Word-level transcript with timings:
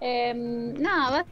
Em, 0.00 0.74
nada, 0.74 1.24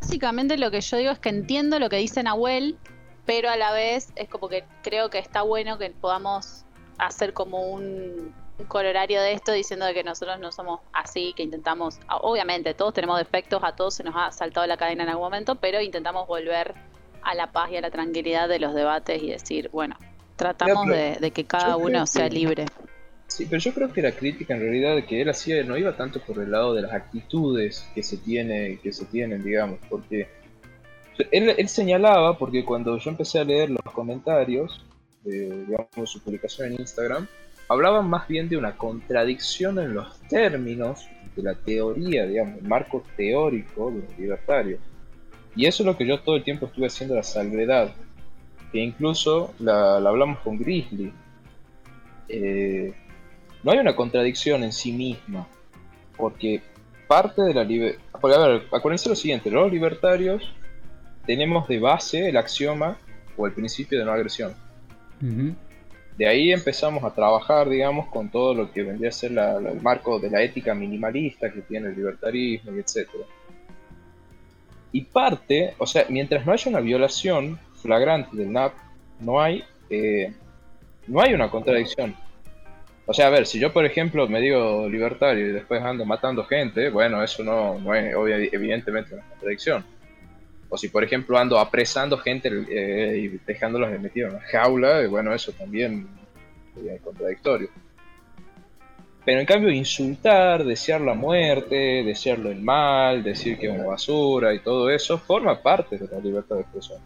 básicamente 0.00 0.56
lo 0.56 0.70
que 0.70 0.80
yo 0.80 0.96
digo 0.96 1.10
es 1.10 1.18
que 1.18 1.28
entiendo 1.28 1.78
lo 1.78 1.88
que 1.88 1.96
dice 1.96 2.22
Nahuel, 2.22 2.78
pero 3.26 3.50
a 3.50 3.56
la 3.56 3.72
vez 3.72 4.12
es 4.16 4.28
como 4.28 4.48
que 4.48 4.64
creo 4.82 5.10
que 5.10 5.18
está 5.18 5.42
bueno 5.42 5.78
que 5.78 5.90
podamos 5.90 6.64
hacer 6.98 7.32
como 7.32 7.70
un, 7.70 8.34
colorario 8.68 9.22
de 9.22 9.32
esto 9.32 9.52
diciendo 9.52 9.86
de 9.86 9.94
que 9.94 10.04
nosotros 10.04 10.38
no 10.38 10.52
somos 10.52 10.80
así, 10.92 11.32
que 11.34 11.42
intentamos, 11.42 11.98
obviamente 12.20 12.74
todos 12.74 12.92
tenemos 12.92 13.18
defectos, 13.18 13.62
a 13.64 13.74
todos 13.74 13.94
se 13.94 14.04
nos 14.04 14.14
ha 14.16 14.30
saltado 14.32 14.66
la 14.66 14.76
cadena 14.76 15.04
en 15.04 15.08
algún 15.08 15.24
momento, 15.24 15.54
pero 15.54 15.80
intentamos 15.80 16.26
volver 16.26 16.74
a 17.22 17.34
la 17.34 17.52
paz 17.52 17.70
y 17.70 17.76
a 17.76 17.80
la 17.80 17.90
tranquilidad 17.90 18.48
de 18.48 18.58
los 18.58 18.74
debates 18.74 19.22
y 19.22 19.30
decir, 19.30 19.70
bueno, 19.72 19.96
tratamos 20.36 20.88
de, 20.88 21.30
que 21.32 21.44
cada 21.44 21.76
uno 21.76 22.06
sea 22.06 22.28
libre. 22.28 22.66
Sí, 23.30 23.46
pero 23.48 23.60
yo 23.60 23.72
creo 23.72 23.92
que 23.92 24.02
la 24.02 24.10
crítica 24.10 24.54
en 24.54 24.60
realidad 24.60 25.04
que 25.06 25.22
él 25.22 25.28
hacía 25.28 25.62
no 25.62 25.76
iba 25.76 25.96
tanto 25.96 26.20
por 26.20 26.42
el 26.42 26.50
lado 26.50 26.74
de 26.74 26.82
las 26.82 26.92
actitudes 26.92 27.88
que 27.94 28.02
se 28.02 28.16
tiene, 28.16 28.80
que 28.82 28.92
se 28.92 29.04
tienen, 29.04 29.44
digamos, 29.44 29.78
porque 29.88 30.26
él, 31.30 31.54
él 31.56 31.68
señalaba, 31.68 32.36
porque 32.36 32.64
cuando 32.64 32.98
yo 32.98 33.10
empecé 33.10 33.38
a 33.38 33.44
leer 33.44 33.70
los 33.70 33.84
comentarios 33.94 34.84
de 35.22 35.64
digamos, 35.64 36.10
su 36.10 36.20
publicación 36.20 36.72
en 36.72 36.80
Instagram, 36.80 37.28
hablaban 37.68 38.10
más 38.10 38.26
bien 38.26 38.48
de 38.48 38.56
una 38.56 38.76
contradicción 38.76 39.78
en 39.78 39.94
los 39.94 40.20
términos 40.22 41.06
de 41.36 41.42
la 41.44 41.54
teoría, 41.54 42.26
digamos, 42.26 42.58
el 42.58 42.66
marco 42.66 43.04
teórico 43.16 43.92
de 43.92 44.00
los 44.00 44.18
libertarios. 44.18 44.80
Y 45.54 45.66
eso 45.66 45.84
es 45.84 45.86
lo 45.86 45.96
que 45.96 46.04
yo 46.04 46.18
todo 46.18 46.34
el 46.34 46.42
tiempo 46.42 46.66
estuve 46.66 46.88
haciendo 46.88 47.14
la 47.14 47.22
salvedad, 47.22 47.94
que 48.72 48.80
incluso 48.80 49.54
la, 49.60 49.98
hablamos 49.98 50.40
con 50.40 50.58
Grizzly. 50.58 51.12
Eh, 52.28 52.92
no 53.62 53.72
hay 53.72 53.78
una 53.78 53.94
contradicción 53.94 54.64
en 54.64 54.72
sí 54.72 54.92
misma, 54.92 55.46
porque 56.16 56.62
parte 57.06 57.42
de 57.42 57.54
la 57.54 57.64
libertad... 57.64 58.08
A 58.22 58.48
ver, 58.48 58.62
acuérdense 58.72 59.08
lo 59.08 59.16
siguiente, 59.16 59.50
los 59.50 59.70
libertarios 59.70 60.52
tenemos 61.26 61.68
de 61.68 61.78
base 61.78 62.28
el 62.28 62.36
axioma 62.36 62.96
o 63.36 63.46
el 63.46 63.52
principio 63.52 63.98
de 63.98 64.04
no 64.04 64.12
agresión. 64.12 64.54
De 66.16 66.26
ahí 66.26 66.52
empezamos 66.52 67.04
a 67.04 67.14
trabajar, 67.14 67.68
digamos, 67.68 68.08
con 68.08 68.30
todo 68.30 68.54
lo 68.54 68.70
que 68.72 68.82
vendría 68.82 69.08
a 69.08 69.12
ser 69.12 69.32
el 69.32 69.80
marco 69.80 70.18
de 70.18 70.30
la 70.30 70.42
ética 70.42 70.74
minimalista 70.74 71.50
que 71.52 71.62
tiene 71.62 71.88
el 71.88 71.96
libertarismo 71.96 72.76
y 72.76 72.80
etcétera. 72.80 73.24
Y 74.92 75.02
parte, 75.02 75.74
o 75.78 75.86
sea, 75.86 76.06
mientras 76.08 76.44
no 76.44 76.52
haya 76.52 76.70
una 76.70 76.80
violación 76.80 77.58
flagrante 77.80 78.36
del 78.36 78.52
NAP, 78.52 78.72
no 79.20 79.40
hay, 79.40 79.62
eh, 79.88 80.32
no 81.06 81.20
hay 81.20 81.32
una 81.32 81.50
contradicción. 81.50 82.14
O 83.06 83.14
sea, 83.14 83.26
a 83.26 83.30
ver, 83.30 83.46
si 83.46 83.58
yo 83.58 83.72
por 83.72 83.84
ejemplo 83.84 84.28
me 84.28 84.40
digo 84.40 84.88
libertario 84.88 85.48
y 85.48 85.52
después 85.52 85.82
ando 85.82 86.04
matando 86.04 86.44
gente, 86.44 86.90
bueno, 86.90 87.22
eso 87.22 87.42
no, 87.42 87.94
es 87.94 88.14
evidentemente 88.52 89.14
una 89.14 89.24
contradicción. 89.24 89.84
O 90.68 90.78
si 90.78 90.88
por 90.88 91.02
ejemplo 91.02 91.36
ando 91.36 91.58
apresando 91.58 92.16
gente 92.18 92.48
eh, 92.70 93.18
y 93.18 93.28
dejándolos 93.44 93.90
metidos 93.98 94.30
en 94.30 94.36
una 94.36 94.46
jaula, 94.46 95.06
bueno, 95.08 95.34
eso 95.34 95.52
también 95.52 96.06
es 96.86 97.00
contradictorio. 97.00 97.68
Pero 99.24 99.40
en 99.40 99.46
cambio 99.46 99.70
insultar, 99.70 100.64
desear 100.64 101.00
la 101.00 101.14
muerte, 101.14 102.02
desearlo 102.04 102.50
el 102.50 102.60
mal, 102.60 103.22
decir 103.22 103.58
que 103.58 103.66
es 103.66 103.72
una 103.72 103.86
basura 103.86 104.54
y 104.54 104.60
todo 104.60 104.88
eso, 104.88 105.18
forma 105.18 105.60
parte 105.60 105.98
de 105.98 106.08
la 106.08 106.20
libertad 106.20 106.56
de 106.56 106.62
expresión. 106.62 107.00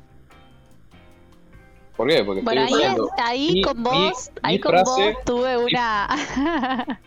¿Por 1.96 2.08
qué? 2.08 2.24
Porque 2.24 2.42
bueno, 2.42 2.62
ahí, 2.62 2.82
ahí 3.18 3.62
con 3.62 3.82
vos, 3.82 4.30
ahí 4.42 4.58
con 4.58 4.74
vos 4.82 4.98
tuve 5.24 5.56
una... 5.56 6.08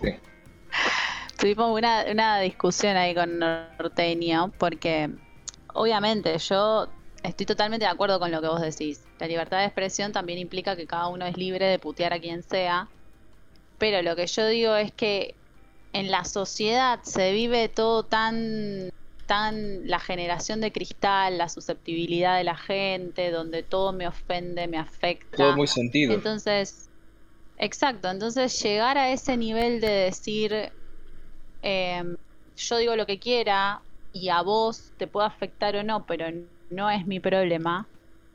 Tuvimos 1.38 1.76
una, 1.76 2.04
una 2.10 2.40
discusión 2.40 2.96
ahí 2.96 3.14
con 3.14 3.38
Norteño, 3.38 4.52
porque 4.58 5.10
obviamente 5.72 6.36
yo 6.38 6.88
estoy 7.22 7.46
totalmente 7.46 7.84
de 7.84 7.90
acuerdo 7.90 8.18
con 8.18 8.30
lo 8.30 8.40
que 8.40 8.48
vos 8.48 8.60
decís. 8.60 9.02
La 9.18 9.26
libertad 9.26 9.58
de 9.58 9.64
expresión 9.64 10.12
también 10.12 10.38
implica 10.38 10.76
que 10.76 10.86
cada 10.86 11.08
uno 11.08 11.26
es 11.26 11.36
libre 11.36 11.66
de 11.66 11.78
putear 11.78 12.12
a 12.12 12.20
quien 12.20 12.42
sea. 12.42 12.88
Pero 13.78 14.02
lo 14.02 14.14
que 14.14 14.26
yo 14.26 14.46
digo 14.46 14.76
es 14.76 14.92
que 14.92 15.34
en 15.92 16.10
la 16.10 16.24
sociedad 16.24 17.00
se 17.02 17.32
vive 17.32 17.68
todo 17.68 18.04
tan 18.04 18.90
tan 19.26 19.86
la 19.86 19.98
generación 19.98 20.60
de 20.60 20.72
cristal, 20.72 21.38
la 21.38 21.48
susceptibilidad 21.48 22.36
de 22.36 22.44
la 22.44 22.56
gente, 22.56 23.30
donde 23.30 23.62
todo 23.62 23.92
me 23.92 24.06
ofende, 24.06 24.68
me 24.68 24.78
afecta. 24.78 25.36
Todo 25.36 25.56
muy 25.56 25.66
sentido. 25.66 26.14
Entonces, 26.14 26.90
exacto, 27.56 28.10
entonces 28.10 28.60
llegar 28.62 28.98
a 28.98 29.10
ese 29.10 29.36
nivel 29.36 29.80
de 29.80 29.88
decir, 29.88 30.72
em, 31.62 32.16
yo 32.56 32.76
digo 32.78 32.96
lo 32.96 33.06
que 33.06 33.18
quiera 33.18 33.82
y 34.12 34.28
a 34.28 34.42
vos 34.42 34.92
te 34.96 35.06
puede 35.06 35.26
afectar 35.26 35.76
o 35.76 35.82
no, 35.82 36.06
pero 36.06 36.26
no 36.70 36.90
es 36.90 37.06
mi 37.06 37.20
problema, 37.20 37.88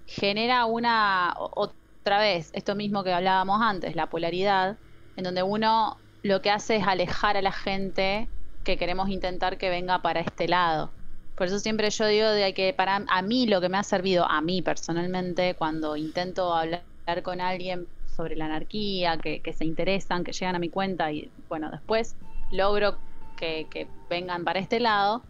genera 0.06 0.66
una, 0.66 1.36
otra 1.38 2.20
vez, 2.20 2.50
esto 2.54 2.76
mismo 2.76 3.04
que 3.04 3.14
hablábamos 3.14 3.62
antes, 3.62 3.96
la 3.96 4.10
polaridad, 4.10 4.78
en 5.16 5.24
donde 5.24 5.44
uno 5.44 5.98
lo 6.24 6.42
que 6.42 6.50
hace 6.50 6.78
es 6.78 6.88
alejar 6.88 7.38
a 7.38 7.42
la 7.42 7.52
gente 7.52 8.30
que 8.64 8.78
queremos 8.78 9.10
intentar 9.10 9.58
que 9.58 9.70
venga 9.70 10.02
para 10.02 10.20
este 10.20 10.48
lado. 10.48 10.92
Por 11.36 11.48
eso 11.48 11.60
siempre 11.60 11.90
yo 11.90 12.06
digo 12.08 12.28
de 12.28 12.54
que 12.54 12.74
para 12.74 13.04
a 13.08 13.22
mí 13.22 13.48
lo 13.48 13.62
que 13.62 13.70
me 13.70 13.78
ha 13.78 13.84
servido, 13.84 14.26
a 14.30 14.42
mí 14.42 14.62
personalmente, 14.62 15.56
cuando 15.56 15.96
intento 15.96 16.54
hablar 16.54 16.84
con 17.24 17.40
alguien 17.40 17.88
sobre 18.16 18.36
la 18.36 18.46
anarquía, 18.46 19.18
que, 19.18 19.42
se 19.54 19.64
interesan, 19.64 20.24
que 20.24 20.34
llegan 20.34 20.56
a 20.56 20.60
mi 20.60 20.70
cuenta 20.70 21.12
y 21.12 21.32
bueno, 21.48 21.72
después 21.72 22.16
logro 22.52 22.98
que, 23.38 23.68
que 23.72 23.88
vengan 24.10 24.44
para 24.44 24.60
este 24.60 24.82
lado, 24.82 25.24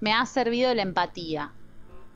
me 0.00 0.12
ha 0.12 0.24
servido 0.24 0.72
la 0.74 0.82
empatía. 0.82 1.52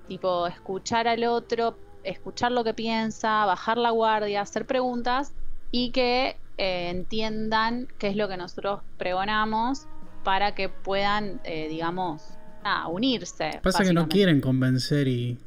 Tipo, 0.06 0.46
escuchar 0.46 1.08
al 1.08 1.24
otro, 1.24 1.76
escuchar 2.04 2.52
lo 2.52 2.62
que 2.64 2.74
piensa, 2.74 3.44
bajar 3.44 3.78
la 3.78 3.90
guardia, 3.90 4.42
hacer 4.42 4.66
preguntas 4.66 5.34
y 5.70 5.90
que 5.90 6.36
eh, 6.56 6.90
entiendan 6.90 7.88
qué 7.98 8.08
es 8.08 8.16
lo 8.16 8.28
que 8.28 8.36
nosotros 8.36 8.80
pregonamos 8.96 9.86
para 10.28 10.54
que 10.54 10.68
puedan, 10.68 11.40
eh, 11.44 11.68
digamos, 11.70 12.22
unirse. 12.90 13.60
Pasa 13.62 13.82
que 13.82 13.94
no 13.94 14.10
quieren 14.10 14.42
convencer 14.42 15.08
y, 15.08 15.38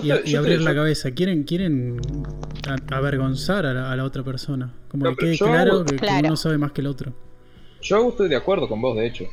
y, 0.00 0.36
abrir 0.36 0.60
la 0.60 0.72
cabeza, 0.76 1.10
quieren, 1.10 1.42
quieren 1.42 2.00
avergonzar 2.92 3.66
a 3.66 3.96
la, 3.96 4.04
otra 4.04 4.22
persona. 4.22 4.72
Como 4.86 5.16
que 5.16 5.16
quede 5.16 5.38
claro 5.38 5.84
que, 5.84 5.96
uno 6.24 6.36
sabe 6.36 6.56
más 6.56 6.70
que 6.70 6.82
el 6.82 6.86
otro. 6.86 7.12
Yo 7.80 8.10
estoy 8.10 8.28
de 8.28 8.36
acuerdo 8.36 8.68
con 8.68 8.80
vos, 8.80 8.96
de 8.96 9.06
hecho. 9.06 9.24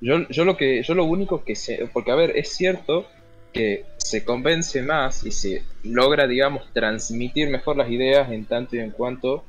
Yo, 0.00 0.28
yo 0.30 0.44
lo 0.44 0.56
que, 0.56 0.82
yo 0.82 0.94
lo 0.94 1.04
único 1.04 1.44
que 1.44 1.54
sé, 1.54 1.88
porque 1.92 2.10
a 2.10 2.16
ver, 2.16 2.36
es 2.36 2.48
cierto 2.48 3.06
que 3.52 3.84
se 3.98 4.24
convence 4.24 4.82
más 4.82 5.24
y 5.24 5.30
se 5.30 5.62
logra, 5.84 6.26
digamos, 6.26 6.64
transmitir 6.72 7.50
mejor 7.50 7.76
las 7.76 7.88
ideas 7.88 8.32
en 8.32 8.46
tanto 8.46 8.74
y 8.74 8.80
en 8.80 8.90
cuanto 8.90 9.44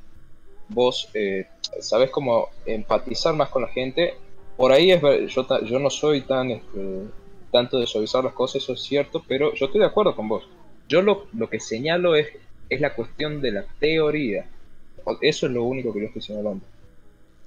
vos 0.70 1.10
eh, 1.16 1.48
sabés 1.80 2.12
cómo 2.12 2.50
empatizar 2.68 3.34
más 3.34 3.50
con 3.50 3.64
la 3.64 3.70
gente. 3.70 4.14
Por 4.58 4.72
ahí 4.72 4.92
es 4.92 5.02
yo, 5.34 5.46
yo 5.66 5.80
no 5.80 5.90
soy 5.90 6.22
tan 6.22 6.52
este, 6.52 7.08
tanto 7.52 7.80
de 7.80 7.88
suavizar 7.88 8.24
las 8.24 8.34
cosas, 8.34 8.64
eso 8.64 8.74
es 8.74 8.82
cierto, 8.82 9.24
pero 9.28 9.54
yo 9.54 9.68
estoy 9.68 9.82
de 9.82 9.88
acuerdo 9.88 10.16
con 10.16 10.28
vos. 10.28 10.48
Yo 10.88 11.02
lo, 11.02 11.28
lo 11.34 11.50
que 11.50 11.60
señalo 11.60 12.16
es, 12.16 12.28
es 12.70 12.82
la 12.82 12.94
cuestión 12.94 13.42
de 13.42 13.52
la 13.52 13.66
teoría. 13.80 14.48
Eso 15.22 15.46
es 15.48 15.52
lo 15.52 15.64
único 15.64 15.94
que 15.94 16.02
yo 16.02 16.06
estoy 16.08 16.22
señalando. 16.22 16.66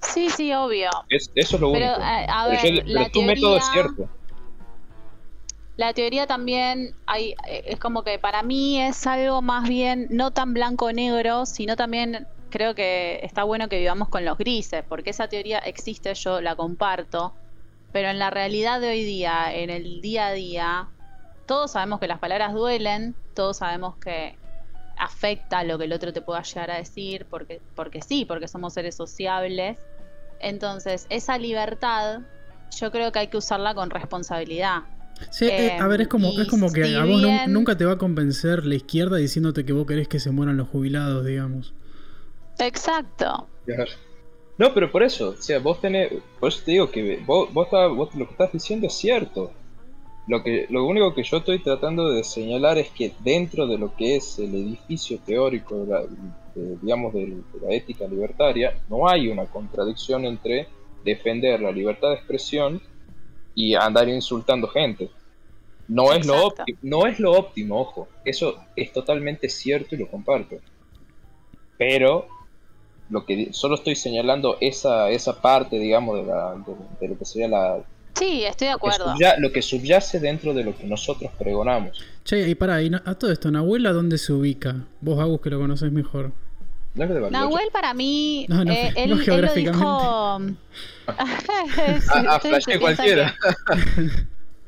Sí, 0.01 0.29
sí, 0.29 0.53
obvio. 0.53 0.89
eso 1.09 1.29
es 1.35 1.59
lo 1.59 1.69
único. 1.69 1.87
Pero, 1.97 3.09
tu 3.11 3.21
método 3.23 3.57
es 3.57 3.65
cierto. 3.71 4.09
La 5.75 5.93
teoría 5.93 6.25
también 6.25 6.95
hay, 7.05 7.35
eh, 7.47 7.63
es 7.65 7.79
como 7.79 8.03
que 8.03 8.17
para 8.17 8.41
mí 8.41 8.81
es 8.81 9.05
algo 9.05 9.43
más 9.43 9.69
bien 9.69 10.07
no 10.09 10.31
tan 10.31 10.53
blanco-negro, 10.53 11.45
sino 11.45 11.75
también 11.75 12.27
creo 12.57 12.73
que 12.73 13.19
está 13.21 13.43
bueno 13.43 13.69
que 13.69 13.77
vivamos 13.77 14.09
con 14.09 14.25
los 14.25 14.35
grises, 14.35 14.83
porque 14.89 15.11
esa 15.11 15.27
teoría 15.27 15.59
existe, 15.59 16.11
yo 16.15 16.41
la 16.41 16.55
comparto, 16.55 17.35
pero 17.91 18.09
en 18.09 18.17
la 18.17 18.31
realidad 18.31 18.81
de 18.81 18.89
hoy 18.89 19.03
día, 19.03 19.53
en 19.53 19.69
el 19.69 20.01
día 20.01 20.27
a 20.27 20.31
día, 20.33 20.87
todos 21.45 21.73
sabemos 21.73 21.99
que 21.99 22.07
las 22.07 22.17
palabras 22.17 22.55
duelen, 22.55 23.13
todos 23.35 23.57
sabemos 23.57 23.97
que 23.97 24.35
afecta 24.97 25.63
lo 25.63 25.77
que 25.77 25.85
el 25.85 25.93
otro 25.93 26.11
te 26.11 26.23
pueda 26.23 26.41
llegar 26.41 26.71
a 26.71 26.77
decir, 26.77 27.27
porque, 27.29 27.61
porque 27.75 28.01
sí, 28.01 28.25
porque 28.25 28.47
somos 28.47 28.73
seres 28.73 28.95
sociables. 28.95 29.77
Entonces, 30.39 31.05
esa 31.11 31.37
libertad 31.37 32.21
yo 32.75 32.91
creo 32.91 33.11
que 33.11 33.19
hay 33.19 33.27
que 33.27 33.37
usarla 33.37 33.75
con 33.75 33.91
responsabilidad. 33.91 34.79
Sí, 35.29 35.45
eh, 35.45 35.77
a 35.79 35.85
ver, 35.85 36.01
es 36.01 36.07
como, 36.07 36.29
es 36.29 36.47
como 36.47 36.71
que 36.71 36.95
a 36.95 37.05
vos 37.05 37.21
nunca 37.47 37.77
te 37.77 37.85
va 37.85 37.93
a 37.93 37.97
convencer 37.99 38.65
la 38.65 38.73
izquierda 38.73 39.17
diciéndote 39.17 39.63
que 39.63 39.73
vos 39.73 39.85
querés 39.85 40.07
que 40.07 40.19
se 40.19 40.31
mueran 40.31 40.57
los 40.57 40.67
jubilados, 40.67 41.23
digamos. 41.23 41.75
Exacto. 42.59 43.47
No, 44.57 44.73
pero 44.73 44.91
por 44.91 45.03
eso, 45.03 45.29
o 45.29 45.41
sea, 45.41 45.59
vos 45.59 45.79
tenés, 45.79 46.11
por 46.39 46.49
eso 46.49 46.61
te 46.65 46.71
digo 46.71 46.89
que 46.89 47.21
vos, 47.25 47.53
vos, 47.53 47.69
lo 48.15 48.25
que 48.25 48.31
estás 48.31 48.51
diciendo 48.51 48.87
es 48.87 48.93
cierto. 48.93 49.51
Lo, 50.27 50.43
que, 50.43 50.67
lo 50.69 50.85
único 50.85 51.13
que 51.13 51.23
yo 51.23 51.37
estoy 51.37 51.59
tratando 51.59 52.11
de 52.11 52.23
señalar 52.23 52.77
es 52.77 52.89
que 52.89 53.13
dentro 53.19 53.65
de 53.65 53.77
lo 53.77 53.95
que 53.95 54.17
es 54.17 54.39
el 54.39 54.53
edificio 54.55 55.19
teórico, 55.25 55.85
de 55.85 55.87
la, 55.87 56.03
digamos, 56.81 57.13
de 57.13 57.37
la 57.61 57.73
ética 57.73 58.07
libertaria, 58.07 58.77
no 58.89 59.07
hay 59.07 59.29
una 59.29 59.45
contradicción 59.45 60.25
entre 60.25 60.67
defender 61.05 61.61
la 61.61 61.71
libertad 61.71 62.09
de 62.09 62.15
expresión 62.15 62.81
y 63.55 63.75
andar 63.75 64.09
insultando 64.09 64.67
gente. 64.67 65.09
No 65.87 66.11
es, 66.11 66.25
lo 66.25 66.53
no 66.81 67.07
es 67.07 67.19
lo 67.19 67.31
óptimo, 67.31 67.79
ojo. 67.79 68.09
Eso 68.25 68.59
es 68.75 68.91
totalmente 68.91 69.47
cierto 69.47 69.95
y 69.95 69.99
lo 69.99 70.07
comparto. 70.09 70.57
Pero 71.77 72.27
lo 73.09 73.25
que 73.25 73.49
solo 73.53 73.75
estoy 73.75 73.95
señalando 73.95 74.57
esa, 74.61 75.09
esa 75.09 75.41
parte, 75.41 75.79
digamos, 75.79 76.17
de, 76.17 76.25
la, 76.25 76.55
de, 76.99 77.07
lo 77.07 77.17
que 77.17 77.25
sería 77.25 77.47
la... 77.47 77.79
Sí, 78.15 78.43
estoy 78.43 78.67
de 78.67 78.73
acuerdo. 78.73 79.13
lo 79.37 79.51
que 79.51 79.61
subyace 79.61 80.19
dentro 80.19 80.53
de 80.53 80.63
lo 80.63 80.75
que 80.75 80.85
nosotros 80.85 81.31
pregonamos. 81.37 82.03
Che, 82.23 82.49
y 82.49 82.55
para, 82.55 82.81
y 82.81 82.91
a 82.93 83.15
todo 83.15 83.31
esto, 83.31 83.51
¿Nahuel 83.51 83.85
a 83.85 83.93
dónde 83.93 84.17
se 84.17 84.33
ubica? 84.33 84.75
Vos, 85.01 85.19
Agus, 85.19 85.39
que 85.41 85.49
lo 85.51 85.59
conoces 85.59 85.91
mejor. 85.91 86.31
Nahuel 86.95 87.69
para 87.71 87.93
mí, 87.93 88.47
no, 88.49 88.63
eh, 88.63 88.91
él, 88.95 89.11
lo 89.11 89.53
dijo... 89.53 89.85
a, 91.07 92.35
a 92.35 92.79
cualquiera. 92.79 93.35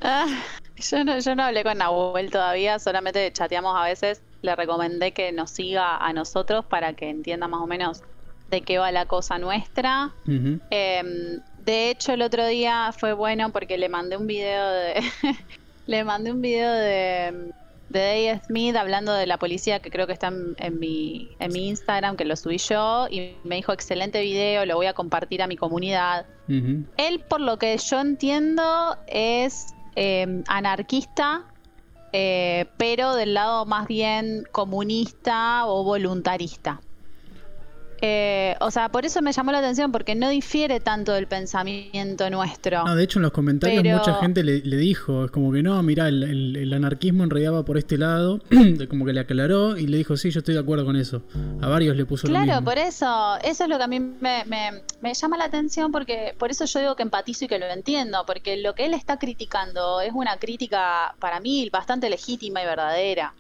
Ah, 0.01 0.27
yo, 0.77 1.03
no, 1.03 1.19
yo 1.19 1.35
no 1.35 1.43
hablé 1.43 1.63
con 1.63 1.77
Nahuel 1.79 2.29
todavía, 2.29 2.77
solamente 2.79 3.31
chateamos 3.33 3.75
a 3.75 3.83
veces. 3.83 4.21
Le 4.41 4.55
recomendé 4.55 5.11
que 5.11 5.31
nos 5.31 5.49
siga 5.49 5.97
a 5.97 6.13
nosotros 6.13 6.65
para 6.65 6.93
que 6.93 7.09
entienda 7.09 7.47
más 7.47 7.61
o 7.61 7.67
menos 7.67 8.03
de 8.49 8.61
qué 8.61 8.77
va 8.77 8.91
la 8.91 9.05
cosa 9.05 9.37
nuestra. 9.37 10.11
Em, 10.25 11.39
de 11.65 11.89
hecho, 11.89 12.13
el 12.13 12.21
otro 12.21 12.45
día 12.47 12.91
fue 12.97 13.13
bueno 13.13 13.51
porque 13.51 13.77
le 13.77 13.89
mandé 13.89 14.17
un 14.17 14.27
video 14.27 14.69
de. 14.69 15.03
le 15.87 16.03
mandé 16.03 16.31
un 16.31 16.41
video 16.41 16.71
de, 16.71 17.51
de 17.89 17.99
Dave 17.99 18.41
Smith 18.45 18.75
hablando 18.75 19.13
de 19.13 19.25
la 19.25 19.37
policía 19.37 19.79
que 19.79 19.89
creo 19.89 20.07
que 20.07 20.13
está 20.13 20.27
en, 20.27 20.79
mi, 20.79 21.29
en 21.39 21.51
mi 21.51 21.69
Instagram, 21.69 22.15
que 22.15 22.25
lo 22.25 22.35
subí 22.35 22.57
yo, 22.57 23.07
y 23.09 23.35
me 23.43 23.55
dijo, 23.55 23.73
excelente 23.73 24.21
video, 24.21 24.65
lo 24.65 24.75
voy 24.75 24.85
a 24.85 24.93
compartir 24.93 25.41
a 25.41 25.47
mi 25.47 25.57
comunidad. 25.57 26.25
Él, 26.47 27.19
por 27.27 27.41
lo 27.41 27.57
que 27.59 27.77
yo 27.77 27.99
entiendo, 27.99 28.97
es 29.05 29.75
em, 29.95 30.43
anarquista, 30.47 31.43
eh, 32.11 32.65
pero 32.77 33.13
del 33.13 33.35
lado 33.35 33.65
más 33.65 33.87
bien 33.87 34.47
comunista 34.51 35.67
o 35.67 35.83
voluntarista. 35.83 36.81
Eh, 38.01 38.55
o 38.61 38.71
sea, 38.71 38.89
por 38.89 39.05
eso 39.05 39.21
me 39.21 39.31
llamó 39.31 39.51
la 39.51 39.59
atención, 39.59 39.91
porque 39.91 40.15
no 40.15 40.29
difiere 40.29 40.79
tanto 40.79 41.13
del 41.13 41.27
pensamiento 41.27 42.29
nuestro. 42.29 42.85
No, 42.85 42.95
de 42.95 43.03
hecho 43.03 43.19
en 43.19 43.23
los 43.23 43.31
comentarios 43.31 43.99
mucha 43.99 44.15
gente 44.15 44.43
le, 44.43 44.77
dijo, 44.77 45.25
es 45.25 45.31
como 45.31 45.51
que 45.51 45.61
no, 45.61 45.81
mira, 45.83 46.07
el, 46.07 46.71
anarquismo 46.73 47.23
en 47.23 47.29
realidad 47.29 47.53
va 47.53 47.65
por 47.65 47.77
este 47.77 47.97
lado, 47.97 48.39
como 48.89 49.05
que 49.05 49.13
le 49.13 49.19
aclaró 49.19 49.77
y 49.77 49.87
le 49.87 49.97
dijo, 49.97 50.15
sí, 50.15 50.31
yo 50.31 50.39
estoy 50.39 50.53
de 50.53 50.61
acuerdo 50.61 50.85
con 50.85 50.95
eso. 50.95 51.21
A 51.61 51.67
varios 51.67 51.95
le 51.95 52.05
puso 52.05 52.27
claro, 52.27 52.45
lo 52.45 52.51
mismo. 52.53 52.65
por 52.65 52.77
eso, 52.77 53.37
eso 53.43 53.63
es 53.63 53.69
lo 53.69 53.77
que 53.77 53.83
a 53.83 53.87
mí 53.87 53.99
me, 53.99 54.43
me, 54.45 55.13
llama 55.13 55.37
la 55.37 55.45
atención, 55.45 55.91
porque 55.91 56.35
por 56.37 56.51
eso 56.51 56.65
yo 56.65 56.79
digo 56.79 56.95
que 56.95 57.03
empatizo 57.03 57.45
y 57.45 57.47
que 57.47 57.59
lo 57.59 57.65
entiendo, 57.65 58.23
porque 58.25 58.57
lo 58.57 58.75
que 58.75 58.85
él 58.85 58.93
está 58.93 59.17
criticando 59.17 60.01
es 60.01 60.11
una 60.13 60.37
crítica 60.37 61.15
para 61.19 61.39
mí 61.39 61.69
bastante 61.69 62.09
legítima 62.09 62.61
y 62.61 62.65
verdadera. 62.65 63.33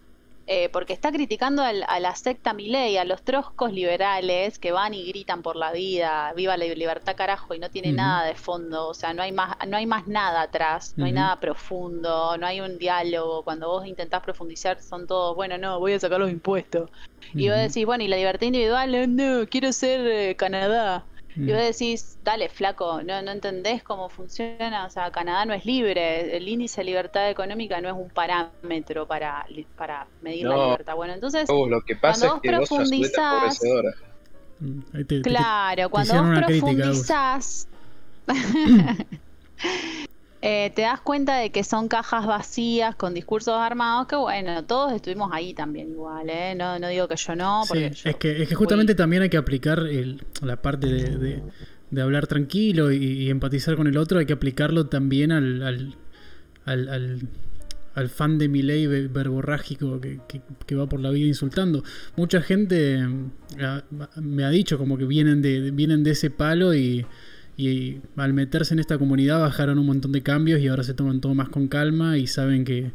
Eh, 0.51 0.67
porque 0.69 0.93
está 0.93 1.11
criticando 1.11 1.61
a 1.61 1.99
la 1.99 2.15
secta 2.15 2.53
Milei, 2.53 2.97
a 2.97 3.05
los 3.05 3.21
troscos 3.21 3.71
liberales 3.71 4.57
que 4.57 4.71
van 4.71 4.95
y 4.95 5.05
gritan 5.05 5.43
por 5.43 5.55
la 5.55 5.71
vida, 5.71 6.33
viva 6.35 6.57
la 6.57 6.65
libertad 6.65 7.15
carajo, 7.15 7.53
y 7.53 7.59
no 7.59 7.69
tiene 7.69 7.93
nada 7.93 8.25
de 8.25 8.33
fondo, 8.33 8.87
o 8.87 8.95
sea, 8.95 9.13
no 9.13 9.21
hay 9.21 9.31
más, 9.31 9.55
no 9.67 9.77
hay 9.77 9.85
más 9.85 10.07
nada 10.07 10.41
atrás, 10.41 10.95
no 10.97 11.05
hay 11.05 11.11
nada 11.11 11.39
profundo, 11.39 12.35
no 12.39 12.47
hay 12.47 12.61
un 12.61 12.79
diálogo, 12.79 13.43
cuando 13.43 13.67
vos 13.67 13.85
intentás 13.85 14.23
profundizar 14.23 14.81
son 14.81 15.05
todos, 15.05 15.35
bueno, 15.35 15.55
no, 15.59 15.79
voy 15.79 15.93
a 15.93 15.99
sacar 15.99 16.19
los 16.19 16.31
impuestos. 16.31 16.89
Y 17.35 17.47
vos 17.49 17.57
decís, 17.59 17.85
bueno, 17.85 18.03
y 18.03 18.07
la 18.07 18.17
libertad 18.17 18.47
individual, 18.47 19.15
no, 19.15 19.45
quiero 19.47 19.71
ser 19.71 20.01
eh, 20.07 20.35
Canadá. 20.35 21.05
Y 21.39 21.51
vos 21.51 21.61
decís, 21.61 22.17
dale, 22.23 22.49
flaco, 22.49 23.01
no, 23.01 23.21
no 23.21 23.31
entendés 23.31 23.81
cómo 23.81 24.09
funciona. 24.09 24.85
O 24.85 24.89
sea, 24.89 25.09
Canadá 25.11 25.45
no 25.45 25.53
es 25.53 25.65
libre. 25.65 26.35
El 26.35 26.47
índice 26.47 26.81
de 26.81 26.85
libertad 26.85 27.29
económica 27.29 27.79
no 27.79 27.87
es 27.87 27.95
un 27.95 28.09
parámetro 28.09 29.07
para, 29.07 29.45
para 29.77 30.05
medir 30.21 30.45
la 30.45 30.65
libertad. 30.65 30.95
Bueno, 30.95 31.13
entonces, 31.13 31.47
lo 31.49 31.81
que 31.81 31.95
pasa 31.95 32.39
cuando 32.41 32.59
vos 32.59 32.69
profundizás. 32.69 33.59
Mm, 34.59 35.21
claro, 35.23 35.89
cuando 35.89 36.23
vos 36.23 36.39
profundizás. 36.45 37.67
Eh, 40.41 40.71
te 40.73 40.83
das 40.83 41.01
cuenta 41.01 41.37
de 41.37 41.49
que 41.49 41.65
son 41.65 41.89
cajas 41.89 42.25
vacías 42.25 42.95
con 42.95 43.13
discursos 43.13 43.55
armados, 43.55 44.07
que 44.07 44.15
bueno, 44.15 44.63
todos 44.63 44.93
estuvimos 44.93 45.31
ahí 45.33 45.53
también 45.53 45.89
igual, 45.89 46.29
¿eh? 46.29 46.55
No, 46.55 46.79
no 46.79 46.87
digo 46.87 47.09
que 47.09 47.17
yo 47.17 47.35
no. 47.35 47.65
Sí, 47.65 47.83
es, 48.05 48.15
que, 48.15 48.43
es 48.43 48.47
que 48.47 48.55
justamente 48.55 48.95
también 48.95 49.21
hay 49.21 49.29
que 49.29 49.35
aplicar 49.35 49.83
la 50.41 50.61
parte 50.61 50.87
de, 50.87 51.41
de, 51.91 52.01
hablar 52.01 52.27
tranquilo 52.27 52.89
y, 52.89 53.29
empatizar 53.29 53.75
con 53.75 53.87
el 53.87 53.97
otro, 53.97 54.19
hay 54.19 54.25
que 54.25 54.33
aplicarlo 54.33 54.85
también 54.85 55.33
al, 55.33 55.61
al, 55.61 55.97
al, 56.63 57.19
al, 57.95 58.09
fan 58.09 58.37
de 58.37 58.47
mi 58.47 58.61
ley 58.61 58.87
verborrágico 58.87 59.99
que, 59.99 60.21
que, 60.65 60.75
va 60.75 60.87
por 60.87 61.01
la 61.01 61.09
vida 61.09 61.27
insultando. 61.27 61.83
Mucha 62.15 62.41
gente 62.41 63.05
ah, 63.61 63.83
me 64.15 64.45
ha 64.45 64.49
dicho 64.49 64.77
como 64.77 64.97
que 64.97 65.03
vienen 65.03 65.41
de, 65.41 65.71
vienen 65.71 66.05
de 66.05 66.11
ese 66.11 66.29
palo 66.29 66.73
y 66.73 67.05
y 67.59 67.99
al 68.15 68.31
meterse 68.31 68.73
en 68.73 68.79
esta 68.79 68.97
comunidad 68.97 69.41
bajaron 69.41 69.79
un 69.79 69.85
montón 69.85 70.13
de 70.13 70.23
cambios 70.23 70.61
y 70.61 70.69
ahora 70.69 70.83
se 70.83 70.93
toman 70.93 71.19
todo 71.19 71.35
más 71.35 71.49
con 71.49 71.67
calma 71.67 72.17
y 72.17 72.25
saben 72.25 72.63
que, 72.63 72.93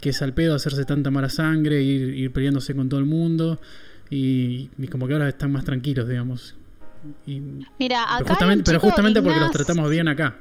es 0.00 0.22
al 0.22 0.32
pedo 0.32 0.54
hacerse 0.54 0.86
tanta 0.86 1.10
mala 1.10 1.28
sangre, 1.28 1.82
ir, 1.82 2.14
ir 2.14 2.32
peleándose 2.32 2.74
con 2.74 2.88
todo 2.88 2.98
el 2.98 3.04
mundo 3.04 3.60
y, 4.08 4.70
como 4.90 5.06
que 5.06 5.12
ahora 5.12 5.28
están 5.28 5.52
más 5.52 5.64
tranquilos, 5.64 6.08
digamos. 6.08 6.54
Mira, 7.78 8.04
acá 8.04 8.16
pero 8.18 8.26
justamente, 8.26 8.64
pero 8.64 8.80
justamente 8.80 9.22
porque 9.22 9.40
los 9.40 9.50
tratamos 9.50 9.90
bien 9.90 10.08
acá. 10.08 10.38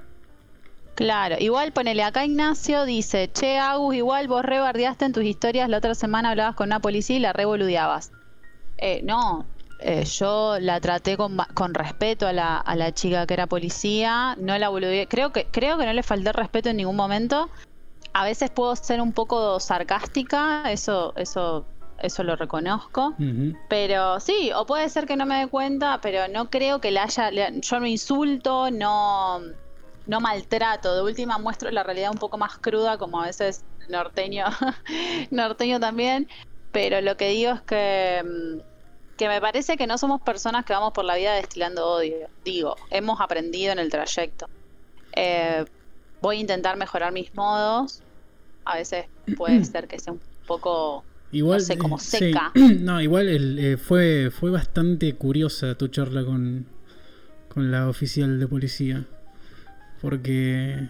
Claro, 0.95 1.35
igual 1.37 1.73
ponele 1.73 2.03
acá 2.03 2.23
Ignacio 2.23 2.85
dice, 2.85 3.29
che 3.33 3.57
Agus, 3.57 3.93
igual 3.93 4.29
vos 4.29 4.45
rebardeaste 4.45 5.03
en 5.03 5.11
tus 5.11 5.25
historias, 5.25 5.67
la 5.67 5.79
otra 5.79 5.95
semana 5.95 6.29
hablabas 6.29 6.55
con 6.55 6.69
una 6.69 6.79
policía 6.79 7.17
y 7.17 7.19
la 7.19 7.33
revoludeabas. 7.33 8.13
Eh, 8.77 9.01
no, 9.03 9.45
eh, 9.85 10.05
yo 10.05 10.57
la 10.59 10.79
traté 10.79 11.17
con, 11.17 11.37
con 11.53 11.73
respeto 11.73 12.25
a 12.25 12.33
la, 12.33 12.57
a 12.57 12.75
la, 12.75 12.93
chica 12.93 13.27
que 13.27 13.33
era 13.33 13.47
policía, 13.47 14.35
no 14.39 14.57
la 14.57 14.69
creo 15.09 15.33
que 15.33 15.45
creo 15.51 15.77
que 15.77 15.85
no 15.85 15.93
le 15.93 16.03
falté 16.03 16.31
respeto 16.31 16.69
en 16.69 16.77
ningún 16.77 16.95
momento. 16.95 17.49
A 18.13 18.23
veces 18.23 18.49
puedo 18.49 18.75
ser 18.75 19.01
un 19.01 19.11
poco 19.11 19.59
sarcástica, 19.59 20.71
eso 20.71 21.13
eso 21.17 21.65
eso 21.99 22.23
lo 22.23 22.35
reconozco, 22.35 23.15
pero 23.69 24.19
sí, 24.19 24.51
o 24.55 24.65
puede 24.65 24.89
ser 24.89 25.05
que 25.05 25.15
no 25.15 25.25
me 25.25 25.39
dé 25.39 25.47
cuenta, 25.47 25.99
pero 26.01 26.27
no 26.27 26.49
creo 26.49 26.79
que 26.79 26.91
la 26.91 27.03
haya 27.03 27.29
yo 27.29 27.79
no 27.79 27.85
insulto, 27.85 28.71
no 28.71 29.41
no 30.05 30.19
maltrato, 30.19 30.95
de 30.95 31.01
última 31.01 31.37
muestro 31.37 31.71
la 31.71 31.83
realidad 31.83 32.11
un 32.11 32.17
poco 32.17 32.37
más 32.37 32.57
cruda 32.57 32.97
como 32.97 33.21
a 33.21 33.25
veces 33.25 33.63
norteño 33.89 34.45
norteño 35.31 35.79
también, 35.79 36.29
pero 36.71 37.01
lo 37.01 37.17
que 37.17 37.29
digo 37.29 37.53
es 37.53 37.61
que 37.61 38.23
mm, 38.23 38.72
que 39.17 39.27
me 39.27 39.39
parece 39.39 39.77
que 39.77 39.87
no 39.87 39.97
somos 39.97 40.21
personas 40.21 40.65
que 40.65 40.73
vamos 40.73 40.93
por 40.93 41.05
la 41.05 41.15
vida 41.15 41.33
destilando 41.33 41.87
odio. 41.87 42.27
Digo, 42.43 42.75
hemos 42.89 43.21
aprendido 43.21 43.71
en 43.71 43.79
el 43.79 43.89
trayecto. 43.89 44.47
Eh, 45.15 45.65
voy 46.21 46.37
a 46.37 46.39
intentar 46.39 46.77
mejorar 46.77 47.11
mis 47.11 47.33
modos. 47.35 48.01
A 48.65 48.77
veces 48.77 49.05
puede 49.37 49.63
ser 49.65 49.87
que 49.87 49.99
sea 49.99 50.13
un 50.13 50.21
poco 50.47 51.03
igual, 51.31 51.59
no 51.59 51.65
sé, 51.65 51.77
como 51.77 51.99
seca. 51.99 52.51
No, 52.55 53.01
igual 53.01 53.27
eh, 53.59 53.77
fue, 53.77 54.31
fue 54.31 54.49
bastante 54.49 55.13
curiosa 55.15 55.75
tu 55.75 55.87
charla 55.87 56.25
con, 56.25 56.65
con 57.49 57.71
la 57.71 57.89
oficial 57.89 58.39
de 58.39 58.47
policía. 58.47 59.05
Porque 60.01 60.89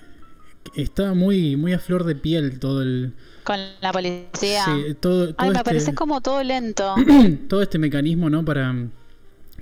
estaba 0.76 1.14
muy, 1.14 1.56
muy 1.56 1.74
a 1.74 1.80
flor 1.80 2.04
de 2.04 2.16
piel 2.16 2.60
todo 2.60 2.82
el. 2.82 3.14
Con 3.44 3.60
la 3.82 3.92
policía. 3.92 4.66
Sí, 4.66 4.94
todo, 5.00 5.34
Ay, 5.38 5.50
me 5.50 5.54
este 5.54 5.64
parece 5.64 5.94
como 5.94 6.22
todo 6.22 6.44
lento. 6.44 6.96
todo 7.50 7.62
este 7.62 7.78
mecanismo, 7.78 8.30
¿no? 8.30 8.46
Para, 8.46 8.74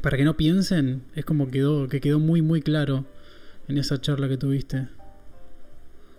para 0.01 0.17
que 0.17 0.23
no 0.23 0.37
piensen, 0.37 1.03
es 1.15 1.25
como 1.25 1.49
quedó, 1.49 1.87
que 1.87 1.99
quedó 1.99 2.19
muy, 2.19 2.41
muy 2.41 2.61
claro 2.61 3.05
en 3.67 3.77
esa 3.77 3.99
charla 3.99 4.27
que 4.27 4.37
tuviste. 4.37 4.87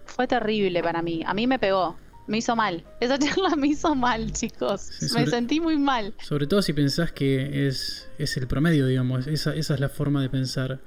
Fue 0.07 0.27
terrible 0.27 0.83
para 0.83 1.03
mí. 1.03 1.23
A 1.25 1.35
mí 1.35 1.47
me 1.47 1.59
pegó. 1.59 1.97
Me 2.27 2.39
hizo 2.39 2.55
mal. 2.55 2.85
Esa 3.01 3.19
charla 3.19 3.57
me 3.57 3.69
hizo 3.69 3.95
mal, 3.95 4.33
chicos. 4.33 4.91
me 5.15 5.27
sentí 5.27 5.61
muy 5.61 5.79
mal. 5.79 6.15
Sobre 6.23 6.47
todo 6.47 6.63
si 6.63 6.73
pensás 6.73 7.13
que 7.13 7.67
es, 7.67 8.09
es 8.19 8.37
el 8.37 8.47
promedio, 8.47 8.87
digamos. 8.87 9.27
Esa, 9.27 9.55
esa 9.55 9.75
es 9.75 9.81
la 9.81 9.89
forma 9.89 10.23
de 10.23 10.31
pensar 10.31 10.81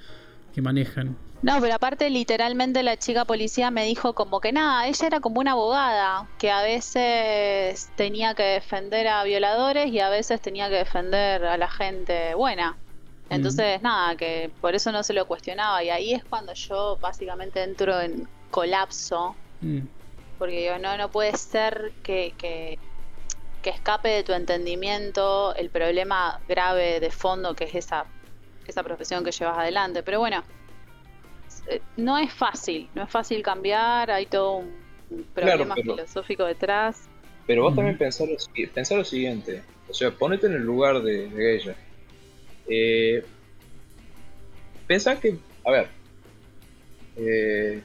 que 0.53 0.61
manejan. 0.61 1.17
No, 1.41 1.61
pero 1.61 1.75
aparte 1.75 2.09
literalmente 2.09 2.81
la 2.81 2.97
chica 2.97 3.25
policía 3.25 3.69
me 3.69 3.85
dijo 3.85 4.13
como 4.13 4.39
que 4.39 4.51
nada, 4.51 4.87
ella 4.87 5.07
era 5.07 5.19
como 5.19 5.39
una 5.39 5.51
abogada, 5.51 6.27
que 6.39 6.49
a 6.49 6.61
veces 6.63 7.89
tenía 7.95 8.33
que 8.33 8.43
defender 8.43 9.07
a 9.07 9.23
violadores 9.23 9.91
y 9.91 9.99
a 9.99 10.09
veces 10.09 10.41
tenía 10.41 10.69
que 10.69 10.75
defender 10.75 11.45
a 11.45 11.57
la 11.57 11.69
gente 11.69 12.33
buena. 12.35 12.77
Entonces, 13.29 13.81
nada, 13.81 14.15
que 14.15 14.51
por 14.61 14.75
eso 14.75 14.91
no 14.91 15.01
se 15.01 15.13
lo 15.13 15.25
cuestionaba. 15.27 15.83
Y 15.83 15.89
ahí 15.89 16.13
es 16.13 16.23
cuando 16.23 16.53
yo 16.53 16.97
básicamente 17.01 17.63
entro 17.63 17.99
en 17.99 18.27
colapso. 18.51 19.35
Mm. 19.61 19.79
Porque 20.37 20.63
yo 20.63 20.77
no, 20.77 20.95
no 20.95 21.09
puede 21.09 21.35
ser 21.35 21.91
que, 22.03 22.35
que, 22.37 22.77
que 23.63 23.71
escape 23.71 24.09
de 24.09 24.23
tu 24.23 24.33
entendimiento 24.33 25.55
el 25.55 25.71
problema 25.71 26.39
grave 26.47 26.99
de 26.99 27.09
fondo 27.09 27.55
que 27.55 27.63
es 27.63 27.73
esa 27.73 28.05
esa 28.67 28.83
profesión 28.83 29.23
que 29.23 29.31
llevas 29.31 29.57
adelante. 29.57 30.03
Pero 30.03 30.19
bueno, 30.19 30.43
no 31.97 32.17
es 32.17 32.33
fácil, 32.33 32.89
no 32.95 33.03
es 33.03 33.09
fácil 33.09 33.41
cambiar, 33.41 34.11
hay 34.11 34.25
todo 34.25 34.57
un 34.57 35.23
problema 35.33 35.75
filosófico 35.75 36.45
detrás. 36.45 37.07
Pero 37.47 37.63
vos 37.63 37.75
también 37.75 37.97
pensás 37.97 38.27
lo, 38.27 38.97
lo 38.97 39.03
siguiente, 39.03 39.61
o 39.89 39.93
sea, 39.93 40.11
ponete 40.11 40.47
en 40.47 40.53
el 40.53 40.63
lugar 40.63 41.01
de, 41.01 41.55
ella. 41.55 41.75
Eh, 42.67 43.23
pensá 44.87 45.19
que, 45.19 45.37
a 45.63 45.71
ver, 45.71 45.87
eh, 47.17 47.81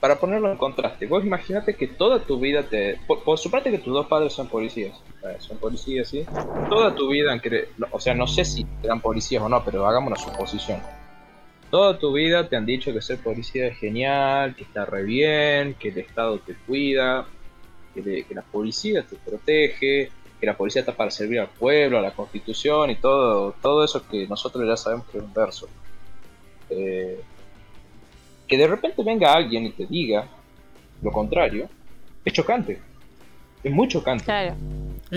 para 0.00 0.18
ponerlo 0.18 0.50
en 0.50 0.58
contraste, 0.58 1.06
vos 1.06 1.24
imagínate 1.24 1.74
que 1.74 1.86
toda 1.86 2.20
tu 2.20 2.38
vida 2.38 2.64
te... 2.64 2.98
Por, 3.06 3.22
por 3.22 3.38
supuesto 3.38 3.70
que 3.70 3.78
tus 3.78 3.94
dos 3.94 4.06
padres 4.06 4.32
son 4.32 4.48
policías, 4.48 5.00
son 5.38 5.58
policías, 5.58 6.08
¿sí? 6.08 6.24
Toda 6.68 6.94
tu 6.94 7.08
vida, 7.08 7.40
o 7.90 8.00
sea, 8.00 8.14
no 8.14 8.26
sé 8.26 8.44
si 8.44 8.66
eran 8.82 9.00
policías 9.00 9.42
o 9.42 9.48
no, 9.48 9.64
pero 9.64 9.86
hagamos 9.86 10.08
una 10.08 10.16
suposición. 10.16 10.80
Toda 11.70 11.98
tu 11.98 12.12
vida 12.12 12.48
te 12.48 12.56
han 12.56 12.64
dicho 12.64 12.92
que 12.92 13.02
ser 13.02 13.18
policía 13.18 13.66
es 13.66 13.78
genial, 13.78 14.54
que 14.54 14.62
está 14.62 14.84
re 14.84 15.02
bien, 15.02 15.74
que 15.74 15.88
el 15.88 15.98
Estado 15.98 16.38
te 16.38 16.54
cuida, 16.54 17.26
que, 17.94 18.26
la 18.30 18.42
policía 18.42 19.02
te 19.02 19.16
protege, 19.16 20.10
que 20.40 20.46
la 20.46 20.56
policía 20.56 20.80
está 20.80 20.94
para 20.94 21.10
servir 21.10 21.40
al 21.40 21.48
pueblo, 21.48 21.98
a 21.98 22.02
la 22.02 22.12
constitución 22.12 22.90
y 22.90 22.96
todo, 22.96 23.54
todo 23.60 23.84
eso 23.84 24.06
que 24.08 24.26
nosotros 24.28 24.66
ya 24.66 24.76
sabemos 24.76 25.06
que 25.08 25.18
es 25.18 25.24
un 25.24 25.34
verso. 25.34 25.68
Eh, 26.70 27.20
que 28.46 28.56
de 28.56 28.66
repente 28.66 29.02
venga 29.02 29.32
alguien 29.32 29.66
y 29.66 29.70
te 29.70 29.86
diga 29.86 30.26
lo 31.02 31.12
contrario, 31.12 31.68
es 32.24 32.32
chocante. 32.32 32.80
Es 33.62 33.72
muy 33.72 33.88
chocante. 33.88 34.24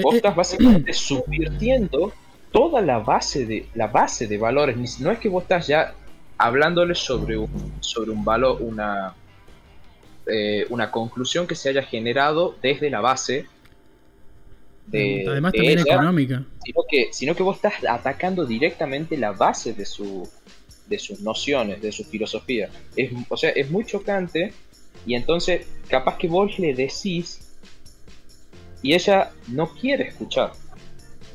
Vos 0.01 0.15
estás 0.15 0.35
básicamente 0.35 0.93
subvirtiendo 0.93 2.11
toda 2.51 2.81
la 2.81 2.99
base 2.99 3.45
de 3.45 3.67
la 3.75 3.87
base 3.87 4.27
de 4.27 4.37
valores. 4.37 4.99
No 4.99 5.11
es 5.11 5.19
que 5.19 5.29
vos 5.29 5.43
estás 5.43 5.67
ya 5.67 5.93
hablándole 6.39 6.95
sobre 6.95 7.37
un, 7.37 7.73
sobre 7.81 8.09
un 8.11 8.23
valor, 8.23 8.61
una, 8.61 9.13
eh, 10.25 10.65
una 10.69 10.89
conclusión 10.89 11.45
que 11.45 11.53
se 11.53 11.69
haya 11.69 11.83
generado 11.83 12.55
desde 12.61 12.89
la 12.89 13.01
base 13.01 13.45
de, 14.87 15.25
Además 15.27 15.53
también 15.53 15.79
económica. 15.79 16.43
Sino 16.63 16.81
que, 16.89 17.09
sino 17.11 17.35
que 17.35 17.43
vos 17.43 17.57
estás 17.57 17.73
atacando 17.87 18.45
directamente 18.45 19.17
la 19.17 19.33
base 19.33 19.73
de 19.73 19.85
su, 19.85 20.27
de 20.87 20.97
sus 20.97 21.19
nociones, 21.19 21.81
de 21.81 21.91
su 21.91 22.05
filosofía. 22.05 22.69
Es, 22.95 23.11
o 23.27 23.37
sea, 23.37 23.51
es 23.51 23.69
muy 23.69 23.85
chocante 23.85 24.53
y 25.05 25.15
entonces 25.15 25.67
capaz 25.89 26.17
que 26.17 26.27
vos 26.27 26.57
le 26.57 26.73
decís 26.73 27.41
y 28.81 28.93
ella 28.93 29.31
no 29.49 29.67
quiere 29.73 30.07
escuchar. 30.07 30.53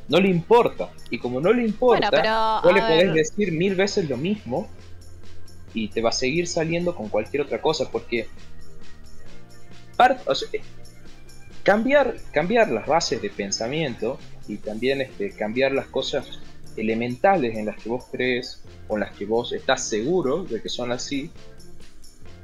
No 0.09 0.19
le 0.19 0.29
importa. 0.29 0.91
Y 1.11 1.19
como 1.19 1.41
no 1.41 1.53
le 1.53 1.63
importa, 1.63 2.61
vos 2.63 2.73
le 2.73 2.81
podés 2.81 3.15
decir 3.15 3.53
mil 3.53 3.75
veces 3.75 4.09
lo 4.09 4.17
mismo 4.17 4.69
y 5.75 5.89
te 5.89 6.01
va 6.01 6.11
a 6.11 6.13
seguir 6.13 6.47
saliendo 6.47 6.95
con 6.95 7.09
cualquier 7.09 7.43
otra 7.43 7.61
cosa 7.61 7.91
porque 7.91 8.29
cambiar, 11.63 12.17
cambiar 12.33 12.71
las 12.71 12.87
bases 12.87 13.21
de 13.21 13.31
pensamiento 13.31 14.19
y 14.49 14.57
también 14.57 15.01
este, 15.01 15.31
cambiar 15.33 15.73
las 15.73 15.87
cosas 15.87 16.41
elementales 16.77 17.57
en 17.57 17.67
las 17.67 17.77
que 17.81 17.89
vos 17.89 18.05
crees 18.11 18.63
o 18.89 18.95
en 18.95 19.01
las 19.01 19.17
que 19.17 19.27
vos 19.27 19.53
estás 19.53 19.89
seguro 19.89 20.45
de 20.45 20.61
que 20.61 20.69
son 20.69 20.93
así, 20.93 21.31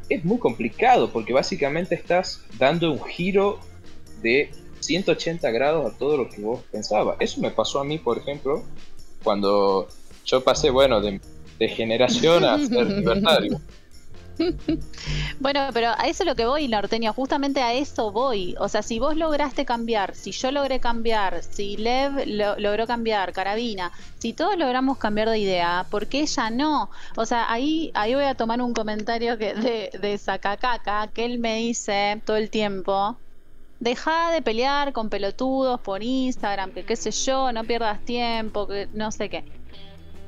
es 0.08 0.24
muy 0.24 0.38
complicado 0.38 1.12
porque 1.12 1.32
básicamente 1.32 1.94
estás 1.94 2.42
dando 2.58 2.92
un 2.92 3.02
giro 3.04 3.60
de 4.22 4.50
180 4.80 5.50
grados 5.50 5.92
a 5.92 5.96
todo 5.96 6.16
lo 6.16 6.28
que 6.28 6.40
vos 6.40 6.62
pensabas. 6.70 7.16
Eso 7.20 7.40
me 7.40 7.50
pasó 7.50 7.80
a 7.80 7.84
mí, 7.84 7.98
por 7.98 8.18
ejemplo, 8.18 8.64
cuando 9.22 9.88
yo 10.24 10.42
pasé, 10.42 10.70
bueno, 10.70 11.00
de, 11.00 11.20
de 11.60 11.68
generación 11.68 12.44
a 12.44 12.58
ser 12.58 12.86
libertario. 12.98 13.60
Bueno, 15.38 15.68
pero 15.74 15.88
a 15.88 16.08
eso 16.08 16.22
es 16.22 16.26
lo 16.26 16.34
que 16.34 16.46
voy, 16.46 16.66
Norteño, 16.66 17.12
justamente 17.12 17.60
a 17.60 17.74
eso 17.74 18.10
voy. 18.10 18.54
O 18.58 18.70
sea, 18.70 18.82
si 18.82 18.98
vos 18.98 19.14
lograste 19.14 19.66
cambiar, 19.66 20.14
si 20.14 20.32
yo 20.32 20.50
logré 20.50 20.80
cambiar, 20.80 21.42
si 21.42 21.76
Lev 21.76 22.26
logró 22.26 22.86
cambiar, 22.86 23.34
Carabina, 23.34 23.92
si 24.18 24.32
todos 24.32 24.56
logramos 24.56 24.96
cambiar 24.96 25.28
de 25.28 25.38
idea, 25.38 25.84
¿por 25.90 26.06
qué 26.06 26.20
ella 26.20 26.48
no? 26.48 26.90
O 27.16 27.26
sea, 27.26 27.52
ahí, 27.52 27.90
ahí 27.92 28.14
voy 28.14 28.24
a 28.24 28.34
tomar 28.34 28.62
un 28.62 28.72
comentario 28.72 29.36
que 29.36 29.52
de, 29.52 29.90
de 30.00 30.16
Sacacaca, 30.16 31.08
que 31.08 31.26
él 31.26 31.38
me 31.38 31.56
dice 31.56 32.22
todo 32.24 32.36
el 32.36 32.48
tiempo. 32.48 33.18
Deja 33.78 34.30
de 34.30 34.40
pelear 34.40 34.94
con 34.94 35.10
pelotudos 35.10 35.80
por 35.80 36.02
Instagram, 36.02 36.72
que 36.72 36.84
qué 36.84 36.96
sé 36.96 37.10
yo, 37.10 37.52
no 37.52 37.64
pierdas 37.64 38.02
tiempo, 38.04 38.66
que 38.66 38.88
no 38.94 39.10
sé 39.10 39.28
qué. 39.28 39.44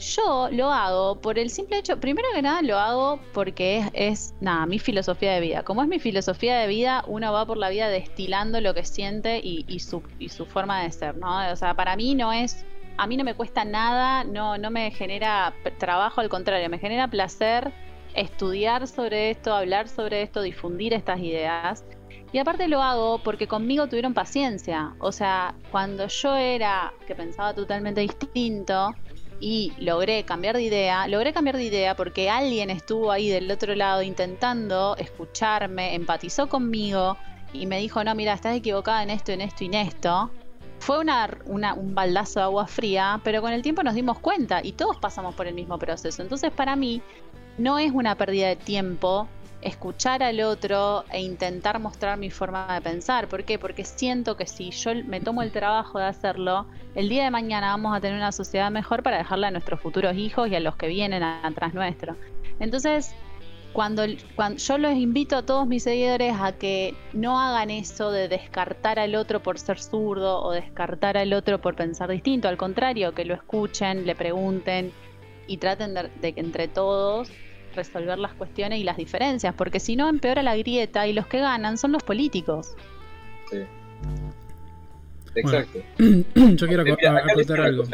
Yo 0.03 0.49
lo 0.51 0.73
hago 0.73 1.21
por 1.21 1.39
el 1.39 1.49
simple 1.49 1.79
hecho, 1.79 2.01
primero 2.01 2.27
que 2.35 2.43
nada 2.43 2.61
lo 2.63 2.77
hago 2.77 3.21
porque 3.33 3.89
es, 3.93 4.35
nada, 4.41 4.67
mi 4.67 4.81
filosofía 4.81 5.33
de 5.35 5.41
vida. 5.41 5.63
Como 5.63 5.81
es 5.81 5.89
mi 5.89 6.01
filosofía 6.01 6.59
de 6.59 6.67
vida, 6.67 7.05
uno 7.07 7.33
va 7.33 7.47
por 7.47 7.57
la 7.57 7.69
vida 7.69 7.89
destilando 7.89 8.61
lo 8.61 8.75
que 8.75 8.85
siente 8.85 9.41
y, 9.45 9.79
su, 9.79 10.03
y 10.19 10.29
su 10.29 10.45
forma 10.45 10.83
de 10.83 10.91
ser, 10.91 11.17
¿no? 11.17 11.49
O 11.53 11.57
sea, 11.57 11.75
para 11.75 11.95
mí 11.95 12.17
no 12.17 12.33
es, 12.33 12.67
a 12.97 13.07
mí 13.07 13.17
no 13.17 13.23
me 13.23 13.35
cuesta 13.35 13.65
nada, 13.65 14.25
no, 14.25 14.59
no 14.59 14.73
me 14.73 14.91
genera 14.91 15.55
trabajo, 15.79 16.21
al 16.21 16.29
contrario, 16.29 16.69
me 16.69 16.79
genera 16.79 17.07
placer 17.07 17.73
estudiar 18.15 18.89
sobre 18.89 19.31
esto, 19.31 19.55
hablar 19.55 19.89
sobre 19.89 20.23
esto, 20.23 20.43
difundir 20.43 20.95
estas 20.95 21.21
ideas. 21.21 21.85
Y 22.33 22.39
aparte 22.39 22.67
lo 22.67 22.83
hago 22.83 23.19
porque 23.19 23.47
conmigo 23.47 23.87
tuvieron 23.87 24.15
paciencia. 24.15 24.95
O 24.99 25.13
sea, 25.13 25.55
cuando 25.71 26.09
yo 26.09 26.35
era, 26.35 26.93
que 27.07 27.15
pensaba 27.15 27.55
totalmente 27.55 28.01
distinto, 28.01 28.95
y 29.43 29.73
logré 29.77 30.23
cambiar 30.23 30.55
de 30.55 30.63
idea, 30.63 31.09
logré 31.09 31.33
cambiar 31.33 31.57
de 31.57 31.65
idea 31.65 31.97
porque 31.97 32.31
alguien 32.31 32.71
estuvo 32.71 33.11
ahí 33.11 33.29
del 33.29 33.51
otro 33.51 33.75
lado 33.75 34.01
intentando 34.01 34.97
escucharme, 34.97 35.97
empatizó 35.97 36.49
conmigo 36.49 37.17
y 37.53 37.67
me 37.67 37.81
dijo, 37.81 38.05
no, 38.05 38.15
mira, 38.15 38.35
estás 38.35 38.57
equivocada 38.57 39.03
en 39.03 39.11
esto, 39.11 39.33
en 39.33 39.41
esto 39.41 39.65
y 39.65 39.67
en 39.67 39.75
esto. 39.75 40.31
Fue 40.79 41.01
una, 41.01 41.29
un 41.45 41.93
baldazo 41.93 42.39
de 42.39 42.45
agua 42.45 42.69
fría, 42.69 43.21
pero 43.25 43.43
con 43.43 43.53
el 43.53 43.63
tiempo 43.63 43.83
nos 43.83 43.95
dimos 43.95 44.21
cuenta 44.21 44.61
y 44.63 44.73
todos 44.73 44.97
pasamos 44.99 45.35
por 45.35 45.49
el 45.49 45.55
mismo 45.55 45.77
proceso. 45.77 46.23
Entonces 46.23 46.53
para 46.53 46.77
mí 46.77 47.03
no 47.59 47.81
es 47.81 47.91
una 47.91 48.15
pérdida 48.15 48.47
de 48.47 48.57
tiempo 48.57 49.27
escuchar 49.63 50.23
al 50.23 50.41
otro 50.41 51.05
e 51.11 51.21
intentar 51.21 51.79
mostrar 51.79 52.19
mi 52.19 52.31
forma 52.31 52.75
de 52.75 52.81
pensar. 52.81 53.29
¿Por 53.29 53.45
qué? 53.45 53.59
Porque 53.59 53.85
siento 53.85 54.37
que 54.37 54.47
si 54.47 54.71
yo 54.71 54.93
me 55.07 55.21
tomo 55.21 55.43
el 55.43 55.53
trabajo 55.53 55.99
de 55.99 56.07
hacerlo, 56.07 56.67
el 56.95 57.09
día 57.09 57.25
de 57.25 57.31
mañana 57.31 57.69
vamos 57.69 57.97
a 57.97 58.01
tener 58.01 58.17
una 58.17 58.33
sociedad 58.33 58.71
mejor 58.71 59.03
para 59.03 59.19
dejarla 59.19 59.49
a 59.49 59.51
nuestros 59.51 59.81
futuros 59.81 60.17
hijos 60.17 60.49
y 60.49 60.55
a 60.57 60.61
los 60.61 60.77
que 60.77 60.89
vienen 60.89 61.23
atrás 61.23 61.75
nuestro. 61.75 62.17
Entonces, 62.59 63.15
cuando, 63.73 64.05
cuando 64.35 64.59
yo 64.59 64.79
los 64.79 64.95
invito 64.95 65.37
a 65.37 65.43
todos 65.43 65.67
mis 65.67 65.85
seguidores 65.85 66.35
a 66.39 66.53
que 66.53 66.95
no 67.13 67.41
hagan 67.41 67.71
eso 67.71 68.11
de 68.11 68.29
descartar 68.29 68.99
al 68.99 69.15
otro 69.15 69.43
por 69.43 69.59
ser 69.59 69.79
zurdo 69.79 70.43
o 70.43 70.53
descartar 70.53 71.17
al 71.17 71.33
otro 71.33 71.61
por 71.61 71.77
pensar 71.77 72.11
distinto, 72.11 72.49
al 72.49 72.57
contrario, 72.57 73.15
que 73.15 73.25
lo 73.25 73.35
escuchen, 73.35 74.07
le 74.07 74.15
pregunten 74.15 74.93
y 75.47 75.57
traten 75.57 75.95
de 75.95 76.33
que 76.33 76.41
entre 76.41 76.69
todos 76.69 77.31
resolver 77.75 78.19
las 78.19 78.33
cuestiones 78.35 78.79
y 78.81 78.85
las 78.85 78.97
diferencias, 78.97 79.55
porque 79.55 79.81
si 79.81 79.97
no 79.97 80.09
empeora 80.09 80.43
la 80.43 80.57
grieta 80.57 81.07
y 81.07 81.13
los 81.13 81.27
que 81.27 81.39
ganan 81.41 81.79
son 81.79 81.93
los 81.93 82.03
políticos. 82.03 82.75
Sí. 83.51 83.59
Exacto. 85.35 85.81
yo 86.35 86.67
quiero 86.67 86.83
acotar 86.83 87.61
algo. 87.61 87.85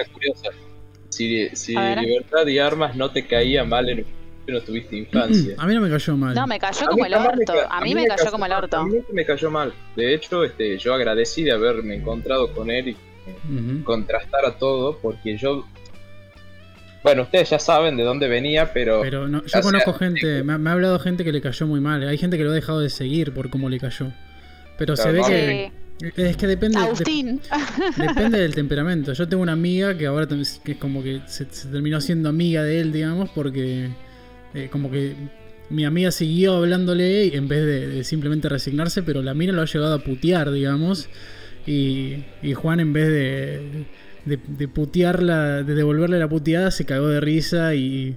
Si, 1.09 1.49
si 1.55 1.75
libertad 1.75 2.47
y 2.47 2.59
armas 2.59 2.97
no 2.97 3.11
te 3.11 3.27
caía 3.27 3.65
mal 3.65 3.89
en 3.89 4.05
no 4.53 4.61
tuviste 4.61 4.97
infancia. 4.97 5.55
A 5.59 5.67
mí 5.67 5.75
no 5.75 5.81
me 5.81 5.91
cayó 5.91 6.17
mal. 6.17 6.35
No, 6.35 6.47
me 6.47 6.59
cayó 6.59 6.87
como 6.87 7.05
el 7.05 7.15
orto. 7.15 7.55
a 7.71 7.81
mí 7.81 7.95
me, 7.95 8.07
cayó, 8.07 8.31
como 8.31 8.47
el 8.47 8.53
orto. 8.53 8.77
A 8.79 8.87
mí 8.87 8.99
me 9.13 9.25
cayó 9.25 9.51
mal. 9.51 9.73
De 9.97 10.15
hecho, 10.15 10.45
este, 10.45 10.79
yo 10.79 10.95
agradecí 10.95 11.45
de 11.45 11.53
haberme 11.53 11.97
encontrado 11.97 12.53
con 12.53 12.71
él 12.71 12.89
y 12.89 13.83
contrastar 13.85 14.45
a 14.47 14.59
todo, 14.59 14.99
porque 14.99 15.37
yo 15.37 15.67
bueno, 17.09 17.23
ustedes 17.23 17.49
ya 17.49 17.59
saben 17.59 17.97
de 17.97 18.03
dónde 18.03 18.29
venía, 18.29 18.71
pero. 18.75 19.01
Pero 19.01 19.29
no, 19.29 19.43
yo 19.43 19.61
conozco 19.63 19.95
gente, 19.95 20.43
me 20.43 20.53
ha, 20.53 20.73
hablado 20.73 20.99
gente 20.99 21.25
que 21.25 21.33
le 21.33 21.41
cayó 21.41 21.67
muy 21.67 21.81
mal. 21.81 22.07
Hay 22.07 22.19
gente 22.19 22.37
que 22.37 22.45
lo 22.45 22.51
ha 22.51 22.55
dejado 22.55 22.81
de 22.81 22.91
seguir 22.91 23.33
por 23.33 23.49
cómo 23.49 23.71
le 23.71 23.81
cayó. 23.81 24.13
Pero 24.77 24.95
se 24.95 25.11
ve 25.11 25.23
que. 25.27 25.73
Es 26.17 26.37
que 26.37 26.47
depende. 26.47 26.79
depende 27.97 28.39
del 28.39 28.55
temperamento. 28.55 29.15
Yo 29.15 29.27
tengo 29.27 29.43
una 29.43 29.53
amiga 29.53 29.97
que 29.97 30.05
ahora 30.05 30.29
que 30.29 30.43
es 30.43 30.61
como 30.79 31.03
que 31.03 31.23
se, 31.27 31.47
terminó 31.47 31.99
siendo 32.03 32.29
amiga 32.29 32.63
de 32.63 32.81
él, 32.81 32.93
digamos, 32.93 33.31
porque. 33.31 33.89
Eh, 34.53 34.69
como 34.71 34.91
que 34.91 35.15
mi 35.71 35.87
amiga 35.87 36.11
siguió 36.11 36.57
hablándole 36.57 37.35
en 37.35 37.49
vez 37.49 37.65
de, 37.65 38.05
simplemente 38.05 38.51
resignarse, 38.51 39.03
pero 39.03 39.23
la 39.23 39.33
mina 39.33 39.55
lo 39.55 39.63
ha 39.63 39.67
llegado 39.67 39.95
a 39.95 39.99
putear, 40.01 40.51
digamos. 40.51 41.09
Y, 41.67 42.25
y 42.43 42.53
Juan, 42.53 42.81
en 42.81 42.93
vez 42.93 43.09
de 43.09 43.87
de, 44.37 44.69
putearla, 44.69 45.63
de 45.63 45.75
devolverle 45.75 46.19
la 46.19 46.29
puteada, 46.29 46.71
se 46.71 46.85
cagó 46.85 47.09
de 47.09 47.21
risa 47.21 47.75
y, 47.75 48.17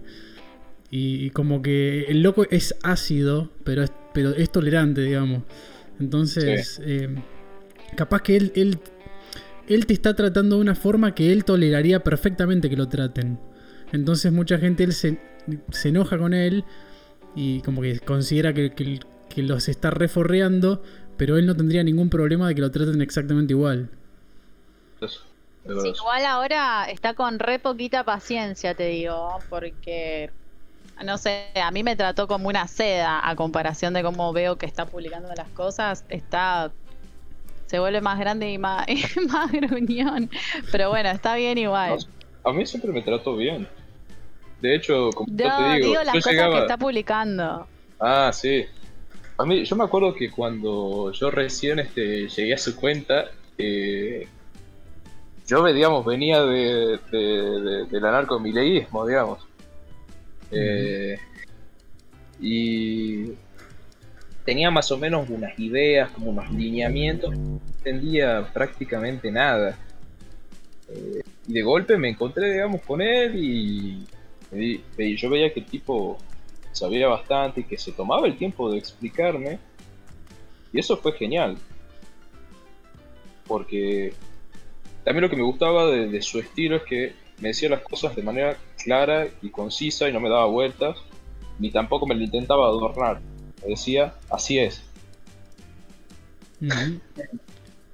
y, 0.90 1.30
como 1.32 1.62
que 1.62 2.04
el 2.10 2.22
loco 2.22 2.46
es 2.50 2.76
ácido, 2.84 3.52
pero 3.64 3.84
es, 3.84 3.92
pero 4.14 4.32
es 4.36 4.52
tolerante, 4.52 5.02
digamos. 5.02 5.44
Entonces, 6.00 6.82
eh, 6.86 7.16
capaz 7.96 8.22
que 8.24 8.36
él, 8.38 8.52
él, 8.56 8.80
él 9.68 9.86
te 9.86 9.94
está 9.94 10.16
tratando 10.16 10.56
de 10.58 10.62
una 10.62 10.76
forma 10.76 11.14
que 11.16 11.32
él 11.32 11.46
toleraría 11.46 12.04
perfectamente 12.04 12.70
que 12.70 12.78
lo 12.78 12.88
traten. 12.90 13.40
Entonces 13.94 14.32
mucha 14.32 14.58
gente 14.58 14.84
él 14.84 14.94
se, 14.94 15.20
se 15.72 15.90
enoja 15.90 16.18
con 16.18 16.34
él 16.34 16.64
y 17.36 17.62
como 17.62 17.82
que 17.82 18.00
considera 18.00 18.54
que, 18.54 18.72
que- 18.72 19.00
que 19.30 19.44
los 19.44 19.70
está 19.70 19.92
reforreando, 19.92 20.84
pero 21.16 21.38
él 21.38 21.46
no 21.46 21.56
tendría 21.56 21.84
ningún 21.86 22.10
problema 22.10 22.50
de 22.50 22.56
que 22.56 22.60
lo 22.62 22.70
traten 22.70 23.02
exactamente 23.02 23.54
igual. 23.54 23.90
Eso, 25.02 25.22
Sí, 25.66 25.94
igual 25.96 26.26
ahora 26.26 26.86
está 26.90 27.14
con 27.14 27.40
re 27.40 27.60
poquita 27.60 28.04
paciencia, 28.04 28.74
te 28.74 28.88
digo, 28.88 29.38
porque 29.50 30.32
no 31.04 31.18
sé, 31.18 31.48
a 31.56 31.72
mí 31.72 31.84
me 31.84 31.96
trató 31.96 32.28
como 32.28 32.50
una 32.50 32.68
seda 32.68 33.28
a 33.28 33.36
comparación 33.36 33.94
de 33.94 34.04
cómo 34.04 34.34
veo 34.34 34.58
que 34.58 34.66
está 34.66 34.86
publicando 34.86 35.34
las 35.36 35.50
cosas, 35.50 36.06
está 36.10 36.72
se 37.68 37.80
vuelve 37.80 38.02
más 38.02 38.20
grande 38.20 38.52
y 38.52 38.58
más, 38.58 38.86
y 38.90 39.20
más 39.28 39.52
gruñón, 39.52 40.30
pero 40.72 40.90
bueno, 40.90 41.10
está 41.10 41.36
bien 41.36 41.58
igual. 41.58 42.06
A 42.44 42.52
mí 42.52 42.66
siempre 42.66 42.92
me 42.92 43.02
trató 43.02 43.36
bien. 43.38 43.68
De 44.60 44.76
hecho, 44.76 45.10
como 45.16 45.32
yo 45.32 45.48
No, 45.48 45.58
te 45.58 45.76
digo, 45.76 45.88
digo 45.88 46.04
las 46.04 46.14
yo 46.14 46.20
cosas 46.20 46.34
llegaba... 46.34 46.56
que 46.56 46.62
está 46.62 46.78
publicando. 46.78 47.68
Ah, 48.00 48.32
sí. 48.34 48.66
A 49.38 49.46
mí, 49.46 49.64
yo 49.64 49.76
me 49.76 49.84
acuerdo 49.84 50.14
que 50.14 50.30
cuando 50.30 51.12
yo 51.14 51.32
recién 51.32 51.80
este, 51.80 52.28
llegué 52.28 52.54
a 52.54 52.58
su 52.58 52.76
cuenta, 52.76 53.32
eh, 53.58 54.28
yo, 55.48 55.66
digamos, 55.66 56.06
venía 56.06 56.42
de, 56.44 57.00
de, 57.12 57.18
de- 57.18 57.86
del 57.86 58.06
anarcomileísmo, 58.06 59.06
digamos. 59.06 59.40
Eh, 60.52 61.18
y 62.40 63.34
tenía 64.46 64.72
más 64.72 64.92
o 64.92 64.98
menos 64.98 65.30
unas 65.30 65.58
ideas, 65.60 66.10
como 66.12 66.32
unos 66.32 66.52
lineamientos, 66.52 67.36
no 67.38 67.60
entendía 67.78 68.50
prácticamente 68.54 69.32
nada. 69.32 69.78
Eh, 70.90 71.22
y 71.48 71.54
de 71.54 71.62
golpe 71.62 71.98
me 71.98 72.10
encontré, 72.10 72.52
digamos, 72.54 72.82
con 72.82 73.02
él 73.02 73.36
y, 73.36 74.06
y 74.52 75.16
yo 75.18 75.30
veía 75.30 75.54
que 75.54 75.62
el 75.62 75.66
tipo 75.66 76.18
sabía 76.72 77.08
bastante 77.08 77.62
y 77.62 77.64
que 77.66 77.78
se 77.78 77.92
tomaba 77.92 78.28
el 78.28 78.38
tiempo 78.38 78.72
de 78.72 78.78
explicarme. 78.78 79.60
Y 80.74 80.80
eso 80.80 80.98
fue 80.98 81.12
genial. 81.14 81.58
Porque 83.48 84.14
también 85.04 85.24
lo 85.24 85.30
que 85.30 85.36
me 85.36 85.44
gustaba 85.44 85.88
de, 85.88 86.08
de 86.08 86.22
su 86.22 86.40
estilo 86.40 86.78
es 86.78 86.84
que 86.84 87.14
me 87.40 87.50
decía 87.50 87.70
las 87.70 87.82
cosas 87.82 88.16
de 88.16 88.22
manera 88.24 88.58
clara 88.84 89.28
y 89.42 89.50
concisa 89.50 90.08
y 90.08 90.14
no 90.14 90.20
me 90.20 90.30
daba 90.30 90.46
vueltas, 90.46 90.98
ni 91.60 91.72
tampoco 91.72 92.06
me 92.06 92.16
lo 92.16 92.24
intentaba 92.24 92.68
adornar. 92.68 93.20
Me 93.64 93.70
decía, 93.70 94.14
así 94.30 94.60
es. 94.60 94.84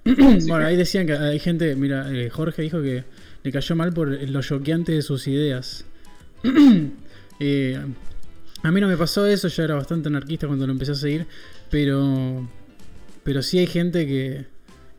Bueno, 0.04 0.66
ahí 0.66 0.78
decían 0.78 1.06
que 1.06 1.14
hay 1.14 1.38
gente, 1.40 1.76
mira, 1.76 2.10
eh, 2.14 2.30
Jorge 2.30 2.62
dijo 2.62 2.82
que 2.82 3.04
le 3.44 3.52
cayó 3.52 3.76
mal 3.76 3.92
por 3.94 4.08
lo 4.10 4.42
choqueante 4.42 4.94
de 4.94 5.02
sus 5.02 5.28
ideas. 5.28 5.86
Eh, 7.40 7.80
a 8.64 8.72
mí 8.72 8.82
no 8.82 8.88
me 8.88 8.98
pasó 8.98 9.28
eso, 9.28 9.48
yo 9.48 9.64
era 9.64 9.76
bastante 9.76 10.08
anarquista 10.10 10.48
cuando 10.48 10.66
lo 10.66 10.74
empecé 10.74 10.94
a 10.94 10.96
seguir, 10.96 11.28
pero 11.70 12.50
pero 13.24 13.44
sí 13.44 13.60
hay 13.60 13.68
gente 13.68 14.08
que, 14.08 14.46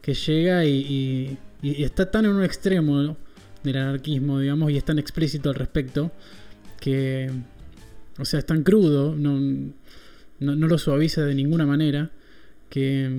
que 0.00 0.14
llega 0.14 0.64
y, 0.64 0.70
y- 0.70 1.38
y 1.62 1.82
está 1.82 2.10
tan 2.10 2.24
en 2.24 2.32
un 2.32 2.44
extremo 2.44 3.16
del 3.62 3.76
anarquismo, 3.76 4.38
digamos, 4.38 4.70
y 4.70 4.76
es 4.76 4.84
tan 4.84 4.98
explícito 4.98 5.48
al 5.50 5.56
respecto, 5.56 6.12
que, 6.80 7.30
o 8.18 8.24
sea, 8.24 8.38
es 8.38 8.46
tan 8.46 8.62
crudo, 8.62 9.14
no, 9.16 9.38
no, 10.40 10.56
no 10.56 10.66
lo 10.66 10.78
suaviza 10.78 11.24
de 11.24 11.34
ninguna 11.34 11.66
manera, 11.66 12.10
que, 12.70 13.10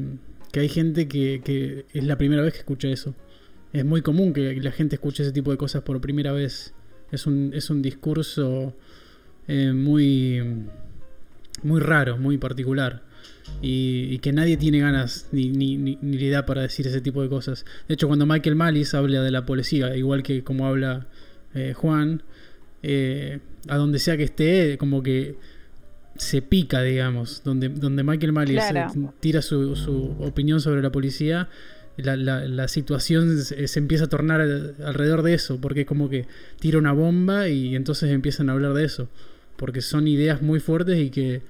que 0.51 0.59
hay 0.61 0.69
gente 0.69 1.07
que, 1.07 1.41
que 1.43 1.85
es 1.93 2.03
la 2.03 2.17
primera 2.17 2.41
vez 2.41 2.53
que 2.53 2.59
escucha 2.59 2.87
eso. 2.87 3.15
Es 3.73 3.85
muy 3.85 4.01
común 4.01 4.33
que 4.33 4.55
la 4.55 4.71
gente 4.71 4.95
escuche 4.95 5.23
ese 5.23 5.31
tipo 5.31 5.51
de 5.51 5.57
cosas 5.57 5.83
por 5.83 5.99
primera 6.01 6.31
vez. 6.31 6.73
Es 7.11 7.27
un, 7.27 7.51
es 7.53 7.69
un 7.69 7.81
discurso 7.81 8.75
eh, 9.47 9.73
muy, 9.73 10.41
muy 11.63 11.79
raro, 11.79 12.17
muy 12.17 12.37
particular. 12.37 13.03
Y, 13.61 14.07
y 14.11 14.19
que 14.19 14.31
nadie 14.31 14.57
tiene 14.57 14.79
ganas 14.79 15.27
ni, 15.31 15.49
ni, 15.49 15.75
ni, 15.77 15.97
ni 16.01 16.17
le 16.17 16.29
da 16.29 16.45
para 16.45 16.61
decir 16.61 16.85
ese 16.87 17.01
tipo 17.01 17.21
de 17.21 17.29
cosas. 17.29 17.65
De 17.87 17.93
hecho, 17.95 18.07
cuando 18.07 18.25
Michael 18.25 18.55
Malice 18.55 18.95
habla 18.95 19.21
de 19.21 19.31
la 19.31 19.45
policía, 19.45 19.95
igual 19.97 20.23
que 20.23 20.43
como 20.43 20.67
habla 20.67 21.07
eh, 21.55 21.73
Juan, 21.75 22.21
eh, 22.83 23.39
a 23.67 23.77
donde 23.77 23.99
sea 23.99 24.15
que 24.17 24.23
esté, 24.23 24.77
como 24.77 25.01
que 25.03 25.35
se 26.15 26.41
pica, 26.41 26.81
digamos. 26.83 27.41
Donde, 27.43 27.69
donde 27.69 28.03
Michael 28.03 28.31
Malice 28.33 28.69
Claro. 28.71 28.91
eh, 28.95 29.07
tira 29.19 29.41
su, 29.41 29.75
su 29.75 30.15
opinión 30.19 30.61
sobre 30.61 30.81
la 30.81 30.91
policía, 30.91 31.49
la, 31.97 32.15
la- 32.15 32.45
la 32.45 32.67
situación 32.67 33.41
se, 33.41 33.67
se 33.67 33.79
empieza 33.79 34.05
a 34.05 34.07
tornar 34.07 34.41
al- 34.41 34.75
alrededor 34.85 35.23
de 35.23 35.33
eso, 35.33 35.59
porque 35.59 35.85
como 35.85 36.07
que 36.09 36.27
tira 36.59 36.77
una 36.77 36.93
bomba 36.93 37.49
y 37.49 37.75
entonces 37.75 38.11
empiezan 38.11 38.49
a 38.49 38.53
hablar 38.53 38.73
de 38.73 38.85
eso, 38.85 39.09
porque 39.57 39.81
son 39.81 40.07
ideas 40.07 40.41
muy 40.41 40.59
fuertes 40.61 40.97
y 40.99 41.09
que 41.09 41.41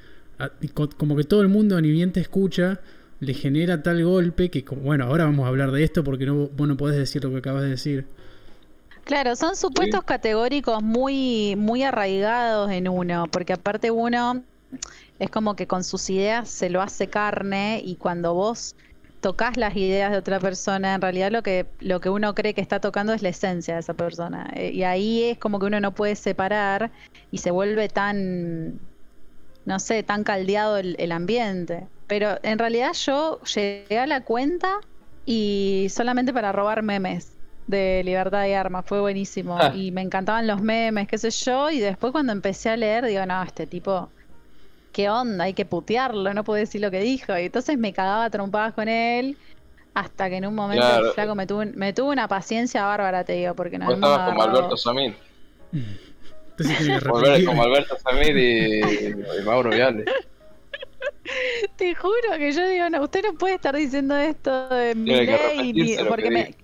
como 0.97 1.15
que 1.15 1.23
todo 1.23 1.41
el 1.41 1.47
mundo 1.47 1.79
ni 1.81 1.91
bien 1.91 2.11
te 2.11 2.19
escucha, 2.19 2.79
le 3.19 3.33
genera 3.33 3.83
tal 3.83 4.03
golpe 4.03 4.49
que, 4.49 4.63
bueno, 4.75 5.05
ahora 5.05 5.25
vamos 5.25 5.45
a 5.45 5.49
hablar 5.49 5.71
de 5.71 5.83
esto 5.83 6.03
porque 6.03 6.25
no, 6.25 6.47
vos 6.47 6.67
no 6.67 6.77
podés 6.77 6.97
decir 6.97 7.23
lo 7.23 7.31
que 7.31 7.37
acabas 7.37 7.63
de 7.63 7.69
decir. 7.69 8.05
Claro, 9.03 9.35
son 9.35 9.55
supuestos 9.55 10.03
categóricos 10.03 10.83
muy, 10.83 11.55
muy 11.57 11.83
arraigados 11.83 12.71
en 12.71 12.87
uno, 12.87 13.25
porque 13.31 13.53
aparte 13.53 13.91
uno 13.91 14.43
es 15.17 15.29
como 15.29 15.55
que 15.55 15.67
con 15.67 15.83
sus 15.83 16.09
ideas 16.09 16.47
se 16.47 16.69
lo 16.69 16.81
hace 16.81 17.07
carne 17.07 17.81
y 17.83 17.95
cuando 17.95 18.33
vos 18.33 18.75
tocas 19.19 19.57
las 19.57 19.75
ideas 19.75 20.11
de 20.11 20.17
otra 20.17 20.39
persona, 20.39 20.93
en 20.93 21.01
realidad 21.01 21.31
lo 21.31 21.43
que, 21.43 21.65
lo 21.79 21.99
que 21.99 22.09
uno 22.09 22.35
cree 22.35 22.53
que 22.53 22.61
está 22.61 22.79
tocando 22.79 23.11
es 23.13 23.21
la 23.21 23.29
esencia 23.29 23.73
de 23.73 23.79
esa 23.81 23.93
persona. 23.93 24.49
Eh, 24.55 24.71
Y 24.73 24.83
ahí 24.83 25.23
es 25.23 25.37
como 25.37 25.59
que 25.59 25.65
uno 25.65 25.79
no 25.79 25.93
puede 25.93 26.15
separar 26.15 26.91
y 27.31 27.39
se 27.39 27.51
vuelve 27.51 27.89
tan, 27.89 28.79
no 29.69 29.79
sé, 29.79 30.03
tan 30.03 30.23
caldeado 30.23 30.77
el, 30.77 30.95
el 30.99 31.11
ambiente. 31.11 31.87
Pero 32.07 32.39
en 32.41 32.57
realidad 32.57 32.93
yo 32.93 33.39
llegué 33.43 33.99
a 33.99 34.07
la 34.07 34.21
cuenta 34.21 34.79
y 35.25 35.87
solamente 35.91 36.33
para 36.33 36.51
robar 36.51 36.81
memes 36.81 37.37
de 37.67 38.01
Libertad 38.03 38.47
y 38.47 38.53
Armas, 38.53 38.83
fue 38.87 38.99
buenísimo. 38.99 39.55
Ah. 39.59 39.71
Y 39.75 39.91
me 39.91 40.01
encantaban 40.01 40.47
los 40.47 40.59
memes, 40.59 41.07
qué 41.07 41.19
sé 41.19 41.29
yo, 41.29 41.69
y 41.69 41.77
después 41.79 42.11
cuando 42.11 42.33
empecé 42.33 42.71
a 42.71 42.77
leer, 42.77 43.05
digo, 43.05 43.23
no, 43.27 43.43
este 43.43 43.67
tipo, 43.67 44.09
¿qué 44.91 45.07
onda? 45.07 45.43
Hay 45.43 45.53
que 45.53 45.65
putearlo, 45.65 46.33
no 46.33 46.43
puedo 46.43 46.57
decir 46.57 46.81
lo 46.81 46.89
que 46.89 47.01
dijo. 47.01 47.37
Y 47.37 47.45
entonces 47.45 47.77
me 47.77 47.93
cagaba 47.93 48.27
trompadas 48.31 48.73
con 48.73 48.89
él, 48.89 49.37
hasta 49.93 50.29
que 50.29 50.37
en 50.37 50.47
un 50.47 50.55
momento 50.55 50.99
el 50.99 51.11
flaco 51.11 51.35
me 51.35 51.45
tuvo, 51.45 51.63
me 51.75 51.93
tuvo 51.93 52.09
una 52.09 52.27
paciencia 52.27 52.85
bárbara, 52.85 53.23
te 53.23 53.33
digo, 53.33 53.53
porque 53.53 53.77
no 53.77 53.85
Vos 53.85 53.95
estabas 53.95 54.29
como 54.29 54.41
Alberto 54.41 54.77
Samir. 54.77 55.15
Entonces 56.59 56.77
tiene 56.77 56.99
que 56.99 57.05
Como, 57.05 57.21
repetir. 57.21 57.45
como 57.45 57.63
Alberto 57.63 57.97
Samir 57.99 58.37
y, 58.37 58.79
y 58.81 59.43
Mauro 59.45 59.69
Viale. 59.69 60.05
Te 61.77 61.95
juro 61.95 62.37
que 62.37 62.51
yo 62.51 62.67
digo, 62.67 62.89
no, 62.89 63.03
usted 63.03 63.21
no 63.23 63.33
puede 63.37 63.55
estar 63.55 63.75
diciendo 63.75 64.17
esto 64.17 64.69
de 64.69 64.95
mi 64.95 65.09
ley, 65.11 65.97
porque 66.07 66.23
que 66.23 66.31
me. 66.31 66.55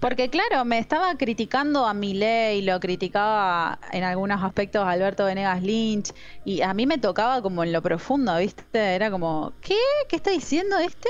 Porque 0.00 0.28
claro, 0.30 0.64
me 0.64 0.78
estaba 0.78 1.14
criticando 1.16 1.86
a 1.86 1.94
mi 1.94 2.14
ley, 2.14 2.62
lo 2.62 2.80
criticaba 2.80 3.78
en 3.92 4.02
algunos 4.02 4.42
aspectos 4.42 4.82
a 4.82 4.90
Alberto 4.90 5.24
Venegas 5.26 5.62
Lynch, 5.62 6.12
y 6.44 6.62
a 6.62 6.72
mí 6.74 6.86
me 6.86 6.98
tocaba 6.98 7.42
como 7.42 7.62
en 7.62 7.72
lo 7.72 7.82
profundo, 7.82 8.36
¿viste? 8.38 8.78
Era 8.78 9.10
como, 9.10 9.52
¿qué? 9.60 9.76
¿Qué 10.08 10.16
está 10.16 10.30
diciendo 10.30 10.76
este? 10.78 11.08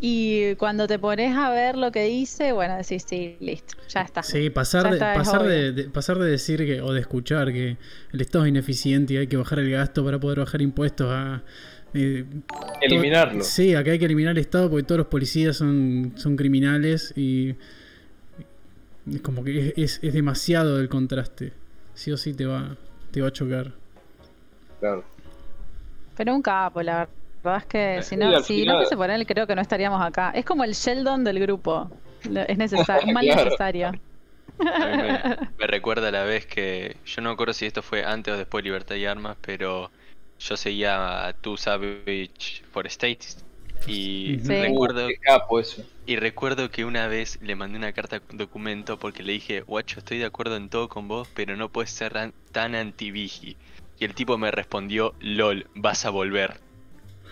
Y 0.00 0.54
cuando 0.56 0.86
te 0.86 0.98
pones 0.98 1.36
a 1.36 1.50
ver 1.50 1.76
lo 1.76 1.90
que 1.90 2.04
dice, 2.04 2.52
bueno, 2.52 2.76
decís, 2.76 3.04
sí, 3.08 3.36
listo, 3.40 3.74
ya 3.88 4.02
está. 4.02 4.22
Sí, 4.22 4.50
pasar, 4.50 4.90
de, 4.92 4.98
pasar, 4.98 5.42
de, 5.42 5.72
de- 5.72 5.84
pasar 5.90 6.18
de 6.18 6.30
decir 6.30 6.64
que, 6.66 6.80
o 6.82 6.92
de 6.92 7.00
escuchar 7.00 7.52
que 7.52 7.76
el 8.12 8.20
Estado 8.20 8.44
es 8.44 8.50
ineficiente 8.50 9.14
y 9.14 9.16
hay 9.16 9.26
que 9.26 9.36
bajar 9.36 9.58
el 9.58 9.70
gasto 9.70 10.04
para 10.04 10.18
poder 10.20 10.38
bajar 10.40 10.60
impuestos 10.62 11.08
a... 11.10 11.42
eh, 11.94 12.24
Eliminarlo. 12.82 13.38
todo- 13.40 13.48
sí, 13.48 13.74
acá 13.74 13.90
hay 13.92 13.98
que 13.98 14.04
eliminar 14.04 14.32
el 14.32 14.38
Estado 14.38 14.68
porque 14.70 14.84
todos 14.84 14.98
los 14.98 15.06
policías 15.08 15.56
son, 15.56 16.12
son 16.16 16.36
criminales 16.36 17.12
y 17.16 17.54
es 19.14 19.20
como 19.22 19.42
que 19.44 19.68
es, 19.68 19.72
es- 19.78 20.00
es 20.04 20.12
demasiado 20.14 20.78
el 20.80 20.88
contraste. 20.88 21.52
Sí 21.94 22.12
o 22.12 22.16
sí 22.16 22.34
te 22.34 22.46
va, 22.46 22.76
te 23.10 23.20
va 23.20 23.28
a 23.28 23.32
chocar. 23.32 23.72
Claro. 24.80 25.04
Pero 26.16 26.34
un 26.34 26.42
capo, 26.42 26.82
la 26.82 27.08
verdad 27.42 27.58
es 27.62 27.66
que 27.66 28.02
si 28.02 28.16
no, 28.16 28.40
si 28.42 28.60
final- 28.60 28.76
no 28.76 28.80
fuese 28.82 28.96
por 28.96 29.10
él, 29.10 29.26
creo 29.26 29.46
que 29.46 29.54
no 29.54 29.62
estaríamos 29.62 30.00
acá. 30.02 30.30
Es 30.34 30.44
como 30.44 30.64
el 30.64 30.72
Sheldon 30.74 31.24
del 31.24 31.40
grupo. 31.40 31.90
Es 32.24 32.58
necesario, 32.58 33.06
es 33.08 33.14
mal 33.14 33.24
Claro. 33.24 33.44
necesario. 33.44 33.88
A 34.60 34.86
me, 34.96 35.48
me 35.58 35.66
recuerda 35.68 36.10
la 36.10 36.24
vez 36.24 36.46
que, 36.46 36.96
yo 37.06 37.22
no 37.22 37.30
me 37.30 37.34
acuerdo 37.34 37.52
si 37.52 37.66
esto 37.66 37.82
fue 37.82 38.04
antes 38.04 38.34
o 38.34 38.36
después 38.36 38.62
de 38.62 38.68
Libertad 38.70 38.96
y 38.96 39.06
Armas, 39.06 39.36
pero 39.40 39.90
yo 40.40 40.56
seguía 40.56 41.28
a 41.28 41.32
Two 41.32 41.56
Savage 41.56 42.62
for 42.72 42.86
States 42.88 43.44
y 43.86 44.38
Sí. 44.42 44.48
recuerdo 44.60 45.08
capo 45.22 45.60
eso. 45.60 45.82
y 46.06 46.16
recuerdo 46.16 46.70
que 46.70 46.84
una 46.84 47.06
vez 47.06 47.38
le 47.42 47.54
mandé 47.54 47.78
una 47.78 47.92
carta 47.92 48.20
documento 48.32 48.98
porque 48.98 49.22
le 49.22 49.32
dije, 49.34 49.60
guacho, 49.60 49.98
estoy 50.00 50.18
de 50.18 50.24
acuerdo 50.24 50.56
en 50.56 50.68
todo 50.68 50.88
con 50.88 51.06
vos, 51.08 51.28
pero 51.34 51.56
no 51.56 51.68
puedes 51.70 51.90
ser 51.90 52.14
tan, 52.52 52.74
anti-Vigi". 52.74 53.56
Y 53.98 54.04
el 54.04 54.14
tipo 54.14 54.38
me 54.38 54.50
respondió, 54.50 55.14
lol, 55.20 55.66
vas 55.74 56.04
a 56.06 56.10
volver. 56.10 56.60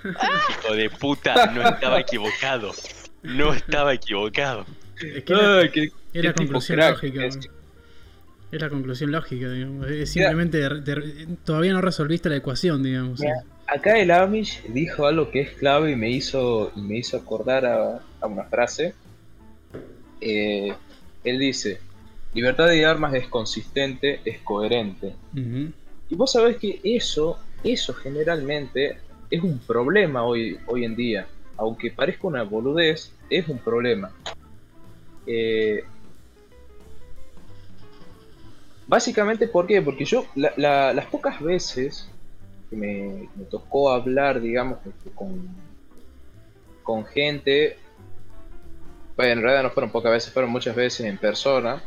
Hijo 0.04 0.74
de 0.74 0.90
puta, 0.90 1.46
no 1.52 1.62
estaba 1.68 2.00
equivocado. 2.00 2.72
No 3.22 3.52
estaba 3.54 3.94
equivocado. 3.94 4.66
Es 5.00 5.24
que 5.24 5.32
era, 5.32 5.58
Ay, 5.58 5.70
qué, 5.70 5.80
era 5.82 5.90
qué 6.12 6.20
tipo 6.32 6.34
conclusión 6.36 6.76
crack 6.78 6.90
lógica. 7.02 7.26
Es 8.52 8.60
la 8.62 8.70
conclusión 8.70 9.10
lógica, 9.10 9.50
digamos. 9.50 9.90
Es 9.90 10.10
simplemente 10.12 10.58
de- 10.58 10.80
de- 10.80 11.26
todavía 11.44 11.72
no 11.72 11.80
resolviste 11.80 12.28
la 12.28 12.36
ecuación, 12.36 12.82
digamos. 12.82 13.20
Acá 13.68 13.98
el 13.98 14.10
Amish 14.12 14.62
dijo 14.68 15.06
algo 15.06 15.30
que 15.30 15.40
es 15.40 15.50
clave 15.52 15.90
y 15.92 15.96
me 15.96 16.08
hizo, 16.10 16.70
y 16.76 16.80
me 16.80 16.98
hizo 16.98 17.16
acordar 17.16 17.66
a, 17.66 18.00
a 18.20 18.26
una 18.26 18.44
frase. 18.44 18.94
Eh, 20.20 20.72
él 21.24 21.38
dice, 21.38 21.80
libertad 22.32 22.68
de 22.68 22.84
armas 22.86 23.14
es 23.14 23.26
consistente, 23.26 24.20
es 24.24 24.38
coherente. 24.40 25.14
Y 26.08 26.14
vos 26.14 26.30
sabés 26.32 26.58
que 26.58 26.80
eso, 26.84 27.38
eso 27.64 27.92
generalmente 27.94 28.98
es 29.30 29.42
un 29.42 29.58
problema 29.58 30.24
hoy, 30.24 30.58
hoy 30.66 30.84
en 30.84 30.94
día. 30.94 31.26
Aunque 31.56 31.90
parezca 31.90 32.28
una 32.28 32.44
boludez, 32.44 33.10
es 33.28 33.48
un 33.48 33.58
problema. 33.58 34.12
Eh, 35.26 35.82
básicamente, 38.86 39.48
¿por 39.48 39.66
qué? 39.66 39.82
Porque 39.82 40.04
yo, 40.04 40.24
la- 40.36 40.52
la- 40.56 40.92
las 40.92 41.06
pocas 41.06 41.40
veces 41.40 42.08
me, 42.70 43.28
me 43.34 43.44
tocó 43.44 43.90
hablar, 43.90 44.40
digamos, 44.40 44.78
este, 44.86 45.10
con, 45.10 45.48
con 46.82 47.04
gente, 47.04 47.76
bueno, 49.16 49.32
en 49.32 49.42
realidad 49.42 49.62
no 49.62 49.70
fueron 49.70 49.90
pocas 49.90 50.12
veces, 50.12 50.32
fueron 50.32 50.50
muchas 50.50 50.74
veces 50.74 51.06
en 51.06 51.18
persona, 51.18 51.82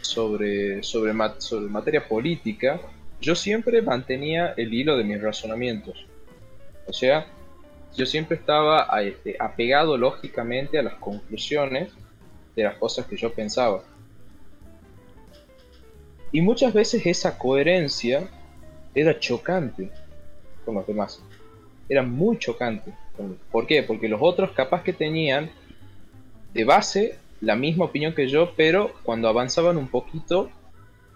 sobre, 0.00 0.82
sobre, 0.82 1.12
sobre 1.38 1.68
materia 1.68 2.06
política, 2.06 2.80
yo 3.20 3.34
siempre 3.34 3.80
mantenía 3.80 4.54
el 4.56 4.72
hilo 4.72 4.96
de 4.96 5.04
mis 5.04 5.20
razonamientos. 5.20 6.06
O 6.86 6.92
sea, 6.92 7.26
yo 7.96 8.04
siempre 8.06 8.36
estaba 8.36 8.86
este, 9.02 9.36
apegado 9.38 9.96
lógicamente 9.96 10.78
a 10.78 10.82
las 10.82 10.94
conclusiones 10.94 11.90
de 12.54 12.64
las 12.64 12.76
cosas 12.76 13.06
que 13.06 13.16
yo 13.16 13.32
pensaba. 13.32 13.82
Y 16.32 16.40
muchas 16.40 16.74
veces 16.74 17.06
esa 17.06 17.38
coherencia 17.38 18.28
era 18.94 19.18
chocante 19.18 19.90
con 20.64 20.74
los 20.74 20.86
demás. 20.86 21.22
Era 21.88 22.02
muy 22.02 22.38
chocante. 22.38 22.92
¿Por 23.50 23.66
qué? 23.66 23.82
Porque 23.82 24.08
los 24.08 24.20
otros 24.22 24.50
capaz 24.52 24.82
que 24.82 24.92
tenían 24.92 25.50
de 26.52 26.64
base 26.64 27.18
la 27.40 27.56
misma 27.56 27.84
opinión 27.84 28.14
que 28.14 28.28
yo, 28.28 28.52
pero 28.56 28.92
cuando 29.02 29.28
avanzaban 29.28 29.76
un 29.76 29.88
poquito, 29.88 30.50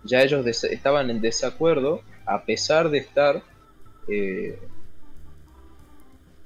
ya 0.04 0.22
ellos 0.22 0.46
estaban 0.64 1.10
en 1.10 1.20
desacuerdo, 1.20 2.02
a 2.26 2.44
pesar 2.44 2.90
de 2.90 2.98
estar 2.98 3.42
eh, 4.08 4.58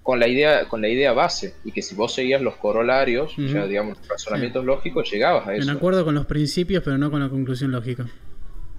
con 0.03 0.19
la 0.19 0.27
idea 0.29 0.69
con 0.69 0.81
la 0.81 0.89
idea 0.89 1.13
base 1.13 1.55
y 1.65 1.73
que 1.73 1.83
si 1.83 1.95
vos 1.95 2.15
seguías 2.15 2.43
los 2.43 2.57
corolarios, 2.57 3.35
ya 3.37 3.67
digamos 3.67 3.99
los 3.99 4.09
razonamientos 4.09 4.65
lógicos, 4.65 5.11
llegabas 5.11 5.47
a 5.47 5.55
En 5.55 5.63
eso. 5.63 5.71
acuerdo 5.71 6.05
con 6.05 6.15
los 6.15 6.27
principios, 6.27 6.83
pero 6.85 6.99
no 6.99 7.11
con 7.11 7.21
la 7.21 7.29
conclusión 7.29 7.71
lógica. 7.71 8.07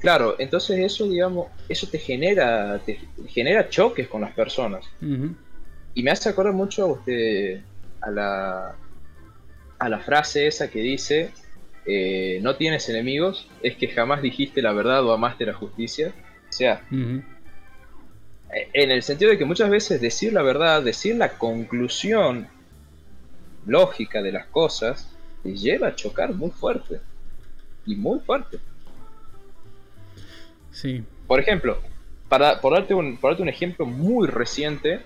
Claro, 0.04 0.36
entonces 0.38 0.80
eso 0.80 1.08
digamos, 1.08 1.48
eso 1.70 1.88
te 1.88 1.98
genera 1.98 2.78
te 2.86 3.00
genera 3.30 3.70
choques 3.70 4.10
con 4.10 4.20
las 4.20 4.34
personas. 4.34 4.84
Y 5.94 6.04
me 6.04 6.12
hace 6.12 6.28
acordar 6.28 6.52
mucho 6.52 6.84
a 6.84 6.88
usted 6.88 7.62
a 8.02 8.12
la 8.12 8.76
a 9.80 9.88
la 9.90 10.00
frase 10.00 10.46
esa 10.46 10.70
que 10.70 10.82
dice 10.82 11.32
eh, 11.86 12.40
no 12.42 12.58
tienes 12.58 12.90
enemigos, 12.90 13.48
es 13.62 13.78
que 13.78 13.88
jamás 13.88 14.22
dijiste 14.22 14.62
la 14.62 14.74
verdad 14.74 15.06
o 15.06 15.14
amaste 15.14 15.46
la 15.46 15.54
justicia. 15.54 16.14
O 16.50 16.52
sea, 16.52 16.84
Ujú. 16.92 17.24
en 18.74 18.92
el 18.92 19.04
sentido 19.04 19.32
de 19.32 19.38
que 19.38 19.46
muchas 19.46 19.70
veces 19.70 20.02
decir 20.02 20.34
la 20.34 20.42
verdad, 20.42 20.84
decir 20.84 21.16
la 21.16 21.38
conclusión 21.38 22.50
lógica 23.66 24.22
de 24.22 24.34
las 24.34 24.48
cosas, 24.48 25.16
te 25.44 25.56
lleva 25.56 25.88
a 25.88 25.96
chocar 25.96 26.34
muy 26.34 26.52
fuerte. 26.52 27.00
Y 27.86 27.96
muy 27.96 28.20
fuerte. 28.20 28.60
Sí. 30.74 31.04
Por 31.28 31.40
ejemplo, 31.40 31.78
para, 32.28 32.60
por, 32.60 32.74
darte 32.74 32.94
un, 32.94 33.16
por 33.18 33.32
darte 33.32 33.44
un 33.44 33.50
ejemplo 33.50 33.86
muy 33.86 34.28
reciente, 34.28 35.02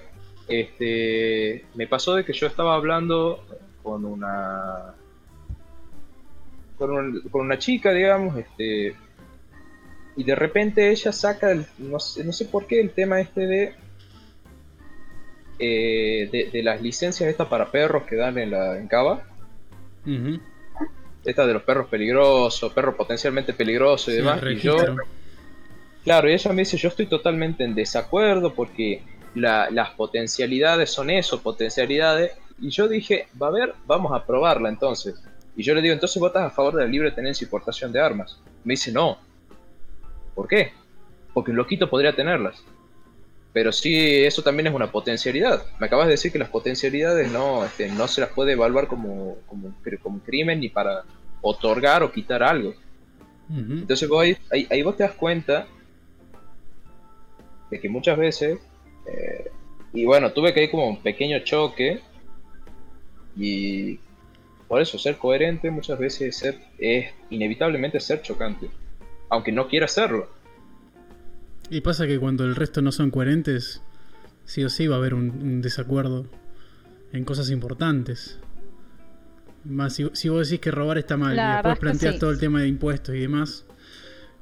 este, 0.48 1.66
me 1.76 1.86
pasó 1.88 2.16
de 2.16 2.26
que 2.26 2.34
yo 2.34 2.48
estaba 2.48 2.74
hablando 2.76 3.46
con 3.84 4.04
una 4.06 4.96
con, 6.78 6.92
un- 6.92 7.22
con 7.30 7.42
una 7.42 7.58
chica, 7.58 7.92
digamos, 7.92 8.38
este, 8.38 8.96
y 10.16 10.24
de 10.24 10.36
repente 10.36 10.90
ella 10.90 11.12
saca, 11.12 11.52
el- 11.52 11.66
no, 11.80 12.00
sé, 12.00 12.24
no 12.24 12.32
sé 12.32 12.46
por 12.46 12.66
qué, 12.68 12.80
el 12.80 12.92
tema 12.92 13.20
este 13.20 13.42
de, 13.48 13.76
eh, 15.60 16.30
de, 16.32 16.50
de 16.52 16.64
las 16.64 16.82
licencias 16.82 17.30
estas 17.30 17.48
para 17.48 17.72
perros 17.72 18.04
que 18.04 18.16
dan 18.16 18.38
en 18.38 18.52
la 18.52 18.78
en 18.78 18.88
Cava, 18.88 19.24
Ujú. 20.06 20.40
estas 21.26 21.48
de 21.48 21.54
los 21.54 21.64
perros 21.64 21.88
peligrosos, 21.90 22.72
perros 22.74 22.96
potencialmente 22.96 23.54
peligrosos 23.54 24.10
y 24.10 24.12
Sí, 24.12 24.18
demás, 24.18 24.42
y 24.44 24.56
yo. 24.60 24.78
Claro, 26.08 26.30
y 26.30 26.34
ella 26.34 26.54
me 26.54 26.62
dice, 26.62 26.78
yo 26.78 26.88
estoy 26.88 27.06
totalmente 27.08 27.66
en 27.66 27.76
desacuerdo 27.76 28.54
porque 28.54 29.02
la- 29.36 29.70
las 29.72 29.90
potencialidades 29.90 30.90
son 30.90 31.10
eso, 31.10 31.42
potencialidades. 31.42 32.32
Y 32.62 32.70
yo 32.70 32.88
dije, 32.88 33.28
va 33.42 33.48
a 33.48 33.52
ver, 33.52 33.74
vamos 33.86 34.14
a 34.14 34.26
probarla 34.26 34.70
entonces. 34.70 35.22
Y 35.58 35.64
yo 35.64 35.76
le 35.76 35.82
digo, 35.82 35.94
entonces 35.94 36.18
vos 36.22 36.30
estás 36.30 36.44
a 36.46 36.50
favor 36.50 36.76
de 36.76 36.84
la 36.84 36.88
libre 36.90 37.12
tenencia 37.12 37.44
y 37.44 37.50
portación 37.50 37.92
de 37.92 38.00
armas. 38.00 38.40
Me 38.64 38.72
dice, 38.76 38.90
no. 38.90 39.18
¿Por 40.34 40.48
qué? 40.48 40.72
Porque 41.34 41.52
un 41.52 41.58
loquito 41.58 41.90
podría 41.90 42.16
tenerlas. 42.16 42.64
Pero 43.52 43.74
sí, 43.74 44.24
eso 44.24 44.42
también 44.42 44.68
es 44.68 44.74
una 44.74 44.90
potencialidad. 44.90 45.66
Me 45.78 45.88
acabas 45.88 46.06
de 46.08 46.12
decir 46.12 46.32
que 46.32 46.40
las 46.40 46.48
potencialidades 46.50 47.30
no, 47.30 47.66
este, 47.66 47.90
no 47.90 48.08
se 48.08 48.22
las 48.22 48.30
puede 48.30 48.54
evaluar 48.54 48.88
como, 48.88 49.36
como, 49.46 49.76
como 50.02 50.20
crimen 50.22 50.62
ni 50.62 50.70
para 50.70 51.04
otorgar 51.42 52.02
o 52.02 52.14
quitar 52.14 52.44
algo. 52.44 52.74
Entonces 53.50 54.08
vos 54.08 54.24
ahí, 54.24 54.38
ahí, 54.54 54.68
ahí 54.72 54.82
vos 54.84 54.96
te 54.96 55.04
das 55.04 55.12
cuenta 55.12 55.68
de 57.70 57.80
que 57.80 57.90
muchas 57.90 58.18
veces, 58.18 58.60
eh, 59.06 59.50
y 59.94 60.06
bueno, 60.06 60.32
tuve 60.32 60.54
que 60.54 60.64
ir 60.64 60.72
como 60.72 60.88
un 60.88 61.02
pequeño 61.02 61.40
choque, 61.40 62.02
y 63.36 64.00
por 64.68 64.82
eso 64.82 64.98
ser 64.98 65.18
coherente 65.18 65.70
muchas 65.72 66.00
veces 66.00 66.22
es, 66.30 66.38
ser, 66.38 66.60
es 66.78 67.14
inevitablemente 67.30 68.00
ser 68.00 68.22
chocante, 68.22 68.70
aunque 69.30 69.52
no 69.52 69.68
quiera 69.68 69.88
serlo. 69.88 70.30
Y 71.70 71.82
pasa 71.82 72.08
que 72.08 72.20
cuando 72.20 72.46
el 72.46 72.56
resto 72.56 72.82
no 72.82 72.92
son 72.92 73.12
coherentes, 73.12 73.82
sí 74.46 74.64
o 74.64 74.70
sí 74.70 74.88
va 74.88 74.96
a 74.96 75.00
haber 75.00 75.14
un, 75.14 75.30
un 75.30 75.62
desacuerdo 75.62 76.26
en 77.14 77.24
cosas 77.26 77.50
importantes. 77.50 78.40
Más 79.66 79.94
si, 79.94 80.10
si 80.14 80.30
vos 80.30 80.48
decís 80.48 80.62
que 80.62 80.72
robar 80.72 80.98
está 80.98 81.18
mal 81.18 81.36
La 81.36 81.44
y 81.44 81.54
después 81.56 81.74
es 81.74 81.80
que 81.80 81.82
planteas 81.82 82.14
sí. 82.16 82.20
todo 82.20 82.32
el 82.32 82.40
tema 82.40 82.62
de 82.62 82.68
impuestos 82.70 83.16
y 83.16 83.20
demás, 83.20 83.66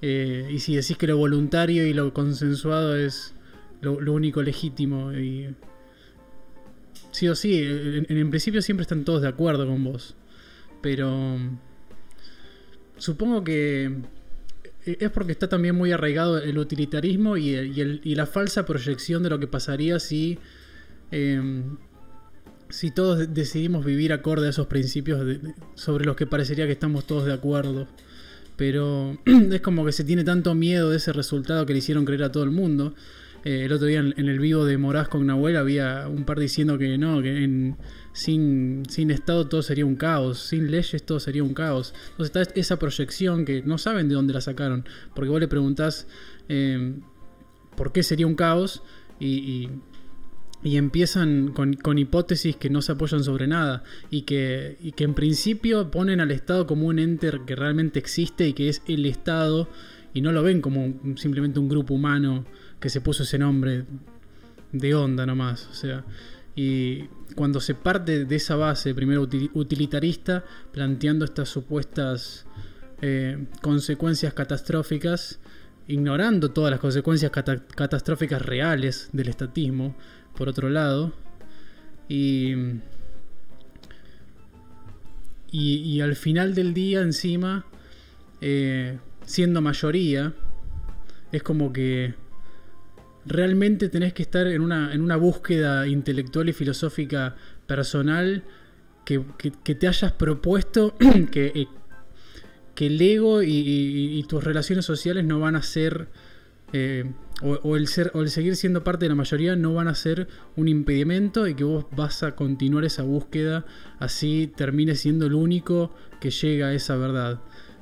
eh, 0.02 0.50
y 0.52 0.60
si 0.60 0.76
decís 0.76 0.98
que 0.98 1.08
lo 1.08 1.18
voluntario 1.18 1.86
y 1.86 1.94
lo 1.94 2.14
consensuado 2.14 2.96
es 2.96 3.34
lo, 3.82 4.14
único 4.14 4.42
legítimo, 4.42 5.14
y 5.14 5.54
sí 7.12 7.28
o 7.28 7.36
sí, 7.36 7.62
en, 7.62 8.06
en 8.10 8.30
principio 8.30 8.62
siempre 8.62 8.82
están 8.82 9.06
todos 9.06 9.22
de 9.22 9.28
acuerdo 9.28 9.68
con 9.68 9.84
vos, 9.84 10.16
pero 10.82 11.38
supongo 12.98 13.44
que 13.44 13.92
es 14.86 15.10
porque 15.10 15.32
está 15.32 15.50
también 15.50 15.76
muy 15.76 15.92
arraigado 15.92 16.38
el 16.38 16.58
utilitarismo 16.58 17.38
y, 17.38 17.56
la 18.16 18.26
falsa 18.26 18.66
proyección 18.66 19.24
de 19.24 19.30
lo 19.30 19.40
que 19.40 19.48
pasaría 19.48 20.00
si, 20.00 20.38
eh, 21.12 21.64
si 22.70 22.92
todos 22.92 23.18
de- 23.18 23.28
decidimos 23.28 23.84
vivir 23.84 24.14
acorde 24.14 24.48
a 24.48 24.50
esos 24.52 24.68
principios 24.68 25.26
de- 25.26 25.54
sobre 25.74 26.06
los 26.06 26.16
que 26.16 26.28
parecería 26.28 26.68
que 26.68 26.74
estamos 26.74 27.06
todos 27.06 27.26
de 27.26 27.34
acuerdo. 27.34 27.88
Pero 28.58 29.18
es 29.26 29.62
como 29.62 29.86
que 29.86 29.92
se 29.92 30.04
tiene 30.04 30.24
tanto 30.24 30.56
miedo 30.56 30.90
de 30.90 30.98
ese 30.98 31.14
resultado 31.14 31.66
que 31.66 31.74
le 31.74 31.80
hicieron 31.80 32.06
creer 32.06 32.24
a 32.24 32.32
todo 32.32 32.44
el 32.44 32.52
mundo. 32.52 32.94
Eh, 33.44 33.66
el 33.66 33.72
otro 33.72 33.86
día 33.86 34.00
en, 34.00 34.14
el 34.18 34.40
vivo 34.40 34.66
de 34.66 34.78
Moraz 34.78 35.08
con 35.08 35.28
Nahuel 35.28 35.56
había 35.56 36.08
un 36.08 36.24
par 36.24 36.40
diciendo 36.40 36.80
que 36.80 36.98
no, 36.98 37.22
que 37.22 37.76
sin, 38.12 38.84
sin 38.90 39.12
Estado 39.12 39.48
todo 39.48 39.62
sería 39.62 39.86
un 39.86 39.98
caos, 39.98 40.40
sin 40.40 40.72
leyes 40.72 41.06
todo 41.06 41.20
sería 41.20 41.44
un 41.44 41.54
caos. 41.54 41.94
Entonces 42.12 42.36
está 42.36 42.60
esa 42.60 42.80
proyección 42.80 43.46
que 43.46 43.62
no 43.62 43.78
saben 43.78 44.10
de 44.10 44.16
dónde 44.16 44.34
la 44.34 44.42
sacaron, 44.42 44.86
porque 45.14 45.30
vos 45.30 45.40
le 45.40 45.48
preguntás 45.48 46.08
eh, 46.50 46.96
por 47.78 47.92
qué 47.92 48.02
sería 48.02 48.26
un 48.26 48.36
caos 48.36 48.82
y- 49.20 49.70
y 50.66 50.78
empiezan 50.78 51.50
con, 51.54 51.76
con 51.76 52.00
hipótesis 52.00 52.56
que 52.56 52.72
no 52.72 52.82
se 52.82 52.94
apoyan 52.94 53.24
sobre 53.24 53.46
nada 53.46 53.84
y 54.10 54.24
que, 54.24 54.78
y 54.82 54.94
que 54.94 55.04
en 55.04 55.14
principio 55.14 55.92
ponen 55.92 56.20
al 56.20 56.32
Estado 56.32 56.66
como 56.66 56.88
un 56.88 56.98
ente 56.98 57.32
que 57.46 57.56
realmente 57.56 58.00
existe 58.00 58.48
y 58.48 58.54
que 58.54 58.68
es 58.70 58.82
el 58.88 59.06
Estado 59.06 59.70
y 60.14 60.22
no 60.22 60.32
lo 60.32 60.42
ven 60.42 60.62
como 60.62 60.96
simplemente 61.18 61.60
un 61.60 61.70
grupo 61.70 61.94
humano 61.94 62.46
que 62.80 62.90
se 62.90 63.00
puso 63.00 63.22
ese 63.24 63.38
nombre 63.38 63.86
de 64.72 64.96
onda 64.96 65.28
nomás. 65.28 65.68
O 65.72 65.76
sea, 65.76 66.04
y 66.56 67.04
cuando 67.36 67.60
se 67.60 67.76
parte 67.76 68.26
de 68.26 68.36
esa 68.36 68.56
base, 68.56 68.96
primero 68.96 69.28
util- 69.28 69.52
utilitarista, 69.54 70.44
planteando 70.72 71.26
estas 71.26 71.48
supuestas 71.48 72.48
eh, 73.04 73.46
consecuencias 73.62 74.34
catastróficas, 74.34 75.40
ignorando 75.88 76.50
todas 76.50 76.72
las 76.72 76.80
consecuencias 76.80 77.30
cata- 77.32 77.64
catastróficas 77.68 78.42
reales 78.42 79.10
del 79.14 79.28
estatismo, 79.28 79.96
por 80.38 80.50
otro 80.50 80.70
lado, 80.70 81.14
y, 82.08 82.54
y, 85.52 86.02
al 86.02 86.16
final 86.16 86.54
del 86.54 86.74
día 86.74 87.02
encima 87.02 87.66
eh, 88.42 89.00
siendo 89.26 89.62
mayoría, 89.62 90.34
es 91.32 91.42
como 91.42 91.74
que 91.74 92.14
realmente 93.26 93.90
tenés 93.90 94.14
que 94.14 94.22
estar 94.22 94.46
en 94.48 94.62
una, 94.62 94.94
en 94.94 95.02
una 95.02 95.16
búsqueda 95.16 95.88
intelectual 95.88 96.50
y 96.50 96.54
filosófica 96.54 97.36
personal 97.66 98.44
que, 99.04 99.20
te 99.62 99.88
hayas 99.88 100.12
propuesto 100.14 100.96
que, 101.32 101.52
eh, 101.56 101.68
que 102.76 102.88
el 102.88 103.02
ego 103.02 103.42
y, 103.42 104.24
tus 104.28 104.44
relaciones 104.44 104.86
sociales 104.86 105.24
no 105.24 105.40
van 105.40 105.56
a 105.56 105.64
ser, 105.64 106.08
eh, 106.74 107.06
o, 107.42 107.76
el 107.76 107.88
ser, 107.88 108.12
o 108.14 108.22
el 108.22 108.30
seguir 108.30 108.56
siendo 108.56 108.84
parte 108.84 109.06
de 109.06 109.10
la 109.10 109.16
mayoría 109.16 109.56
no 109.56 109.74
van 109.74 109.88
a 109.88 109.96
ser 109.96 110.28
un 110.56 110.68
impedimento 110.68 111.48
y 111.48 111.56
que 111.56 111.64
vos 111.64 111.86
vas 111.92 112.24
a 112.24 112.36
continuar 112.36 112.86
esa 112.86 113.04
búsqueda, 113.04 113.66
así 114.00 114.52
termine 114.56 114.96
siendo 114.96 115.26
el 115.26 115.34
único 115.34 115.94
que 116.22 116.32
llega 116.32 116.68
a 116.68 116.74
esa 116.74 116.96
verdad. 116.96 117.42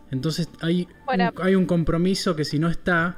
Entonces 0.10 0.50
hay, 0.60 0.88
un, 1.08 1.32
hay 1.42 1.56
un 1.56 1.66
compromiso 1.66 2.36
que 2.36 2.46
si 2.46 2.58
no 2.58 2.68
está, 2.68 3.18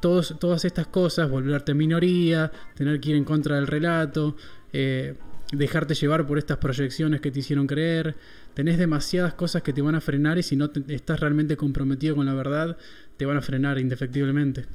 todos, 0.00 0.36
todas 0.40 0.64
estas 0.64 0.88
cosas, 0.88 1.30
volverte 1.30 1.74
minoría, 1.74 2.50
tener 2.74 3.00
que 3.00 3.10
ir 3.10 3.16
en 3.16 3.24
contra 3.24 3.56
del 3.56 3.66
relato, 3.66 4.36
eh, 4.72 5.14
dejarte 5.52 5.94
llevar 5.94 6.26
por 6.26 6.38
estas 6.38 6.58
proyecciones 6.58 7.20
que 7.20 7.30
te 7.30 7.38
hicieron 7.38 7.66
creer, 7.68 8.16
tenés 8.54 8.78
demasiadas 8.78 9.34
cosas 9.34 9.62
que 9.62 9.72
te 9.72 9.82
van 9.82 9.94
a 9.94 10.00
frenar 10.00 10.38
y 10.38 10.42
si 10.42 10.56
no 10.56 10.70
estás 10.88 11.20
realmente 11.20 11.56
comprometido 11.56 12.16
con 12.16 12.26
la 12.26 12.34
verdad, 12.34 12.76
te 13.16 13.24
van 13.24 13.36
a 13.36 13.42
frenar 13.42 13.78
indefectiblemente. 13.78 14.66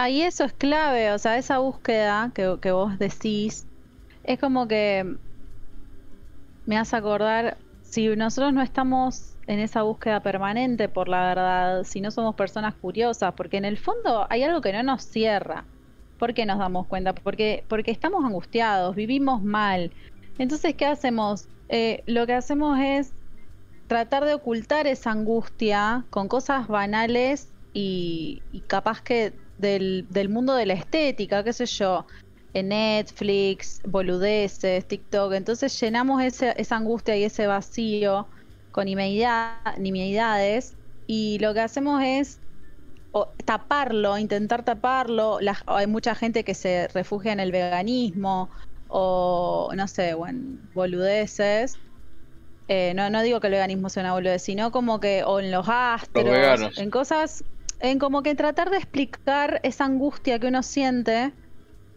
Ahí 0.00 0.22
eso 0.22 0.44
es 0.44 0.52
clave, 0.52 1.10
o 1.10 1.18
sea, 1.18 1.38
esa 1.38 1.58
búsqueda 1.58 2.30
que, 2.32 2.56
que 2.62 2.70
vos 2.70 3.00
decís, 3.00 3.66
es 4.22 4.38
como 4.38 4.68
que 4.68 5.16
me 6.66 6.78
hace 6.78 6.94
acordar, 6.94 7.58
si 7.82 8.06
nosotros 8.14 8.52
no 8.52 8.62
estamos 8.62 9.36
en 9.48 9.58
esa 9.58 9.82
búsqueda 9.82 10.20
permanente 10.20 10.88
por 10.88 11.08
la 11.08 11.22
verdad, 11.26 11.82
si 11.82 12.00
no 12.00 12.12
somos 12.12 12.36
personas 12.36 12.76
curiosas, 12.76 13.34
porque 13.34 13.56
en 13.56 13.64
el 13.64 13.76
fondo 13.76 14.26
hay 14.30 14.44
algo 14.44 14.60
que 14.60 14.72
no 14.72 14.84
nos 14.84 15.02
cierra. 15.02 15.66
¿Por 16.16 16.32
qué 16.32 16.46
nos 16.46 16.60
damos 16.60 16.86
cuenta? 16.86 17.12
Porque, 17.14 17.64
porque 17.68 17.90
estamos 17.90 18.24
angustiados, 18.24 18.94
vivimos 18.94 19.42
mal. 19.42 19.92
Entonces, 20.38 20.76
¿qué 20.76 20.86
hacemos? 20.86 21.48
Eh, 21.68 22.04
lo 22.06 22.24
que 22.26 22.34
hacemos 22.34 22.78
es 22.78 23.14
tratar 23.88 24.24
de 24.26 24.34
ocultar 24.34 24.86
esa 24.86 25.10
angustia 25.10 26.06
con 26.10 26.28
cosas 26.28 26.68
banales 26.68 27.52
y, 27.72 28.42
capaz 28.68 29.02
que 29.02 29.32
del, 29.58 30.06
del, 30.10 30.28
mundo 30.28 30.54
de 30.54 30.66
la 30.66 30.74
estética, 30.74 31.44
qué 31.44 31.52
sé 31.52 31.66
yo, 31.66 32.06
en 32.54 32.68
Netflix, 32.68 33.80
boludeces, 33.86 34.86
TikTok. 34.86 35.32
Entonces 35.34 35.78
llenamos 35.80 36.22
ese, 36.22 36.54
esa 36.56 36.76
angustia 36.76 37.16
y 37.16 37.24
ese 37.24 37.46
vacío 37.46 38.26
con 38.70 38.86
nimiedades 38.86 40.74
y 41.06 41.38
lo 41.40 41.54
que 41.54 41.60
hacemos 41.60 42.02
es 42.02 42.40
taparlo, 43.44 44.18
intentar 44.18 44.64
taparlo. 44.64 45.38
hay 45.66 45.86
mucha 45.86 46.14
gente 46.14 46.44
que 46.44 46.54
se 46.54 46.88
refugia 46.88 47.32
en 47.32 47.40
el 47.40 47.50
veganismo 47.50 48.50
o 48.88 49.70
no 49.74 49.88
sé, 49.88 50.14
o 50.14 50.26
en 50.26 50.60
boludeces. 50.74 51.78
Eh, 52.68 52.92
no, 52.94 53.08
no 53.08 53.22
digo 53.22 53.40
que 53.40 53.46
el 53.46 53.54
veganismo 53.54 53.88
sea 53.88 54.02
una 54.02 54.12
boludez, 54.12 54.42
sino 54.42 54.70
como 54.70 55.00
que, 55.00 55.24
o 55.24 55.40
en 55.40 55.50
los 55.50 55.66
astros, 55.68 56.78
en 56.78 56.90
cosas, 56.90 57.44
en 57.80 57.98
como 57.98 58.22
que 58.22 58.34
tratar 58.34 58.70
de 58.70 58.78
explicar 58.78 59.60
esa 59.62 59.84
angustia 59.84 60.38
que 60.38 60.48
uno 60.48 60.62
siente 60.62 61.32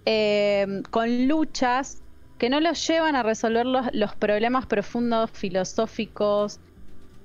eh, 0.05 0.81
con 0.89 1.27
luchas 1.27 2.01
que 2.41 2.49
no 2.49 2.59
los 2.59 2.87
llevan 2.87 3.15
a 3.15 3.21
resolver 3.21 3.67
los, 3.67 4.15
problemas 4.15 4.65
profundos 4.65 5.29
filosóficos 5.29 6.59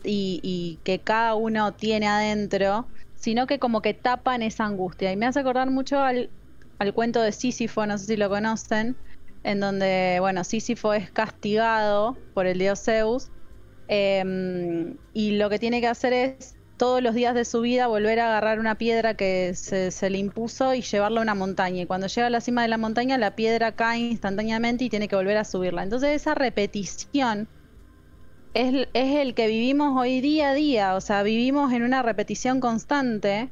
y, 0.05 0.79
que 0.85 0.99
cada 1.01 1.35
uno 1.35 1.73
tiene 1.73 2.07
adentro, 2.07 2.87
sino 3.15 3.47
que 3.47 3.59
como 3.59 3.81
que 3.81 3.95
tapan 3.95 4.43
esa 4.43 4.67
angustia. 4.67 5.11
Y 5.11 5.17
me 5.17 5.25
hace 5.25 5.41
acordar 5.41 5.71
mucho 5.71 6.01
al, 6.01 6.31
cuento 6.95 7.23
de 7.23 7.33
Sísifo, 7.33 7.87
no 7.87 7.97
sé 7.97 8.05
si 8.05 8.17
lo 8.19 8.29
conocen, 8.29 8.95
en 9.43 9.59
donde, 9.59 10.19
bueno, 10.21 10.45
Sísifo 10.45 10.93
es 10.93 11.11
castigado 11.11 12.19
por 12.35 12.45
el 12.45 12.59
dios 12.59 12.83
Zeus 12.85 13.31
em, 13.89 14.99
y 15.15 15.39
lo 15.39 15.49
que 15.49 15.59
tiene 15.59 15.81
que 15.81 15.89
hacer 15.89 16.13
es 16.13 16.57
todos 16.77 17.03
los 17.03 17.15
días 17.15 17.35
de 17.35 17.45
su 17.45 17.61
vida 17.61 17.87
volver 17.87 18.21
a 18.21 18.27
agarrar 18.27 18.61
una 18.61 18.77
piedra 18.77 19.15
que 19.15 19.55
se, 19.55 20.11
le 20.11 20.19
impuso 20.19 20.75
y 20.75 20.83
llevarla 20.83 21.21
a 21.21 21.23
una 21.23 21.35
montaña. 21.35 21.83
Y 21.83 21.87
cuando 21.87 22.07
llega 22.07 22.27
a 22.27 22.31
la 22.31 22.41
cima 22.41 22.63
de 22.63 22.69
la 22.69 22.79
montaña, 22.79 23.19
la 23.19 23.35
piedra 23.35 23.73
cae 23.73 23.99
instantáneamente 23.99 24.85
y 24.85 24.91
tiene 24.91 25.09
que 25.09 25.17
volver 25.17 25.37
a 25.39 25.45
subirla. 25.45 25.83
Entonces 25.83 26.11
esa 26.11 26.35
repetición 26.35 27.49
es, 28.55 28.87
el 28.95 29.35
que 29.35 29.47
vivimos 29.47 29.97
hoy 29.99 30.21
día 30.21 30.51
a 30.51 30.55
día. 30.55 30.95
O 30.95 31.01
sea, 31.01 31.23
vivimos 31.23 31.73
en 31.73 31.83
una 31.83 32.03
repetición 32.03 32.61
constante 32.61 33.51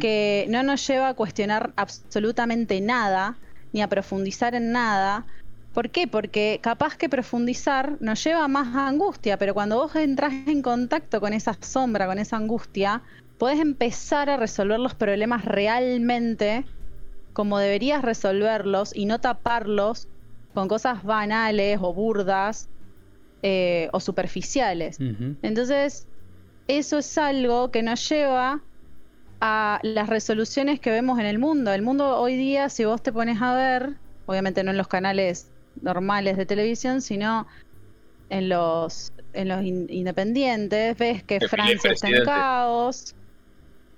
que 0.00 0.46
no 0.50 0.62
nos 0.62 0.86
lleva 0.86 1.08
a 1.08 1.14
cuestionar 1.14 1.72
absolutamente 1.74 2.80
nada, 2.80 3.38
ni 3.72 3.82
a 3.82 3.88
profundizar 3.88 4.54
en 4.54 4.70
nada, 4.70 5.26
¿Por 5.74 5.90
qué? 5.90 6.06
Porque 6.06 6.60
capaz 6.62 6.96
que 6.96 7.08
profundizar 7.08 7.96
nos 8.00 8.22
lleva 8.22 8.46
más 8.46 8.76
a 8.76 8.86
angustia, 8.86 9.36
pero 9.38 9.54
cuando 9.54 9.76
vos 9.76 9.96
entras 9.96 10.32
en 10.46 10.62
contacto 10.62 11.20
con 11.20 11.32
esa 11.32 11.58
sombra, 11.60 12.06
con 12.06 12.20
esa 12.20 12.36
angustia, 12.36 13.02
podés 13.38 13.58
empezar 13.58 14.30
a 14.30 14.36
resolver 14.36 14.78
los 14.78 14.94
problemas 14.94 15.44
realmente 15.44 16.64
como 17.32 17.58
deberías 17.58 18.02
resolverlos 18.02 18.94
y 18.94 19.06
no 19.06 19.20
taparlos 19.20 20.06
con 20.54 20.68
cosas 20.68 21.02
banales 21.02 21.80
o 21.82 21.92
burdas 21.92 22.68
eh, 23.42 23.88
o 23.92 23.98
superficiales. 23.98 24.98
Entonces, 25.42 26.06
eso 26.68 26.98
es 26.98 27.18
algo 27.18 27.72
que 27.72 27.82
nos 27.82 28.08
lleva 28.08 28.62
a 29.40 29.80
las 29.82 30.08
resoluciones 30.08 30.78
que 30.78 30.92
vemos 30.92 31.18
en 31.18 31.26
el 31.26 31.40
mundo. 31.40 31.72
El 31.72 31.82
mundo 31.82 32.16
hoy 32.20 32.36
día, 32.36 32.68
si 32.68 32.84
vos 32.84 33.02
te 33.02 33.12
pones 33.12 33.42
a 33.42 33.54
ver, 33.54 33.96
obviamente 34.26 34.62
no 34.62 34.70
en 34.70 34.76
los 34.76 34.86
canales 34.86 35.50
normales 35.82 36.36
de 36.36 36.46
televisión, 36.46 37.02
sino 37.02 37.46
en 38.30 38.48
los, 38.48 39.12
en 39.32 39.48
los 39.48 39.62
independientes. 39.64 40.96
Ves 40.98 41.22
que 41.22 41.40
Francia 41.48 41.92
está 41.92 42.08
en 42.08 42.24
caos, 42.24 43.14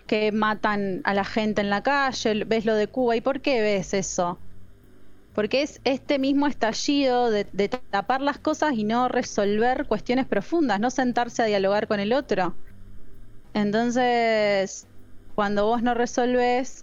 que 0.06 0.32
matan 0.32 1.00
a 1.04 1.14
la 1.14 1.24
gente 1.24 1.60
en 1.60 1.70
la 1.70 1.82
calle, 1.82 2.44
ves 2.44 2.64
lo 2.64 2.74
de 2.74 2.86
Cuba. 2.88 3.16
¿Y 3.16 3.20
por 3.20 3.40
qué 3.40 3.60
ves 3.60 3.94
eso? 3.94 4.38
Porque 5.34 5.62
es 5.62 5.80
este 5.84 6.18
mismo 6.18 6.46
estallido 6.46 7.30
de, 7.30 7.46
de 7.52 7.68
tapar 7.68 8.22
las 8.22 8.38
cosas 8.38 8.74
y 8.74 8.84
no 8.84 9.08
resolver 9.08 9.86
cuestiones 9.86 10.26
profundas, 10.26 10.80
no 10.80 10.90
sentarse 10.90 11.42
a 11.42 11.46
dialogar 11.46 11.88
con 11.88 12.00
el 12.00 12.12
otro. 12.12 12.54
Entonces, 13.52 14.86
cuando 15.34 15.66
vos 15.66 15.82
no 15.82 15.94
resolves, 15.94 16.82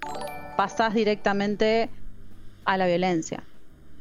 pasás 0.56 0.94
directamente 0.94 1.90
a 2.66 2.78
la 2.78 2.86
violencia 2.86 3.44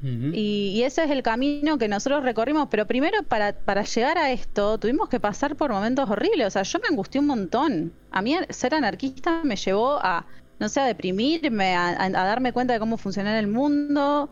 y, 0.02 0.82
ese 0.82 1.04
es 1.04 1.10
el 1.10 1.22
camino 1.22 1.78
que 1.78 1.86
nosotros 1.86 2.24
recorrimos, 2.24 2.68
pero 2.70 2.86
primero 2.86 3.22
para, 3.22 3.52
para 3.52 3.84
llegar 3.84 4.18
a 4.18 4.32
esto 4.32 4.76
tuvimos 4.78 5.08
que 5.08 5.20
pasar 5.20 5.54
por 5.54 5.70
momentos 5.70 6.10
horribles, 6.10 6.48
o 6.48 6.50
sea, 6.50 6.62
yo 6.62 6.80
me 6.80 6.88
angustié 6.88 7.20
un 7.20 7.28
montón. 7.28 7.92
A 8.10 8.20
mí 8.20 8.36
ser 8.50 8.74
anarquista 8.74 9.42
me 9.44 9.54
llevó 9.54 9.98
a, 10.02 10.26
no 10.58 10.68
sé, 10.68 10.80
a 10.80 10.86
deprimirme, 10.86 11.76
a, 11.76 12.10
darme 12.10 12.52
cuenta 12.52 12.72
de 12.72 12.80
cómo 12.80 12.96
funciona 12.96 13.38
el 13.38 13.46
mundo. 13.46 14.30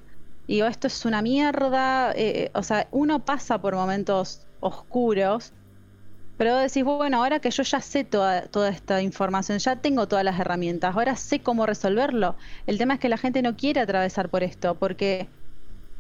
Digo, 0.48 0.66
esto 0.66 0.88
es 0.88 1.04
una 1.04 1.22
mierda. 1.22 2.12
Eh, 2.12 2.44
eh, 2.44 2.50
o 2.54 2.64
sea, 2.64 2.88
uno 2.90 3.24
pasa 3.24 3.61
por 3.61 3.76
momentos 3.76 4.44
oscuros, 4.59 5.52
pero 6.37 6.56
decís, 6.56 6.83
bueno, 6.83 7.18
ahora 7.18 7.38
que 7.38 7.50
yo 7.50 7.62
ya 7.62 7.80
sé 7.80 8.02
toda, 8.02 8.46
toda 8.46 8.70
esta 8.70 9.02
información, 9.02 9.59
ya 9.59 9.76
tengo 9.76 10.09
todas 10.09 10.24
las 10.24 10.40
herramientas, 10.40 10.96
ahora 10.96 11.14
sé 11.14 11.40
cómo 11.40 11.64
resolverlo. 11.66 12.35
El 12.66 12.78
tema 12.78 12.94
es 12.94 13.00
que 13.00 13.09
la 13.09 13.18
gente 13.18 13.42
no 13.42 13.56
quiere 13.56 13.80
atravesar 13.80 14.30
por 14.30 14.42
esto, 14.42 14.74
porque 14.74 15.28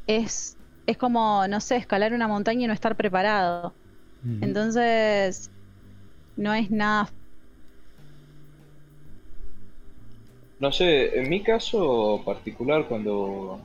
es, 0.06 0.56
es 0.86 0.96
como, 0.96 1.46
no 1.48 1.60
sé, 1.60 1.76
escalar 1.76 2.12
una 2.12 2.28
montaña 2.28 2.64
y 2.64 2.66
no 2.66 2.72
estar 2.72 2.96
preparado. 2.96 3.74
Entonces, 4.42 5.50
no 6.36 6.52
es 6.52 6.70
nada. 6.70 7.10
No 10.58 10.70
sé, 10.72 11.18
en 11.18 11.30
mi 11.30 11.42
caso 11.42 12.22
particular, 12.24 12.86
cuando, 12.86 13.58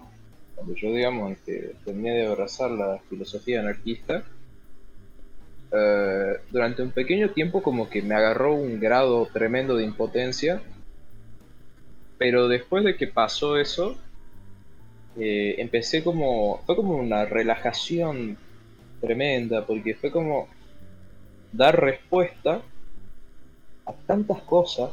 cuando 0.56 0.76
yo, 0.76 0.94
digamos, 0.94 1.34
este, 1.34 1.76
terminé 1.84 2.12
de 2.12 2.28
abrazar 2.28 2.72
la 2.72 3.00
filosofía 3.10 3.60
anarquista, 3.60 4.24
eh, 5.72 6.38
durante 6.52 6.84
un 6.84 6.92
pequeño 6.92 7.32
tiempo 7.32 7.62
como 7.62 7.90
que 7.90 8.02
me 8.02 8.16
agarró 8.16 8.54
un 8.54 8.80
grado 8.80 9.28
tremendo 9.34 9.76
de 9.76 9.84
impotencia, 9.84 10.62
pero 12.18 12.48
después 12.48 12.86
de 12.86 12.96
que 12.96 13.08
pasó 13.08 13.58
eso, 13.58 13.98
eh, 15.18 15.56
empecé 15.60 16.04
como, 16.04 16.62
fue 16.66 16.76
como 16.76 16.96
una 16.96 17.26
relajación 17.26 18.38
tremenda, 19.00 19.66
porque 19.66 19.96
fue 19.96 20.12
como 20.12 20.48
dar 21.52 21.80
respuesta 21.80 22.62
a 23.86 23.94
tantas 24.08 24.42
cosas 24.42 24.92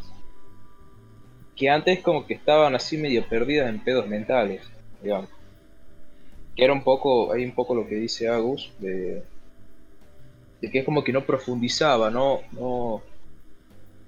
que 1.57 1.69
antes 1.69 2.01
como 2.01 2.27
que 2.27 2.35
estaban 2.35 2.75
así 2.75 2.97
medio 2.97 3.27
perdidas 3.29 3.69
en 3.69 3.81
pedos 3.81 4.07
mentales, 4.07 4.63
digamos. 5.03 5.31
Que 6.57 6.65
era 6.65 6.73
un 6.73 6.83
poco, 6.83 7.33
hay 7.33 7.45
un 7.45 7.53
poco 7.53 7.75
lo 7.75 7.87
que 7.87 7.97
dice 7.97 8.29
Agus, 8.29 8.71
de, 8.79 9.23
de 10.61 10.71
que 10.71 10.81
es 10.81 10.85
como 10.85 11.03
que 11.03 11.13
no 11.13 11.25
profundizaba, 11.25 12.11
no, 12.11 12.41
no, 12.53 13.03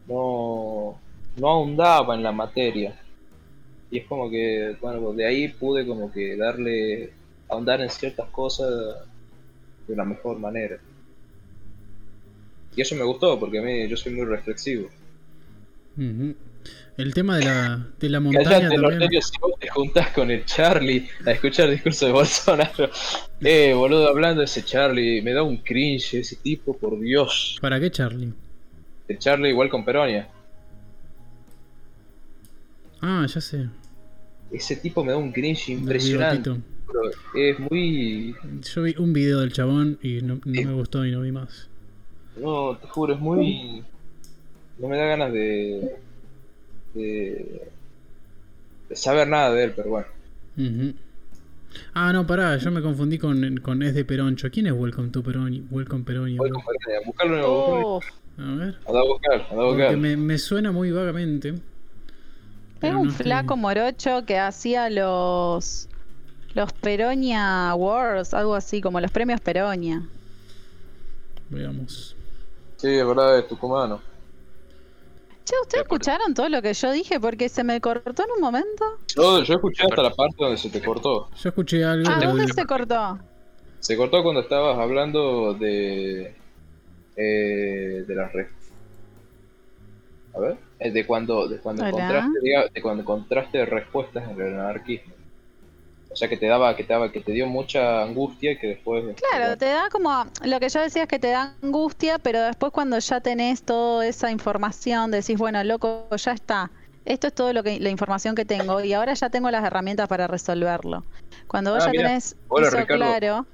no, 0.07 0.99
no 1.37 1.49
ahondaba 1.49 2.15
en 2.15 2.23
la 2.23 2.33
materia. 2.33 3.01
Y 3.95 3.99
es 3.99 4.07
como 4.07 4.29
que, 4.29 4.77
bueno, 4.81 5.13
de 5.13 5.25
ahí 5.25 5.47
pude 5.47 5.87
como 5.87 6.11
que 6.11 6.37
darle, 6.37 7.13
ahondar 7.49 7.81
en 7.81 7.89
ciertas 7.89 8.29
cosas 8.31 8.69
de 9.87 9.95
una 9.95 10.05
mejor 10.05 10.37
manera. 10.41 10.79
Y 12.75 12.81
eso 12.81 12.97
me 12.97 13.05
gustó, 13.05 13.39
porque 13.39 13.61
a 13.61 13.63
mí 13.63 13.89
yo 13.89 13.97
soy 13.97 14.15
muy 14.15 14.25
reflexivo. 14.25 14.89
El 15.97 17.15
tema 17.15 17.37
de 17.37 17.45
la, 17.45 17.87
de 18.01 18.09
la 18.09 18.19
montaña 18.21 18.45
Callate, 18.49 18.75
también. 18.75 18.99
Norteño, 18.99 19.23
si 19.23 19.39
vos 19.39 19.53
te 19.61 19.69
juntás 19.69 20.09
con 20.09 20.29
el 20.29 20.45
Charlie 20.45 21.09
a 21.25 21.31
escuchar 21.31 21.67
el 21.67 21.75
discurso 21.75 22.07
de 22.07 22.13
Bolsonaro. 22.13 22.91
Eh, 23.47 23.75
boludo, 23.75 24.09
hablando 24.09 24.41
de 24.41 24.47
ese 24.47 24.65
Charlie, 24.65 25.21
me 25.21 25.35
da 25.35 25.43
un 25.43 25.59
cringe 25.59 26.15
ese 26.15 26.35
tipo, 26.37 26.77
por 26.77 26.99
Dios. 26.99 27.59
¿Para 27.61 27.79
qué, 27.79 27.93
Charlie? 27.93 28.33
El 29.07 29.19
Charlie 29.19 29.51
igual 29.51 29.69
con 29.69 29.85
Peronia. 29.85 30.27
Ah, 33.03 33.27
ya 33.29 33.41
sé. 33.41 33.69
Ese 34.55 34.77
tipo 34.77 35.03
me 35.03 35.11
da 35.11 35.19
un 35.19 35.33
cringe 35.33 35.71
impresionante. 35.73 36.53
Es 37.35 37.59
muy... 37.59 38.37
Yo 38.63 38.83
vi 38.85 38.95
un 38.99 39.13
video 39.13 39.41
del 39.41 39.53
chabón 39.53 39.99
y 40.01 40.23
no, 40.23 40.41
me 40.45 40.73
gustó 40.73 41.05
y 41.05 41.11
no 41.11 41.23
vi 41.23 41.33
más. 41.33 41.69
No, 42.41 42.77
te 42.77 42.87
juro, 42.87 43.15
es 43.15 43.21
muy... 43.21 43.83
No 44.79 44.89
me 44.89 44.97
da 44.97 45.07
ganas 45.07 45.33
de... 45.33 45.97
De, 46.95 47.63
de 48.89 48.97
saber 48.97 49.27
nada 49.27 49.53
de 49.53 49.65
él, 49.65 49.73
pero 49.75 49.91
bueno. 49.91 50.07
Ah, 51.93 52.13
no, 52.13 52.25
pará, 52.25 52.57
yo 52.57 52.71
me 52.71 52.81
confundí 52.81 53.19
con, 53.19 53.57
con 53.57 53.83
Es 53.83 53.95
de 53.95 54.05
Peroncho. 54.05 54.53
¿Quién 54.53 54.69
es 54.69 54.73
Welcome 54.73 55.09
to 55.09 55.25
Peroni? 55.25 55.65
Welcome 55.69 56.05
Peroni. 56.05 56.37
Con 56.37 56.49
Peronia. 56.49 57.01
Buscarlo, 57.05 57.37
buscarlo. 57.37 57.97
Uf, 57.97 58.05
A 58.39 58.55
ver. 58.55 58.77
Anda 58.87 59.01
a 59.01 59.05
buscar, 59.05 59.47
anda 59.51 59.63
a 59.63 59.67
buscar. 59.67 59.97
me, 59.97 60.17
me 60.17 60.39
suena 60.39 60.71
muy 60.71 60.93
vagamente. 60.93 61.55
Es 62.85 62.91
pero 62.91 63.01
un 63.01 63.07
no 63.07 63.11
estoy- 63.13 63.25
flaco 63.27 63.57
morocho 63.57 64.25
que 64.27 64.39
hacía 64.39 64.89
los 64.91 65.89
los 66.55 66.73
Peronia 66.73 67.71
Awards, 67.71 68.33
algo 68.33 68.55
así, 68.55 68.81
como 68.81 69.01
los 69.01 69.11
premios 69.11 69.41
Peronia. 69.41 70.03
Veamos. 71.49 72.17
Sí, 72.77 72.89
es 72.89 73.07
verdad, 73.07 73.39
es 73.39 73.49
tucumano. 73.49 74.01
Che, 75.45 75.55
¿ustedes 75.63 75.83
Ya, 75.85 75.89
por- 75.89 75.97
escucharon 75.99 76.35
todo 76.35 76.49
lo 76.49 76.63
que 76.63 76.73
yo 76.73 76.93
dije? 76.93 77.21
Porque 77.21 77.49
se 77.49 77.65
me 77.65 77.81
cortó 77.81 78.23
en 78.23 78.31
un 78.37 78.41
momento. 78.41 78.85
Yo, 79.15 79.43
yo 79.43 79.55
escuché 79.55 79.83
hasta 79.85 80.03
la 80.03 80.11
parte 80.11 80.37
donde 80.39 80.57
se 80.57 80.71
te 80.71 80.83
cortó. 80.83 81.29
Yo 81.43 81.49
escuché 81.51 81.85
algo. 81.85 82.09
Ah, 82.11 82.19
de- 82.19 82.27
¿dónde 82.27 82.49
se 82.53 82.65
cortó? 82.65 83.19
Se 83.81 83.97
cortó 83.97 84.23
cuando 84.23 84.41
estabas 84.41 84.79
hablando 84.79 85.55
de. 85.55 86.35
Eh, 87.17 88.05
de 88.07 88.15
las 88.15 88.33
A 90.35 90.41
ver. 90.41 90.59
De 90.93 91.07
cuando, 91.07 91.49
de 91.49 91.59
cuando 91.59 91.87
encontraste, 91.87 92.39
de 92.75 92.83
cuando 92.83 93.03
encontraste 93.03 93.65
respuestas 93.67 94.29
en 94.29 94.41
el 94.41 94.59
anarquismo. 94.59 95.15
O 96.11 96.17
sea 96.17 96.29
que 96.29 96.37
te 96.37 96.47
daba, 96.47 96.77
que 96.77 96.85
te 96.85 96.93
daba, 96.93 97.11
que 97.11 97.21
te 97.21 97.33
dio 97.33 97.47
mucha 97.47 98.03
angustia 98.03 98.53
y 98.53 98.59
que 98.59 98.69
después. 98.69 99.05
Claro, 99.17 99.57
te 99.57 99.67
da 99.67 99.89
como, 99.91 100.27
lo 100.45 100.61
que 100.61 100.69
yo 100.69 100.81
decía 100.81 101.03
es 101.03 101.09
que 101.09 101.19
te 101.19 101.31
da 101.31 101.57
angustia, 101.61 102.19
pero 102.19 102.41
después 102.41 102.71
cuando 102.73 102.99
ya 103.01 103.21
tenés 103.21 103.63
toda 103.65 104.07
esa 104.07 104.31
información, 104.31 105.11
decís, 105.11 105.37
bueno, 105.37 105.63
loco, 105.65 106.09
ya 106.17 106.33
está. 106.33 106.71
Esto 107.05 107.27
es 107.27 107.35
todo 107.35 107.53
lo 107.53 107.63
que 107.63 107.81
la 107.81 107.91
información 107.91 108.35
que 108.35 108.45
tengo 108.45 108.81
y 108.81 108.93
ahora 108.93 109.15
ya 109.15 109.29
tengo 109.29 109.51
las 109.51 109.65
herramientas 109.65 110.09
para 110.09 110.27
resolverlo. 110.29 111.05
Cuando 111.49 111.75
vos 111.75 111.83
Ah, 111.83 111.87
ya 111.87 111.93
tenés 111.93 112.37
Hola, 112.49 112.69
eso 112.69 112.77
Ricardo. 112.79 113.05
claro. 113.05 113.47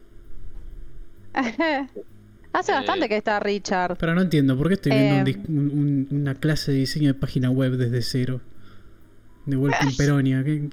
Hace 2.53 2.73
Eh, 2.73 2.75
bastante 2.75 3.09
que 3.09 3.17
está 3.17 3.39
Richard. 3.41 3.97
Pero 3.99 4.15
no 4.15 4.23
entiendo, 4.23 4.57
¿por 4.57 4.69
qué 4.69 4.75
estoy 4.75 4.93
viendo 4.93 5.15
un 5.15 5.21
Eh, 5.21 5.25
dis- 5.33 5.49
un- 5.49 5.71
un- 6.11 6.21
una 6.21 6.35
clase 6.35 6.73
de 6.73 6.79
diseño 6.79 7.09
de 7.09 7.15
página 7.15 7.51
web 7.51 7.73
desde 7.77 8.03
cero? 8.03 8.41
De 9.47 9.57
Welcome 9.57 9.93
Peronia. 9.97 10.43
¿qué? 10.45 10.69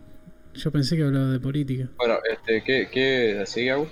Yo 0.55 0.71
pensé 0.71 0.97
que 0.97 1.03
hablaba 1.03 1.27
de 1.31 1.39
política. 1.39 1.87
Bueno, 1.97 2.15
este, 2.31 2.63
¿qué, 2.63 2.89
qué 2.91 3.43
sigue 3.45 3.71
Agus? 3.71 3.89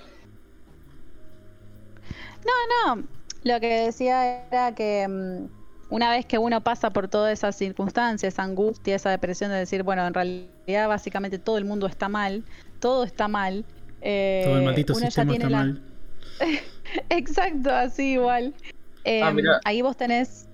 No, 2.86 3.02
lo 3.44 3.60
que 3.60 3.84
decía 3.86 4.46
era 4.48 4.74
que 4.74 5.06
mm, 5.08 5.94
una 5.94 6.10
vez 6.10 6.26
que 6.26 6.38
uno 6.38 6.62
pasa 6.62 6.90
por 6.92 7.08
todas 7.08 7.32
esas 7.32 7.56
circunstancias, 7.56 8.34
esa 8.34 8.42
angustia, 8.42 8.96
esa 8.96 9.10
depresión 9.10 9.50
de 9.50 9.58
decir, 9.58 9.82
bueno, 9.82 10.06
en 10.06 10.14
realidad 10.14 10.88
básicamente 10.88 11.38
todo 11.38 11.58
el 11.58 11.64
mundo 11.64 11.86
está 11.86 12.08
mal, 12.08 12.44
todo 12.80 13.04
está 13.04 13.28
mal. 13.28 13.64
eh, 14.02 14.42
Todo 14.44 14.58
el 14.58 14.64
maldito 14.64 14.94
sistema 14.94 15.32
está 15.32 15.48
la- 15.48 15.58
mal. 15.58 15.82
Exacto, 17.10 17.70
así 17.70 18.12
igual. 18.12 18.54
Eh, 19.04 19.20
Ah, 19.22 19.30
mira. 19.30 19.60
ahí 19.64 19.82
vos 19.82 19.96
tenés... 19.96 20.48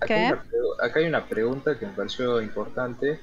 Acá 0.00 0.14
hay, 0.14 0.20
¿Qué? 0.26 0.32
una, 0.32 0.42
pregu- 0.44 0.74
acá 0.82 1.00
hay 1.00 1.06
una 1.06 1.26
pregunta 1.26 1.78
que 1.78 1.86
me 1.86 1.92
pareció 1.92 2.40
importante 2.40 3.20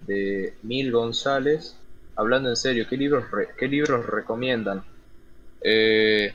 de 0.00 0.54
Mil 0.62 0.92
González. 0.92 1.76
Hablando 2.16 2.50
en 2.50 2.56
serio, 2.56 2.86
¿qué 2.88 2.96
libros, 2.96 3.30
re- 3.30 3.48
qué 3.56 3.66
libros 3.68 4.04
recomiendan? 4.04 4.84
Eh, 5.62 6.34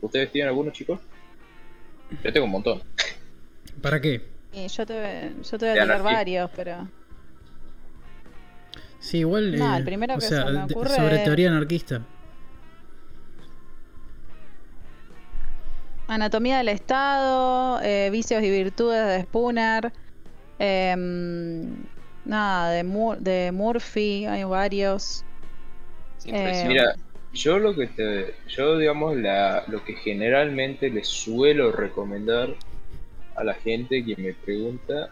¿Ustedes 0.00 0.32
tienen 0.32 0.48
alguno, 0.48 0.70
chicos? 0.72 1.00
Yo 2.22 2.32
tengo 2.32 2.46
un 2.46 2.52
montón. 2.52 2.82
¿Para 3.82 4.00
qué? 4.00 4.22
yo 4.52 4.86
te, 4.86 5.32
yo 5.50 5.58
te 5.58 5.64
voy 5.70 5.78
a 5.78 5.82
tirar 5.82 6.02
varios, 6.02 6.50
pero... 6.54 6.88
Sí, 8.98 9.18
igual. 9.18 9.58
No, 9.58 9.74
eh, 9.74 9.78
el 9.78 9.84
primero 9.84 10.14
o 10.14 10.18
que 10.18 10.26
sea, 10.26 10.46
se 10.46 10.52
me 10.52 10.62
ocurre 10.64 10.90
sobre 10.90 11.16
es- 11.16 11.24
teoría 11.24 11.48
anarquista. 11.50 12.02
Anatomía 16.08 16.58
del 16.58 16.68
Estado, 16.68 17.80
eh, 17.82 18.10
Vicios 18.10 18.42
y 18.42 18.50
Virtudes 18.50 19.06
de 19.06 19.22
Spooner, 19.22 19.92
em, 20.58 21.76
nada, 22.24 22.70
de, 22.70 22.84
Mur- 22.84 23.18
de 23.18 23.50
Murphy, 23.52 24.26
hay 24.26 24.44
varios. 24.44 25.24
Eh, 26.24 26.30
presión. 26.32 26.68
Mira, 26.68 26.94
yo 27.32 27.58
lo 27.58 27.74
que 27.74 27.86
te, 27.86 28.34
yo 28.48 28.78
digamos 28.78 29.16
la, 29.16 29.64
lo 29.68 29.82
que 29.84 29.94
generalmente 29.94 30.90
les 30.90 31.08
suelo 31.08 31.72
recomendar 31.72 32.54
a 33.34 33.44
la 33.44 33.54
gente 33.54 34.04
que 34.04 34.14
me 34.16 34.34
pregunta 34.34 35.08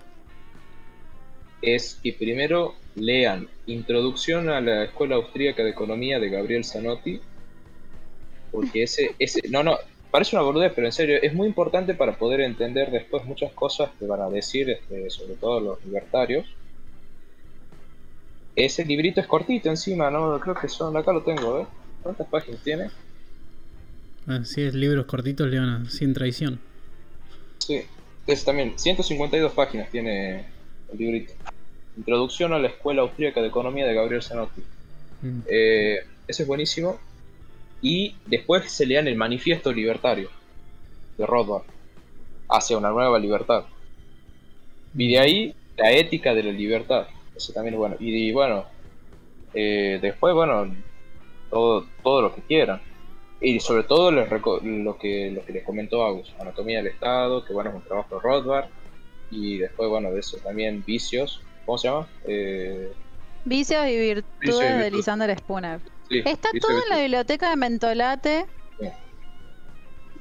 es 1.62 1.98
que 2.03 2.12
primero 2.12 2.74
lean 2.94 3.48
Introducción 3.66 4.48
a 4.50 4.61
la 4.61 4.85
Escuela 4.85 5.16
Austríaca 5.16 5.62
de 5.62 5.70
Economía 5.70 6.18
de 6.18 6.29
Gabriel 6.29 6.64
Zanotti, 6.64 7.20
porque 8.50 8.83
ese, 8.83 9.14
ese, 9.18 9.48
no, 9.48 9.62
no, 9.62 9.79
parece 10.11 10.37
una 10.37 10.44
boludez, 10.44 10.73
pero 10.75 10.87
en 10.87 10.92
serio, 10.92 11.18
es 11.23 11.35
muy 11.35 11.46
importante 11.46 11.94
para 11.94 12.16
poder 12.16 12.40
entender 12.40 12.90
después 12.90 13.25
muchas 13.25 13.53
cosas 13.53 13.90
que 13.99 14.07
van 14.07 14.20
a 14.20 14.29
decir, 14.29 14.70
este, 14.70 15.11
sobre 15.11 15.35
todo 15.35 15.61
los 15.61 15.85
libertarios. 15.85 16.46
Ese 18.57 18.85
librito 18.85 19.20
es 19.20 19.27
cortito 19.27 19.68
encima, 19.68 20.11
¿no? 20.11 20.38
Creo 20.40 20.55
que 20.55 20.68
son, 20.68 20.96
acá 20.96 21.12
lo 21.12 21.23
tengo, 21.23 21.61
¿eh? 21.61 21.66
¿Cuántas 22.03 22.27
páginas 22.27 22.61
tiene? 22.62 22.90
Así 24.27 24.62
es, 24.62 24.75
libros 24.75 25.07
cortitos, 25.07 25.49
Leona, 25.49 25.88
sin 25.88 26.12
traición. 26.12 26.61
Sí, 27.59 27.83
es 28.27 28.44
también 28.44 28.79
152 28.79 29.53
páginas 29.53 29.90
tiene 29.90 30.46
el 30.92 30.99
librito. 30.99 31.33
Introducción 31.96 32.53
a 32.53 32.59
la 32.59 32.68
Escuela 32.68 33.03
Austríaca 33.03 33.40
de 33.40 33.49
Economía 33.49 33.87
de 33.87 33.94
Gabriel 33.94 34.23
Zanotti. 34.23 34.62
Mm. 35.23 35.40
Eh, 35.49 35.99
ese 36.27 36.42
es 36.42 36.49
buenísimo. 36.49 36.99
Y 37.83 38.14
después 38.27 38.71
se 38.71 38.87
lean 38.87 39.09
el 39.09 39.16
Manifiesto 39.16 39.73
Libertario 39.73 40.31
de 41.16 41.27
Rothbard 41.27 41.64
hacia 42.49 42.79
una 42.79 42.90
nueva 42.90 43.19
libertad. 43.19 43.64
Y 44.97 45.12
de 45.12 45.19
ahí 45.19 45.55
la 45.77 45.93
ética 45.93 46.35
de 46.35 46.43
la 46.43 46.53
libertad. 46.53 47.07
Eso 47.37 47.53
también 47.53 47.75
es 47.75 47.79
bueno. 47.79 47.97
Y, 48.01 48.29
y 48.29 48.33
bueno, 48.33 48.66
eh, 49.55 49.99
después, 50.01 50.35
bueno, 50.35 50.75
todo, 51.49 51.87
todo 52.03 52.23
lo 52.23 52.35
que 52.35 52.43
quieran. 52.43 52.81
Y 53.40 53.59
sobre 53.61 53.85
todo 53.85 54.12
les 54.12 54.31
lo 54.31 54.99
que, 54.99 55.31
lo 55.31 55.45
que 55.45 55.53
les 55.53 55.64
comentó 55.64 56.05
Agus, 56.05 56.33
Anatomía 56.38 56.79
del 56.79 56.88
Estado, 56.88 57.45
que 57.45 57.55
bueno, 57.55 57.71
es 57.71 57.77
un 57.77 57.83
trabajo 57.83 58.17
de 58.17 58.21
Rothbard. 58.21 58.67
Y 59.31 59.59
después, 59.59 59.88
bueno, 59.88 60.11
de 60.11 60.21
eso 60.21 60.37
también 60.38 60.85
Vicios. 60.85 61.40
¿Cómo 61.65 61.79
se 61.79 61.88
llama? 61.88 62.07
Eh, 62.27 62.92
Vicios 63.44 63.87
y 63.87 63.98
Virtudes 63.98 64.71
y 64.71 64.79
de. 64.79 64.90
Lisander 64.90 65.38
Spooner. 65.38 65.81
Sí, 66.11 66.23
Está 66.27 66.48
todo 66.61 66.73
en 66.73 66.88
la 66.90 66.98
biblioteca 66.98 67.48
de 67.50 67.56
Mentolate. 67.56 68.46
Sí. 68.79 68.88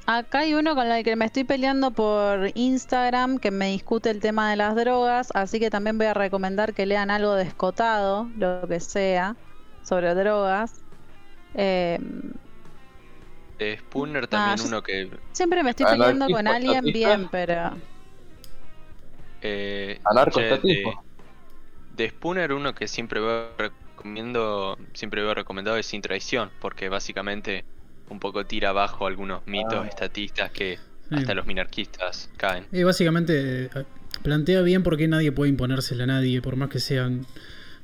Acá 0.06 0.40
hay 0.40 0.54
uno 0.54 0.74
con 0.74 0.86
el 0.90 1.04
que 1.04 1.14
me 1.16 1.24
estoy 1.26 1.44
peleando 1.44 1.90
por 1.90 2.50
Instagram 2.54 3.38
que 3.38 3.50
me 3.50 3.68
discute 3.68 4.10
el 4.10 4.20
tema 4.20 4.50
de 4.50 4.56
las 4.56 4.74
drogas, 4.74 5.28
así 5.34 5.60
que 5.60 5.70
también 5.70 5.98
voy 5.98 6.06
a 6.08 6.14
recomendar 6.14 6.72
que 6.74 6.86
lean 6.86 7.10
algo 7.10 7.34
de 7.34 7.44
escotado, 7.44 8.28
lo 8.36 8.66
que 8.66 8.80
sea, 8.80 9.36
sobre 9.84 10.14
drogas. 10.14 10.80
Eh, 11.54 11.98
De 13.58 13.76
Spooner 13.78 14.26
también 14.26 14.56
yo- 14.56 14.64
uno 14.64 14.82
que 14.82 15.10
siempre 15.32 15.62
me 15.62 15.70
estoy 15.70 15.84
Anarquismo 15.86 16.06
peleando 16.06 16.34
con 16.36 16.48
alguien 16.48 16.76
estatista. 16.88 17.08
bien, 17.16 17.28
pero... 17.30 17.76
Eh, 19.42 20.00
che, 20.32 20.40
De, 20.42 20.84
de 21.96 22.08
Spooner 22.10 22.52
uno 22.52 22.74
que 22.74 22.88
siempre 22.88 23.20
veo 23.20 23.50
recomiendo, 24.04 24.78
siempre 24.94 25.22
veo 25.22 25.34
recomendado 25.34 25.76
es 25.76 25.86
Sin 25.86 26.00
Traición, 26.00 26.48
porque 26.60 26.88
básicamente 26.88 27.64
un 28.08 28.18
poco 28.18 28.44
tira 28.46 28.70
abajo 28.70 29.06
algunos 29.06 29.46
mitos 29.46 29.74
Ah. 29.84 29.86
estatistas 29.88 30.50
que 30.50 30.78
Sí. 31.08 31.14
hasta 31.14 31.34
los 31.34 31.46
minarquistas 31.46 32.30
caen. 32.38 32.64
Y 32.72 32.82
básicamente, 32.82 33.64
eh, 33.66 33.70
plantea 34.22 34.62
bien 34.62 34.82
por 34.82 34.96
qué 34.96 35.06
nadie 35.06 35.32
puede 35.32 35.50
imponérsela 35.50 36.04
a 36.04 36.06
nadie, 36.06 36.40
por 36.40 36.56
más 36.56 36.70
que 36.70 36.80
sean 36.80 37.26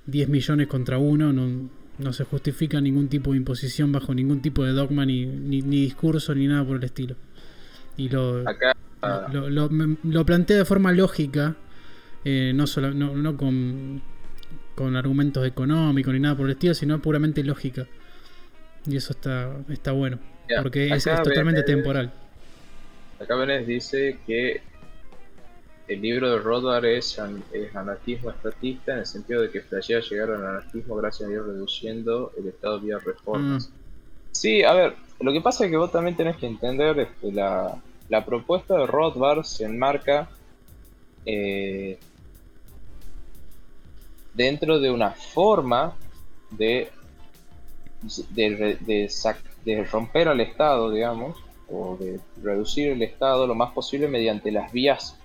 10 0.06 0.28
millones 0.28 0.68
contra 0.68 0.98
uno, 0.98 1.32
no, 1.32 1.68
no 1.98 2.12
se 2.12 2.24
justifica 2.24 2.80
ningún 2.80 3.08
tipo 3.08 3.32
de 3.32 3.36
imposición 3.38 3.92
bajo 3.92 4.14
ningún 4.14 4.40
tipo 4.40 4.64
de 4.64 4.72
dogma, 4.72 5.04
ni, 5.04 5.26
ni, 5.26 5.60
ni 5.62 5.82
discurso, 5.82 6.34
ni 6.34 6.46
nada 6.46 6.64
por 6.64 6.76
el 6.78 6.84
estilo. 6.84 7.14
Y 7.96 8.08
lo, 8.08 8.48
Acá, 8.48 8.74
lo, 9.32 9.50
lo- 9.50 9.68
me- 9.68 9.96
lo 10.02 10.24
plantea 10.26 10.56
de 10.58 10.64
forma 10.64 10.92
lógica, 10.92 11.56
eh, 12.24 12.52
no, 12.54 12.66
solo, 12.66 12.92
no, 12.92 13.14
no 13.14 13.36
con, 13.36 14.02
con 14.76 14.94
argumentos 14.94 15.44
económicos 15.44 16.14
ni 16.14 16.20
nada 16.20 16.36
por 16.36 16.46
el 16.46 16.52
estilo, 16.52 16.74
sino 16.74 17.00
puramente 17.02 17.42
lógica. 17.42 17.86
Y 18.86 18.96
eso 18.96 19.12
está, 19.12 19.56
está 19.68 19.90
bueno, 19.90 20.20
Ya, 20.48 20.62
porque 20.62 20.94
es, 20.94 21.02
totalmente 21.02 21.64
temporal. 21.64 22.12
acá 23.18 23.34
Benes 23.34 23.66
dice 23.66 24.18
que 24.26 24.60
el 25.88 26.00
libro 26.00 26.30
de 26.30 26.38
Rothbard 26.38 26.84
es, 26.84 27.18
an- 27.18 27.42
es 27.52 27.74
anarquismo 27.74 28.30
estatista 28.30 28.92
en 28.92 28.98
el 29.00 29.06
sentido 29.06 29.42
de 29.42 29.50
que 29.50 29.60
flashea 29.62 30.00
llegar 30.00 30.30
al 30.30 30.44
anarquismo 30.46 30.94
gracias 30.96 31.28
a 31.28 31.32
ir 31.32 31.42
reduciendo 31.42 32.32
el 32.38 32.46
Estado 32.48 32.78
vía 32.80 32.98
reformas. 32.98 33.70
Sí, 34.32 34.62
a 34.62 34.72
ver, 34.74 34.94
lo 35.20 35.32
que 35.32 35.40
pasa 35.40 35.64
es 35.64 35.70
que 35.70 35.76
vos 35.76 35.90
también 35.90 36.16
tenés 36.16 36.36
que 36.36 36.46
entender 36.46 36.98
este, 36.98 37.32
la, 37.32 37.80
la 38.08 38.24
propuesta 38.24 38.76
de 38.78 38.86
Rothbard 38.86 39.44
se 39.44 39.64
enmarca 39.64 40.28
eh, 41.24 41.98
dentro 44.37 44.78
de 44.78 44.91
una 44.91 45.11
forma 45.11 45.97
de, 46.51 46.91
de, 48.30 49.09
de 49.64 49.84
romper 49.84 50.28
al 50.28 50.41
Estado, 50.41 50.91
digamos, 50.91 51.37
o 51.68 51.97
de 51.97 52.20
reducir 52.43 52.93
el 52.93 53.03
Estado 53.03 53.47
lo 53.47 53.55
más 53.55 53.72
posible 53.72 54.09
mediante 54.09 54.53
las 54.53 54.70
vías 54.72 55.18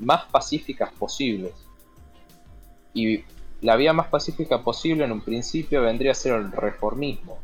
más 0.00 0.24
pacíficas 0.24 0.90
posibles. 0.92 1.52
Y 2.94 3.24
la 3.60 3.76
vía 3.76 3.92
más 3.92 4.08
pacífica 4.08 4.62
posible 4.62 5.04
en 5.04 5.12
un 5.12 5.20
principio 5.20 5.82
vendría 5.82 6.12
a 6.12 6.14
ser 6.14 6.34
el 6.34 6.52
reformismo. 6.52 7.38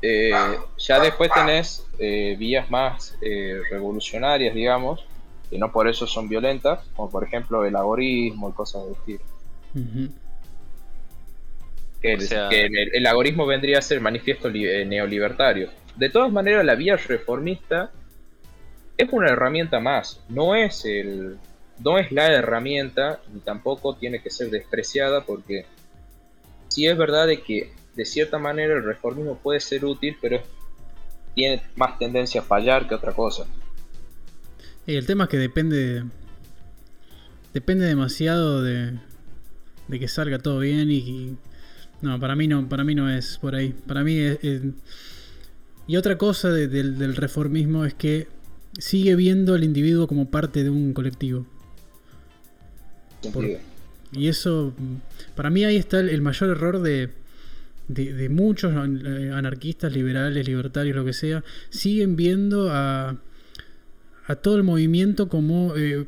Eh, 0.00 0.32
ya 0.78 0.98
después 1.00 1.30
tenés 1.32 1.86
eh, 1.98 2.34
vías 2.38 2.70
más 2.70 3.16
eh, 3.22 3.60
revolucionarias, 3.70 4.54
digamos, 4.54 5.04
que 5.48 5.58
no 5.58 5.70
por 5.70 5.88
eso 5.88 6.06
son 6.06 6.28
violentas, 6.28 6.84
como 6.96 7.08
por 7.10 7.24
ejemplo 7.24 7.64
el 7.64 7.76
agorismo 7.76 8.48
y 8.48 8.52
cosas 8.52 8.86
de 8.86 8.92
estilo. 8.92 9.31
Que, 12.00 12.14
O 12.14 12.20
sea- 12.20 12.48
que 12.48 12.62
el, 12.66 12.90
el 12.94 13.06
agorismo 13.06 13.46
vendría 13.46 13.78
a 13.78 13.82
ser 13.82 14.00
manifiesto 14.00 14.48
eh, 14.48 14.84
neolibertario. 14.84 15.70
De 15.96 16.08
todas 16.10 16.32
maneras, 16.32 16.64
la 16.64 16.74
vía 16.74 16.96
reformista 16.96 17.90
es 18.96 19.08
una 19.12 19.30
herramienta 19.30 19.80
más, 19.80 20.20
no 20.28 20.54
es 20.54 20.84
el 20.84 21.38
no 21.78 21.98
es 21.98 22.12
la 22.12 22.26
herramienta 22.32 23.20
ni 23.32 23.40
tampoco 23.40 23.96
tiene 23.96 24.22
que 24.22 24.30
ser 24.30 24.50
despreciada 24.50 25.24
porque 25.24 25.64
sí 26.68 26.86
es 26.86 26.96
verdad 26.96 27.26
de 27.26 27.40
que 27.42 27.72
de 27.96 28.04
cierta 28.04 28.38
manera 28.38 28.74
el 28.74 28.84
reformismo 28.84 29.36
puede 29.38 29.58
ser 29.58 29.84
útil, 29.84 30.16
pero 30.20 30.40
tiene 31.34 31.62
más 31.76 31.98
tendencia 31.98 32.40
a 32.40 32.44
fallar 32.44 32.86
que 32.88 32.94
otra 32.94 33.12
cosa. 33.12 33.46
Y 34.86 34.94
el 34.96 35.06
tema 35.06 35.24
es 35.24 35.30
que 35.30 35.38
depende. 35.38 36.04
Depende 37.52 37.84
demasiado 37.86 38.62
de, 38.62 38.92
de 39.92 40.00
que 40.00 40.08
salga 40.08 40.38
todo 40.40 40.58
bien 40.58 40.90
y, 40.90 40.96
y- 40.98 41.36
No, 42.00 42.18
para 42.18 42.34
mí 42.34 42.48
no, 42.48 42.68
para 42.68 42.82
mí 42.82 42.94
no 42.96 43.08
es 43.08 43.38
por 43.38 43.54
ahí. 43.54 43.72
Para 43.86 44.02
mí 44.02 44.16
es. 44.18 44.38
es- 44.42 44.62
y 45.86 45.96
otra 45.96 46.16
cosa 46.18 46.50
de- 46.50 46.66
del, 46.66 46.98
del 46.98 47.14
reformismo 47.14 47.84
es 47.84 47.94
que 47.94 48.26
sigue 48.78 49.14
viendo 49.14 49.54
al 49.54 49.62
individuo 49.64 50.06
como 50.08 50.30
parte 50.30 50.64
de 50.64 50.70
un 50.70 50.92
colectivo. 50.94 51.46
Sentido. 53.20 53.58
Y 54.12 54.28
eso, 54.28 54.74
para 55.36 55.48
mí 55.50 55.64
ahí 55.64 55.76
está 55.76 56.00
el, 56.00 56.08
el 56.08 56.20
mayor 56.22 56.50
error 56.50 56.80
de, 56.82 57.10
de, 57.88 58.12
de 58.12 58.28
muchos 58.28 58.72
eh, 58.72 59.30
anarquistas, 59.32 59.92
liberales, 59.92 60.46
libertarios, 60.46 60.96
lo 60.96 61.04
que 61.04 61.12
sea, 61.12 61.44
siguen 61.70 62.16
viendo 62.16 62.70
a, 62.70 63.16
a 64.26 64.34
todo 64.36 64.56
el 64.56 64.64
movimiento 64.64 65.28
como 65.28 65.74
eh, 65.76 66.04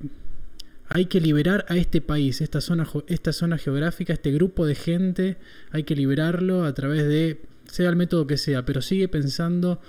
hay 0.94 1.06
que 1.06 1.20
liberar 1.20 1.66
a 1.68 1.76
este 1.76 2.00
país, 2.00 2.40
esta 2.40 2.60
zona, 2.60 2.86
esta 3.08 3.32
zona 3.32 3.58
geográfica, 3.58 4.12
este 4.12 4.30
grupo 4.30 4.64
de 4.64 4.76
gente, 4.76 5.36
hay 5.72 5.82
que 5.82 5.96
liberarlo 5.96 6.64
a 6.64 6.72
través 6.72 7.08
de, 7.08 7.40
sea 7.64 7.90
el 7.90 7.96
método 7.96 8.28
que 8.28 8.36
sea, 8.36 8.64
pero 8.64 8.80
sigue 8.80 9.08
pensando 9.08 9.80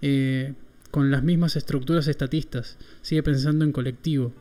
eh, 0.00 0.54
con 0.90 1.10
las 1.10 1.22
mismas 1.22 1.56
estructuras 1.56 2.08
estatistas, 2.08 2.78
sigue 3.02 3.22
pensando 3.22 3.66
en 3.66 3.72
colectivo. 3.72 4.32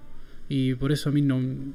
Y 0.47 0.75
por 0.75 0.93
eso 0.93 1.09
a 1.09 1.11
mí 1.11 1.21
no, 1.21 1.35
un 1.35 1.73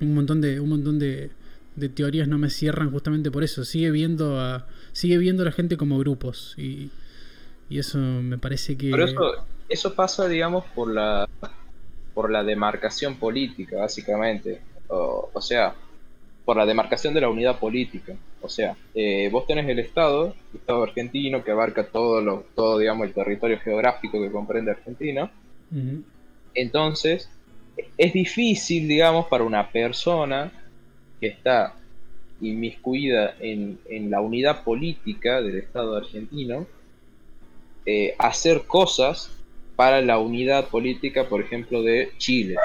montón 0.00 0.40
de 0.40 0.58
un 0.58 0.70
montón 0.70 0.98
de, 0.98 1.30
de 1.76 1.88
teorías 1.90 2.28
no 2.28 2.38
me 2.38 2.48
cierran 2.48 2.90
justamente 2.90 3.30
por 3.30 3.44
eso 3.44 3.66
sigue 3.66 3.90
viendo 3.90 4.40
a 4.40 4.66
sigue 4.92 5.18
viendo 5.18 5.42
a 5.42 5.46
la 5.46 5.52
gente 5.52 5.76
como 5.76 5.98
grupos 5.98 6.54
y, 6.56 6.90
y 7.68 7.78
eso 7.78 7.98
me 7.98 8.38
parece 8.38 8.78
que 8.78 8.90
Pero 8.90 9.04
eso, 9.04 9.46
eso 9.68 9.94
pasa, 9.94 10.28
digamos, 10.28 10.64
por 10.74 10.94
la 10.94 11.28
por 12.14 12.30
la 12.30 12.42
demarcación 12.42 13.16
política, 13.16 13.78
básicamente. 13.78 14.60
O, 14.88 15.30
o 15.32 15.40
sea, 15.40 15.74
por 16.44 16.56
la 16.56 16.66
demarcación 16.66 17.14
de 17.14 17.20
la 17.20 17.28
unidad 17.28 17.58
política. 17.58 18.14
O 18.40 18.48
sea, 18.48 18.76
eh, 18.94 19.28
vos 19.30 19.46
tenés 19.46 19.68
el 19.68 19.78
Estado, 19.78 20.34
el 20.52 20.60
Estado 20.60 20.82
argentino, 20.82 21.44
que 21.44 21.50
abarca 21.50 21.84
todo, 21.84 22.20
lo, 22.20 22.44
todo, 22.54 22.78
digamos, 22.78 23.06
el 23.06 23.14
territorio 23.14 23.58
geográfico 23.60 24.20
que 24.20 24.32
comprende 24.32 24.72
Argentina. 24.72 25.30
Entonces, 26.54 27.30
es 27.96 28.12
difícil, 28.12 28.88
digamos, 28.88 29.26
para 29.26 29.44
una 29.44 29.70
persona 29.70 30.50
que 31.20 31.28
está 31.28 31.76
inmiscuida 32.40 33.36
en, 33.38 33.78
en 33.88 34.10
la 34.10 34.20
unidad 34.20 34.64
política 34.64 35.42
del 35.42 35.58
Estado 35.58 35.96
argentino, 35.96 36.66
eh, 37.86 38.14
hacer 38.18 38.62
cosas 38.66 39.30
para 39.80 40.02
la 40.02 40.18
unidad 40.18 40.68
política, 40.68 41.26
por 41.26 41.40
ejemplo, 41.40 41.82
de 41.82 42.10
Chile. 42.18 42.56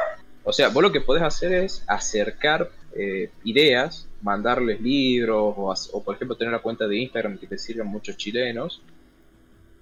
O 0.43 0.51
sea, 0.51 0.67
vos 0.67 0.83
lo 0.83 0.91
que 0.91 0.99
podés 0.99 1.23
hacer 1.23 1.53
es 1.53 1.81
acercar 1.87 2.69
eh, 2.93 3.29
ideas, 3.45 4.05
mandarles 4.21 4.81
libros, 4.81 5.55
o, 5.93 6.03
por 6.03 6.15
ejemplo 6.15 6.35
tener 6.35 6.49
una 6.53 6.61
cuenta 6.61 6.89
de 6.89 6.97
Instagram 6.97 7.37
que 7.37 7.47
te 7.47 7.57
sirvan 7.57 7.87
muchos 7.87 8.17
chilenos, 8.17 8.81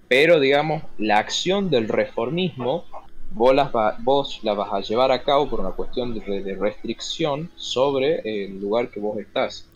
pero 0.06 0.38
digamos, 0.38 0.84
la 0.96 1.18
acción 1.18 1.70
del 1.70 1.88
reformismo 1.88 2.84
vos, 3.32 3.52
las 3.52 3.74
va- 3.74 3.96
vos 3.98 4.38
la 4.44 4.54
vas 4.54 4.72
a 4.72 4.78
llevar 4.80 5.10
a 5.10 5.24
cabo 5.24 5.50
por 5.50 5.58
una 5.58 5.70
cuestión 5.72 6.14
de, 6.14 6.54
restricción 6.54 7.50
sobre 7.56 8.20
el 8.44 8.60
lugar 8.60 8.92
que 8.92 9.00
vos 9.00 9.18
estás. 9.18 9.66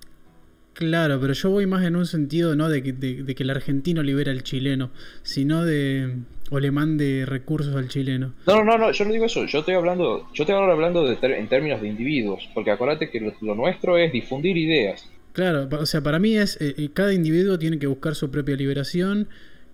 claro 0.75 1.19
pero 1.21 1.33
yo 1.33 1.51
voy 1.51 1.67
más 1.67 1.85
en 1.85 1.97
un 1.97 2.07
sentido 2.07 2.55
no 2.55 2.69
de 2.69 2.85
que, 2.85 2.93
de 2.93 3.35
que 3.35 3.43
el 3.43 3.51
argentino 3.51 4.01
libera 4.05 4.31
al 4.31 4.45
chileno 4.45 4.91
sino 5.25 5.65
de 5.65 6.15
o 6.51 6.61
le 6.61 6.71
mande 6.71 7.25
recursos 7.27 7.75
al 7.77 7.89
chileno 7.89 8.33
No, 8.47 8.65
no, 8.65 8.79
no, 8.79 8.91
yo 8.93 9.05
no 9.05 9.13
digo 9.13 9.25
eso, 9.27 9.45
yo 9.47 9.59
estoy 9.61 9.75
hablando, 9.75 10.29
yo 10.35 10.45
estoy 10.45 10.55
ahora 10.55 10.73
hablando 10.73 11.05
de 11.07 11.17
ter- 11.17 11.33
en 11.33 11.49
términos 11.49 11.81
de 11.81 11.89
individuos, 11.89 12.49
porque 12.55 12.71
acuérdate 12.71 13.11
que 13.11 13.21
lo, 13.21 13.33
lo 13.41 13.55
nuestro 13.55 13.97
es 13.99 14.13
difundir 14.13 14.57
ideas. 14.57 15.09
Claro, 15.33 15.69
o 15.71 15.87
sea, 15.87 16.01
para 16.01 16.19
mí 16.19 16.37
es 16.37 16.61
eh, 16.61 16.75
eh, 16.79 16.89
cada 16.93 17.13
individuo 17.15 17.59
tiene 17.59 17.79
que 17.79 17.87
buscar 17.87 18.15
su 18.15 18.31
propia 18.31 18.57
liberación 18.57 19.29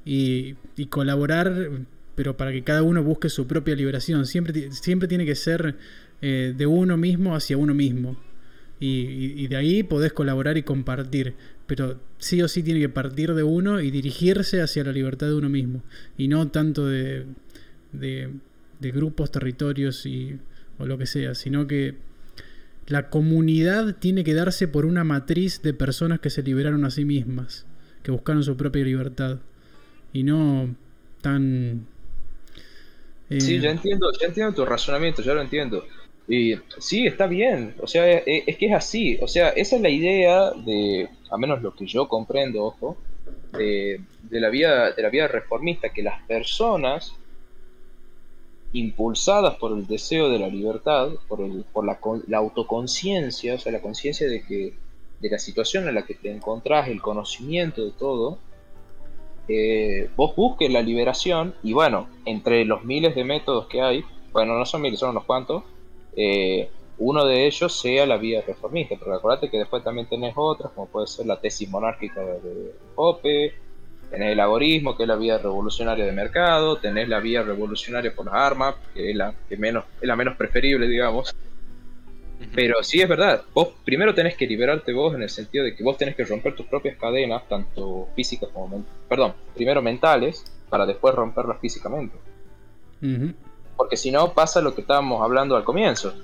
y, 0.04 0.56
y 0.76 0.86
colaborar, 0.86 1.70
pero 2.14 2.36
para 2.36 2.52
que 2.52 2.62
cada 2.62 2.82
uno 2.82 3.02
busque 3.02 3.28
su 3.28 3.46
propia 3.46 3.74
liberación. 3.74 4.26
Siempre, 4.26 4.70
siempre 4.72 5.08
tiene 5.08 5.24
que 5.24 5.34
ser 5.34 5.76
eh, 6.22 6.52
de 6.56 6.66
uno 6.66 6.96
mismo 6.96 7.34
hacia 7.34 7.56
uno 7.56 7.72
mismo. 7.74 8.16
Y, 8.80 8.86
y- 8.88 9.34
y 9.44 9.46
de 9.46 9.56
ahí 9.56 9.82
podés 9.84 10.12
colaborar 10.12 10.58
y 10.58 10.62
compartir. 10.64 11.34
Pero 11.66 12.00
sí 12.18 12.42
o 12.42 12.48
sí 12.48 12.62
tiene 12.62 12.80
que 12.80 12.88
partir 12.90 13.34
de 13.34 13.42
uno 13.42 13.80
y 13.80 13.90
dirigirse 13.90 14.60
hacia 14.62 14.84
la 14.84 14.92
libertad 14.92 15.28
de 15.28 15.34
uno 15.34 15.48
mismo. 15.48 15.82
Y 16.18 16.28
no 16.28 16.48
tanto 16.48 16.86
de, 16.86 17.24
de, 17.92 18.30
de 18.80 18.90
grupos, 18.90 19.30
territorios 19.30 20.06
y, 20.06 20.38
o 20.78 20.86
lo 20.86 20.98
que 20.98 21.06
sea, 21.06 21.34
sino 21.34 21.66
que 21.66 21.96
la 22.86 23.08
comunidad 23.10 23.96
tiene 23.96 24.24
que 24.24 24.34
darse 24.34 24.68
por 24.68 24.86
una 24.86 25.04
matriz 25.04 25.62
de 25.62 25.74
personas 25.74 26.20
que 26.20 26.30
se 26.30 26.42
liberaron 26.42 26.84
a 26.84 26.90
sí 26.90 27.04
mismas, 27.04 27.66
que 28.02 28.10
buscaron 28.10 28.42
su 28.44 28.56
propia 28.56 28.84
libertad. 28.84 29.40
Y 30.12 30.24
no 30.24 30.74
tan... 31.22 31.86
eh, 33.30 33.38
Sí, 33.38 33.60
ya 33.60 33.70
entiendo, 33.70 34.10
ya 34.20 34.28
entiendo 34.28 34.54
tu 34.54 34.64
razonamiento, 34.64 35.22
ya 35.22 35.34
lo 35.34 35.42
entiendo. 35.42 35.84
Y 36.28 36.54
sí, 36.78 37.06
está 37.06 37.26
bien, 37.26 37.74
o 37.80 37.86
sea, 37.86 38.08
e- 38.10 38.44
es, 38.46 38.56
que 38.56 38.66
es 38.66 38.72
así, 38.72 39.18
o 39.20 39.28
sea, 39.28 39.50
esa 39.50 39.76
es 39.76 39.82
la 39.82 39.90
idea 39.90 40.50
de, 40.64 41.10
a 41.34 41.38
menos 41.38 41.62
lo 41.62 41.74
que 41.74 41.86
yo 41.86 42.08
comprendo, 42.08 42.64
ojo, 42.64 42.96
de, 43.52 44.00
la 44.30 44.50
vida, 44.50 44.92
de 44.92 45.02
la 45.02 45.08
vida 45.08 45.26
reformista, 45.26 45.92
que 45.92 46.02
las 46.02 46.22
personas 46.22 47.14
impulsadas 48.72 49.56
por 49.56 49.72
el 49.72 49.86
deseo 49.86 50.28
de 50.28 50.38
la 50.38 50.48
libertad, 50.48 51.10
por, 51.28 51.40
el, 51.40 51.64
por 51.72 51.84
la 51.84 52.38
autoconciencia, 52.38 53.54
o 53.54 53.58
sea, 53.58 53.72
la 53.72 53.82
conciencia 53.82 54.28
de 54.28 54.42
que 54.44 54.74
de 55.20 55.30
la 55.30 55.38
situación 55.38 55.88
en 55.88 55.94
la 55.94 56.04
que 56.04 56.14
te 56.14 56.30
encontrás, 56.30 56.88
el 56.88 57.00
conocimiento 57.00 57.84
de 57.84 57.92
todo, 57.92 58.38
eh, 59.48 60.10
vos 60.16 60.36
busques 60.36 60.70
la 60.70 60.82
liberación 60.82 61.54
y 61.62 61.72
bueno, 61.72 62.08
entre 62.24 62.64
los 62.64 62.84
miles 62.84 63.14
de 63.14 63.24
métodos 63.24 63.66
que 63.66 63.80
hay, 63.80 64.04
bueno, 64.32 64.58
no 64.58 64.66
son 64.66 64.82
miles, 64.82 65.00
son 65.00 65.10
unos 65.10 65.24
cuantos, 65.24 65.64
eh, 66.16 66.68
uno 66.98 67.24
de 67.24 67.46
ellos 67.46 67.80
sea 67.80 68.06
la 68.06 68.16
vía 68.16 68.42
reformista. 68.46 68.96
Pero 68.98 69.14
acuérdate 69.14 69.50
que 69.50 69.58
después 69.58 69.82
también 69.82 70.08
tenés 70.08 70.34
otras, 70.36 70.72
como 70.72 70.88
puede 70.88 71.06
ser 71.06 71.26
la 71.26 71.40
tesis 71.40 71.68
monárquica 71.68 72.20
de 72.20 72.74
Pope, 72.94 73.54
tenés 74.10 74.32
el 74.32 74.36
laborismo, 74.36 74.96
que 74.96 75.04
es 75.04 75.08
la 75.08 75.16
vía 75.16 75.38
revolucionaria 75.38 76.04
de 76.04 76.12
mercado, 76.12 76.76
tenés 76.76 77.08
la 77.08 77.20
vía 77.20 77.42
revolucionaria 77.42 78.14
por 78.14 78.26
las 78.26 78.34
armas, 78.34 78.76
que 78.92 79.10
es 79.10 79.16
la, 79.16 79.34
que 79.48 79.56
menos, 79.56 79.84
es 80.00 80.06
la 80.06 80.16
menos 80.16 80.36
preferible, 80.36 80.86
digamos. 80.86 81.34
Pero 82.54 82.82
sí 82.82 83.00
es 83.00 83.08
verdad, 83.08 83.42
vos 83.52 83.68
primero 83.84 84.14
tenés 84.14 84.36
que 84.36 84.46
liberarte 84.46 84.92
vos 84.92 85.14
en 85.14 85.22
el 85.22 85.30
sentido 85.30 85.64
de 85.64 85.74
que 85.74 85.82
vos 85.82 85.96
tenés 85.96 86.14
que 86.14 86.24
romper 86.24 86.54
tus 86.54 86.66
propias 86.66 86.96
cadenas, 86.96 87.48
tanto 87.48 88.08
físicas 88.14 88.50
como, 88.52 88.84
perdón, 89.08 89.34
primero 89.54 89.80
mentales, 89.82 90.44
para 90.68 90.86
después 90.86 91.14
romperlas 91.14 91.60
físicamente. 91.60 92.16
Porque 93.76 93.96
si 93.96 94.10
no 94.10 94.32
pasa 94.32 94.60
lo 94.60 94.74
que 94.74 94.82
estábamos 94.82 95.22
hablando 95.22 95.56
al 95.56 95.64
comienzo. 95.64 96.14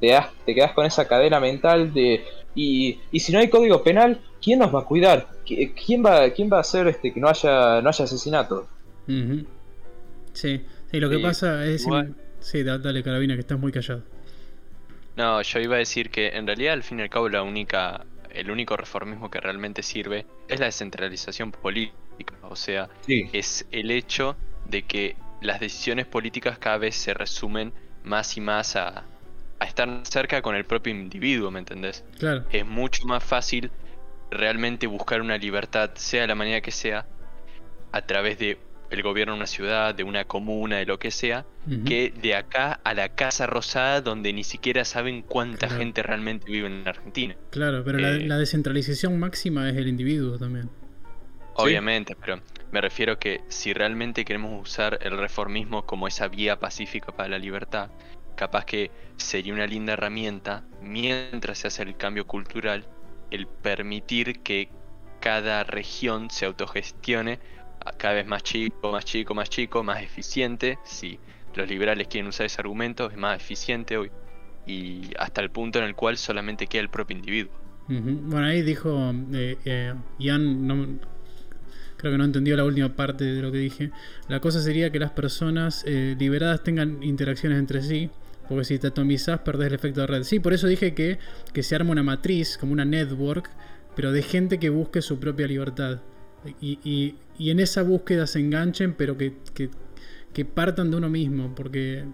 Te, 0.00 0.16
te 0.44 0.54
quedas 0.54 0.72
con 0.72 0.86
esa 0.86 1.08
cadena 1.08 1.40
mental 1.40 1.92
de 1.92 2.24
y, 2.54 2.98
y, 3.12 3.20
si 3.20 3.32
no 3.32 3.38
hay 3.38 3.48
código 3.48 3.82
penal, 3.84 4.20
¿quién 4.42 4.58
nos 4.58 4.74
va 4.74 4.80
a 4.80 4.84
cuidar? 4.84 5.28
¿Quién 5.46 6.04
va, 6.04 6.28
quién 6.30 6.50
va 6.52 6.58
a 6.58 6.60
hacer 6.60 6.88
este 6.88 7.12
que 7.12 7.20
no 7.20 7.28
haya, 7.28 7.80
no 7.80 7.88
haya 7.88 8.04
asesinato? 8.04 8.66
Sí, 9.06 10.60
sí, 10.90 11.00
lo 11.00 11.08
que 11.08 11.18
pasa 11.20 11.64
es... 11.66 11.86
Sí, 12.40 12.62
dale 12.62 13.02
carabina, 13.02 13.34
que 13.34 13.40
estás 13.40 13.58
muy 13.58 13.72
callado. 13.72 14.02
No, 15.16 15.42
yo 15.42 15.60
iba 15.60 15.76
a 15.76 15.78
decir 15.78 16.10
que 16.10 16.28
en 16.28 16.46
realidad 16.46 16.74
al 16.74 16.82
fin 16.82 17.00
y 17.00 17.02
al 17.02 17.10
cabo 17.10 17.28
la 17.28 17.42
única, 17.42 18.04
el 18.30 18.50
único 18.50 18.76
reformismo 18.76 19.30
que 19.30 19.40
realmente 19.40 19.82
sirve 19.82 20.26
es 20.48 20.60
la 20.60 20.66
descentralización 20.66 21.52
política. 21.52 22.34
O 22.42 22.56
sea, 22.56 22.88
es 23.06 23.66
el 23.70 23.90
hecho 23.90 24.36
de 24.68 24.82
que 24.82 25.16
las 25.40 25.60
decisiones 25.60 26.06
políticas 26.06 26.58
cada 26.58 26.78
vez 26.78 26.96
se 26.96 27.14
resumen 27.14 27.72
más 28.04 28.36
y 28.36 28.40
más 28.40 28.76
a, 28.76 29.04
a 29.60 29.64
estar 29.64 29.88
cerca 30.04 30.42
con 30.42 30.54
el 30.54 30.64
propio 30.64 30.92
individuo, 30.92 31.50
¿me 31.50 31.58
entendés? 31.58 32.04
Claro. 32.18 32.44
Es 32.50 32.66
mucho 32.66 33.06
más 33.06 33.24
fácil 33.24 33.70
realmente 34.30 34.86
buscar 34.86 35.20
una 35.20 35.38
libertad, 35.38 35.90
sea 35.94 36.22
de 36.22 36.28
la 36.28 36.34
manera 36.34 36.60
que 36.60 36.70
sea, 36.70 37.06
a 37.92 38.02
través 38.02 38.38
de 38.38 38.58
el 38.90 39.02
gobierno 39.02 39.34
de 39.34 39.38
una 39.38 39.46
ciudad, 39.46 39.94
de 39.94 40.02
una 40.02 40.24
comuna, 40.24 40.76
de 40.76 40.86
lo 40.86 40.98
que 40.98 41.10
sea, 41.10 41.44
que 41.84 42.12
de 42.22 42.34
acá 42.34 42.80
a 42.84 42.94
la 42.94 43.10
Casa 43.10 43.46
Rosada, 43.46 44.00
donde 44.00 44.32
ni 44.32 44.44
siquiera 44.44 44.84
saben 44.84 45.22
cuánta 45.22 45.68
gente 45.68 46.02
realmente 46.02 46.50
vive 46.50 46.68
en 46.68 46.88
Argentina. 46.88 47.36
Claro, 47.50 47.82
pero 47.84 47.98
la, 47.98 48.12
eh, 48.12 48.38
descentralización 48.38 49.18
máxima 49.18 49.68
es 49.68 49.76
el 49.76 49.88
individuo 49.88 50.38
también. 50.38 50.70
Obviamente, 51.54 52.16
pero 52.18 52.40
me 52.72 52.80
refiero 52.80 53.18
que 53.18 53.42
si 53.48 53.72
realmente 53.72 54.24
queremos 54.24 54.62
usar 54.62 54.98
el 55.02 55.18
reformismo 55.18 55.84
como 55.84 56.08
esa 56.08 56.28
vía 56.28 56.58
pacífica 56.58 57.12
para 57.12 57.28
la 57.28 57.38
libertad, 57.38 57.90
capaz 58.38 58.64
que 58.64 58.92
sería 59.16 59.52
una 59.52 59.66
linda 59.66 59.94
herramienta 59.94 60.62
mientras 60.80 61.58
se 61.58 61.66
hace 61.66 61.82
el 61.82 61.96
cambio 61.96 62.24
cultural, 62.24 62.86
el 63.32 63.48
permitir 63.48 64.40
que 64.40 64.68
cada 65.20 65.64
región 65.64 66.30
se 66.30 66.46
autogestione 66.46 67.40
cada 67.96 68.14
vez 68.14 68.26
más 68.26 68.44
chico, 68.44 68.92
más 68.92 69.04
chico, 69.04 69.34
más 69.34 69.50
chico, 69.50 69.82
más 69.82 70.02
eficiente. 70.02 70.78
Si 70.84 71.18
los 71.56 71.68
liberales 71.68 72.06
quieren 72.06 72.28
usar 72.28 72.46
ese 72.46 72.60
argumento, 72.60 73.10
es 73.10 73.16
más 73.16 73.36
eficiente 73.36 73.96
hoy. 73.96 74.10
Y 74.66 75.10
hasta 75.18 75.40
el 75.40 75.50
punto 75.50 75.80
en 75.80 75.86
el 75.86 75.96
cual 75.96 76.16
solamente 76.16 76.68
queda 76.68 76.82
el 76.82 76.90
propio 76.90 77.16
individuo. 77.16 77.52
Bueno, 77.88 78.46
ahí 78.46 78.62
dijo 78.62 79.12
eh, 79.32 79.56
eh, 79.64 79.94
Ian, 80.18 80.66
no, 80.66 80.86
creo 81.96 82.12
que 82.12 82.18
no 82.18 82.24
entendió 82.24 82.56
la 82.56 82.64
última 82.64 82.90
parte 82.94 83.24
de 83.24 83.42
lo 83.42 83.50
que 83.50 83.58
dije. 83.58 83.90
La 84.28 84.40
cosa 84.40 84.60
sería 84.60 84.92
que 84.92 84.98
las 84.98 85.10
personas 85.10 85.84
eh, 85.86 86.14
liberadas 86.18 86.62
tengan 86.62 87.02
interacciones 87.02 87.58
entre 87.58 87.82
sí. 87.82 88.10
Porque 88.48 88.64
si 88.64 88.78
te 88.78 88.88
atomizas, 88.88 89.40
perdés 89.40 89.68
el 89.68 89.74
efecto 89.74 90.00
de 90.00 90.06
red. 90.06 90.22
Sí, 90.22 90.40
por 90.40 90.52
eso 90.52 90.66
dije 90.66 90.94
que, 90.94 91.18
que 91.52 91.62
se 91.62 91.74
arma 91.74 91.92
una 91.92 92.02
matriz, 92.02 92.56
como 92.58 92.72
una 92.72 92.84
network, 92.84 93.50
pero 93.94 94.12
de 94.12 94.22
gente 94.22 94.58
que 94.58 94.70
busque 94.70 95.02
su 95.02 95.18
propia 95.18 95.46
libertad. 95.46 96.00
Y, 96.60 97.16
en 97.38 97.60
esa 97.60 97.82
búsqueda 97.82 98.26
se 98.26 98.40
enganchen, 98.40 98.94
pero 98.94 99.16
que, 99.18 99.34
partan 100.54 100.90
de 100.90 100.96
uno 100.96 101.08
mismo, 101.08 101.54
porque, 101.54 102.04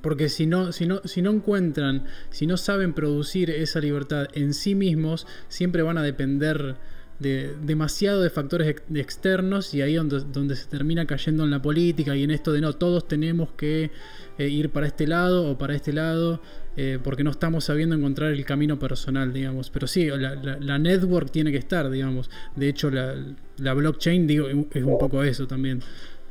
porque 0.00 0.28
si, 0.28 0.46
no, 0.46 0.72
si, 0.72 0.86
no, 0.86 1.02
si 1.04 1.20
no 1.22 1.30
encuentran, 1.30 2.06
si 2.30 2.46
no 2.46 2.56
saben 2.56 2.94
producir 2.94 3.50
esa 3.50 3.80
libertad 3.80 4.28
en 4.32 4.54
sí 4.54 4.74
mismos, 4.74 5.26
siempre 5.48 5.82
van 5.82 5.98
a 5.98 6.02
depender 6.02 6.76
de, 7.18 7.54
demasiado 7.62 8.22
de 8.22 8.30
factores 8.30 8.76
externos 8.94 9.74
y 9.74 9.82
ahí 9.82 9.94
donde, 9.94 10.20
donde 10.32 10.56
se 10.56 10.66
termina 10.66 11.06
cayendo 11.06 11.44
en 11.44 11.50
la 11.50 11.62
política 11.62 12.16
y 12.16 12.22
en 12.22 12.30
esto 12.30 12.52
de 12.52 12.60
no, 12.60 12.72
todos 12.72 13.06
tenemos 13.06 13.52
que 13.52 13.90
eh, 14.38 14.48
ir 14.48 14.70
para 14.70 14.86
este 14.86 15.06
lado 15.06 15.50
o 15.50 15.58
para 15.58 15.74
este 15.74 15.92
lado 15.92 16.40
eh, 16.76 16.98
porque 17.02 17.22
no 17.22 17.30
estamos 17.30 17.64
sabiendo 17.64 17.94
encontrar 17.94 18.32
el 18.32 18.44
camino 18.44 18.78
personal, 18.78 19.32
digamos. 19.32 19.70
Pero 19.70 19.86
sí, 19.86 20.08
la, 20.08 20.78
network 20.78 21.30
tiene 21.30 21.52
que 21.52 21.58
estar, 21.58 21.88
digamos. 21.88 22.30
De 22.56 22.68
hecho, 22.68 22.90
la, 22.90 23.74
blockchain 23.74 24.26
digo, 24.26 24.48
es 24.48 24.82
un 24.82 24.98
poco 24.98 25.22
eso 25.22 25.46
también. 25.46 25.80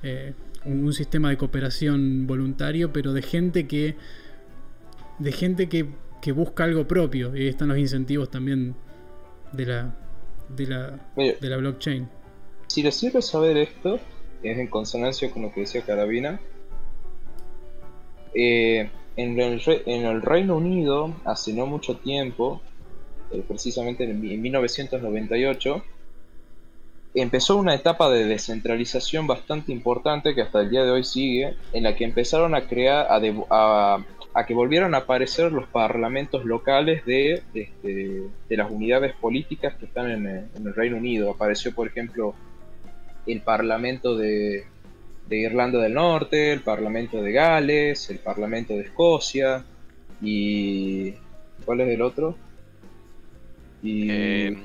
Eh, 0.02 0.34
un, 0.66 0.92
sistema 0.92 1.30
de 1.30 1.38
cooperación 1.38 2.28
voluntario, 2.28 2.92
pero 2.92 3.14
de 3.14 3.22
gente 3.22 3.68
que. 3.68 3.96
de 5.20 5.32
gente 5.32 5.70
que, 5.70 5.88
que 6.22 6.34
busca 6.34 6.66
algo 6.66 6.88
propio. 6.88 7.36
Y 7.36 7.42
ahí 7.42 7.48
están 7.48 7.70
los 7.70 7.78
incentivos 7.78 8.30
también 8.30 8.76
de 9.54 9.66
la. 9.66 9.96
De 10.56 10.68
la. 10.68 11.00
de 11.16 11.50
la 11.50 11.58
blockchain. 11.58 12.08
Si 12.68 12.82
les 12.82 12.96
sirve 12.96 13.22
saber 13.22 13.58
esto, 13.58 14.00
es 14.42 14.58
en 14.58 14.68
consonancia 14.68 15.32
con 15.32 15.44
lo 15.44 15.54
que 15.54 15.62
decía 15.62 15.82
Carabina. 15.82 16.40
Eh, 18.34 18.90
en 19.16 19.40
el, 19.40 20.22
Reino 20.22 20.58
Unido, 20.58 21.14
hace 21.24 21.54
no 21.54 21.66
mucho 21.68 21.98
tiempo, 21.98 22.62
eh, 23.32 23.44
precisamente 23.48 24.06
en, 24.06 24.20
1998, 24.20 25.84
empezó 27.14 27.58
una 27.58 27.76
etapa 27.76 28.10
de 28.10 28.26
descentralización 28.26 29.28
bastante 29.28 29.72
importante 29.72 30.34
que 30.34 30.42
hasta 30.42 30.62
el 30.62 30.72
día 30.72 30.84
de 30.84 30.92
hoy 30.92 31.04
sigue, 31.04 31.56
en 31.74 31.84
la 31.84 31.96
que 31.96 32.06
empezaron 32.06 32.56
a 32.56 32.68
crear, 32.68 33.08
a, 33.12 34.04
que 34.48 34.54
volvieran 34.54 34.96
a 34.96 35.00
aparecer 35.00 35.52
los 35.52 35.68
parlamentos 35.68 36.44
locales 36.46 37.06
de, 37.06 37.44
este, 37.54 37.72
de, 38.50 38.58
las 38.58 38.72
unidades 38.72 39.14
políticas 39.14 39.76
que 39.76 39.86
están 39.86 40.10
en 40.10 40.28
el 40.28 40.74
Reino 40.74 40.98
Unido. 40.98 41.32
Apareció, 41.32 41.74
por 41.74 41.88
ejemplo, 41.88 42.34
el 43.28 43.42
parlamento 43.42 44.18
de, 44.18 44.66
de 45.28 45.38
Irlanda 45.38 45.80
del 45.80 45.94
Norte, 45.94 46.52
el 46.52 46.62
Parlamento 46.62 47.22
de 47.22 47.32
Gales, 47.32 48.10
el 48.10 48.20
Parlamento 48.20 48.74
de 48.74 48.82
Escocia 48.82 49.64
y... 50.22 51.14
¿Cuál 51.66 51.82
es 51.82 51.90
el 51.90 52.02
otro? 52.02 52.36
Y... 53.82 54.08
Eh, 54.12 54.58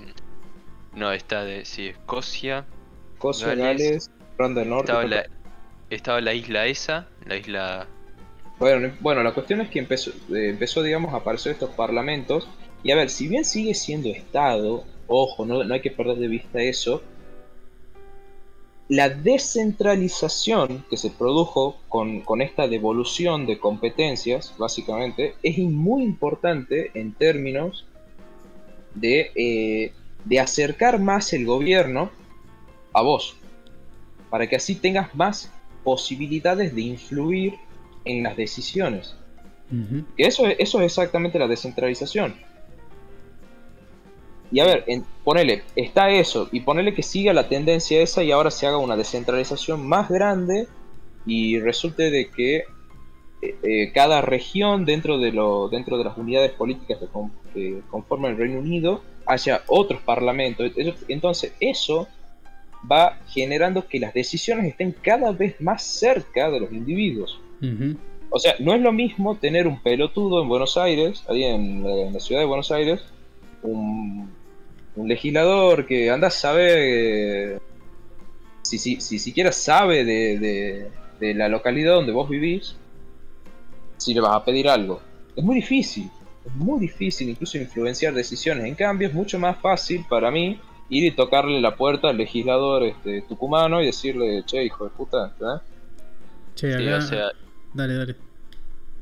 no, 0.95 1.13
está 1.13 1.45
de... 1.45 1.65
Sí, 1.65 1.87
Escocia. 1.87 2.65
Escocia, 3.15 3.55
Gales, 3.55 4.11
Irlanda 4.35 4.61
del 4.61 4.71
Norte. 4.71 4.93
Estaba 5.91 6.21
la, 6.21 6.35
isla 6.35 6.67
esa, 6.67 7.09
la 7.27 7.37
isla... 7.37 7.87
Bueno, 8.59 8.93
bueno, 9.01 9.23
la 9.23 9.33
cuestión 9.33 9.61
es 9.61 9.69
que 9.69 9.79
empezó, 9.79 10.11
eh, 10.35 10.49
empezó, 10.51 10.83
digamos, 10.83 11.15
a 11.15 11.19
aparecer 11.19 11.53
estos 11.53 11.71
parlamentos. 11.71 12.49
Y 12.83 12.91
a 12.91 12.97
ver, 12.97 13.11
si 13.11 13.29
bien 13.29 13.45
sigue 13.45 13.75
siendo 13.75 14.09
Estado, 14.09 14.85
ojo, 15.07 15.47
no, 15.47 15.63
no 15.65 15.75
hay 15.75 15.81
que 15.81 15.91
perder 15.91 16.19
de 16.19 16.29
vista 16.29 16.61
eso, 16.61 17.03
la 18.89 19.11
descentralización 19.11 20.85
que 20.89 20.97
se 20.97 21.11
produjo 21.11 21.77
con, 21.89 22.41
esta 22.41 22.67
devolución 22.69 23.47
de 23.47 23.59
competencias, 23.59 24.55
básicamente, 24.57 25.35
es 25.43 25.59
muy 25.59 26.03
importante 26.03 26.91
en 26.95 27.13
términos 27.13 27.87
de, 28.95 29.31
eh, 29.35 29.93
de 30.25 30.41
acercar 30.41 31.01
más 31.01 31.35
el 31.35 31.45
gobierno 31.45 32.11
a 32.95 33.03
vos, 33.03 33.37
para 34.31 34.47
que 34.49 34.57
así 34.57 34.75
tengas 34.75 35.15
más 35.15 35.53
posibilidades 35.85 36.75
de 36.75 36.81
influir 36.81 37.55
en 38.05 38.23
las 38.23 38.37
decisiones. 38.37 39.15
eso, 40.17 40.47
eso 40.47 40.79
es 40.81 40.85
exactamente 40.85 41.39
la 41.39 41.47
descentralización. 41.47 42.35
Y 44.51 44.61
a 44.61 44.65
ver, 44.65 44.85
ponele, 45.25 45.63
está 45.77 46.11
eso, 46.11 46.49
y 46.53 46.61
ponele 46.61 46.95
que 46.95 47.03
siga 47.03 47.33
la 47.35 47.49
tendencia 47.49 48.01
esa 48.01 48.23
y 48.23 48.31
ahora 48.31 48.51
se 48.51 48.67
haga 48.67 48.79
una 48.79 48.97
descentralización 48.97 49.87
más 49.87 50.09
grande 50.09 50.67
y 51.27 51.61
resulte 51.61 52.11
de 52.11 52.31
que 52.31 52.57
eh, 53.41 53.57
eh, 53.63 53.93
cada 53.93 54.23
región 54.23 54.87
dentro 54.87 55.19
de, 55.19 55.33
lo, 55.33 55.69
dentro 55.69 55.99
de 55.99 56.05
las 56.05 56.17
unidades 56.17 56.53
políticas 56.53 56.99
que, 57.53 57.81
conforman 57.91 58.33
el 58.33 58.39
Reino 58.39 58.59
Unido 58.59 59.03
haya 59.27 59.63
otros 59.67 60.01
parlamentos. 60.01 60.73
Entonces 61.09 61.53
eso 61.61 62.09
va 62.91 63.19
generando 63.29 63.87
que 63.87 64.01
las 64.01 64.15
decisiones 64.15 64.67
estén 64.67 64.93
cada 64.93 65.33
vez 65.33 65.61
más 65.61 65.83
cerca 65.83 66.51
de 66.51 66.61
los 66.61 66.73
individuos. 66.73 67.41
O 68.31 68.39
sea, 68.39 68.55
no 68.59 68.75
es 68.75 68.81
lo 68.81 68.93
mismo 68.93 69.37
tener 69.37 69.67
un 69.67 69.81
pelotudo 69.81 70.43
en 70.43 70.49
Buenos 70.49 70.77
Aires, 70.77 71.25
ahí 71.29 71.45
en 71.45 72.13
la 72.13 72.21
ciudad 72.21 72.43
de 72.43 72.47
Buenos 72.47 72.71
Aires, 72.71 73.01
un 73.63 74.29
un 74.99 75.09
legislador 75.09 75.87
que 75.87 76.11
anda 76.11 76.27
a 76.27 76.31
saber 76.31 77.61
si, 78.63 78.79
si, 78.79 79.01
si 79.01 79.19
siquiera 79.19 79.53
sabe 79.53 80.05
de, 80.05 80.91
de, 81.21 81.35
la 81.35 81.49
localidad 81.49 81.95
donde 81.95 82.13
vos 82.13 82.29
vivís, 82.29 82.77
si 83.97 84.13
le 84.13 84.21
vas 84.21 84.35
a 84.35 84.45
pedir 84.45 84.69
algo. 84.69 85.01
es 85.37 85.45
muy 85.45 85.57
difícil, 85.57 86.11
es 86.45 86.55
muy 86.55 86.81
difícil 86.81 87.29
incluso 87.29 87.59
influenciar 87.59 88.13
decisiones. 88.13 88.65
En 88.65 88.75
cambio, 88.75 89.09
es 89.09 89.15
mucho 89.15 89.39
más 89.39 89.59
fácil 89.61 90.05
para 90.09 90.31
mí 90.31 90.61
ir 90.89 91.05
y 91.05 91.11
tocarle 91.13 91.61
la 91.61 91.77
puerta 91.77 92.09
al 92.09 92.17
legislador 92.17 92.83
este, 92.83 93.23
tucumano 93.23 93.81
y 93.81 93.87
decirle, 93.87 94.43
che, 94.47 94.65
hijo 94.65 94.85
de 94.85 94.91
puta, 94.91 95.33
¿verdad? 95.39 95.63
Che, 96.57 96.77
Sí, 96.77 96.89
acá- 96.89 96.99
o 96.99 97.01
sea, 97.03 97.31
Dale, 97.79 97.95
dale. 97.95 98.17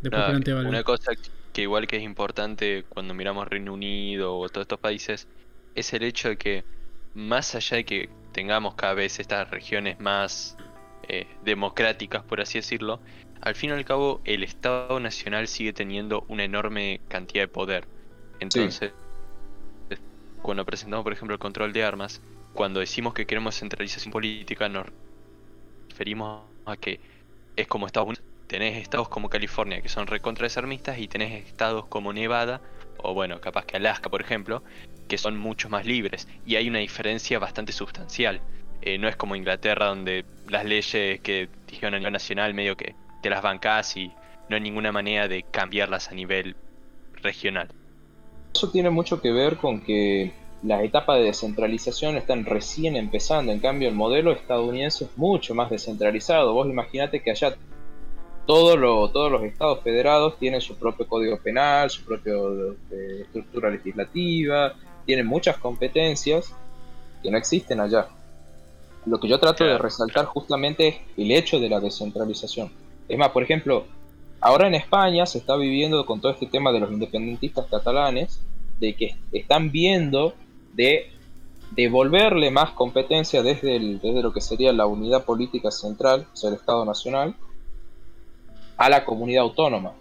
Después 0.02 0.20
nada, 0.20 0.28
plantea 0.28 0.58
algo. 0.58 0.68
una 0.68 0.82
cosa 0.82 1.12
que 1.54 1.62
igual 1.62 1.86
que 1.86 1.96
es 1.96 2.02
importante 2.02 2.84
cuando 2.90 3.14
miramos 3.14 3.48
Reino 3.48 3.72
Unido 3.72 4.36
o 4.36 4.46
todos 4.50 4.64
estos 4.64 4.78
países 4.78 5.26
es 5.74 5.94
el 5.94 6.02
hecho 6.02 6.28
de 6.28 6.36
que 6.36 6.62
más 7.14 7.54
allá 7.54 7.78
de 7.78 7.86
que 7.86 8.10
tengamos 8.32 8.74
cada 8.74 8.92
vez 8.92 9.18
estas 9.18 9.48
regiones 9.48 9.98
más 9.98 10.58
eh, 11.08 11.26
democráticas, 11.42 12.22
por 12.24 12.42
así 12.42 12.58
decirlo, 12.58 13.00
al 13.40 13.54
fin 13.54 13.70
y 13.70 13.72
al 13.72 13.86
cabo 13.86 14.20
el 14.26 14.42
Estado 14.42 15.00
Nacional 15.00 15.48
sigue 15.48 15.72
teniendo 15.72 16.26
una 16.28 16.44
enorme 16.44 17.00
cantidad 17.08 17.44
de 17.44 17.48
poder. 17.48 17.86
Entonces, 18.40 18.92
cuando 20.42 20.66
presentamos, 20.66 21.02
por 21.02 21.14
ejemplo, 21.14 21.32
el 21.32 21.40
control 21.40 21.72
de 21.72 21.82
armas, 21.82 22.20
cuando 22.52 22.80
decimos 22.80 23.14
que 23.14 23.24
queremos 23.24 23.54
centralización 23.54 24.12
política, 24.12 24.68
nos 24.68 24.84
referimos 25.88 26.42
a 26.66 26.76
que 26.76 27.00
es 27.56 27.66
como 27.66 27.86
Estados 27.86 28.08
Unidos. 28.08 28.35
Tenés 28.46 28.76
estados 28.76 29.08
como 29.08 29.28
California 29.28 29.82
que 29.82 29.88
son 29.88 30.06
recontra 30.06 30.44
desarmistas 30.44 30.98
y 30.98 31.08
tenés 31.08 31.44
estados 31.46 31.86
como 31.86 32.12
Nevada 32.12 32.60
o 32.98 33.12
bueno, 33.12 33.40
capaz 33.40 33.66
que 33.66 33.76
Alaska, 33.76 34.08
por 34.08 34.20
ejemplo, 34.20 34.62
que 35.08 35.18
son 35.18 35.36
mucho 35.36 35.68
más 35.68 35.86
libres 35.86 36.28
y 36.44 36.56
hay 36.56 36.68
una 36.68 36.78
diferencia 36.78 37.38
bastante 37.38 37.72
sustancial. 37.72 38.40
Eh, 38.82 38.98
no 38.98 39.08
es 39.08 39.16
como 39.16 39.36
Inglaterra 39.36 39.86
donde 39.86 40.24
las 40.48 40.64
leyes 40.64 41.20
que 41.20 41.48
dijeron 41.66 41.94
a 41.94 41.98
nivel 41.98 42.12
nacional 42.12 42.54
medio 42.54 42.76
que 42.76 42.94
te 43.22 43.30
las 43.30 43.42
bancás 43.42 43.96
y 43.96 44.12
no 44.48 44.56
hay 44.56 44.60
ninguna 44.60 44.92
manera 44.92 45.28
de 45.28 45.42
cambiarlas 45.42 46.10
a 46.10 46.14
nivel 46.14 46.54
regional. 47.22 47.68
Eso 48.54 48.70
tiene 48.70 48.90
mucho 48.90 49.20
que 49.20 49.32
ver 49.32 49.56
con 49.56 49.80
que 49.80 50.32
las 50.62 50.82
etapas 50.82 51.18
de 51.18 51.24
descentralización 51.24 52.16
están 52.16 52.44
recién 52.44 52.96
empezando, 52.96 53.52
en 53.52 53.60
cambio 53.60 53.88
el 53.88 53.94
modelo 53.94 54.32
estadounidense 54.32 55.04
es 55.04 55.16
mucho 55.16 55.54
más 55.54 55.70
descentralizado. 55.70 56.54
Vos 56.54 56.68
imaginate 56.68 57.20
que 57.20 57.30
allá 57.30 57.56
todo 58.46 58.76
lo- 58.76 59.10
todos 59.10 59.30
los 59.30 59.42
estados 59.42 59.80
federados 59.82 60.38
tienen 60.38 60.60
su 60.60 60.76
propio 60.76 61.06
código 61.06 61.38
penal, 61.38 61.90
su 61.90 62.04
propia 62.04 62.34
estructura 63.22 63.70
legislativa, 63.70 64.74
tienen 65.04 65.26
muchas 65.26 65.56
competencias 65.58 66.54
que 67.22 67.30
no 67.30 67.38
existen 67.38 67.80
allá. 67.80 68.08
Lo 69.04 69.18
que 69.20 69.28
yo 69.28 69.38
trato 69.38 69.64
de 69.64 69.78
resaltar 69.78 70.24
justamente 70.26 70.88
es 70.88 70.96
el 71.16 71.30
hecho 71.30 71.58
de 71.60 71.68
la 71.68 71.80
descentralización. 71.80 72.70
Es 73.08 73.18
más, 73.18 73.30
por 73.30 73.42
ejemplo, 73.42 73.84
ahora 74.40 74.66
en 74.66 74.74
España 74.74 75.26
se 75.26 75.38
está 75.38 75.56
viviendo 75.56 76.04
con 76.06 76.20
todo 76.20 76.32
este 76.32 76.46
tema 76.46 76.72
de 76.72 76.80
los 76.80 76.90
independentistas 76.90 77.66
catalanes, 77.66 78.40
de 78.80 78.94
que 78.94 79.16
están 79.32 79.70
viendo 79.70 80.34
de 80.74 81.10
devolverle 81.70 82.50
más 82.50 82.70
competencia 82.70 83.42
desde, 83.42 83.76
el- 83.76 84.00
desde 84.00 84.22
lo 84.22 84.32
que 84.32 84.40
sería 84.40 84.72
la 84.72 84.86
unidad 84.86 85.24
política 85.24 85.70
central, 85.70 86.26
o 86.32 86.36
sea, 86.36 86.50
el 86.50 86.56
Estado 86.56 86.84
Nacional, 86.84 87.34
a 88.76 88.88
la 88.88 89.04
comunidad 89.04 89.42
autónoma. 89.42 89.92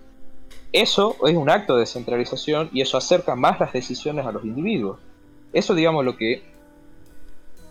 Eso 0.73 1.15
es 1.25 1.35
un 1.35 1.49
acto 1.49 1.75
de 1.75 1.81
descentralización 1.81 2.69
y 2.73 2.81
eso 2.81 2.97
acerca 2.97 3.35
más 3.35 3.59
las 3.59 3.71
decisiones 3.71 4.25
a 4.25 4.31
los 4.31 4.43
individuos. 4.43 4.99
Eso, 5.53 5.73
digamos, 5.73 6.03
lo 6.03 6.17
que 6.17 6.43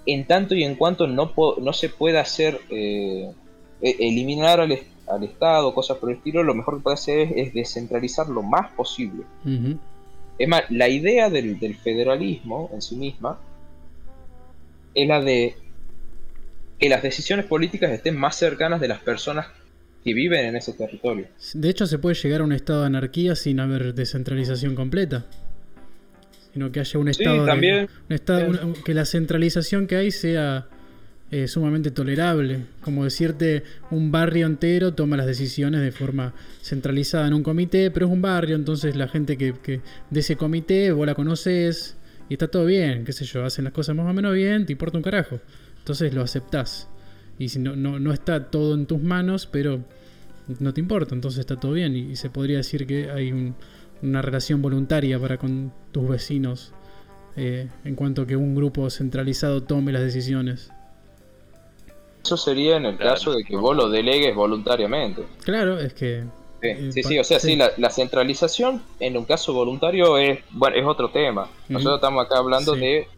en 0.06 0.26
tanto 0.26 0.54
y 0.54 0.64
en 0.64 0.74
cuanto 0.74 1.06
no, 1.06 1.32
no 1.60 1.72
se 1.72 1.88
pueda 1.88 2.20
hacer, 2.20 2.60
eh, 2.70 3.30
e- 3.82 3.96
eliminar 4.00 4.60
al, 4.60 4.72
est- 4.72 4.86
al 5.06 5.22
Estado, 5.24 5.74
cosas 5.74 5.98
por 5.98 6.10
el 6.10 6.16
estilo, 6.16 6.42
lo 6.42 6.54
mejor 6.54 6.76
que 6.78 6.82
puede 6.82 6.94
hacer 6.94 7.18
es, 7.20 7.48
es 7.48 7.54
descentralizar 7.54 8.28
lo 8.28 8.42
más 8.42 8.70
posible. 8.72 9.24
Es 10.38 10.48
más, 10.48 10.62
la 10.70 10.88
idea 10.88 11.30
del, 11.30 11.58
del 11.60 11.74
federalismo 11.76 12.70
en 12.72 12.80
sí 12.82 12.96
misma 12.96 13.38
es 14.94 15.06
la 15.08 15.20
de 15.20 15.56
que 16.78 16.88
las 16.88 17.02
decisiones 17.02 17.46
políticas 17.46 17.90
estén 17.92 18.16
más 18.16 18.36
cercanas 18.36 18.80
de 18.80 18.88
las 18.88 19.00
personas 19.00 19.46
que 20.04 20.12
viven 20.14 20.44
en 20.46 20.56
ese 20.56 20.72
territorio. 20.74 21.26
De 21.54 21.68
hecho, 21.70 21.86
se 21.86 21.98
puede 21.98 22.14
llegar 22.14 22.42
a 22.42 22.44
un 22.44 22.52
estado 22.52 22.80
de 22.82 22.86
anarquía 22.86 23.34
sin 23.36 23.58
haber 23.60 23.94
descentralización 23.94 24.74
completa. 24.74 25.24
Sino 26.52 26.70
que 26.70 26.80
haya 26.80 27.00
un 27.00 27.06
Sí, 27.12 27.22
estado. 27.22 27.40
de- 27.42 27.46
también. 27.50 27.88
un 28.08 28.14
estado- 28.14 28.40
Sí. 28.40 28.46
una- 28.62 28.74
que 28.84 28.94
la 28.94 29.04
centralización 29.06 29.86
que 29.86 29.96
hay 29.96 30.10
sea 30.10 30.68
eh, 31.30 31.48
sumamente 31.48 31.90
tolerable. 31.90 32.60
Como 32.82 33.02
decirte, 33.02 33.64
un 33.90 34.12
barrio 34.12 34.46
entero 34.46 34.94
toma 34.94 35.16
las 35.16 35.26
decisiones 35.26 35.80
de 35.80 35.90
forma 35.90 36.32
centralizada 36.62 37.26
en 37.26 37.34
un 37.34 37.42
comité, 37.42 37.90
pero 37.90 38.06
es 38.06 38.12
un 38.12 38.22
barrio, 38.22 38.54
entonces 38.54 38.94
la 38.94 39.08
gente 39.08 39.36
que, 39.36 39.52
que 39.60 39.80
de 40.10 40.20
ese 40.20 40.36
comité 40.36 40.92
vos 40.92 41.06
la 41.06 41.14
conoces 41.16 41.96
y 42.28 42.34
está 42.34 42.46
todo 42.46 42.66
bien, 42.66 43.04
qué 43.04 43.12
sé 43.12 43.24
yo, 43.24 43.44
hacen 43.44 43.64
las 43.64 43.72
cosas 43.72 43.96
más 43.96 44.08
o 44.08 44.12
menos 44.12 44.32
bien, 44.34 44.64
te 44.64 44.72
importa 44.72 44.96
un 44.98 45.02
carajo. 45.02 45.40
Entonces 45.78 46.14
lo 46.14 46.22
aceptás. 46.22 46.88
Y 47.38 47.48
si 47.48 47.58
no, 47.58 47.74
no, 47.76 47.98
no 47.98 48.12
está 48.12 48.50
todo 48.50 48.74
en 48.74 48.86
tus 48.86 49.02
manos, 49.02 49.46
pero 49.50 49.80
no 50.60 50.72
te 50.74 50.80
importa, 50.80 51.14
entonces 51.14 51.40
está 51.40 51.56
todo 51.58 51.72
bien. 51.72 51.96
Y, 51.96 52.12
y 52.12 52.16
se 52.16 52.30
podría 52.30 52.58
decir 52.58 52.86
que 52.86 53.10
hay 53.10 53.32
un- 53.32 53.54
una 54.02 54.20
relación 54.22 54.60
voluntaria 54.60 55.18
para 55.18 55.38
con 55.38 55.72
tus 55.92 56.08
vecinos 56.08 56.72
eh, 57.36 57.68
en 57.84 57.94
cuanto 57.96 58.22
a 58.22 58.26
que 58.26 58.36
un 58.36 58.54
grupo 58.54 58.88
centralizado 58.90 59.62
tome 59.62 59.90
las 59.92 60.02
decisiones. 60.02 60.70
Eso 62.24 62.36
sería 62.36 62.76
en 62.76 62.86
el 62.86 62.96
Claro. 62.96 63.14
caso 63.14 63.32
de 63.34 63.44
que 63.44 63.56
vos 63.56 63.76
lo 63.76 63.88
delegues 63.90 64.34
voluntariamente. 64.34 65.24
Claro, 65.44 65.78
es 65.78 65.92
que. 65.94 66.22
Sí, 66.62 66.68
Eh, 66.68 67.02
sí, 67.02 67.18
o 67.18 67.24
sea, 67.24 67.38
sí, 67.40 67.48
sí. 67.48 67.56
la, 67.56 67.70
la 67.76 67.90
centralización 67.90 68.82
en 68.98 69.16
un 69.18 69.24
caso 69.26 69.52
voluntario 69.52 70.16
es, 70.16 70.38
bueno, 70.50 70.76
es 70.76 70.84
otro 70.86 71.10
tema. 71.10 71.48
Nosotros 71.68 71.96
estamos 71.96 72.24
acá 72.24 72.38
hablando 72.38 72.74
Sí. 72.74 72.80
de 72.80 73.08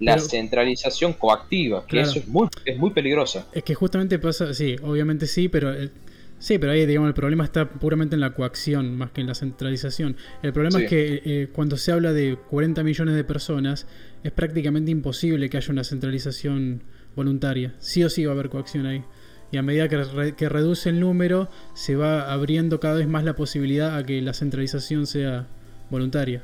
la 0.00 0.14
Pero- 0.16 0.26
centralización 0.26 1.12
coactiva, 1.12 1.82
que 1.82 1.90
Claro. 1.90 2.08
eso 2.10 2.18
es 2.18 2.26
muy, 2.28 2.48
es 2.64 2.76
muy 2.78 2.90
peligrosa. 2.90 3.46
Es 3.52 3.62
que 3.62 3.74
justamente 3.74 4.18
pasa, 4.18 4.52
sí, 4.54 4.76
obviamente 4.82 5.26
sí, 5.26 5.48
pero 5.48 5.72
eh, 5.72 5.90
sí, 6.38 6.58
pero 6.58 6.72
ahí 6.72 6.86
digamos 6.86 7.08
el 7.08 7.14
problema 7.14 7.44
está 7.44 7.68
puramente 7.68 8.14
en 8.14 8.20
la 8.20 8.30
coacción 8.32 8.96
más 8.96 9.10
que 9.12 9.20
en 9.20 9.26
la 9.26 9.34
centralización. 9.34 10.16
El 10.42 10.52
problema 10.54 10.78
Sí. 10.78 10.84
es 10.84 10.90
que 10.90 11.22
eh, 11.24 11.48
cuando 11.52 11.76
se 11.76 11.92
habla 11.92 12.12
de 12.12 12.36
40 12.48 12.82
millones 12.82 13.14
de 13.14 13.24
personas 13.24 13.86
es 14.24 14.32
prácticamente 14.32 14.90
imposible 14.90 15.48
que 15.50 15.58
haya 15.58 15.70
una 15.72 15.84
centralización 15.84 16.82
voluntaria. 17.14 17.74
Sí 17.78 18.02
o 18.02 18.08
sí 18.10 18.24
va 18.24 18.32
a 18.32 18.34
haber 18.34 18.48
coacción 18.48 18.86
ahí. 18.86 19.04
Y 19.52 19.56
a 19.56 19.62
medida 19.62 19.88
que, 19.88 19.96
re- 20.04 20.34
que 20.36 20.48
reduce 20.48 20.88
el 20.90 21.00
número, 21.00 21.50
se 21.74 21.96
va 21.96 22.32
abriendo 22.32 22.78
cada 22.80 22.94
vez 22.94 23.08
más 23.08 23.24
la 23.24 23.34
posibilidad 23.34 23.96
a 23.96 24.04
que 24.06 24.22
la 24.22 24.32
centralización 24.32 25.06
sea 25.06 25.46
voluntaria. 25.90 26.42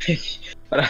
¿Por 0.68 0.80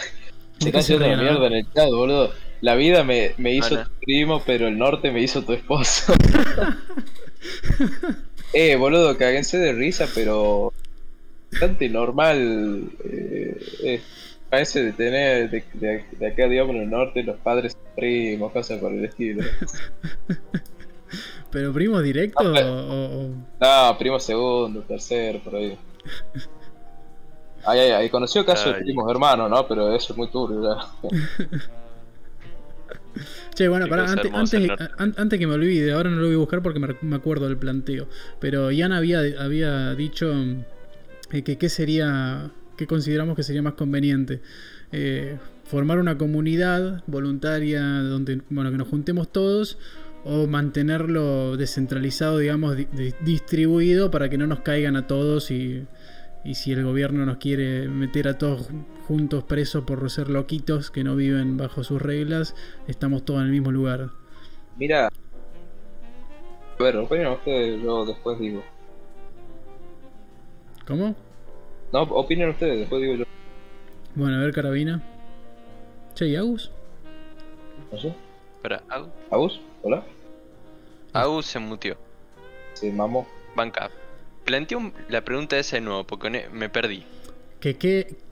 se 0.63 0.71
qué 0.71 0.77
está 0.79 0.87
se 0.87 0.93
haciendo 0.95 1.07
la 1.07 1.15
ríen, 1.21 1.31
mierda 1.33 1.47
en 1.47 1.53
el 1.53 1.71
chat, 1.73 1.89
boludo. 1.89 2.31
La 2.61 2.75
vida 2.75 3.03
me, 3.03 3.33
me 3.37 3.53
hizo 3.53 3.75
Ana. 3.75 3.85
tu 3.85 3.91
primo, 4.05 4.41
pero 4.45 4.67
el 4.67 4.77
norte 4.77 5.11
me 5.11 5.21
hizo 5.21 5.43
tu 5.43 5.53
esposo. 5.53 6.13
eh, 8.53 8.75
boludo, 8.75 9.17
caguense 9.17 9.57
de 9.57 9.73
risa, 9.73 10.07
pero 10.15 10.73
bastante 11.51 11.89
normal. 11.89 12.89
Eh, 13.03 13.57
eh, 13.83 14.01
parece 14.49 14.83
de 14.83 14.93
tener 14.93 15.49
de, 15.49 15.63
de, 15.73 16.05
de 16.11 16.27
acá, 16.27 16.47
digamos, 16.47 16.75
en 16.75 16.83
el 16.83 16.89
norte, 16.89 17.23
los 17.23 17.37
padres 17.37 17.75
primos, 17.95 18.51
cosas 18.51 18.79
por 18.79 18.93
el 18.93 19.05
estilo. 19.05 19.43
¿Pero 21.51 21.73
primo 21.73 22.01
directo 22.01 22.53
Ah, 22.55 22.61
o, 22.63 23.25
o- 23.25 23.29
No, 23.91 23.97
primo 23.97 24.19
segundo, 24.19 24.81
tercero, 24.81 25.39
por 25.39 25.55
ahí. 25.55 25.77
Ay, 27.65 27.79
ay, 27.79 27.91
ay, 27.91 28.09
conoció 28.09 28.45
caso 28.45 28.71
de 28.73 28.81
primos 28.81 29.09
hermanos, 29.09 29.49
¿no? 29.49 29.67
Pero 29.67 29.95
eso 29.95 30.13
es 30.13 30.17
muy 30.17 30.27
turbio, 30.29 30.61
ya. 30.63 31.09
Che, 33.53 33.67
bueno, 33.67 33.87
pará, 33.87 34.05
antes, 34.09 34.31
antes, 34.33 34.71
antes 34.97 35.39
que 35.39 35.45
me 35.45 35.53
olvide, 35.53 35.91
ahora 35.91 36.09
no 36.09 36.17
lo 36.17 36.25
voy 36.25 36.35
a 36.35 36.39
buscar 36.39 36.63
porque 36.63 36.79
me, 36.79 37.15
acuerdo 37.15 37.47
del 37.47 37.57
planteo. 37.57 38.07
Pero 38.39 38.71
Ian 38.71 38.91
había, 38.91 39.19
había 39.39 39.93
dicho 39.93 40.33
eh, 41.31 41.43
que 41.43 41.57
qué 41.59 41.69
sería, 41.69 42.49
qué 42.77 42.87
consideramos 42.87 43.35
que 43.35 43.43
sería 43.43 43.61
más 43.61 43.73
conveniente. 43.73 44.41
Eh, 44.91 45.37
formar 45.65 45.99
una 45.99 46.17
comunidad 46.17 47.03
voluntaria 47.05 47.83
donde, 47.83 48.41
bueno, 48.49 48.71
que 48.71 48.77
nos 48.77 48.87
juntemos 48.87 49.31
todos 49.31 49.77
o 50.25 50.47
mantenerlo 50.47 51.55
descentralizado, 51.57 52.39
digamos, 52.39 52.75
di- 52.75 52.87
di- 52.91 53.13
distribuido 53.21 54.09
para 54.09 54.29
que 54.29 54.37
no 54.37 54.47
nos 54.47 54.61
caigan 54.61 54.95
a 54.95 55.05
todos 55.05 55.51
y, 55.51 55.85
y 56.43 56.55
si 56.55 56.71
el 56.73 56.83
gobierno 56.83 57.25
nos 57.25 57.37
quiere 57.37 57.87
meter 57.87 58.27
a 58.27 58.37
todos 58.37 58.69
ju- 58.69 58.83
juntos 59.07 59.43
presos 59.43 59.83
por 59.85 60.09
ser 60.09 60.29
loquitos 60.29 60.91
que 60.91 61.03
no 61.03 61.15
viven 61.15 61.57
bajo 61.57 61.83
sus 61.83 62.01
reglas, 62.01 62.55
estamos 62.87 63.23
todos 63.25 63.39
en 63.41 63.47
el 63.47 63.51
mismo 63.51 63.71
lugar. 63.71 64.09
Mira. 64.77 65.07
A 66.79 66.83
ver, 66.83 66.97
opinen 66.97 67.27
ustedes, 67.27 67.81
yo 67.81 68.05
después 68.05 68.39
digo. 68.39 68.63
¿Cómo? 70.87 71.15
No, 71.93 72.01
opinen 72.03 72.49
ustedes, 72.49 72.79
después 72.79 73.01
digo 73.01 73.15
yo. 73.15 73.25
Bueno, 74.15 74.37
a 74.37 74.39
ver, 74.41 74.51
carabina. 74.53 75.01
Che, 76.15 76.27
¿y 76.27 76.35
Agus? 76.35 76.71
No 77.91 77.97
sé. 77.97 78.13
Espera, 78.55 78.81
¿Agus? 79.29 79.59
¿Hola? 79.81 80.03
Au 81.13 81.41
se 81.41 81.59
mutió. 81.59 81.95
Se 82.73 82.91
mamó. 82.91 83.27
Banca. 83.55 83.89
Planteo 84.43 84.91
la 85.09 85.23
pregunta 85.23 85.57
esa 85.57 85.77
de 85.77 85.81
nuevo, 85.81 86.03
porque 86.05 86.47
me 86.51 86.69
perdí. 86.69 87.03
¿qué, 87.59 87.77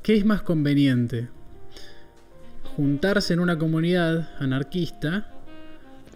¿Qué 0.03 0.16
es 0.16 0.26
más 0.26 0.41
conveniente? 0.41 1.30
¿Juntarse 2.76 3.34
en 3.34 3.39
una 3.39 3.57
comunidad 3.57 4.30
anarquista 4.39 5.28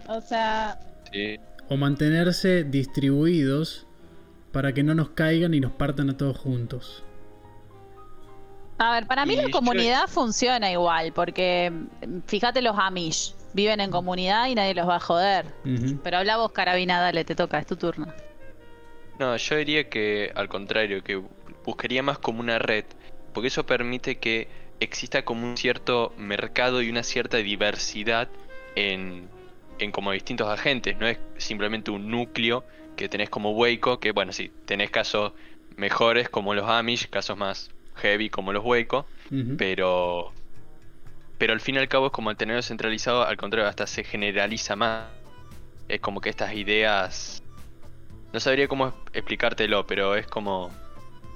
O 0.08 0.20
sea, 0.20 0.78
Sí. 1.12 1.38
o 1.68 1.76
mantenerse 1.76 2.64
distribuidos 2.64 3.86
para 4.52 4.72
que 4.72 4.82
no 4.82 4.94
nos 4.94 5.10
caigan 5.10 5.54
y 5.54 5.60
nos 5.60 5.72
partan 5.72 6.10
a 6.10 6.16
todos 6.16 6.36
juntos? 6.38 7.02
a 8.78 8.92
ver, 8.92 9.06
para 9.06 9.24
mí 9.24 9.32
Y 9.32 9.36
la 9.36 9.42
yo- 9.44 9.50
comunidad 9.50 10.06
funciona 10.06 10.70
igual, 10.70 11.12
porque 11.14 11.70
mm, 12.06 12.18
fíjate 12.26 12.60
los 12.60 12.76
Amish, 12.78 13.34
viven 13.54 13.80
en 13.80 13.90
comunidad 13.90 14.48
y 14.48 14.54
nadie 14.54 14.74
los 14.74 14.86
va 14.86 14.96
a 14.96 15.00
joder. 15.00 15.46
Pero 16.02 16.18
habla 16.18 16.36
vos, 16.36 16.52
Carabina, 16.52 17.00
dale, 17.00 17.24
te 17.24 17.34
toca, 17.34 17.58
es 17.58 17.66
tu 17.66 17.76
turno. 17.76 18.06
No, 19.18 19.36
yo 19.36 19.56
diría 19.56 19.88
que 19.88 20.30
al 20.34 20.48
contrario, 20.48 21.02
que 21.02 21.22
buscaría 21.64 22.02
más 22.02 22.18
como 22.18 22.40
una 22.40 22.58
red, 22.58 22.84
porque 23.32 23.48
eso 23.48 23.64
permite 23.64 24.18
que 24.18 24.48
exista 24.78 25.24
como 25.24 25.46
un 25.46 25.56
cierto 25.56 26.12
mercado 26.16 26.82
y 26.82 26.90
una 26.90 27.02
cierta 27.02 27.38
diversidad 27.38 28.30
en, 28.74 29.30
en 29.78 29.90
como 29.92 30.12
distintos 30.12 30.48
agentes, 30.48 30.98
no 30.98 31.06
es 31.08 31.18
simplemente 31.36 31.90
un 31.90 32.10
núcleo 32.10 32.66
que 32.94 33.08
tenés 33.08 33.30
como 33.30 33.52
Waco, 33.52 34.00
que 34.00 34.12
bueno, 34.12 34.32
sí, 34.32 34.52
tenés 34.66 34.90
casos 34.90 35.32
mejores 35.76 36.28
como 36.28 36.54
los 36.54 36.68
Amish, 36.68 37.08
casos 37.08 37.36
más 37.38 37.70
heavy 37.94 38.28
como 38.28 38.52
los 38.52 38.64
Waco, 38.64 39.06
Ujú. 39.30 39.56
pero 39.56 40.34
pero 41.38 41.52
al 41.52 41.60
fin 41.60 41.74
y 41.74 41.78
al 41.78 41.88
cabo 41.88 42.06
es 42.06 42.12
como 42.12 42.30
al 42.30 42.36
tenerlo 42.36 42.62
centralizado, 42.62 43.22
al 43.24 43.36
contrario, 43.36 43.68
hasta 43.68 43.86
se 43.86 44.04
generaliza 44.04 44.76
más. 44.76 45.12
Es 45.88 46.00
como 46.00 46.20
que 46.20 46.30
estas 46.30 46.54
ideas 46.54 47.42
no 48.36 48.40
sabría 48.40 48.68
cómo 48.68 48.92
explicártelo, 49.14 49.86
pero 49.86 50.14
es 50.14 50.26
como 50.26 50.70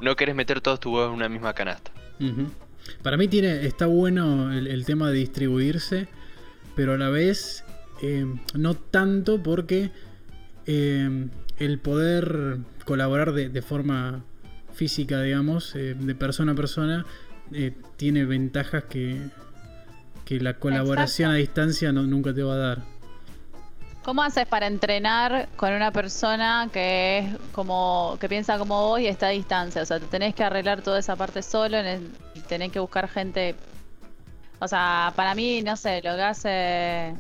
no 0.03 0.17
querés 0.17 0.35
meter 0.35 0.61
todos 0.61 0.81
tus 0.81 0.93
huevos 0.93 1.09
en 1.09 1.15
una 1.15 1.31
misma 1.31 1.55
canasta. 1.55 1.91
Para 3.03 3.17
mí 3.17 3.27
tiene, 3.27 3.65
está 3.65 3.87
bueno 3.87 4.53
el, 4.53 4.67
el 4.67 4.85
tema 4.85 5.09
de 5.09 5.15
distribuirse, 5.15 6.09
pero 6.77 6.93
a 6.93 6.99
la 6.99 7.09
vez 7.09 7.65
eh, 8.03 8.27
no 8.53 8.75
tanto 8.75 9.43
porque 9.43 9.91
eh, 10.67 11.29
el 11.57 11.79
poder 11.79 12.59
colaborar 12.85 13.33
de, 13.33 13.49
de 13.49 13.63
forma 13.63 14.23
física, 14.75 15.23
digamos, 15.23 15.75
eh, 15.77 15.97
de 15.99 16.15
persona 16.15 16.53
a 16.53 16.55
persona, 16.55 17.07
eh, 17.55 17.73
tiene 17.97 18.27
ventajas 18.27 18.85
que, 18.91 19.17
que 20.27 20.39
la 20.39 20.59
colaboración 20.59 21.31
a 21.31 21.37
distancia 21.37 21.93
no, 21.93 22.03
nunca 22.03 22.35
te 22.35 22.43
va 22.43 22.57
a 22.57 22.59
dar. 22.59 23.00
¿Cómo 24.05 24.23
haces 24.23 24.47
para 24.47 24.67
entrenar 24.67 25.49
con 25.57 25.73
una 25.73 25.91
persona 25.91 26.69
que 26.73 27.19
es 27.19 27.37
como 27.53 28.17
que 28.19 28.29
piensa 28.29 28.59
como 28.59 28.89
vos 28.89 29.01
y 29.01 29.07
está 29.07 29.27
a 29.27 29.31
distancia? 29.31 29.83
O 29.83 29.85
sea, 29.85 30.01
te 30.01 30.07
tenés 30.07 30.35
que 30.35 30.43
arreglar 30.43 30.81
toda 30.81 30.99
esa 30.99 31.17
parte 31.17 31.43
solo 31.43 31.77
y 32.35 32.41
tenés 32.41 32.73
que 32.73 32.81
buscar 32.81 33.09
gente. 33.09 33.55
O 34.59 34.67
sea, 34.67 35.13
para 35.17 35.35
mí, 35.35 35.63
no 35.63 35.77
sé, 35.77 36.01
lo 36.03 36.17
que 36.17 36.23
hace 36.23 37.15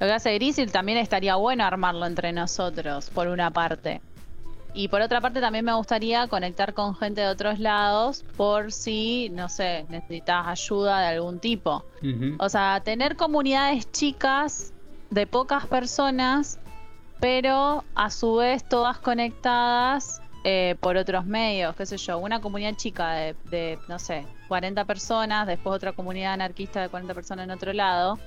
lo 0.00 0.06
que 0.06 0.12
hace 0.12 0.34
Grisil 0.34 0.70
también 0.70 0.98
estaría 0.98 1.34
bueno 1.36 1.64
armarlo 1.64 2.06
entre 2.06 2.32
nosotros, 2.32 3.10
por 3.10 3.26
una 3.26 3.50
parte. 3.50 4.00
Y 4.72 4.88
por 4.88 5.00
otra 5.00 5.20
parte 5.20 5.40
también 5.40 5.64
me 5.64 5.74
gustaría 5.74 6.28
conectar 6.28 6.72
con 6.72 6.94
gente 6.94 7.22
de 7.22 7.28
otros 7.28 7.58
lados 7.58 8.24
por 8.36 8.70
si, 8.70 9.28
no 9.30 9.48
sé, 9.48 9.86
necesitas 9.88 10.46
ayuda 10.46 11.00
de 11.00 11.06
algún 11.08 11.40
tipo. 11.40 11.84
O 12.38 12.48
sea, 12.48 12.80
tener 12.84 13.16
comunidades 13.16 13.90
chicas 13.90 14.72
de 15.10 15.26
pocas 15.26 15.66
personas, 15.66 16.58
pero 17.20 17.84
a 17.94 18.10
su 18.10 18.36
vez 18.36 18.68
todas 18.68 18.98
conectadas 18.98 20.20
eh, 20.44 20.76
por 20.80 20.96
otros 20.96 21.26
medios, 21.26 21.74
qué 21.76 21.86
sé 21.86 21.96
yo, 21.96 22.18
una 22.18 22.40
comunidad 22.40 22.74
chica 22.76 23.12
de, 23.12 23.36
de, 23.50 23.78
no 23.88 23.98
sé, 23.98 24.26
40 24.48 24.84
personas, 24.84 25.46
después 25.46 25.74
otra 25.74 25.92
comunidad 25.92 26.34
anarquista 26.34 26.80
de 26.80 26.88
40 26.88 27.14
personas 27.14 27.44
en 27.44 27.50
otro 27.50 27.72
lado. 27.72 28.18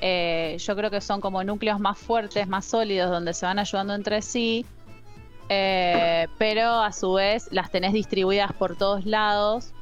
Eh, 0.00 0.56
yo 0.58 0.74
creo 0.74 0.90
que 0.90 1.00
son 1.00 1.20
como 1.20 1.44
núcleos 1.44 1.78
más 1.78 1.98
fuertes, 1.98 2.48
más 2.48 2.64
sólidos, 2.64 3.10
donde 3.10 3.34
se 3.34 3.46
van 3.46 3.58
ayudando 3.58 3.94
entre 3.94 4.20
sí, 4.20 4.66
eh, 5.48 6.26
pero 6.38 6.80
a 6.80 6.92
su 6.92 7.12
vez 7.12 7.48
las 7.52 7.70
tenés 7.70 7.92
distribuidas 7.92 8.52
por 8.52 8.76
todos 8.76 9.04
lados 9.06 9.72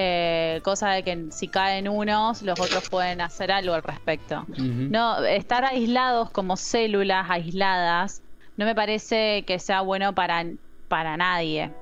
eh, 0.00 0.60
cosa 0.62 0.90
de 0.90 1.02
que 1.02 1.26
si 1.30 1.48
caen 1.48 1.88
unos, 1.88 2.42
los 2.42 2.60
otros 2.60 2.88
pueden 2.88 3.20
hacer 3.20 3.50
algo 3.50 3.74
al 3.74 3.82
respecto. 3.82 4.46
No, 4.56 5.24
estar 5.24 5.64
aislados 5.64 6.30
como 6.30 6.56
células 6.56 7.28
aisladas 7.28 8.22
no 8.56 8.64
me 8.64 8.76
parece 8.76 9.42
que 9.44 9.58
sea 9.58 9.80
bueno 9.80 10.14
para, 10.14 10.44
para 10.86 11.16
nadie. 11.16 11.72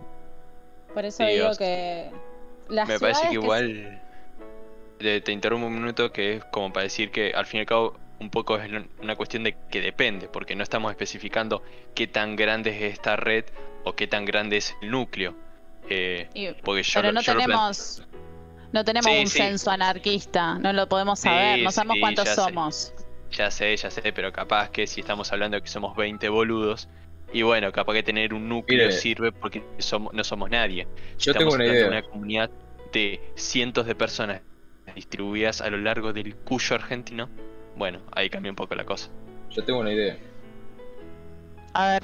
Por 0.95 1.05
eso 1.05 1.27
digo 1.27 1.51
que 1.59 2.11
las 2.71 2.89
Me 2.89 2.99
parece 2.99 3.21
que 3.21 3.29
que 3.29 3.35
igual 3.35 4.03
te, 4.99 5.21
te 5.21 5.33
interrumpo 5.33 5.67
un 5.67 5.75
minuto 5.75 6.11
que 6.11 6.37
es 6.37 6.45
como 6.47 6.73
para 6.73 6.85
decir 6.85 7.11
que 7.11 7.33
al 7.35 7.45
fin 7.45 7.59
y 7.59 7.61
al 7.61 7.67
cabo 7.67 7.99
un 8.19 8.31
poco 8.31 8.57
es 8.57 8.71
una 8.99 9.14
cuestión 9.17 9.45
de 9.45 9.59
que 9.71 9.83
depende, 9.83 10.27
porque 10.27 10.57
no 10.57 10.62
estamos 10.62 10.91
especificando 10.91 11.62
qué 11.95 12.07
tan 12.07 12.35
grande 12.35 12.71
es 12.71 12.95
esta 12.95 13.17
red 13.17 13.45
o 13.85 13.95
qué 13.95 14.07
tan 14.07 14.25
grande 14.25 14.57
es 14.57 14.75
el 14.81 14.91
núcleo. 14.91 15.35
Eh, 15.89 16.28
y- 16.34 16.53
porque 16.62 16.82
yo 16.82 16.93
pero 17.01 17.09
lo- 17.09 17.12
no 17.14 17.20
yo 17.20 17.34
lo 17.34 17.41
tenemos 17.41 18.03
no 18.72 18.84
tenemos 18.84 19.12
Sí, 19.12 19.18
un 19.20 19.26
sí. 19.28 19.39
censo 19.39 19.70
anarquista, 19.70 20.59
no 20.59 20.72
lo 20.72 20.89
podemos 20.89 21.18
Sí, 21.20 21.28
saber, 21.28 21.61
no 21.61 21.70
sabemos 21.70 21.95
sí, 21.95 22.01
cuántos 22.01 22.24
ya 22.26 22.34
sé. 22.34 22.41
somos. 22.41 22.95
Ya 23.30 23.51
sé, 23.51 23.76
ya 23.76 23.91
sé, 23.91 24.12
pero 24.12 24.32
capaz 24.32 24.70
que 24.70 24.87
si 24.87 25.01
estamos 25.01 25.32
hablando 25.32 25.57
de 25.57 25.62
que 25.62 25.68
somos 25.68 25.97
20 25.97 26.28
boludos, 26.28 26.89
y 27.32 27.43
bueno, 27.43 27.72
capaz 27.72 27.93
que 27.95 28.03
tener 28.03 28.34
un 28.34 28.49
núcleo 28.49 28.87
Mire. 28.87 28.93
sirve 28.93 29.32
porque 29.32 29.62
somos, 29.78 30.12
no 30.12 30.22
somos 30.24 30.51
nadie. 30.51 30.87
Yo 31.18 31.32
tengo 31.32 31.51
estamos 31.51 31.55
una 31.55 31.64
hablando 31.64 31.72
de 31.72 31.78
idea. 31.78 31.89
una 31.89 32.03
comunidad 32.03 32.51
de 32.93 33.20
cientos 33.34 33.87
de 33.87 33.95
personas 33.95 34.43
distribuidas 34.95 35.61
a 35.61 35.70
lo 35.70 35.78
largo 35.78 36.12
del 36.12 36.37
Cuyo 36.37 36.76
argentino, 36.76 37.28
bueno, 37.76 38.01
ahí 38.12 38.30
cambia 38.30 38.51
un 38.51 38.57
poco 38.57 38.74
la 38.74 38.84
cosa. 38.84 39.11
Yo 39.51 39.64
tengo 39.64 39.80
una 39.80 39.93
idea. 39.93 40.16
A 41.74 41.93
ver. 41.93 42.03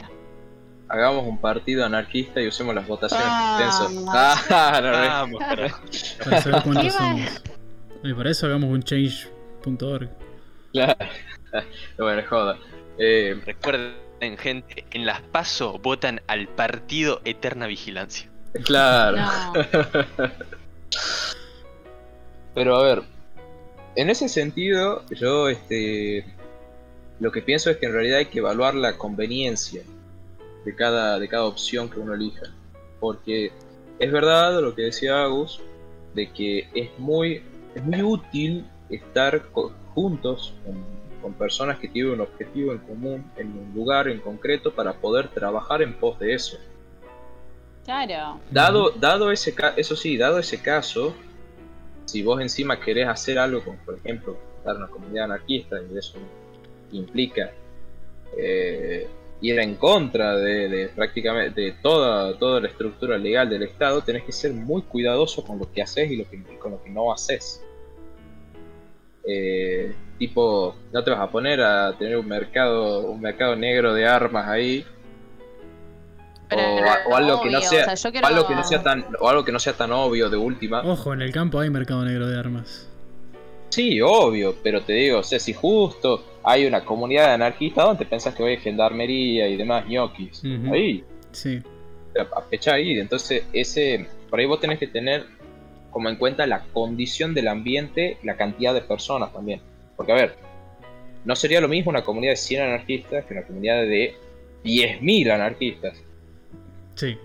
Hagamos 0.93 1.26
un 1.26 1.40
partido 1.40 1.86
anarquista 1.86 2.40
y 2.43 2.49
usemos 2.49 2.74
las 2.74 2.86
votaciones 2.86 3.26
Ah. 3.26 4.36
Ah, 4.51 4.80
no, 4.82 4.90
no. 4.93 4.99
Vamos. 4.99 5.43
Para 6.24 6.43
saber 6.43 6.62
cuántos 6.62 6.84
Iba- 6.84 6.93
somos. 6.99 7.43
Y 8.05 8.12
para 8.14 8.30
eso 8.30 8.47
hagamos 8.47 8.70
un 8.70 8.82
change.org. 8.82 10.11
Claro. 10.72 10.97
Bueno, 11.99 12.22
joda. 12.28 12.59
Eh, 12.99 13.38
Recuerden, 13.45 14.36
gente, 14.38 14.84
en 14.90 15.05
las 15.07 15.20
PASO 15.20 15.78
votan 15.78 16.20
al 16.26 16.49
partido 16.49 17.20
Eterna 17.24 17.66
Vigilancia. 17.66 18.30
claro. 18.64 19.16
No. 19.18 19.53
Pero 22.55 22.76
a 22.76 22.82
ver, 22.82 23.03
en 23.97 24.11
ese 24.11 24.28
sentido, 24.28 25.05
yo 25.11 25.49
este 25.49 26.24
lo 27.20 27.30
que 27.32 27.40
pienso 27.43 27.70
es 27.70 27.76
que 27.76 27.86
en 27.86 27.93
realidad 27.93 28.18
hay 28.18 28.26
que 28.26 28.40
evaluar 28.40 28.74
la 28.74 28.99
conveniencia 28.99 29.82
de 30.65 30.75
cada, 30.75 31.19
de 31.19 31.29
cada 31.29 31.45
opción 31.45 31.89
que 31.89 31.99
uno 32.01 32.15
elija. 32.15 32.47
Porque 33.01 33.53
es 33.99 34.13
verdad 34.13 34.61
lo 34.61 34.75
que 34.75 34.83
decía 34.83 35.23
Agus, 35.25 35.61
de 36.15 36.31
que 36.33 36.69
es 36.75 36.91
muy, 36.99 37.43
es 37.75 37.83
muy 37.85 38.03
útil 38.03 38.67
estar 38.91 39.43
co- 39.51 39.73
juntos 39.95 40.55
con, 40.65 40.75
con 41.23 41.33
personas 41.35 41.79
que 41.79 41.89
tienen 41.89 42.13
un 42.13 42.21
objetivo 42.21 42.73
en 42.73 42.79
común 42.79 43.31
en 43.37 43.49
un 43.59 43.73
lugar 43.75 44.09
en 44.09 44.21
concreto 44.21 44.73
para 44.75 44.93
poder 44.95 45.29
trabajar 45.29 45.83
en 45.83 45.95
pos 45.95 46.19
de 46.19 46.35
eso. 46.35 46.59
Claro. 47.85 48.39
Dado, 48.51 48.91
dado 48.91 49.33
ese 49.33 49.55
eso 49.77 49.97
sí, 49.97 50.17
dado 50.17 50.39
ese 50.39 50.61
caso, 50.63 51.15
si 52.05 52.23
vos 52.23 52.41
encima 52.41 52.79
querés 52.79 53.09
hacer 53.09 53.39
algo 53.39 53.65
como 53.65 53.79
por 53.79 53.97
ejemplo 53.97 54.37
dar 54.65 54.77
una 54.77 54.87
comunidad 54.87 55.25
anarquista 55.25 55.77
y 55.83 55.99
eso 55.99 56.19
implica 56.93 57.51
eh, 58.37 59.09
ir 59.43 59.59
en 59.59 59.74
contra 59.74 60.36
de, 60.36 60.68
de 60.68 60.88
prácticamente 60.88 61.61
de 61.61 61.72
toda, 61.72 62.38
toda 62.38 62.61
la 62.61 62.68
estructura 62.68 63.18
legal 63.18 63.51
del 63.51 63.64
Estado, 63.64 64.01
tenés 64.01 64.22
que 64.24 64.32
ser 64.32 64.53
muy 64.55 64.82
cuidadoso 64.82 65.45
con 65.45 65.59
lo 65.59 65.70
que 65.70 65.82
haces 65.82 66.11
y 66.11 66.16
lo 66.16 66.30
que, 66.30 66.36
y 66.36 66.57
con 66.59 66.70
lo 66.72 66.82
que 66.82 66.88
no 66.90 67.12
haces. 67.12 67.61
Eh, 69.24 69.95
tipo, 70.18 70.74
no 70.93 71.05
te 71.05 71.11
vas 71.11 71.20
a 71.20 71.30
poner 71.30 71.61
a 71.61 71.97
tener 71.97 72.16
un 72.16 72.26
mercado, 72.26 73.01
un 73.11 73.20
mercado 73.20 73.55
negro 73.55 73.95
de 73.95 74.05
armas 74.05 74.49
ahí 74.49 74.84
Pero 76.49 76.62
o, 76.62 76.78
a- 76.84 76.99
o 77.09 77.16
algo 77.16 77.43
que 77.43 77.51
no 77.51 77.61
sea, 77.61 77.93
o 77.93 77.97
sea, 77.97 78.11
quiero- 78.11 78.26
algo 78.26 78.47
que 78.49 78.55
no 78.57 78.64
sea 78.64 78.82
tan 78.82 79.05
o 79.20 79.28
algo 79.28 79.45
que 79.45 79.53
no 79.53 79.61
sea 79.61 79.74
tan 79.74 79.93
obvio 79.93 80.28
de 80.28 80.36
última 80.36 80.82
Ojo, 80.82 81.12
en 81.12 81.22
el 81.22 81.30
campo 81.32 81.61
hay 81.61 81.70
mercado 81.70 82.05
negro 82.05 82.26
de 82.26 82.36
armas. 82.38 82.88
sí 83.70 84.01
obvio 84.01 84.57
pero 84.62 84.82
te 84.82 84.93
digo 84.93 85.20
o 85.20 85.22
sea 85.22 85.38
si 85.38 85.53
justo 85.53 86.24
hay 86.45 86.66
una 86.66 86.84
comunidad 86.84 87.28
de 87.28 87.32
anarquistas 87.34 87.84
donde 87.84 88.05
pensás 88.07 88.34
que 88.34 88.43
hay 88.45 88.57
gendarmería 88.59 89.49
y 89.49 89.57
demás 89.57 89.86
ñoquis 89.88 90.43
ahí 90.72 91.05
Sí. 91.32 91.62
a 92.36 92.43
fecha 92.43 92.74
ahí 92.74 92.99
entonces 92.99 93.45
ese 93.53 94.07
por 94.28 94.40
ahí 94.40 94.47
vos 94.47 94.61
tenés 94.61 94.78
que 94.78 94.86
tener 94.86 95.24
como 95.90 96.09
en 96.09 96.16
cuenta 96.16 96.47
la 96.47 96.61
condición 96.72 97.32
del 97.34 97.49
ambiente 97.49 98.18
la 98.22 98.36
cantidad 98.36 98.74
de 98.74 98.80
personas 98.82 99.32
también 99.32 99.61
porque 99.97 100.12
a 100.12 100.16
ver 100.16 100.34
no 101.24 101.36
sería 101.36 101.61
lo 101.61 101.68
mismo 101.68 101.90
una 101.90 102.03
comunidad 102.03 102.32
de 102.32 102.36
100 102.36 102.62
anarquistas 102.62 103.24
que 103.24 103.34
una 103.34 103.43
comunidad 103.45 103.82
de 103.82 104.14
10.000 104.64 105.30
anarquistas 105.30 106.03
Sí. 106.95 107.16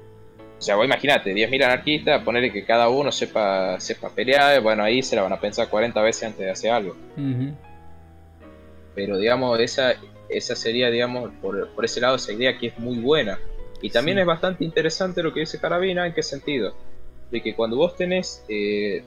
O 0.58 0.62
sea, 0.62 0.76
vos 0.76 0.86
imagínate, 0.86 1.34
10.000 1.36 1.64
anarquistas, 1.64 2.24
ponerle 2.24 2.52
que 2.52 2.64
cada 2.66 2.90
uno 2.90 3.12
sepa, 3.12 3.80
sepa 3.80 4.10
pelear, 4.10 4.60
bueno, 4.62 4.82
ahí 4.84 5.04
se 5.04 5.16
la 5.16 5.22
van 5.22 5.34
a 5.34 5.40
pensar 5.40 5.70
40 5.70 6.02
veces 6.02 6.24
antes 6.24 6.40
de 6.40 6.50
hacer 6.50 6.72
algo. 6.72 6.96
Ujú. 7.16 7.54
Pero 8.98 9.20
digamos, 9.20 9.60
esa, 9.60 9.94
esa 10.28 10.56
sería, 10.56 10.90
digamos, 10.90 11.32
por, 11.40 11.70
por 11.70 11.86
ese 11.86 12.02
lado, 12.02 12.16
esa 12.16 12.34
idea 12.34 12.58
que 12.58 12.68
es 12.68 12.80
muy 12.80 12.98
buena. 12.98 13.40
Y 13.80 13.92
también 13.92 14.18
Sí. 14.18 14.22
es 14.22 14.26
bastante 14.26 14.66
interesante 14.66 15.22
lo 15.22 15.32
que 15.32 15.42
dice 15.42 15.60
Carabina, 15.60 16.08
¿en 16.08 16.14
qué 16.16 16.24
sentido? 16.24 16.74
De 17.30 17.42
que 17.44 17.54
cuando 17.54 17.78
vos 17.78 17.96
tenés 17.96 18.44
eh, 18.50 19.04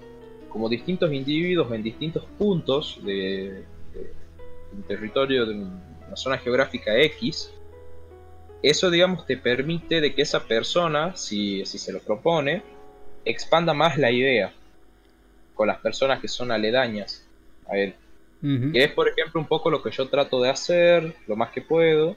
como 0.49 0.69
distintos 0.69 1.13
individuos 1.13 1.73
en 1.73 1.83
distintos 1.83 2.25
puntos 2.39 3.01
de, 3.05 3.65
de 3.93 4.13
un 4.73 4.83
territorio, 4.85 5.45
de 5.45 5.55
una 5.55 6.17
zona 6.17 6.39
geográfica 6.39 6.97
X, 6.97 7.53
eso, 8.63 8.91
digamos, 8.91 9.27
te 9.27 9.37
permite 9.37 10.01
de 10.01 10.15
que 10.15 10.23
esa 10.23 10.45
persona, 10.45 11.17
si, 11.17 11.65
si 11.67 11.79
se 11.79 11.93
lo 11.93 11.99
propone, 11.99 12.63
expanda 13.25 13.75
más 13.75 13.99
la 13.99 14.13
idea 14.13 14.53
con 15.55 15.67
las 15.67 15.79
personas 15.79 16.21
que 16.21 16.29
son 16.29 16.53
aledañas 16.53 17.27
a 17.69 17.77
él. 17.77 17.97
Que 18.73 18.85
es, 18.85 18.93
por 18.93 19.09
ejemplo, 19.09 19.41
un 19.41 19.47
poco 19.49 19.71
lo 19.71 19.83
que 19.83 19.91
yo 19.91 20.09
trato 20.09 20.41
de 20.43 20.51
hacer, 20.51 21.17
lo 21.27 21.37
más 21.37 21.51
que 21.53 21.63
puedo. 21.63 22.17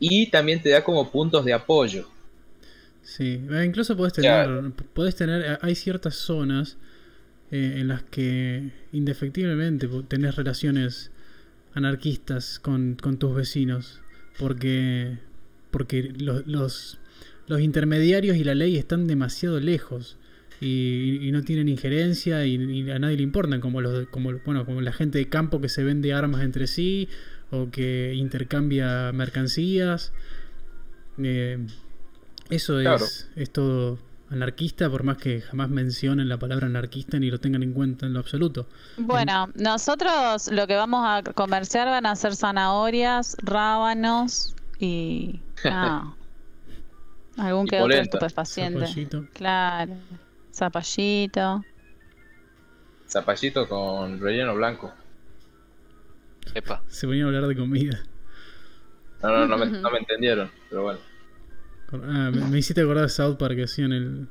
Y 0.00 0.28
también 0.30 0.60
te 0.60 0.70
da 0.70 0.82
como 0.82 1.08
puntos 1.12 1.44
de 1.44 1.52
apoyo. 1.52 2.08
Sí, 3.02 3.40
eh, 3.50 3.64
incluso 3.64 3.96
Ya. 4.20 4.44
tener, 4.44 4.72
podés 4.92 5.16
tener, 5.16 5.58
hay 5.62 5.74
ciertas 5.74 6.14
zonas 6.16 6.76
eh, 7.52 7.76
en 7.78 7.88
las 7.88 8.04
que 8.04 8.72
indefectiblemente 8.92 9.88
tenés 10.08 10.36
relaciones 10.36 11.12
anarquistas 11.74 12.60
con, 12.60 12.96
con 12.96 13.18
tus 13.18 13.36
vecinos, 13.36 14.02
porque, 14.38 15.18
porque 15.72 16.14
lo- 16.18 16.42
los, 16.46 17.00
los 17.48 17.60
intermediarios 17.62 18.38
y 18.38 18.44
la 18.44 18.56
ley 18.56 18.78
están 18.78 19.08
demasiado 19.08 19.60
lejos 19.60 20.17
y, 20.60 21.26
y 21.28 21.32
no 21.32 21.42
tienen 21.42 21.68
injerencia 21.68 22.44
y, 22.46 22.54
y 22.54 22.90
a 22.90 22.98
nadie 22.98 23.16
le 23.16 23.22
importan, 23.22 23.60
como, 23.60 23.80
los, 23.80 24.08
como, 24.08 24.32
bueno, 24.44 24.64
como 24.66 24.80
la 24.80 24.92
gente 24.92 25.18
de 25.18 25.28
campo 25.28 25.60
que 25.60 25.68
se 25.68 25.84
vende 25.84 26.12
armas 26.12 26.42
entre 26.42 26.66
sí 26.66 27.08
o 27.50 27.70
que 27.70 28.14
intercambia 28.14 29.12
mercancías. 29.12 30.12
Eh, 31.18 31.58
eso 32.50 32.78
Claro. 32.82 33.04
es, 33.06 33.30
es 33.36 33.50
todo 33.52 33.98
anarquista, 34.30 34.90
por 34.90 35.04
más 35.04 35.16
que 35.16 35.40
jamás 35.40 35.70
mencionen 35.70 36.28
la 36.28 36.38
palabra 36.38 36.66
anarquista 36.66 37.18
ni 37.18 37.30
lo 37.30 37.40
tengan 37.40 37.62
en 37.62 37.72
cuenta 37.72 38.06
en 38.06 38.12
lo 38.12 38.20
absoluto. 38.20 38.68
Bueno, 38.96 39.48
nosotros 39.54 40.48
lo 40.52 40.66
que 40.66 40.76
vamos 40.76 41.00
a 41.04 41.22
comerciar 41.34 41.88
van 41.88 42.06
a 42.06 42.14
ser 42.16 42.36
zanahorias, 42.36 43.36
rábanos 43.42 44.54
y 44.78 45.40
ah, 45.64 46.14
algún 47.36 47.66
Y 47.66 47.70
que 47.70 47.80
otro 47.82 47.84
polenta. 47.84 48.02
estupefaciente. 48.02 48.86
Zapallito. 48.86 49.26
Claro, 49.32 49.94
zapallito. 50.58 51.64
Zapallito 53.08 53.68
con 53.68 54.20
relleno 54.20 54.54
blanco. 54.54 54.92
Epa. 56.54 56.82
Se 56.88 57.06
ponía 57.06 57.24
a 57.24 57.26
hablar 57.28 57.46
de 57.46 57.56
comida. 57.56 58.02
No, 59.22 59.28
no, 59.30 59.46
no 59.46 59.58
me, 59.58 59.66
no 59.66 59.90
me 59.90 59.98
entendieron, 59.98 60.50
pero 60.68 60.82
bueno. 60.82 61.00
Ah, 61.92 62.30
me, 62.32 62.46
me 62.48 62.58
hiciste 62.58 62.80
acordar 62.82 63.04
de 63.04 63.08
South 63.08 63.36
Park 63.38 63.56
que 63.56 63.64
hacían 63.64 63.92
el, 63.92 64.28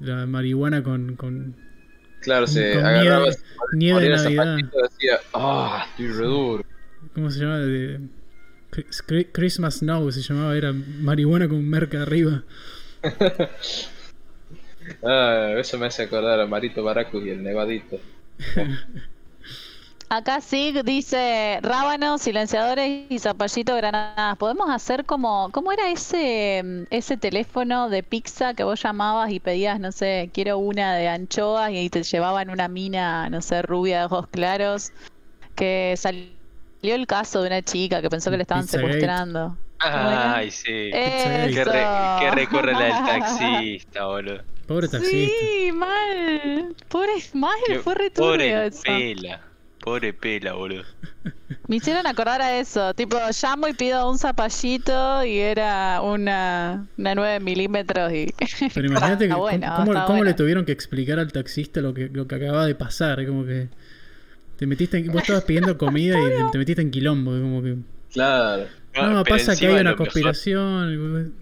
la 0.00 0.26
marihuana 0.26 0.82
con, 0.82 1.14
con 1.16 1.54
Claro, 2.20 2.46
se 2.46 2.72
Con 2.74 2.84
agarraba 2.84 3.26
nieve- 3.26 3.36
nieve 3.74 4.00
de 4.02 4.08
Navidad. 4.10 4.56
decía, 4.56 5.18
ah, 5.34 5.86
estoy 5.90 6.08
re 6.08 6.26
duro. 6.26 6.64
¿Cómo 7.14 7.30
se 7.30 7.38
llama? 7.40 7.58
De, 7.58 8.00
Chris- 8.70 9.04
Chri- 9.06 9.28
Christmas 9.32 9.76
Snow 9.76 10.10
se 10.10 10.22
llamaba, 10.22 10.56
era 10.56 10.72
marihuana 10.72 11.48
con 11.48 11.66
merca 11.68 12.02
arriba. 12.02 12.42
Ah, 15.02 15.52
eso 15.56 15.78
me 15.78 15.86
hace 15.86 16.04
acordar 16.04 16.40
a 16.40 16.46
Marito 16.46 16.82
Baracus 16.82 17.24
y 17.24 17.30
el 17.30 17.42
Nevadito. 17.42 17.96
Acá 20.08 20.40
sí 20.40 20.72
dice 20.84 21.58
rábanos, 21.62 22.22
silenciadores 22.22 23.06
y 23.10 23.18
zapallito 23.18 23.74
granadas. 23.74 24.36
Podemos 24.38 24.70
hacer 24.70 25.04
como, 25.04 25.50
¿cómo 25.50 25.72
era 25.72 25.90
ese 25.90 26.86
ese 26.90 27.16
teléfono 27.16 27.88
de 27.88 28.04
pizza 28.04 28.54
que 28.54 28.62
vos 28.62 28.80
llamabas 28.80 29.32
y 29.32 29.40
pedías, 29.40 29.80
no 29.80 29.90
sé, 29.90 30.30
quiero 30.32 30.58
una 30.58 30.94
de 30.94 31.08
anchoas 31.08 31.72
y 31.72 31.90
te 31.90 32.04
llevaban 32.04 32.50
una 32.50 32.68
mina, 32.68 33.28
no 33.30 33.42
sé, 33.42 33.62
rubia 33.62 33.98
de 34.00 34.04
ojos 34.04 34.28
claros? 34.28 34.92
Que 35.56 35.94
salió 35.96 36.28
el 36.82 37.08
caso 37.08 37.40
de 37.42 37.48
una 37.48 37.62
chica 37.62 38.00
que 38.00 38.08
pensó 38.08 38.30
que 38.30 38.36
le 38.36 38.42
estaban 38.42 38.68
secuestrando. 38.68 39.56
Ay, 39.80 40.52
sí. 40.52 40.90
Pizzagate. 40.92 41.50
Que, 41.52 41.64
re- 41.64 41.82
Eso. 41.82 42.20
que 42.20 42.30
recorre 42.30 42.72
la 42.74 42.80
del 42.80 42.92
taxista, 43.06 44.06
boludo. 44.06 44.42
Pobre 44.66 44.88
taxista. 44.88 45.14
Sí, 45.40 45.72
mal. 45.72 46.74
Pobre, 46.88 47.10
mal, 47.34 47.54
fue 47.82 47.94
re 47.94 48.10
Pobre 48.10 48.66
eso. 48.66 48.82
pela. 48.84 49.40
Pobre 49.80 50.12
pela, 50.12 50.54
boludo. 50.54 50.82
Me 51.68 51.76
hicieron 51.76 52.06
acordar 52.08 52.42
a 52.42 52.58
eso, 52.58 52.92
tipo, 52.94 53.16
llamo 53.42 53.68
y 53.68 53.72
pido 53.72 54.10
un 54.10 54.18
zapallito 54.18 55.24
y 55.24 55.38
era 55.38 56.00
una, 56.00 56.86
una 56.98 57.14
9 57.14 57.40
milímetros 57.40 58.12
y... 58.12 58.34
Pero 58.74 58.86
imagínate 58.88 59.24
que, 59.26 59.30
Está 59.30 59.36
bueno, 59.36 59.72
cómo, 59.76 60.04
cómo- 60.06 60.24
le 60.24 60.34
tuvieron 60.34 60.64
que 60.64 60.72
explicar 60.72 61.18
al 61.20 61.30
taxista 61.32 61.80
lo 61.80 61.94
que, 61.94 62.08
lo 62.12 62.26
que 62.26 62.34
acababa 62.34 62.66
de 62.66 62.74
pasar. 62.74 63.24
Como 63.26 63.44
que 63.46 63.68
te 64.56 64.66
metiste 64.66 64.98
en, 64.98 65.12
vos 65.12 65.22
estabas 65.22 65.44
pidiendo 65.44 65.78
comida 65.78 66.18
y 66.20 66.24
te, 66.30 66.44
te 66.52 66.58
metiste 66.58 66.82
en 66.82 66.90
quilombo. 66.90 67.30
Como 67.30 67.62
que, 67.62 67.76
Claro. 68.12 68.64
no, 68.94 69.22
pero 69.22 69.36
pasa 69.36 69.54
que 69.56 69.66
hay 69.68 69.74
una 69.74 69.90
mejor- 69.90 69.96
conspiración. 69.98 71.32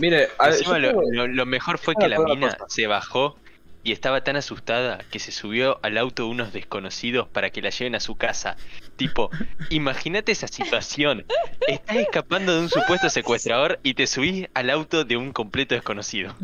Mire, 0.00 0.28
a 0.38 0.50
yo 0.50 0.78
lo, 0.78 0.88
tengo- 0.88 1.02
lo- 1.12 1.26
lo 1.26 1.46
mejor 1.46 1.78
fue 1.78 1.94
que 1.94 2.08
la 2.08 2.18
mina 2.20 2.50
cosa. 2.52 2.64
se 2.68 2.86
bajó 2.86 3.38
y 3.82 3.92
estaba 3.92 4.22
tan 4.22 4.36
asustada 4.36 4.98
que 5.10 5.18
se 5.18 5.32
subió 5.32 5.78
al 5.82 5.96
auto 5.96 6.24
de 6.24 6.28
unos 6.30 6.52
desconocidos 6.52 7.28
para 7.28 7.50
que 7.50 7.62
la 7.62 7.70
lleven 7.70 7.94
a 7.94 8.00
su 8.00 8.14
casa. 8.14 8.56
Tipo, 8.96 9.30
imagínate 9.70 10.32
esa 10.32 10.48
situación. 10.48 11.24
Estás 11.66 11.96
escapando 11.96 12.54
de 12.54 12.60
un 12.60 12.68
supuesto 12.68 13.08
secuestrador 13.08 13.78
y 13.82 13.94
te 13.94 14.06
subís 14.06 14.48
al 14.54 14.68
auto 14.70 15.04
de 15.04 15.16
un 15.16 15.32
completo 15.32 15.74
desconocido. 15.74 16.34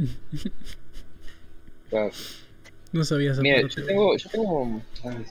claro. 1.90 2.11
No 2.92 3.04
sabía 3.04 3.32
esa 3.32 3.42
Mire, 3.42 3.62
parte. 3.62 3.80
yo 3.80 3.86
tengo, 3.86 4.16
yo 4.16 4.30
tengo, 4.30 4.82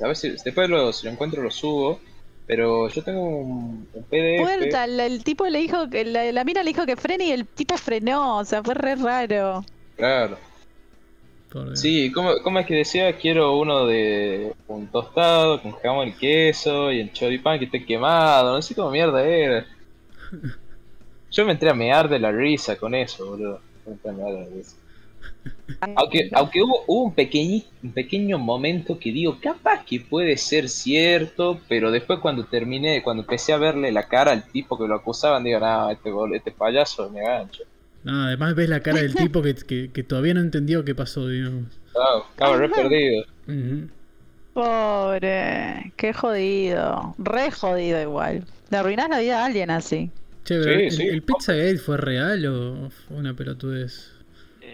a 0.04 0.08
ver 0.08 0.16
si 0.16 0.30
después 0.32 0.70
lo, 0.70 0.94
si 0.94 1.06
lo 1.08 1.14
encuentro 1.14 1.42
lo 1.42 1.50
subo, 1.50 2.00
pero 2.48 2.88
yo 2.90 3.04
tengo 3.04 3.22
un, 3.22 3.88
un 3.94 4.04
PDF. 4.04 4.42
Vuelta, 4.42 4.86
el, 4.86 5.00
el 5.00 5.24
tipo 5.24 5.46
le 5.48 5.60
dijo 5.60 5.90
que, 5.90 6.06
la, 6.06 6.32
la 6.32 6.44
mina 6.44 6.64
le 6.64 6.72
dijo 6.72 6.86
que 6.86 6.96
frene 6.96 7.26
y 7.26 7.32
el 7.32 7.46
tipo 7.46 7.78
frenó, 7.78 8.38
o 8.38 8.46
sea, 8.46 8.64
fue 8.64 8.74
re 8.74 8.96
raro. 8.96 9.64
Claro. 9.96 10.38
Sí, 11.74 12.12
¿cómo, 12.12 12.34
¿cómo 12.44 12.60
es 12.60 12.66
que 12.66 12.76
decía? 12.76 13.18
Quiero 13.18 13.58
uno 13.58 13.86
de 13.86 14.54
un 14.68 14.88
tostado 14.88 15.62
con 15.62 15.72
jamón 15.72 16.10
y 16.10 16.14
queso 16.14 16.92
y 16.92 17.00
el 17.00 17.14
choripán 17.14 17.60
que 17.60 17.66
esté 17.66 17.86
quemado, 17.86 18.54
no 18.54 18.62
sé 18.62 18.76
cómo 18.76 18.92
mierda 18.92 19.26
era. 19.26 19.66
Yo 21.32 21.46
me 21.46 21.54
entré 21.54 21.70
a 21.70 21.74
mear 21.74 22.10
de 22.10 22.20
la 22.20 22.32
risa 22.32 22.76
con 22.76 22.94
eso, 22.94 23.26
boludo. 23.26 23.62
Me 23.86 23.94
entré 23.94 24.10
a 24.10 24.14
mear 24.14 24.34
de 24.34 24.40
la 24.40 24.48
risa. 24.48 24.76
Aunque, 25.96 26.30
aunque 26.34 26.62
hubo, 26.62 26.84
hubo 26.88 27.04
un, 27.04 27.16
pequeñi- 27.16 27.66
un 27.84 27.92
pequeño 27.92 28.38
momento 28.40 28.98
que 29.00 29.12
digo, 29.12 29.40
capaz 29.42 29.84
que 29.86 30.00
puede 30.00 30.38
ser 30.38 30.70
cierto, 30.70 31.60
pero 31.68 31.92
después 31.92 32.20
cuando 32.20 32.46
terminé, 32.46 33.02
cuando 33.04 33.24
empecé 33.24 33.54
a 33.54 33.58
verle 33.58 33.92
la 33.92 34.04
cara 34.08 34.32
al 34.32 34.44
tipo 34.50 34.78
que 34.78 34.88
lo 34.88 34.96
acusaban, 34.96 35.44
digo, 35.44 35.60
no, 35.60 35.90
este, 35.92 36.12
bol- 36.12 36.36
este 36.36 36.52
payaso 36.52 37.10
me 37.10 37.22
gancho. 37.22 37.64
No, 38.04 38.24
además 38.26 38.56
ves 38.56 38.70
la 38.70 38.82
cara 38.82 39.02
del 39.02 39.16
tipo 39.16 39.42
que, 39.42 39.56
que, 39.56 39.92
que 39.92 40.04
todavía 40.04 40.34
no 40.36 40.42
entendió 40.42 40.86
qué 40.86 40.94
pasó, 40.96 41.28
digamos. 41.28 41.66
Claro, 41.92 42.26
estaba 42.30 42.58
re 42.58 42.70
perdido. 42.70 43.26
Pobre, 44.54 45.92
qué 45.98 46.14
jodido, 46.14 47.14
re 47.18 47.52
jodido 47.52 48.02
igual. 48.02 48.46
Le 48.70 48.78
arruinás 48.78 49.10
la 49.10 49.20
vida 49.20 49.42
a 49.42 49.46
alguien 49.46 49.70
así. 49.70 50.12
Che, 50.46 50.60
pero 50.60 50.80
Sí, 50.80 50.84
¿el, 50.86 50.92
sí. 50.92 51.04
el 51.08 51.24
Pizzagate 51.24 51.78
fue 51.78 51.98
real 51.98 52.46
o 52.46 52.90
fue 52.90 53.18
una 53.18 53.34
pelotudez? 53.36 54.15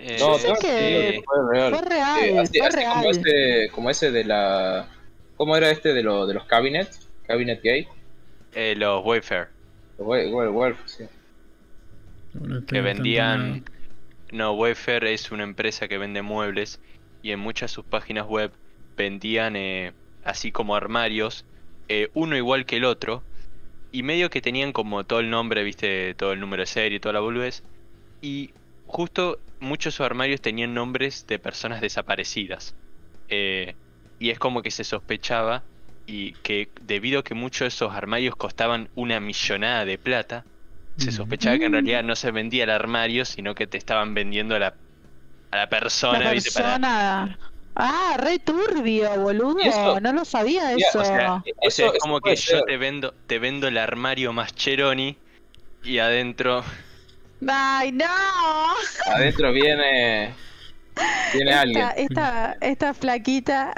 Eh, 0.04 0.18
No, 0.20 0.38
sé 0.38 0.48
creo 0.48 0.60
que 0.60 1.12
sí, 1.16 1.24
fue 1.26 1.54
real. 1.54 1.74
Fue 1.74 1.82
real, 1.82 2.20
Eh, 2.24 2.40
así, 2.40 2.58
fue 2.58 2.68
así 2.68 2.78
real. 2.78 2.94
Como, 2.94 3.10
ese, 3.12 3.70
como 3.72 3.90
ese 3.90 4.12
de 4.12 4.24
la. 4.24 4.90
¿Cómo 5.36 5.56
era 5.56 5.72
este 5.72 5.94
de, 5.94 6.04
lo, 6.04 6.26
de 6.28 6.34
los 6.34 6.46
cabinets? 6.46 7.10
Cabinet 7.24 7.62
gay. 7.62 7.88
eh, 8.54 8.76
los 8.76 9.06
Wayfair. 9.06 9.50
Well, 9.98 10.50
well, 10.50 10.76
sí. 10.86 11.06
No, 12.34 12.66
que 12.66 12.82
vendían... 12.82 13.64
No, 14.32 14.54
Wayfair 14.54 15.04
es 15.06 15.32
una 15.32 15.44
empresa 15.44 15.88
que 15.88 15.98
vende 15.98 16.22
muebles 16.22 16.80
y 17.22 17.32
en 17.32 17.40
muchas 17.40 17.72
de 17.72 17.76
sus 17.76 17.86
páginas 17.86 18.26
web 18.28 18.54
vendían 18.96 19.56
eh, 19.56 19.94
así 20.24 20.52
como 20.52 20.76
armarios, 20.76 21.46
eh, 21.90 22.10
uno 22.14 22.38
igual 22.38 22.66
que 22.66 22.78
el 22.78 22.86
otro, 22.86 23.24
y 23.92 24.04
medio 24.04 24.30
que 24.30 24.42
tenían 24.42 24.72
como 24.72 25.04
todo 25.06 25.20
el 25.20 25.30
nombre, 25.30 25.64
viste, 25.64 26.16
todo 26.16 26.32
el 26.32 26.40
número 26.40 26.62
de 26.62 26.68
serie, 26.68 27.00
toda 27.02 27.14
la 27.14 27.20
boludez, 27.20 27.62
y 28.22 28.54
justo 28.86 29.40
muchos 29.62 29.94
de 29.94 29.96
esos 29.96 30.06
armarios 30.06 30.42
tenían 30.42 30.74
nombres 30.74 31.26
de 31.28 31.40
personas 31.40 31.80
desaparecidas. 31.82 32.76
Eh, 33.30 33.76
y 34.20 34.30
es 34.32 34.40
como 34.40 34.62
que 34.62 34.72
se 34.72 34.84
sospechaba 34.84 35.64
y 36.06 36.34
que 36.44 36.70
debido 36.82 37.20
a 37.20 37.24
que 37.24 37.34
muchos 37.34 37.60
de 37.62 37.68
esos 37.70 37.94
armarios 37.94 38.36
costaban 38.36 38.90
una 38.96 39.20
millonada 39.20 39.86
de 39.86 39.98
plata, 39.98 40.46
se 40.98 41.12
sospechaba 41.12 41.58
que 41.58 41.66
en 41.66 41.72
realidad 41.72 42.04
no 42.04 42.16
se 42.16 42.32
vendía 42.32 42.66
el 42.66 42.70
armario, 42.70 43.24
sino 43.24 43.56
que 43.56 43.66
te 43.66 43.78
estaban 43.78 44.14
vendiendo 44.14 44.56
a 44.56 44.60
la, 44.60 44.78
a 45.52 45.58
la 45.58 45.70
persona, 45.70 46.20
La 46.20 46.32
persona. 46.32 47.40
Ah, 47.76 48.18
re 48.20 48.40
turbio, 48.40 49.10
boludo. 49.22 50.00
No 50.02 50.12
lo 50.14 50.26
sabía 50.26 50.74
eso. 50.74 51.00
o 51.00 51.06
sea, 51.06 51.42
O 51.66 51.70
sea, 51.72 51.86
Eso- 51.86 51.86
es 51.86 51.94
eso 51.94 51.94
como 52.00 52.20
que 52.20 52.36
yo 52.36 52.42
ser. 52.58 52.64
te 52.66 52.78
vendo, 52.78 53.16
te 53.26 53.40
vendo 53.40 53.68
el 53.70 53.78
armario 53.78 54.34
más 54.34 54.54
Cheroni 54.54 55.18
y 55.82 56.00
adentro. 56.00 56.64
Ay, 57.48 57.92
no. 57.92 58.06
Adentro 59.16 59.52
viene. 59.52 60.34
Viene 61.34 61.54
alguien. 61.54 61.88
Esta, 61.96 62.58
esta, 62.62 62.94
flaquita. 62.94 63.74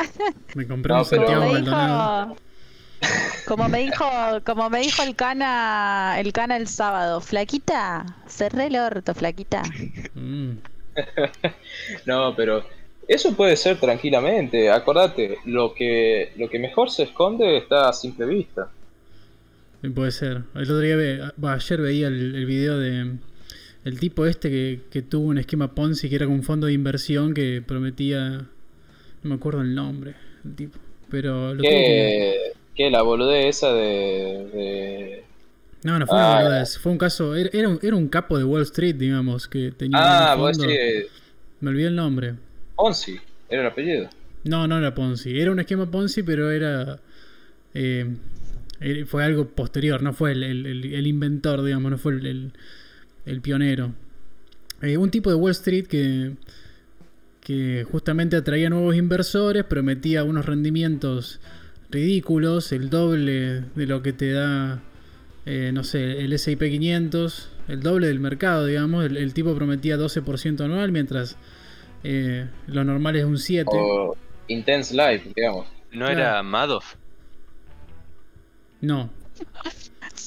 Me 0.55 0.67
compré 0.67 0.93
No, 0.93 1.01
un 1.03 1.09
pero- 1.09 1.21
Santiago 1.27 1.41
Como 1.41 1.53
me 1.53 1.61
Maldonado. 1.61 2.25
dijo. 2.25 2.37
Como 3.47 3.67
me 3.69 3.79
dijo, 3.79 4.05
como 4.45 4.69
me 4.69 4.79
dijo 4.79 5.03
el 5.03 5.15
cana, 5.15 6.15
el 6.19 6.31
cana 6.31 6.55
el 6.55 6.67
sábado, 6.69 7.19
flaquita, 7.19 8.05
cerré 8.27 8.67
el 8.67 8.77
orto, 8.77 9.13
flaquita. 9.13 9.61
Mm. 10.15 10.51
No, 12.05 12.33
pero 12.35 12.65
eso 13.07 13.35
puede 13.35 13.57
ser 13.57 13.77
tranquilamente. 13.79 14.71
Acordate, 14.71 15.37
lo 15.45 15.73
que, 15.73 16.31
lo 16.37 16.49
que 16.49 16.59
mejor 16.59 16.89
se 16.91 17.03
esconde 17.03 17.57
está 17.57 17.89
a 17.89 17.93
simple 17.93 18.25
vista. 18.25 18.69
Puede 19.93 20.11
ser. 20.11 20.43
El 20.55 20.61
otro 20.63 20.79
día, 20.79 20.95
ve- 20.95 21.31
bah, 21.35 21.53
ayer 21.55 21.81
veía 21.81 22.07
el, 22.07 22.35
el 22.35 22.45
video 22.45 22.77
de 22.79 23.17
el 23.85 23.99
tipo 23.99 24.25
este 24.25 24.49
que, 24.49 24.79
que 24.89 25.01
tuvo 25.01 25.27
un 25.27 25.37
esquema 25.37 25.73
Ponzi 25.75 26.09
que 26.09 26.15
era 26.15 26.25
como 26.25 26.37
un 26.37 26.43
fondo 26.43 26.67
de 26.67 26.73
inversión 26.73 27.33
que 27.33 27.61
prometía, 27.65 28.29
no 28.39 29.29
me 29.29 29.35
acuerdo 29.35 29.61
el 29.61 29.75
nombre, 29.75 30.15
el 30.45 30.55
tipo, 30.55 30.77
pero 31.09 31.53
lo 31.53 31.61
que... 31.61 32.51
Que, 32.75 32.89
la 32.89 33.01
boludez 33.03 33.45
esa 33.57 33.71
de, 33.73 34.49
de- 34.53 35.23
No, 35.83 35.99
no 35.99 36.07
fue 36.07 36.15
una 36.17 36.37
Ah. 36.39 36.43
boludez, 36.43 36.77
fue 36.79 36.91
un 36.91 36.97
caso, 36.97 37.35
era, 37.35 37.49
era 37.53 37.69
un, 37.69 37.79
era 37.83 37.95
un 37.95 38.07
capo 38.07 38.37
de 38.37 38.43
Wall 38.43 38.63
Street, 38.63 38.95
digamos, 38.95 39.47
que 39.47 39.71
tenía 39.71 39.99
Ah, 40.31 40.35
un 40.35 40.41
fondo- 40.53 40.63
decís 40.67 41.11
me 41.61 41.69
olvidé 41.69 41.87
el 41.87 41.95
nombre. 41.95 42.33
Ponzi, 42.75 43.17
era 43.49 43.61
el 43.61 43.67
apellido. 43.67 44.09
No, 44.43 44.67
no 44.67 44.77
era 44.77 44.93
Ponzi. 44.93 45.39
Era 45.39 45.51
un 45.51 45.59
esquema 45.61 45.89
Ponzi, 45.89 46.21
pero 46.23 46.51
era. 46.51 46.99
eh, 47.73 48.15
fue 49.05 49.23
algo 49.23 49.47
posterior, 49.47 50.01
no 50.03 50.11
fue 50.13 50.31
el, 50.33 50.43
el- 50.43 50.65
el- 50.65 50.93
el 50.93 51.07
inventor, 51.07 51.63
digamos, 51.63 51.91
no 51.91 51.97
fue 51.97 52.13
el, 52.13 52.51
el- 53.25 53.41
pionero. 53.41 53.93
Eh, 54.81 54.97
un 54.97 55.09
tipo 55.11 55.29
de 55.29 55.35
Wall 55.35 55.51
Street 55.51 55.87
que, 55.87 56.33
que 57.41 57.85
justamente 57.89 58.35
atraía 58.35 58.69
nuevos 58.69 58.95
inversores, 58.95 59.63
prometía 59.63 60.23
unos 60.23 60.45
rendimientos 60.45 61.39
ridículos, 61.89 62.71
el 62.71 62.89
doble 62.89 63.61
de 63.75 63.85
lo 63.85 64.01
que 64.01 64.13
te 64.13 64.31
da, 64.31 64.81
eh, 65.45 65.71
no 65.73 65.83
sé, 65.83 66.19
el 66.23 66.33
SP 66.35 66.69
500, 66.69 67.49
el 67.67 67.81
doble 67.81 68.07
del 68.07 68.19
mercado, 68.19 68.65
digamos. 68.65 69.05
El, 69.05 69.17
el 69.17 69.33
tipo 69.33 69.55
prometía 69.55 69.97
12% 69.97 70.61
anual, 70.65 70.91
mientras 70.91 71.37
eh, 72.03 72.47
lo 72.67 72.83
normal 72.83 73.15
es 73.15 73.25
un 73.25 73.35
7%. 73.37 73.65
O 73.71 74.17
Intense 74.47 74.93
Life, 74.93 75.31
digamos. 75.35 75.67
¿No 75.91 76.05
Claro. 76.07 76.11
era 76.19 76.43
Madoff? 76.43 76.95
No, 78.81 79.09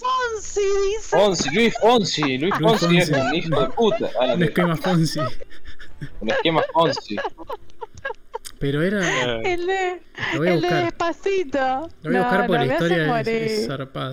Fonsi 0.06 0.60
dice. 0.60 1.16
Ponzi, 1.16 1.50
Luis 1.54 1.74
Ponzi, 1.80 2.38
Luis 2.38 2.60
Luis 2.60 2.80
Ponzi 2.80 2.98
es 2.98 3.08
un 3.10 3.34
hijo 3.34 3.60
de 3.60 3.68
puta. 3.70 4.10
Ah, 4.20 4.34
un 4.34 4.42
esquema 4.42 4.76
Fonzi. 4.76 5.20
un 6.20 6.30
esquema 6.30 6.62
Ponzi. 6.72 7.16
Pero 8.58 8.82
era. 8.82 9.40
El 9.42 9.66
de, 9.66 10.02
Lo 10.34 10.38
voy 10.38 10.48
a 10.48 10.54
el 10.54 10.60
de 10.60 10.66
buscar. 10.68 10.84
despacito. 10.84 11.58
Lo 12.02 12.10
voy 12.10 12.16
a 12.16 12.22
buscar 12.22 12.40
No, 12.40 12.46
porque 12.46 12.58
no, 12.60 12.66
la 12.66 12.72
historia 12.72 13.02
es, 13.02 13.08
morir. 13.08 13.28
es 13.42 13.66
zarpada. 13.66 14.12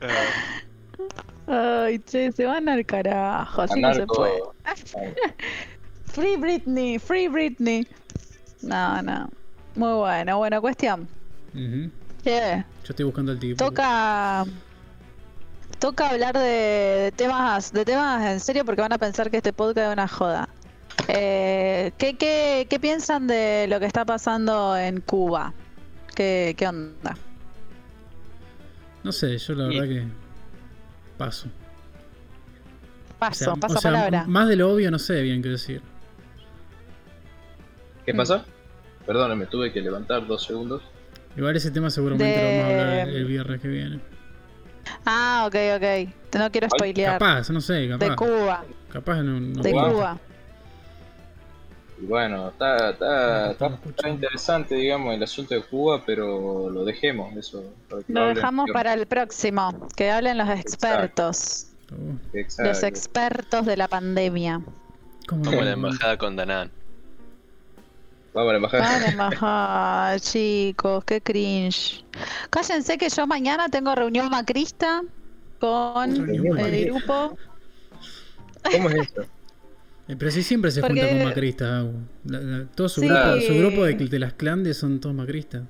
Ay, 1.46 1.98
che, 2.00 2.30
se 2.32 2.44
van 2.44 2.68
al 2.68 2.84
carajo, 2.84 3.62
así 3.62 3.80
no 3.80 3.94
se 3.94 4.06
puede. 4.06 4.40
Free 6.06 6.36
Britney, 6.36 6.98
Free 6.98 7.28
Britney. 7.28 7.86
No, 8.62 9.00
no. 9.02 9.30
Muy 9.74 9.92
bueno, 9.94 10.38
buena 10.38 10.60
cuestión. 10.60 11.08
Ujú. 11.54 11.90
Che, 12.28 12.56
Yo 12.84 12.90
estoy 12.90 13.04
buscando 13.06 13.32
el 13.32 13.38
tipo. 13.38 13.64
toca. 13.64 14.44
Toca 15.78 16.10
hablar 16.10 16.34
de, 16.36 16.40
de 17.04 17.12
temas 17.16 17.72
de 17.72 17.84
temas 17.86 18.22
en 18.26 18.40
serio 18.40 18.64
porque 18.66 18.82
van 18.82 18.92
a 18.92 18.98
pensar 18.98 19.30
que 19.30 19.38
este 19.38 19.54
podcast 19.54 19.86
es 19.86 19.92
una 19.94 20.08
joda. 20.08 20.48
Eh, 21.06 21.92
¿qué, 21.96 22.16
qué, 22.18 22.66
qué 22.68 22.78
piensan 22.80 23.26
de 23.28 23.66
lo 23.68 23.80
que 23.80 23.86
está 23.86 24.04
pasando 24.04 24.76
en 24.76 25.00
Cuba? 25.00 25.54
¿Qué, 26.14 26.54
qué 26.58 26.66
onda? 26.68 27.16
No 29.04 29.12
sé, 29.12 29.38
yo 29.38 29.54
la 29.54 29.72
Y- 29.72 29.78
verdad 29.80 29.94
que. 29.94 30.06
Paso. 31.16 31.48
O 33.14 33.18
Paso, 33.18 33.44
sea, 33.44 33.52
o 33.54 33.68
sea, 33.70 33.80
palabra. 33.80 34.24
Más 34.26 34.48
de 34.48 34.56
lo 34.56 34.70
obvio 34.74 34.90
no 34.90 34.98
sé 34.98 35.22
bien 35.22 35.40
qué 35.42 35.48
decir. 35.48 35.80
¿Qué 38.04 38.12
pasa? 38.12 38.44
Perdón, 39.06 39.38
me 39.38 39.46
tuve 39.46 39.72
que 39.72 39.80
levantar 39.80 40.26
dos 40.26 40.44
segundos. 40.44 40.82
Igual 41.36 41.56
ese 41.56 41.70
tema 41.70 41.90
seguramente 41.90 42.24
De- 42.24 42.36
lo 42.36 42.58
vamos 42.58 42.64
a 42.64 42.80
hablar 42.80 43.08
el, 43.08 43.16
el 43.16 43.24
viernes 43.26 43.60
que 43.60 43.68
viene. 43.68 44.00
Ah, 45.04 45.44
ok, 45.46 45.54
ok. 45.76 46.36
No 46.38 46.50
quiero 46.50 46.68
spoilear. 46.70 47.18
Capaz, 47.18 47.50
no 47.50 47.60
sé, 47.60 47.88
capaz. 47.88 48.08
De 48.08 48.16
Cuba, 48.16 48.64
Capaz 48.92 49.22
no. 49.22 49.40
no 49.40 49.62
de. 49.62 49.72
Cuba. 49.72 50.18
Y 52.00 52.06
bueno, 52.06 52.48
está, 52.48 52.90
está, 52.90 53.50
está, 53.50 54.08
interesante, 54.08 54.76
digamos, 54.76 55.14
el 55.14 55.22
asunto 55.22 55.54
de 55.54 55.62
Cuba, 55.62 56.02
pero 56.06 56.70
lo 56.70 56.84
dejemos, 56.84 57.34
eso. 57.36 57.64
Lo 58.08 58.20
hablen. 58.20 58.34
dejamos 58.36 58.70
para 58.72 58.94
el 58.94 59.06
próximo. 59.06 59.88
Que 59.96 60.10
hablen 60.10 60.38
los 60.38 60.48
expertos. 60.48 61.66
Exacto. 62.32 62.68
Los 62.70 62.82
expertos 62.82 63.66
de 63.66 63.76
la 63.76 63.88
pandemia. 63.88 64.60
¿Cómo 65.26 65.44
Como 65.44 65.60
la 65.60 65.72
embajada 65.72 66.16
con 66.16 66.36
Danán. 66.36 66.70
Vamos 68.34 68.50
a 68.50 68.52
la 68.52 68.56
embajada. 68.56 68.82
Van 68.84 69.02
a 69.02 69.06
embajada, 69.08 70.20
chicos, 70.20 71.04
qué 71.04 71.20
cringe. 71.20 72.04
Cállense 72.50 72.98
que 72.98 73.08
yo 73.08 73.26
mañana 73.26 73.68
tengo 73.68 73.94
reunión 73.94 74.28
macrista 74.30 75.02
con 75.60 76.14
Reunión 76.26 76.46
el 76.58 76.64
macrista. 76.64 76.92
grupo. 76.92 77.38
¿Cómo 78.72 78.88
es 78.90 78.94
esto? 79.02 79.22
Eh, 80.08 80.16
Pero 80.18 80.30
si 80.30 80.42
siempre 80.42 80.70
se 80.70 80.80
Porque- 80.80 81.00
junta 81.00 81.16
con 81.16 81.24
macristas, 81.24 81.86
todo 82.74 82.88
su 82.88 83.00
Sí. 83.00 83.08
grupo, 83.08 83.40
su 83.46 83.54
grupo 83.58 83.84
de, 83.84 83.94
de 83.94 84.18
las 84.18 84.32
clandes 84.34 84.76
son 84.78 85.00
todos 85.00 85.14
macristas. 85.14 85.62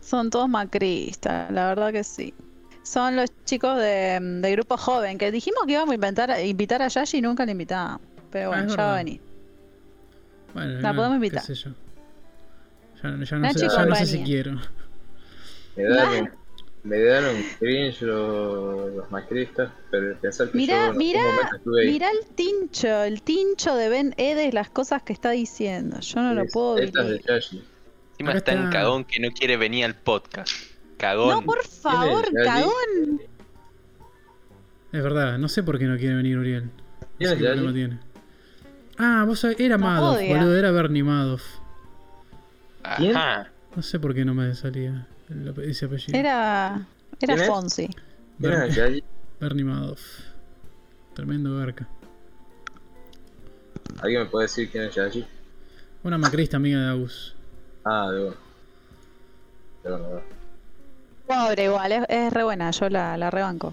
Son 0.00 0.30
todos 0.30 0.48
macristas, 0.48 1.50
la 1.52 1.68
verdad 1.68 1.92
que 1.92 2.02
sí. 2.04 2.32
Son 2.82 3.14
los 3.14 3.28
chicos 3.44 3.76
de, 3.76 4.18
de 4.20 4.52
grupo 4.52 4.76
joven 4.76 5.18
que 5.18 5.30
dijimos 5.30 5.64
que 5.66 5.72
íbamos 5.72 5.92
a 5.92 5.94
inventar, 5.94 6.34
invitar 6.44 6.80
a 6.82 6.88
Yashi 6.88 7.18
y 7.18 7.20
nunca 7.22 7.44
le 7.44 7.52
invitamos. 7.52 8.00
Pero 8.30 8.52
Ah, 8.52 8.56
bueno, 8.56 8.74
ya 8.74 8.82
va 8.82 8.94
a 8.94 8.96
venir. 8.96 9.20
Bueno, 10.54 10.80
La 10.80 10.92
no, 10.92 10.96
podemos 10.96 11.10
qué 11.20 11.26
invitar. 11.26 11.42
sé 11.42 11.54
yo. 11.54 11.70
Ya, 13.02 13.02
ya 13.02 13.10
no, 13.38 13.52
sé, 13.52 13.68
ya 13.68 13.86
no 13.86 13.94
sé 13.96 14.06
si 14.06 14.22
quiero. 14.22 14.52
Me 15.76 15.84
dan 15.84 16.22
un, 16.24 16.30
me 16.82 17.00
dan 17.02 17.24
un 17.24 17.42
cringe 17.58 18.02
los, 18.02 18.94
los 18.94 19.10
macristas, 19.10 19.70
pero 19.90 20.16
pensar 20.18 20.50
que 20.50 20.56
Mira, 20.58 20.86
yo 20.86 20.90
ahí. 21.78 21.90
mira 21.92 22.10
el 22.10 22.26
tincho, 22.34 23.02
el 23.04 23.22
tincho 23.22 23.74
de 23.76 23.88
Ben 23.88 24.14
Edes, 24.18 24.52
las 24.52 24.70
cosas 24.70 25.02
que 25.02 25.12
está 25.12 25.30
diciendo. 25.30 26.00
Yo 26.00 26.20
no 26.20 26.34
lo 26.34 26.42
Es- 26.42 26.52
puedo 26.52 26.74
de 26.76 26.86
vivir. 26.86 27.22
Yashi. 27.26 27.62
Encima 28.12 28.32
está 28.32 28.52
en 28.52 28.68
cagón 28.70 29.04
que 29.04 29.18
no 29.18 29.30
quiere 29.30 29.56
venir 29.56 29.84
al 29.86 29.94
podcast. 29.94 30.50
Cagón. 30.98 31.30
No, 31.30 31.42
por 31.42 31.64
favor, 31.66 32.26
cagón. 32.44 33.22
Es 34.92 35.02
verdad, 35.02 35.38
no 35.38 35.48
sé 35.48 35.62
por 35.62 35.78
qué 35.78 35.86
no 35.86 35.96
quiere 35.96 36.16
venir 36.16 36.36
Uriel. 36.36 36.64
No 36.64 36.70
¿Quién 37.16 37.30
sé 37.30 37.34
es 37.36 37.40
qué 37.40 37.44
Yashi? 37.62 37.72
tiene. 37.72 37.98
Ah, 39.02 39.24
vos 39.26 39.40
sabés, 39.40 39.58
era 39.58 39.78
No 39.78 39.86
Madoff, 39.86 40.18
boludo, 40.18 40.58
era 40.58 40.70
Bernie 40.72 41.02
Madoff. 41.02 41.42
¿Quién? 42.98 43.16
Ajá. 43.16 43.50
No 43.74 43.82
sé 43.82 43.98
por 43.98 44.14
qué 44.14 44.26
no 44.26 44.34
me 44.34 44.54
salía 44.54 45.06
ese 45.62 45.86
apellido. 45.86 46.18
Era, 46.18 46.86
era. 47.18 47.46
Fonsi. 47.46 47.86
¿Quién 47.86 47.96
Bernie, 48.38 48.74
Yashi? 48.74 49.04
Bernie 49.40 49.64
Madoff. 49.64 50.02
Tremendo 51.14 51.56
verca. 51.56 51.88
¿Alguien 54.02 54.24
me 54.24 54.28
puede 54.28 54.44
decir 54.44 54.70
quién 54.70 54.84
es 54.84 54.94
Yashi? 54.94 55.26
Una 56.02 56.18
macrista 56.18 56.58
amiga 56.58 56.80
de 56.80 56.90
Agus. 56.90 57.34
Ah, 57.86 58.10
de 58.10 58.20
bueno. 58.20 58.36
De 59.82 59.90
bueno, 59.90 60.04
de 60.04 60.12
bueno. 60.12 60.26
Pobre 61.26 61.64
igual, 61.64 61.92
es, 61.92 62.04
es 62.08 62.32
re 62.34 62.44
buena, 62.44 62.70
yo 62.70 62.90
la, 62.90 63.16
la 63.16 63.30
rebanco. 63.30 63.72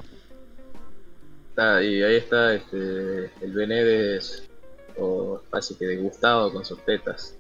Está, 1.49 1.83
y 1.83 2.01
ahí 2.01 2.15
está 2.15 2.53
este, 2.53 3.31
el 3.41 3.51
Benedes, 3.51 4.47
o 4.99 5.41
así 5.51 5.75
que 5.75 5.85
degustado 5.85 6.51
con 6.53 6.63
sus 6.65 6.83
tetas. 6.85 7.35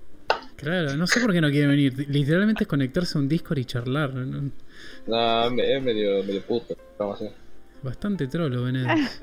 Claro, 0.55 0.95
no 0.97 1.05
sé 1.07 1.19
por 1.21 1.31
qué 1.33 1.39
no 1.41 1.49
quiere 1.49 1.67
venir. 1.67 1.93
Literalmente 2.09 2.63
es 2.63 2.67
conectarse 2.67 3.17
a 3.17 3.21
un 3.21 3.29
Discord 3.29 3.59
y 3.59 3.65
charlar. 3.65 4.13
¿no? 4.13 4.49
No, 5.07 5.45
es 5.45 5.51
me- 5.51 5.75
es 5.77 5.83
medio, 5.83 6.23
medio 6.23 6.41
puto. 6.43 6.75
Vamos 6.97 7.21
a 7.21 7.25
hacer. 7.25 7.37
Bastante 7.83 8.27
trolo, 8.27 8.63
Benedes. 8.63 9.21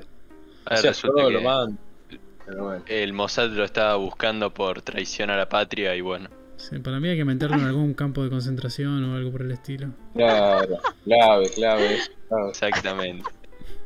A 0.65 0.75
ver, 0.75 0.79
O 0.79 0.81
sea, 0.81 0.91
resulta 0.91 1.17
todo 1.19 1.27
que 1.27 1.33
lo 1.33 1.41
mando. 1.41 1.77
Pero 2.45 2.63
bueno. 2.63 2.83
el 2.87 3.11
Mossad 3.13 3.49
lo 3.49 3.63
estaba 3.65 3.95
buscando 3.95 4.53
por 4.53 4.81
traición 4.81 5.29
a 5.29 5.35
la 5.37 5.49
patria 5.49 5.95
y 5.95 6.01
bueno. 6.01 6.29
Sí, 6.57 6.79
para 6.79 6.99
mí 7.01 7.09
hay 7.09 7.17
que 7.17 7.25
meterlo 7.25 7.57
en 7.57 7.63
algún 7.65 7.93
campo 7.95 8.23
de 8.23 8.29
concentración 8.29 9.03
o 9.03 9.15
algo 9.17 9.31
por 9.31 9.41
el 9.41 9.51
estilo. 9.51 9.89
Claro, 10.13 10.77
clave, 11.03 11.49
clave, 11.49 11.99
clave. 12.29 12.49
Exactamente. 12.49 13.29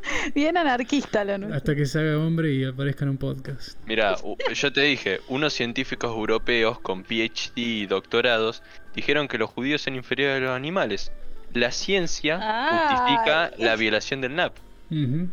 Bien 0.35 0.57
anarquista 0.57 1.23
lo 1.23 1.37
nuestro. 1.37 1.57
Hasta 1.57 1.75
que 1.75 1.85
se 1.85 1.99
haga 1.99 2.17
hombre 2.17 2.51
y 2.53 2.63
aparezca 2.65 3.03
en 3.05 3.09
un 3.11 3.17
podcast. 3.17 3.77
Mira, 3.85 4.15
yo 4.53 4.73
te 4.73 4.81
dije, 4.81 5.19
unos 5.27 5.53
científicos 5.53 6.11
europeos 6.11 6.79
con 6.79 7.03
PhD 7.03 7.51
y 7.55 7.85
doctorados 7.85 8.63
dijeron 8.95 9.27
que 9.27 9.37
los 9.37 9.49
judíos 9.49 9.81
son 9.81 9.95
inferiores 9.95 10.37
a 10.41 10.45
los 10.45 10.51
animales. 10.55 11.11
La 11.53 11.71
ciencia 11.71 12.39
Ah, 12.41 12.89
justifica 12.91 13.51
la 13.57 13.75
violación 13.75 14.21
del 14.21 14.35
NAP. 14.35 14.53
Ujú. 14.91 15.29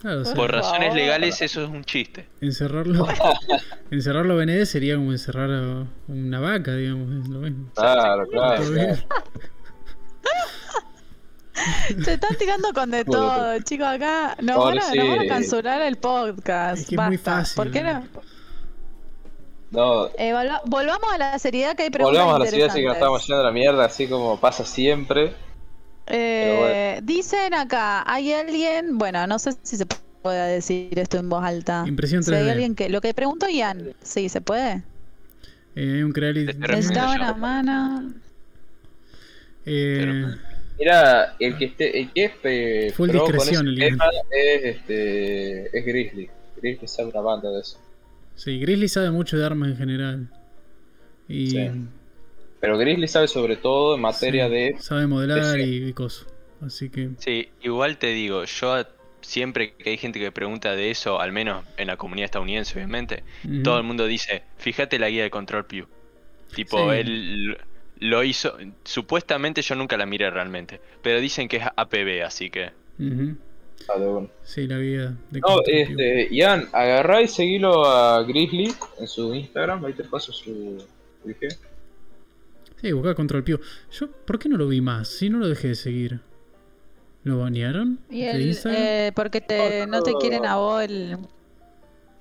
Claro, 0.00 0.20
o 0.20 0.24
sea, 0.24 0.34
Por 0.34 0.52
razones 0.52 0.80
favor. 0.88 0.96
legales 0.96 1.40
eso 1.40 1.62
es 1.64 1.70
un 1.70 1.84
chiste. 1.84 2.26
encerrarlo, 2.40 3.06
encerrarlo 3.90 4.34
a 4.34 4.36
Benedés 4.36 4.68
sería 4.68 4.96
como 4.96 5.12
encerrar 5.12 5.50
a 5.50 5.86
una 6.08 6.40
vaca, 6.40 6.74
digamos, 6.74 7.22
es 7.24 7.28
lo 7.30 7.38
mismo. 7.40 7.70
Claro, 7.74 8.26
claro. 8.28 8.62
Claro. 8.70 8.96
Se 12.04 12.14
están 12.14 12.36
tirando 12.36 12.72
con 12.72 12.90
de 12.90 13.04
todo, 13.04 13.58
chicos. 13.60 13.86
Acá 13.86 14.36
nos 14.42 14.56
van, 14.64 14.78
a, 14.78 14.82
sí. 14.90 14.98
nos 14.98 15.08
van 15.08 15.30
a 15.30 15.34
censurar 15.36 15.82
el 15.82 15.96
podcast. 15.96 16.82
Es 16.82 16.88
que 16.88 16.94
es 16.96 17.00
muy 17.02 17.18
fácil. 17.18 17.54
¿Por 17.56 17.70
qué 17.70 17.82
no? 17.82 18.04
No, 19.70 20.06
Eh, 20.18 20.32
volva- 20.32 20.62
volvamos 20.66 21.12
a 21.12 21.18
la 21.18 21.38
seriedad 21.38 21.74
que 21.76 21.84
hay 21.84 21.90
preguntas 21.90 22.20
volvamos 22.22 22.40
a 22.40 22.44
la 22.44 22.50
ciudad, 22.50 22.68
así 22.70 22.80
que 22.80 22.86
nos 22.86 22.94
estamos 22.94 23.26
yendo 23.26 23.40
a 23.40 23.44
la 23.44 23.50
mierda, 23.52 23.84
así 23.84 24.06
como 24.06 24.38
pasa 24.38 24.64
siempre. 24.64 25.34
Eh, 26.06 27.00
Dicen 27.02 27.54
acá, 27.54 28.04
hay 28.06 28.32
alguien, 28.32 28.98
bueno, 28.98 29.26
no 29.26 29.38
sé 29.38 29.52
si 29.62 29.76
se 29.76 29.86
puede 30.22 30.52
decir 30.54 30.96
esto 30.98 31.18
en 31.18 31.28
voz 31.28 31.42
alta. 31.44 31.84
Impresión 31.86 32.22
Si 32.22 32.32
hay 32.34 32.42
3D. 32.44 32.50
alguien 32.52 32.74
que, 32.76 32.88
lo 32.88 33.00
que 33.00 33.14
preguntó 33.14 33.48
Ian, 33.48 33.94
sí, 34.02 34.28
¿se 34.28 34.40
puede? 34.40 34.82
Eh, 35.74 35.94
hay 35.94 36.02
un 36.02 36.12
creali- 36.12 36.46
Pero 36.60 36.76
Necesitaba 36.76 37.14
una 37.14 37.34
mano. 37.34 38.12
Eh, 39.66 40.24
Mira, 40.78 41.36
el 41.38 41.56
que 41.56 41.64
esté, 41.66 42.00
el 42.00 42.10
que 42.12 42.24
es 42.24 42.32
eh, 42.44 42.92
Full 42.96 43.10
pro 43.10 43.24
con 43.24 43.32
discreción, 43.32 43.68
ese 43.68 43.84
el 43.86 43.90
tema 43.92 44.04
es 44.30 44.64
este 44.76 45.78
es 45.78 45.84
Grizzly. 45.86 46.30
Grizzly 46.56 46.88
sabe 46.88 47.10
una 47.10 47.20
banda 47.20 47.50
de 47.50 47.60
eso. 47.60 47.78
sí, 48.34 48.58
Grizzly 48.58 48.88
sabe 48.88 49.10
mucho 49.10 49.36
de 49.38 49.44
armas 49.46 49.70
en 49.70 49.76
general. 49.76 50.28
Y 51.28 51.50
Sí. 51.50 51.70
Pero 52.60 52.78
Grizzly 52.78 53.06
sabe 53.08 53.28
sobre 53.28 53.56
todo 53.56 53.94
en 53.94 54.00
materia 54.00 54.46
sí, 54.48 54.52
de 54.54 54.76
sabe 54.80 55.06
modelar 55.06 55.56
de- 55.56 55.62
y, 55.66 55.84
y 55.88 55.92
cosas. 55.92 56.26
Así 56.60 56.88
que 56.90 57.10
Sí, 57.18 57.48
igual 57.62 57.98
te 57.98 58.08
digo, 58.08 58.44
yo 58.44 58.84
siempre 59.20 59.74
que 59.74 59.90
hay 59.90 59.96
gente 59.98 60.18
que 60.18 60.32
pregunta 60.32 60.74
de 60.74 60.90
eso, 60.90 61.20
al 61.20 61.30
menos 61.32 61.64
en 61.76 61.86
la 61.88 61.96
comunidad 61.96 62.24
estadounidense 62.26 62.74
obviamente, 62.74 63.22
todo 63.62 63.78
el 63.78 63.84
mundo 63.84 64.06
dice, 64.06 64.42
fíjate 64.58 64.98
la 64.98 65.08
guía 65.10 65.22
de 65.24 65.30
Control 65.30 65.66
Pew. 65.66 65.86
Tipo, 66.54 66.78
Sí. 66.92 66.98
él 66.98 67.58
lo 68.00 68.24
hizo, 68.24 68.56
supuestamente 68.84 69.62
yo 69.62 69.74
nunca 69.74 69.96
la 69.96 70.06
miré 70.06 70.30
realmente, 70.30 70.80
pero 71.02 71.20
dicen 71.20 71.48
que 71.48 71.58
es 71.58 71.64
APB, 71.76 72.24
así 72.24 72.50
que... 72.50 72.72
Ujú. 72.98 73.36
Ah, 73.88 73.98
de 73.98 74.08
una. 74.08 74.28
Sí, 74.44 74.66
la 74.66 74.78
vida 74.78 75.14
de 75.30 75.40
No, 75.40 75.60
este, 75.66 76.28
Ian, 76.34 76.68
agarrá 76.72 77.22
y 77.22 77.28
seguilo 77.28 77.84
a 77.84 78.22
Grizzly 78.22 78.72
en 78.98 79.06
su 79.06 79.34
Instagram, 79.34 79.84
ahí 79.84 79.92
te 79.92 80.04
paso 80.04 80.32
su 80.32 80.82
dije. 81.24 81.48
Sí, 82.80 82.92
busca 82.92 83.14
Control 83.14 83.44
Pew. 83.44 83.60
Yo, 83.92 84.10
¿por 84.10 84.38
qué 84.38 84.48
no 84.48 84.56
lo 84.56 84.68
vi 84.68 84.80
más? 84.80 85.08
Si 85.08 85.28
no 85.28 85.38
lo 85.38 85.48
dejé 85.48 85.68
de 85.68 85.74
seguir. 85.74 86.20
¿Lo 87.24 87.38
banearon? 87.38 87.98
Y 88.10 88.22
¿De 88.22 88.30
el, 88.30 88.58
eh, 88.66 89.12
porque 89.14 89.40
te, 89.40 89.86
no 89.86 90.02
te 90.02 90.12
quieren 90.20 90.44
a 90.44 90.56
vos 90.56 90.82
el... 90.82 91.16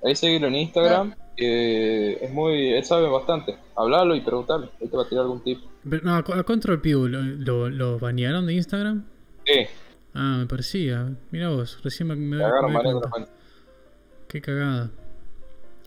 Ahí 0.04 0.16
seguilo 0.16 0.48
en 0.48 0.56
Instagram, 0.56 1.16
que 1.36 2.14
es 2.24 2.32
muy, 2.32 2.74
él 2.74 2.84
sabe 2.84 3.08
bastante. 3.08 3.56
Hablalo 3.76 4.16
y 4.16 4.22
preguntarle, 4.22 4.70
ahí 4.82 4.88
te 4.88 4.96
va 4.98 5.04
a 5.04 5.10
tirar 5.10 5.24
algún 5.24 5.44
tip. 5.44 5.60
Pero, 5.90 6.04
no, 6.04 6.14
a, 6.14 6.20
a 6.20 6.44
Control 6.44 6.82
Pew, 6.82 7.08
¿lo, 7.08 7.22
lo, 7.22 7.70
lo 7.70 8.00
banearon 8.00 8.46
de 8.46 8.54
Instagram? 8.54 9.04
Sí, 9.46 9.66
Ah, 10.16 10.38
me 10.40 10.46
parecía. 10.46 11.12
Mira 11.32 11.50
vos, 11.50 11.80
recién 11.84 12.08
me, 12.08 12.16
me, 12.16 12.38
te 12.38 12.68
me 12.68 12.82
cuenta. 12.82 13.30
Qué 14.28 14.42
cagada. 14.42 14.92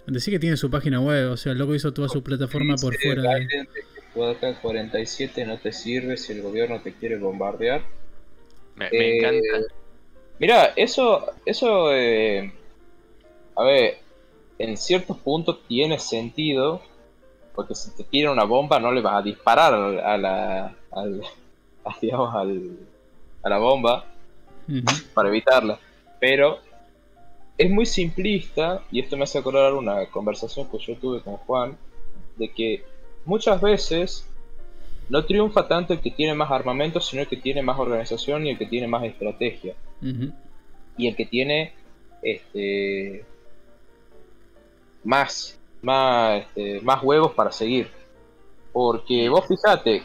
Decí 0.07 0.31
que 0.31 0.39
tiene 0.39 0.57
su 0.57 0.71
página 0.71 1.01
web, 1.01 1.31
o 1.33 1.37
sea, 1.37 1.53
el 1.53 1.59
loco 1.59 1.75
hizo 1.75 1.93
toda 1.93 2.09
su 2.09 2.23
plataforma 2.23 2.75
por 2.77 2.95
fuera 2.97 3.23
de... 3.23 3.47
Biden 3.47 3.69
AK 4.17 4.61
47 4.63 5.45
no 5.45 5.59
te 5.59 5.73
sirve 5.73 6.17
si 6.17 6.33
el 6.33 6.43
gobierno 6.43 6.81
te 6.81 6.93
quiere 6.93 7.19
bombardear. 7.19 7.83
Me, 8.77 8.89
me 8.91 8.97
Eh, 8.99 9.19
encanta. 9.19 9.75
Mira, 10.39 10.73
eso, 10.77 11.27
eso, 11.45 11.93
eh, 11.93 12.53
a 13.57 13.65
ver, 13.65 13.99
en 14.59 14.77
ciertos 14.77 15.19
puntos 15.19 15.61
tiene 15.67 15.99
sentido, 15.99 16.81
porque 17.55 17.75
si 17.75 17.91
te 17.91 18.05
tira 18.05 18.33
una 18.33 18.45
bomba 18.45 18.79
no 18.81 18.93
le 18.93 19.01
vas 19.01 19.17
a 19.17 19.23
disparar 19.23 19.75
a 19.75 20.17
la, 20.19 20.75
al, 20.93 21.23
a, 21.85 21.97
digamos, 22.01 22.35
al, 22.35 22.79
a 23.43 23.49
la 23.49 23.59
bomba 23.59 24.05
para 25.15 25.29
evitarla. 25.29 25.79
Pero 26.19 26.59
es 27.59 27.71
muy 27.71 27.87
simplista, 27.87 28.83
y 28.91 29.01
esto 29.01 29.17
me 29.17 29.25
hace 29.25 29.39
acordar 29.39 29.75
una 29.75 30.07
conversación 30.07 30.69
que 30.71 30.79
yo 30.79 30.97
tuve 30.97 31.21
con 31.21 31.37
Juan, 31.39 31.77
de 32.37 32.51
que 32.51 32.85
muchas 33.25 33.61
veces 33.61 34.29
no 35.09 35.25
triunfa 35.25 35.69
tanto 35.69 35.93
el 35.93 36.01
que 36.01 36.11
tiene 36.11 36.35
más 36.35 36.51
armamento, 36.51 37.01
sino 37.01 37.23
el 37.23 37.29
que 37.29 37.37
tiene 37.37 37.63
más 37.63 37.79
organización 37.79 38.47
y 38.47 38.51
el 38.51 38.59
que 38.59 38.67
tiene 38.67 38.89
más 38.89 39.05
estrategia. 39.05 39.75
Y 40.99 41.09
el 41.09 41.17
que 41.17 41.27
tiene 41.27 41.73
este 42.23 43.25
más 45.07 45.59
más 45.83 46.43
este, 46.43 46.81
más 46.83 47.03
huevos 47.03 47.33
para 47.33 47.53
seguir. 47.53 47.91
Porque 48.73 49.29
vos 49.29 49.47
fíjate 49.47 50.03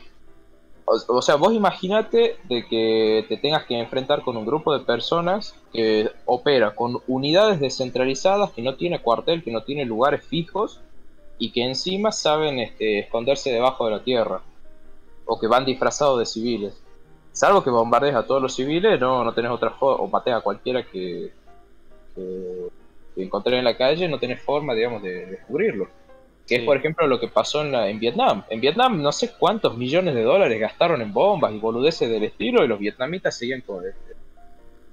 o, 0.86 1.22
sea 1.22 1.36
vos 1.36 1.54
imaginate 1.54 2.38
de 2.46 2.66
que 2.66 3.26
te 3.30 3.38
tengas 3.38 3.66
que 3.66 3.80
enfrentar 3.80 4.24
con 4.24 4.36
un 4.36 4.46
grupo 4.46 4.78
de 4.78 4.84
personas 4.84 5.56
que 5.72 6.12
opera 6.26 6.76
con 6.76 7.02
unidades 7.08 7.60
descentralizadas 7.60 8.52
que 8.52 8.62
no 8.62 8.76
tiene 8.76 9.02
cuartel 9.02 9.44
que 9.44 9.52
no 9.52 9.64
tiene 9.64 9.86
lugares 9.86 10.26
fijos 10.26 10.82
y 11.38 11.52
que 11.52 11.64
encima 11.64 12.12
saben 12.12 12.60
este, 12.60 13.00
esconderse 13.00 13.52
debajo 13.52 13.86
de 13.86 13.92
la 13.92 14.04
tierra 14.04 14.42
o 15.26 15.40
que 15.40 15.48
van 15.48 15.66
disfrazados 15.66 16.20
de 16.20 16.26
civiles. 16.26 16.74
Salvo 17.32 17.64
que 17.64 17.70
bombardees 17.70 18.16
a 18.16 18.28
todos 18.28 18.42
los 18.42 18.54
civiles, 18.54 19.00
no, 19.00 19.24
no 19.24 19.34
tenés 19.34 19.50
otra 19.50 19.72
forma, 19.72 20.04
o 20.04 20.08
mates 20.08 20.34
a 20.34 20.42
cualquiera 20.42 20.84
que, 20.84 21.32
que 23.22 23.28
encontrés 23.28 23.60
en 23.60 23.64
la 23.64 23.78
calle, 23.78 24.08
no 24.08 24.20
tenés 24.20 24.42
forma, 24.42 24.74
digamos, 24.74 25.04
de 25.04 25.28
descubrirlo. 25.28 25.90
Que 26.48 26.56
es, 26.56 26.64
por 26.64 26.76
ejemplo, 26.76 27.08
lo 27.08 27.20
que 27.20 27.28
pasó 27.28 27.62
en, 27.62 27.72
la, 27.72 27.88
en 27.88 28.00
Vietnam. 28.00 28.44
En 28.50 28.60
Vietnam, 28.60 29.02
no 29.02 29.12
sé 29.12 29.32
cuántos 29.38 29.78
millones 29.78 30.16
de 30.16 30.24
dólares 30.24 30.60
gastaron 30.60 31.02
en 31.02 31.14
bombas 31.14 31.54
y 31.54 31.60
boludeces 31.60 32.10
del 32.10 32.24
estilo, 32.24 32.64
y 32.64 32.68
los 32.68 32.80
vietnamitas 32.80 33.38
siguen 33.38 33.62
con 33.62 33.86
este. 33.86 34.16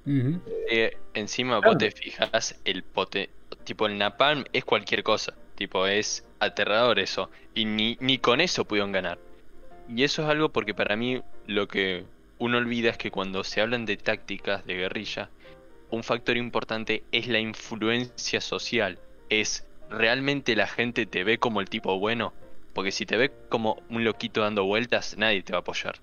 Ujú. 0.07 0.41
Eh, 0.71 0.97
encima 1.15 1.61
Claro. 1.61 1.73
vos 1.73 1.79
te 1.79 1.91
fijas, 1.91 2.61
el 2.65 2.83
pote, 2.83 3.31
tipo 3.65 3.87
el 3.87 3.99
napalm 3.99 4.45
es 4.53 4.65
cualquier 4.65 5.03
cosa, 5.03 5.35
tipo 5.55 5.87
es 5.87 6.25
aterrador 6.39 6.99
eso, 6.99 7.31
y 7.55 7.65
ni, 7.65 7.97
ni 8.01 8.19
con 8.19 8.41
eso 8.41 8.65
pudieron 8.65 8.93
ganar. 8.93 9.19
Y 9.89 10.05
eso 10.05 10.23
es 10.23 10.29
algo 10.29 10.51
porque 10.51 10.75
para 10.75 10.97
mí 10.97 11.23
lo 11.47 11.67
que 11.67 12.05
uno 12.39 12.59
olvida 12.59 12.91
es 12.91 12.99
que 12.99 13.11
cuando 13.11 13.43
se 13.43 13.61
hablan 13.61 13.85
de 13.85 13.97
tácticas 13.97 14.65
de 14.65 14.75
guerrilla, 14.75 15.31
un 15.91 16.03
factor 16.03 16.37
importante 16.37 17.03
es 17.13 17.29
la 17.29 17.39
influencia 17.39 18.41
social, 18.41 18.99
es 19.29 19.67
realmente 19.91 20.57
la 20.57 20.67
gente 20.67 21.07
te 21.07 21.25
ve 21.25 21.39
como 21.39 21.61
el 21.61 21.69
tipo 21.69 21.99
bueno, 21.99 22.33
porque 22.75 22.93
si 22.93 23.07
te 23.07 23.17
ve 23.17 23.33
como 23.49 23.83
un 23.89 24.05
loquito 24.05 24.43
dando 24.43 24.65
vueltas, 24.65 25.17
nadie 25.17 25.43
te 25.43 25.53
va 25.53 25.59
a 25.59 25.61
apoyar. 25.61 25.97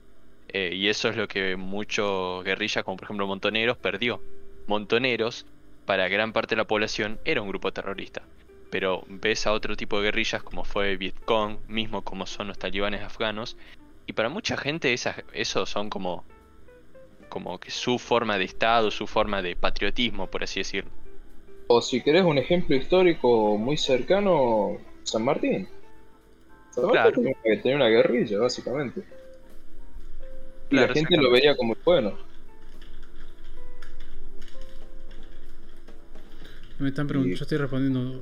Eh, 0.48 0.72
y 0.74 0.90
eso 0.90 1.10
es 1.10 1.18
lo 1.18 1.28
que 1.28 1.56
muchos 1.56 2.44
guerrillas, 2.44 2.84
como 2.84 2.98
por 2.98 3.06
ejemplo 3.06 3.28
Montoneros, 3.28 3.78
perdió. 3.78 4.22
Montoneros, 4.68 5.46
para 5.86 6.08
gran 6.08 6.34
parte 6.34 6.56
de 6.56 6.62
la 6.62 6.68
población, 6.68 7.20
era 7.26 7.42
un 7.42 7.50
grupo 7.50 7.72
terrorista. 7.72 8.24
Pero 8.72 9.04
ves 9.08 9.46
a 9.48 9.54
otro 9.54 9.76
tipo 9.76 9.98
de 9.98 10.06
guerrillas 10.06 10.44
como 10.44 10.64
fue 10.64 10.98
Vietcong, 10.98 11.60
mismo 11.68 12.02
como 12.02 12.26
son 12.26 12.48
los 12.48 12.58
talibanes 12.58 13.02
afganos, 13.02 13.58
y 14.08 14.14
para 14.14 14.30
mucha 14.30 14.58
gente 14.58 14.94
esos 14.94 15.70
son 15.70 15.90
como, 15.90 16.26
como 17.36 17.60
que 17.60 17.70
su 17.70 18.00
forma 18.00 18.38
de 18.38 18.46
Estado, 18.46 18.90
su 18.90 19.06
forma 19.08 19.42
de 19.42 19.58
patriotismo, 19.58 20.26
por 20.28 20.42
así 20.42 20.62
decirlo. 20.62 20.90
O 21.68 21.82
si 21.82 22.02
querés 22.02 22.24
un 22.24 22.38
ejemplo 22.38 22.78
histórico 22.78 23.58
muy 23.58 23.76
cercano, 23.76 24.78
San 25.04 25.26
Martín. 25.26 25.68
San 26.72 26.86
Martín 26.86 27.02
Claro. 27.02 27.12
tenía, 27.12 27.34
que 27.44 27.58
tenía 27.58 27.76
una 27.76 27.90
guerrilla, 27.90 28.40
básicamente. 28.40 29.02
Y 29.02 30.70
Claro, 30.70 30.88
la 30.88 30.94
gente 30.94 31.18
lo 31.18 31.30
veía 31.30 31.58
como 31.58 31.76
bueno. 31.84 32.18
Me 36.80 36.88
están 36.88 37.06
preguntando, 37.06 37.36
Y- 37.36 37.38
yo 37.38 37.44
estoy 37.44 37.58
respondiendo. 37.58 38.22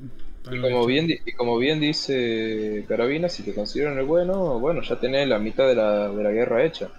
Y 0.52 0.60
como, 0.60 0.88
bien, 0.88 1.08
y 1.08 1.32
como 1.34 1.60
bien 1.60 1.80
dice 1.80 2.84
Carabina, 2.88 3.30
si 3.30 3.44
te 3.44 3.54
consideran 3.54 3.96
el 4.00 4.06
bueno, 4.06 4.60
bueno, 4.60 4.82
ya 4.82 5.00
tenés 5.00 5.28
la 5.28 5.38
mitad 5.38 5.68
de 5.68 5.76
la, 5.76 6.10
de 6.10 6.24
la 6.24 6.32
guerra 6.32 6.66
hecha. 6.66 6.90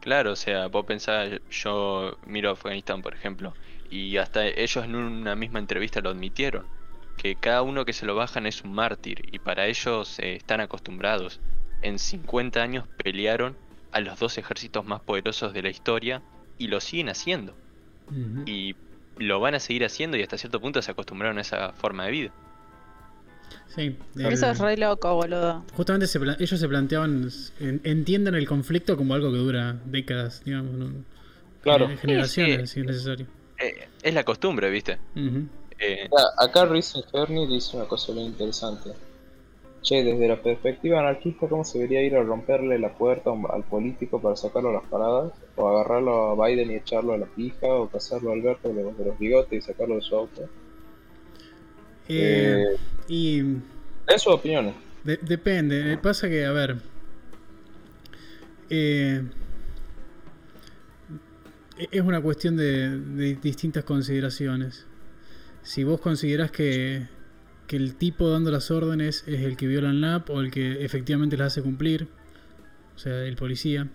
Claro, 0.00 0.32
o 0.32 0.36
sea, 0.36 0.68
vos 0.68 0.84
pensás, 0.86 1.40
yo 1.50 2.18
miro 2.22 2.50
Afganistán, 2.50 3.02
por 3.02 3.14
ejemplo, 3.14 3.56
y 3.88 4.16
hasta 4.16 4.46
ellos 4.46 4.84
en 4.84 4.94
una 4.94 5.36
misma 5.36 5.58
entrevista 5.58 6.00
lo 6.00 6.08
admitieron, 6.10 6.70
que 7.16 7.38
cada 7.38 7.62
uno 7.62 7.84
que 7.84 7.92
se 7.92 8.06
lo 8.06 8.14
bajan 8.14 8.46
es 8.46 8.64
un 8.64 8.72
mártir, 8.72 9.20
y 9.30 9.40
para 9.40 9.66
ellos 9.66 10.18
eh, 10.18 10.36
están 10.36 10.60
acostumbrados. 10.60 11.42
En 11.82 11.98
50 11.98 12.62
años 12.62 12.88
pelearon 12.96 13.58
a 13.90 14.00
los 14.00 14.18
dos 14.18 14.38
ejércitos 14.38 14.84
más 14.86 15.02
poderosos 15.02 15.52
de 15.52 15.62
la 15.62 15.68
historia, 15.70 16.24
y 16.56 16.68
lo 16.68 16.80
siguen 16.80 17.08
haciendo. 17.10 17.58
Y 18.44 18.76
lo 19.16 19.40
van 19.40 19.54
a 19.54 19.60
seguir 19.60 19.84
haciendo 19.84 20.16
y 20.16 20.22
hasta 20.22 20.38
cierto 20.38 20.60
punto 20.60 20.82
se 20.82 20.90
acostumbraron 20.92 21.38
a 21.38 21.42
esa 21.42 21.72
forma 21.74 22.04
de 22.06 22.10
vida. 22.12 22.34
Sí, 23.74 23.96
Eso 24.18 24.46
el- 24.46 24.52
es 24.52 24.58
re 24.58 24.76
loco, 24.76 25.14
boludo. 25.14 25.64
Justamente 25.74 26.06
se 26.06 26.18
ellos 26.38 26.58
se 26.60 26.68
planteaban, 26.68 27.28
en- 27.60 27.80
entiendan 27.84 28.34
el 28.34 28.46
conflicto 28.48 28.96
como 28.96 29.14
algo 29.14 29.30
que 29.30 29.38
dura 29.38 29.76
décadas, 29.84 30.42
digamos, 30.44 30.72
¿no? 30.74 30.92
Claro. 31.62 31.86
Gener- 31.88 31.98
generaciones 31.98 32.70
Sí, 32.70 32.74
si 32.74 32.80
es 32.80 32.86
necesario. 32.86 33.26
Eh, 33.58 33.88
es 34.02 34.14
la 34.14 34.24
costumbre, 34.24 34.70
¿viste? 34.70 34.98
Ujú. 35.14 35.46
Eh, 35.78 36.08
Acá- 36.38 36.66
Risen 36.66 37.02
Fernie 37.10 37.46
dice 37.46 37.76
una 37.76 37.86
cosa 37.86 38.12
muy 38.12 38.24
interesante. 38.24 38.90
Che, 39.82 40.04
desde 40.04 40.28
la 40.28 40.36
perspectiva 40.36 41.00
anarquista, 41.00 41.48
¿cómo 41.48 41.64
se 41.64 41.78
debería 41.78 42.02
ir 42.02 42.14
a 42.14 42.22
romperle 42.22 42.78
la 42.78 42.92
puerta 42.92 43.30
al 43.50 43.64
político 43.64 44.20
para 44.20 44.36
sacarlo 44.36 44.68
a 44.70 44.72
las 44.74 44.84
paradas? 44.84 45.32
O 45.56 45.68
agarrarlo 45.68 46.42
a 46.42 46.46
Biden 46.48 46.70
y 46.70 46.74
echarlo 46.74 47.14
a 47.14 47.18
la 47.18 47.24
pija, 47.26 47.66
o 47.66 47.88
pasarlo 47.88 48.30
a 48.30 48.34
Alberto 48.34 48.68
de 48.68 48.82
los, 48.82 48.98
de 48.98 49.04
los 49.06 49.18
bigotes 49.18 49.52
y 49.58 49.62
sacarlo 49.66 49.94
de 49.94 50.02
su 50.02 50.14
auto. 50.16 50.42
Eh, 52.12 52.64
Eh, 52.68 52.76
y 53.08 53.40
de- 55.04 55.18
depende, 55.22 55.92
eh, 55.92 55.98
pasa 55.98 56.28
que, 56.28 56.44
a 56.44 56.52
ver, 56.52 56.76
eh, 58.68 59.22
e- 61.78 61.88
es 61.90 62.00
una 62.02 62.20
cuestión 62.20 62.56
de, 62.56 62.98
de 62.98 63.34
distintas 63.36 63.84
consideraciones. 63.84 64.86
Si 65.62 65.84
vos 65.84 66.00
considerás 66.00 66.50
que, 66.50 67.06
que 67.66 67.76
el 67.76 67.94
tipo 67.96 68.28
dando 68.30 68.50
las 68.50 68.70
órdenes 68.70 69.24
es 69.26 69.40
el 69.42 69.56
que 69.56 69.66
viola 69.66 69.90
el 69.90 70.00
NAP 70.00 70.30
o 70.30 70.40
el 70.40 70.50
que 70.50 70.84
efectivamente 70.84 71.36
las 71.36 71.52
hace 71.52 71.62
cumplir, 71.62 72.08
o 72.96 72.98
sea, 72.98 73.24
el 73.24 73.36
policía, 73.36 73.88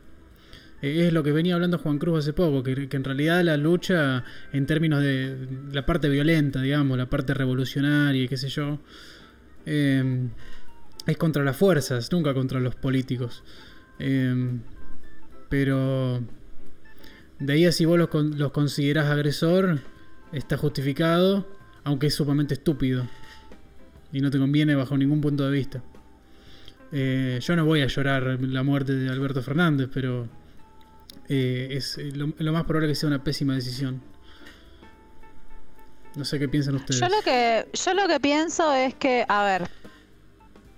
es 0.85 1.13
lo 1.13 1.23
que 1.23 1.31
venía 1.31 1.55
hablando 1.55 1.77
Juan 1.77 1.97
Cruz 1.97 2.19
hace 2.19 2.33
poco, 2.33 2.63
que, 2.63 2.87
en 2.91 3.03
realidad 3.03 3.43
la 3.43 3.57
lucha 3.57 4.23
en 4.51 4.65
términos 4.65 5.01
de 5.01 5.47
la 5.71 5.85
parte 5.85 6.09
violenta, 6.09 6.61
digamos, 6.61 6.97
la 6.97 7.09
parte 7.09 7.33
revolucionaria 7.33 8.23
y 8.23 8.27
qué 8.27 8.37
sé 8.37 8.49
yo, 8.49 8.79
eh, 9.65 10.27
es 11.07 11.17
contra 11.17 11.43
las 11.43 11.57
fuerzas, 11.57 12.11
nunca 12.11 12.33
contra 12.33 12.59
los 12.59 12.75
políticos. 12.75 13.43
Eh, 13.99 14.59
pero 15.49 16.21
de 17.39 17.53
ahí 17.53 17.65
a 17.65 17.71
si 17.71 17.85
vos 17.85 17.97
los, 17.97 18.09
los 18.13 18.51
considerás 18.51 19.07
agresor, 19.07 19.79
está 20.31 20.57
justificado, 20.57 21.47
aunque 21.83 22.07
es 22.07 22.15
sumamente 22.15 22.53
estúpido. 22.53 23.07
Y 24.11 24.21
no 24.21 24.31
te 24.31 24.37
conviene 24.37 24.75
bajo 24.75 24.97
ningún 24.97 25.21
punto 25.21 25.45
de 25.45 25.51
vista. 25.51 25.83
Eh, 26.91 27.39
yo 27.41 27.55
no 27.55 27.65
voy 27.65 27.81
a 27.81 27.87
llorar 27.87 28.39
la 28.41 28.63
muerte 28.63 28.93
de 28.93 29.09
Alberto 29.09 29.41
Fernández, 29.41 29.89
pero 29.93 30.27
eh, 31.29 31.69
es 31.71 31.97
eh, 31.97 32.11
lo, 32.13 32.33
lo 32.37 32.53
más 32.53 32.63
probable 32.63 32.87
que 32.89 32.95
sea 32.95 33.07
una 33.07 33.23
pésima 33.23 33.55
decisión. 33.55 34.01
No 36.15 36.23
sé 36.23 36.39
qué 36.39 36.47
piensan 36.47 36.75
ustedes. 36.75 37.01
Yo 37.01 37.07
lo 37.09 37.21
que 37.23 37.67
yo 37.73 37.93
lo 37.93 38.07
que 38.07 38.19
pienso 38.19 38.73
es 38.73 38.93
que, 38.95 39.25
a 39.27 39.43
ver, 39.43 39.69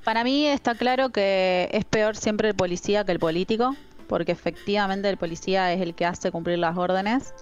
para 0.03 0.24
mí 0.24 0.48
está 0.48 0.74
claro 0.74 1.10
que 1.10 1.69
es 1.72 1.86
peor 1.86 2.15
siempre 2.15 2.49
el 2.49 2.56
policía 2.56 3.03
que 3.03 3.11
el 3.11 3.19
político, 3.19 3.76
porque 4.07 4.32
efectivamente 4.32 5.10
el 5.10 5.18
policía 5.18 5.72
es 5.74 5.82
el 5.82 5.94
que 5.94 6.06
hace 6.06 6.32
cumplir 6.32 6.57
las 6.60 6.76
órdenes. 6.78 7.34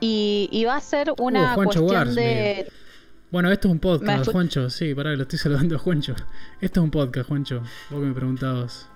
Y, 0.00 0.48
y 0.52 0.64
va 0.64 0.76
a 0.76 0.80
ser 0.80 1.12
una 1.18 1.52
Uh, 1.52 1.54
cuestión 1.54 1.86
Wars, 1.86 2.14
de... 2.14 2.70
Bueno, 3.30 3.50
esto 3.50 3.68
es 3.68 3.72
un 3.72 3.76
¿Me 3.76 3.80
podcast, 3.80 4.30
Juancho. 4.30 4.68
Sí, 4.68 4.94
pará, 4.94 5.10
que 5.10 5.16
lo 5.16 5.22
estoy 5.22 5.38
saludando 5.38 5.76
a 5.76 5.78
Juancho. 5.78 6.14
Esto 6.60 6.80
es 6.80 6.84
un 6.84 6.90
podcast, 6.90 7.28
Juancho. 7.28 7.60
Vos 7.90 8.00
que 8.00 8.06
me 8.06 8.14
preguntabas. 8.14 8.88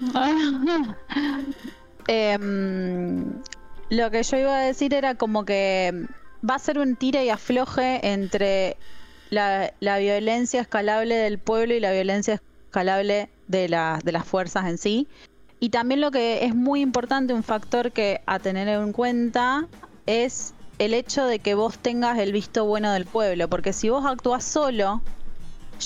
Em, 2.06 3.42
lo 3.90 4.10
que 4.10 4.22
yo 4.22 4.36
iba 4.36 4.58
a 4.58 4.62
decir 4.62 4.94
era 4.94 5.14
como 5.14 5.44
que 5.44 6.06
va 6.48 6.56
a 6.56 6.58
ser 6.58 6.78
un 6.78 6.96
tire 6.96 7.24
y 7.24 7.30
afloje 7.30 8.12
entre 8.12 8.76
la, 9.30 9.72
la 9.80 9.98
violencia 9.98 10.60
escalable 10.60 11.14
del 11.14 11.38
pueblo 11.38 11.74
y 11.74 11.80
la 11.80 11.92
violencia 11.92 12.40
escalable 12.66 13.30
de, 13.48 13.68
de 14.04 14.12
las 14.12 14.24
fuerzas 14.26 14.66
en 14.66 14.78
sí. 14.78 15.08
Y 15.60 15.70
también 15.70 16.00
lo 16.00 16.10
que 16.10 16.44
es 16.44 16.54
muy 16.54 16.80
importante, 16.80 17.32
un 17.32 17.42
factor 17.42 17.92
que 17.92 18.20
a 18.26 18.38
tener 18.38 18.68
en 18.68 18.92
cuenta 18.92 19.66
es 20.06 20.54
el 20.78 20.92
hecho 20.92 21.26
de 21.26 21.38
que 21.38 21.54
vos 21.54 21.78
tengas 21.78 22.18
el 22.18 22.32
visto 22.32 22.66
bueno 22.66 22.92
del 22.92 23.06
pueblo, 23.06 23.48
porque 23.48 23.72
si 23.72 23.88
vos 23.88 24.04
actúas 24.04 24.44
solo, 24.44 25.02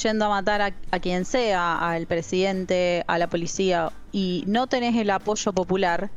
yendo 0.02 0.26
a 0.26 0.28
matar 0.28 0.60
a, 0.62 0.72
a 0.90 1.00
quien 1.00 1.24
sea, 1.24 1.78
al 1.78 2.06
presidente, 2.06 3.04
a 3.06 3.18
la 3.18 3.28
policía, 3.28 3.90
y 4.12 4.44
no 4.46 4.66
tenés 4.66 4.96
el 4.96 5.10
apoyo 5.10 5.52
popular, 5.52 6.10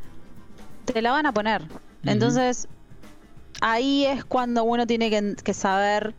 te 0.85 1.01
la 1.01 1.11
van 1.11 1.25
a 1.25 1.33
poner. 1.33 1.63
Entonces, 2.03 2.67
ahí 3.61 4.05
es 4.05 4.25
cuando 4.25 4.63
uno 4.63 4.87
tiene 4.87 5.09
que, 5.09 5.35
que 5.43 5.53
saber 5.53 6.15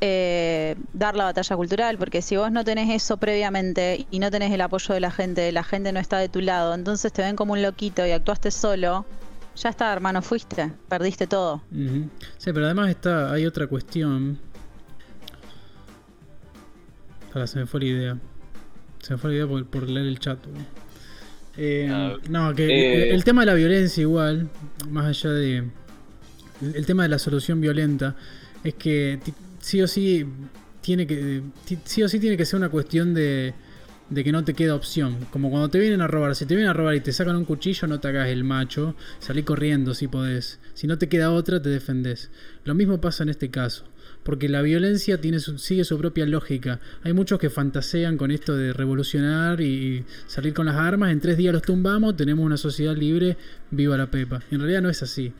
eh, 0.00 0.76
dar 0.92 1.16
la 1.16 1.24
batalla 1.24 1.56
cultural, 1.56 1.98
porque 1.98 2.22
si 2.22 2.36
vos 2.36 2.52
no 2.52 2.64
tenés 2.64 2.90
eso 2.90 3.16
previamente 3.16 4.06
y 4.10 4.18
no 4.18 4.30
tenés 4.30 4.52
el 4.52 4.60
apoyo 4.60 4.94
de 4.94 5.00
la 5.00 5.10
gente, 5.10 5.50
la 5.52 5.64
gente 5.64 5.92
no 5.92 6.00
está 6.00 6.18
de 6.18 6.28
tu 6.28 6.40
lado, 6.40 6.74
entonces 6.74 7.12
te 7.12 7.22
ven 7.22 7.34
como 7.34 7.54
un 7.54 7.62
loquito 7.62 8.06
y 8.06 8.10
actuaste 8.10 8.50
solo, 8.50 9.06
ya 9.56 9.70
está, 9.70 9.92
hermano, 9.92 10.20
fuiste, 10.20 10.70
perdiste 10.88 11.26
todo. 11.26 11.62
Sí, 12.36 12.52
pero 12.52 12.66
además 12.66 12.90
está, 12.90 13.32
hay 13.32 13.46
otra 13.46 13.66
cuestión. 13.66 14.38
Se 17.46 17.58
me 17.58 17.66
fue 17.66 17.80
la 17.80 17.86
idea. 17.86 18.18
Se 19.02 19.14
me 19.14 19.18
fue 19.18 19.30
la 19.30 19.36
idea 19.36 19.46
por, 19.46 19.66
por 19.66 19.88
leer 19.88 20.06
el 20.06 20.18
chat. 20.18 20.38
Eh, 21.56 21.88
Ah, 21.90 22.16
no, 22.28 22.54
que 22.54 22.66
eh. 22.66 23.14
el, 23.14 23.24
tema 23.24 23.42
de 23.42 23.46
la 23.46 23.54
violencia 23.54 24.00
igual, 24.00 24.48
más 24.90 25.06
allá 25.06 25.30
de... 25.34 25.64
El, 26.74 26.86
tema 26.86 27.02
de 27.02 27.08
la 27.10 27.18
solución 27.18 27.60
violenta 27.60 28.16
es 28.64 28.74
que 28.74 29.18
sí 29.60 29.82
o 29.82 29.86
sí 29.86 30.26
tiene 30.80 31.06
que 31.06 31.42
sí 31.84 32.02
o 32.02 32.08
sí 32.08 32.18
tiene 32.18 32.36
que 32.36 32.46
ser 32.46 32.58
una 32.58 32.70
cuestión 32.70 33.12
de, 33.12 33.52
de 34.08 34.24
que 34.24 34.32
no 34.32 34.44
te 34.44 34.54
queda 34.54 34.74
opción. 34.74 35.26
Como 35.30 35.50
cuando 35.50 35.68
te 35.68 35.78
vienen 35.78 36.00
a 36.00 36.06
robar, 36.06 36.34
si 36.34 36.46
te 36.46 36.54
vienen 36.54 36.70
a 36.70 36.72
robar 36.72 36.94
y 36.94 37.00
te 37.00 37.12
sacan 37.12 37.36
un 37.36 37.44
cuchillo, 37.44 37.86
no 37.88 38.00
te 38.00 38.08
hagas 38.08 38.28
el 38.28 38.44
macho, 38.44 38.94
salí 39.18 39.42
corriendo 39.42 39.94
si 39.94 40.08
podés. 40.08 40.58
Si 40.74 40.86
no 40.86 40.98
te 40.98 41.08
queda 41.08 41.30
otra, 41.30 41.60
te 41.60 41.68
defendés. 41.68 42.30
Lo 42.66 42.74
mismo 42.74 43.00
pasa 43.00 43.22
en 43.22 43.30
este 43.30 43.50
caso. 43.50 43.84
Porque 44.22 44.48
la 44.48 44.60
violencia 44.60 45.20
tiene 45.20 45.38
su- 45.38 45.56
sigue 45.58 45.84
su 45.84 45.96
propia 45.98 46.26
lógica. 46.26 46.80
Hay 47.04 47.12
muchos 47.12 47.38
que 47.38 47.48
fantasean 47.48 48.16
con 48.16 48.32
esto 48.32 48.56
de 48.56 48.72
revolucionar 48.72 49.60
y 49.60 50.04
salir 50.26 50.52
con 50.52 50.66
las 50.66 50.74
armas. 50.74 51.12
En 51.12 51.20
tres 51.20 51.36
días 51.36 51.52
los 51.52 51.62
tumbamos, 51.62 52.16
tenemos 52.16 52.44
una 52.44 52.56
sociedad 52.56 52.96
libre, 52.96 53.36
viva 53.70 53.96
la 53.96 54.10
pepa. 54.10 54.42
En 54.50 54.58
realidad 54.58 54.82
no 54.82 54.90
es 54.90 55.00
así. 55.02 55.32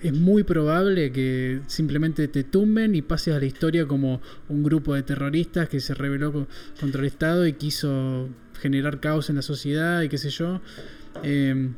Es 0.00 0.12
muy 0.14 0.42
probable 0.42 1.12
que 1.12 1.60
simplemente 1.66 2.26
te 2.28 2.44
tumben 2.44 2.94
y 2.94 3.02
pases 3.02 3.34
a 3.34 3.38
la 3.38 3.44
historia 3.44 3.86
como 3.86 4.22
un 4.48 4.62
grupo 4.62 4.94
de 4.94 5.02
terroristas 5.02 5.68
que 5.68 5.80
se 5.80 5.92
rebeló 5.92 6.32
co- 6.32 6.48
contra 6.80 7.02
el 7.02 7.06
Estado 7.08 7.46
y 7.46 7.52
quiso 7.52 8.30
generar 8.58 9.00
caos 9.00 9.28
en 9.28 9.36
la 9.36 9.42
sociedad 9.42 10.00
y 10.00 10.08
qué 10.08 10.16
sé 10.16 10.30
yo. 10.30 10.62
Eh, 11.22 11.68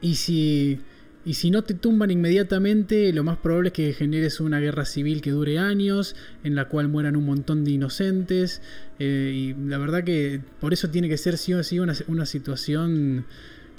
y 0.00 0.14
si, 0.14 0.80
y 1.24 1.34
si 1.34 1.50
no 1.50 1.62
te 1.62 1.74
tumban 1.74 2.10
inmediatamente, 2.10 3.12
lo 3.12 3.24
más 3.24 3.38
probable 3.38 3.68
es 3.68 3.72
que 3.72 3.92
generes 3.94 4.40
una 4.40 4.60
guerra 4.60 4.84
civil 4.84 5.22
que 5.22 5.30
dure 5.30 5.58
años, 5.58 6.16
en 6.42 6.54
la 6.54 6.66
cual 6.66 6.88
mueran 6.88 7.16
un 7.16 7.24
montón 7.24 7.64
de 7.64 7.70
inocentes. 7.72 8.60
eh, 8.98 9.32
y 9.34 9.54
la 9.54 9.78
verdad 9.78 10.04
que 10.04 10.40
por 10.60 10.72
eso 10.72 10.90
tiene 10.90 11.08
que 11.08 11.16
ser 11.16 11.38
sí 11.38 11.54
o 11.54 11.62
sí 11.62 11.78
una, 11.78 11.94
una 12.08 12.26
situación 12.26 13.24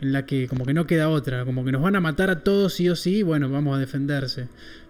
en 0.02 0.12
la 0.12 0.26
que 0.26 0.48
como 0.48 0.66
que 0.66 0.74
no 0.74 0.88
queda 0.88 1.10
otra, 1.10 1.46
como 1.46 1.64
que 1.64 1.72
nos 1.72 1.82
van 1.82 1.96
a 1.96 2.02
matar 2.02 2.30
a 2.30 2.44
todos 2.44 2.74
sí 2.74 2.90
o 2.90 2.96
sí, 2.96 3.24
bueno, 3.24 3.50
vamos 3.50 3.76
a 3.76 3.80
defenderse. 3.80 4.48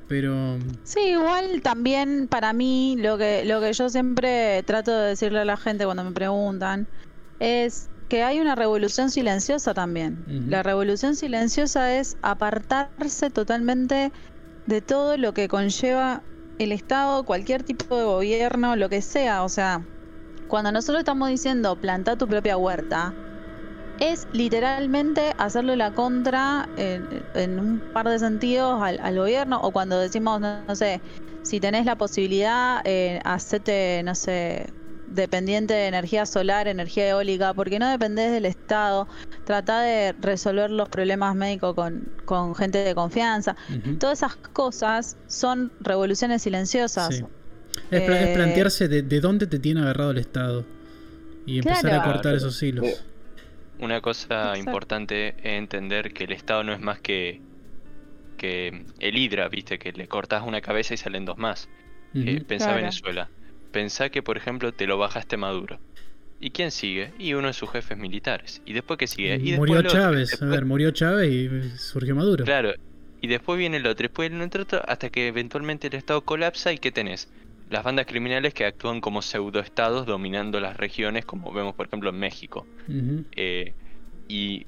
Pero 0.07 0.59
Sí, 0.83 0.99
igual 0.99 1.61
también 1.63 2.27
para 2.27 2.53
mí 2.53 2.95
lo 2.99 3.17
que, 3.17 3.43
lo 3.45 3.59
que 3.59 3.73
yo 3.73 3.89
siempre 3.89 4.61
trato 4.63 4.95
de 4.95 5.09
decirle 5.09 5.39
a 5.39 5.45
la 5.45 5.57
gente 5.57 5.85
cuando 5.85 6.03
me 6.03 6.11
preguntan 6.11 6.87
es 7.39 7.89
que 8.07 8.23
hay 8.23 8.39
una 8.39 8.55
revolución 8.55 9.11
silenciosa 9.11 9.73
también. 9.73 10.21
La 10.47 10.63
revolución 10.63 11.15
silenciosa 11.15 11.97
es 11.97 12.15
apartarse 12.21 13.31
totalmente 13.31 14.11
de 14.65 14.81
todo 14.81 15.17
lo 15.17 15.33
que 15.33 15.47
conlleva 15.49 16.25
el 16.59 16.71
Estado, 16.73 17.25
cualquier 17.25 17.63
tipo 17.63 17.97
de 17.97 18.05
gobierno, 18.05 18.75
lo 18.75 18.89
que 18.89 19.01
sea. 19.01 19.43
O 19.43 19.49
sea, 19.49 19.89
cuando 20.47 20.71
nosotros 20.71 20.99
estamos 21.01 21.29
diciendo 21.29 21.77
planta 21.79 22.17
tu 22.17 22.27
propia 22.27 22.57
huerta, 22.57 23.17
es 23.97 24.27
literalmente 24.31 25.33
hacerle 25.37 25.75
la 25.77 25.91
contra 25.91 26.69
en, 26.75 27.07
en 27.33 27.59
un 27.59 27.81
par 27.91 28.07
de 28.09 28.19
sentidos 28.19 28.81
al, 28.81 28.99
al 29.01 29.17
gobierno 29.17 29.59
o 29.61 29.71
cuando 29.71 29.99
decimos, 29.99 30.41
no, 30.41 30.65
no 30.67 30.75
sé, 30.75 31.01
si 31.41 31.59
tenés 31.59 31.85
la 31.85 31.95
posibilidad, 31.97 32.81
eh, 32.85 33.19
hacete, 33.23 34.01
no 34.03 34.15
sé, 34.15 34.67
dependiente 35.15 35.73
de 35.73 35.87
energía 35.87 36.25
solar, 36.25 36.67
energía 36.67 37.09
eólica, 37.09 37.53
porque 37.53 37.79
no 37.79 37.89
dependés 37.89 38.31
del 38.31 38.45
Estado, 38.45 39.07
trata 39.45 39.81
de 39.81 40.13
resolver 40.13 40.69
los 40.71 40.89
problemas 40.89 41.35
médicos 41.35 41.73
con, 41.75 42.11
con 42.25 42.55
gente 42.55 42.79
de 42.79 42.93
confianza. 42.95 43.55
Todas 43.99 44.19
esas 44.19 44.35
cosas 44.37 45.17
son 45.27 45.71
revoluciones 45.79 46.41
silenciosas. 46.43 47.15
sí. 47.15 47.23
es, 47.89 48.01
Eh, 48.01 48.31
plantearse 48.33 48.87
de, 48.87 49.01
de 49.03 49.19
dónde 49.21 49.47
te 49.47 49.59
tiene 49.59 49.81
agarrado 49.81 50.11
el 50.11 50.17
Estado 50.17 50.65
y 51.45 51.59
empezar 51.59 51.93
a 51.93 52.03
cortar 52.03 52.35
esos 52.35 52.61
hilos. 52.63 52.85
Eh, 52.85 52.95
Una 53.77 54.01
cosa 54.01 54.55
Exacto. 54.55 54.59
importante 54.59 55.29
es 55.29 55.35
entender 55.45 56.13
que 56.13 56.25
el 56.25 56.31
Estado 56.33 56.63
no 56.63 56.73
es 56.73 56.79
más 56.79 56.99
que 57.01 57.41
que 58.37 58.85
el 58.99 59.17
Hidra, 59.17 59.47
viste, 59.49 59.79
que 59.79 59.91
le 59.93 60.07
cortas 60.07 60.43
una 60.43 60.61
cabeza 60.61 60.93
y 60.93 60.97
salen 60.97 61.25
dos 61.25 61.37
más. 61.37 61.69
Eh, 62.13 62.43
pensá 62.47 62.73
Claro. 62.73 62.81
Venezuela. 62.81 63.31
Pensá 63.75 64.07
que, 64.09 64.23
por 64.23 64.37
ejemplo, 64.37 64.71
te 64.71 64.87
lo 64.87 64.97
bajaste 64.97 65.35
Maduro. 65.35 65.81
¿Y 66.39 66.51
quién 66.51 66.71
sigue? 66.71 67.11
Y 67.19 67.33
uno 67.33 67.47
de 67.47 67.53
sus 67.53 67.69
jefes 67.69 67.97
militares. 67.97 68.61
¿Y 68.65 68.71
después 68.71 68.97
qué 68.97 69.05
sigue? 69.05 69.35
Y 69.35 69.51
murió. 69.57 69.81
Chávez, 69.81 70.29
Después- 70.29 70.49
a 70.49 70.55
ver, 70.55 70.63
murió 70.63 70.91
Chávez 70.91 71.29
y 71.29 71.77
surgió 71.77 72.15
Maduro. 72.15 72.45
Claro. 72.45 72.73
Y 73.19 73.27
después 73.27 73.59
viene 73.59 73.75
el 73.75 73.85
otro, 73.85 74.03
después 74.03 74.29
viene 74.29 74.45
el 74.45 74.61
otro, 74.61 74.81
hasta 74.87 75.09
que 75.09 75.27
eventualmente 75.27 75.87
el 75.87 75.95
Estado 75.95 76.21
colapsa 76.21 76.71
y 76.71 76.77
¿qué 76.77 76.93
tenés? 76.93 77.27
Las 77.69 77.83
bandas 77.83 78.05
criminales 78.05 78.53
que 78.53 78.65
actúan 78.65 79.01
como 79.01 79.21
pseudoestados 79.21 80.05
dominando 80.05 80.61
las 80.61 80.77
regiones, 80.77 81.25
como 81.25 81.51
vemos 81.51 81.75
por 81.75 81.87
ejemplo 81.87 82.11
en 82.11 82.17
México. 82.17 82.65
Eh, 83.35 83.73
y 84.29 84.65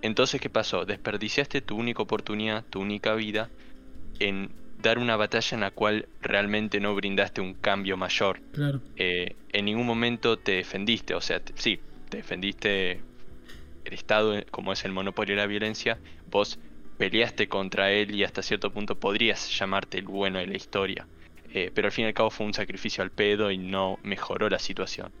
entonces, 0.00 0.40
¿qué 0.40 0.48
pasó? 0.48 0.86
Desperdiciaste 0.86 1.60
tu 1.60 1.76
única 1.76 2.02
oportunidad, 2.02 2.64
tu 2.70 2.80
única 2.80 3.14
vida, 3.14 3.50
en 4.18 4.48
dar 4.84 4.98
una 4.98 5.16
batalla 5.16 5.56
en 5.56 5.60
la 5.62 5.72
cual 5.72 6.08
realmente 6.22 6.80
no 6.80 6.94
brindaste 6.94 7.40
un 7.40 7.54
cambio 7.54 7.96
mayor. 7.96 8.40
Claro. 8.52 8.84
Eh, 8.96 9.36
en 9.50 9.64
ningún 9.66 9.86
momento 9.86 10.38
te 10.40 10.52
defendiste, 10.54 11.14
o 11.14 11.20
sea, 11.22 11.40
te- 11.40 11.54
sí, 11.56 11.84
te 12.10 12.18
defendiste 12.18 13.04
el 13.84 13.94
Estado 13.94 14.36
eh, 14.38 14.46
como 14.50 14.72
es 14.72 14.84
el 14.84 14.92
monopolio 14.92 15.34
de 15.36 15.42
la 15.42 15.46
violencia, 15.46 16.00
vos 16.26 16.58
peleaste 16.96 17.48
contra 17.48 17.92
él 17.92 18.14
y 18.14 18.24
hasta 18.24 18.42
cierto 18.42 18.72
punto 18.72 18.96
podrías 18.98 19.56
llamarte 19.58 19.98
el 19.98 20.06
bueno 20.06 20.38
de 20.38 20.46
la 20.46 20.56
historia. 20.56 21.08
Eh, 21.44 21.70
pero 21.74 21.86
al 21.88 21.92
fin 21.92 22.04
y 22.06 22.08
al 22.08 22.14
cabo 22.14 22.30
fue 22.30 22.46
un 22.46 22.54
sacrificio 22.54 23.02
al 23.04 23.12
pedo 23.12 23.50
y 23.50 23.58
no 23.58 23.98
mejoró 24.02 24.48
la 24.50 24.58
situación. 24.58 25.14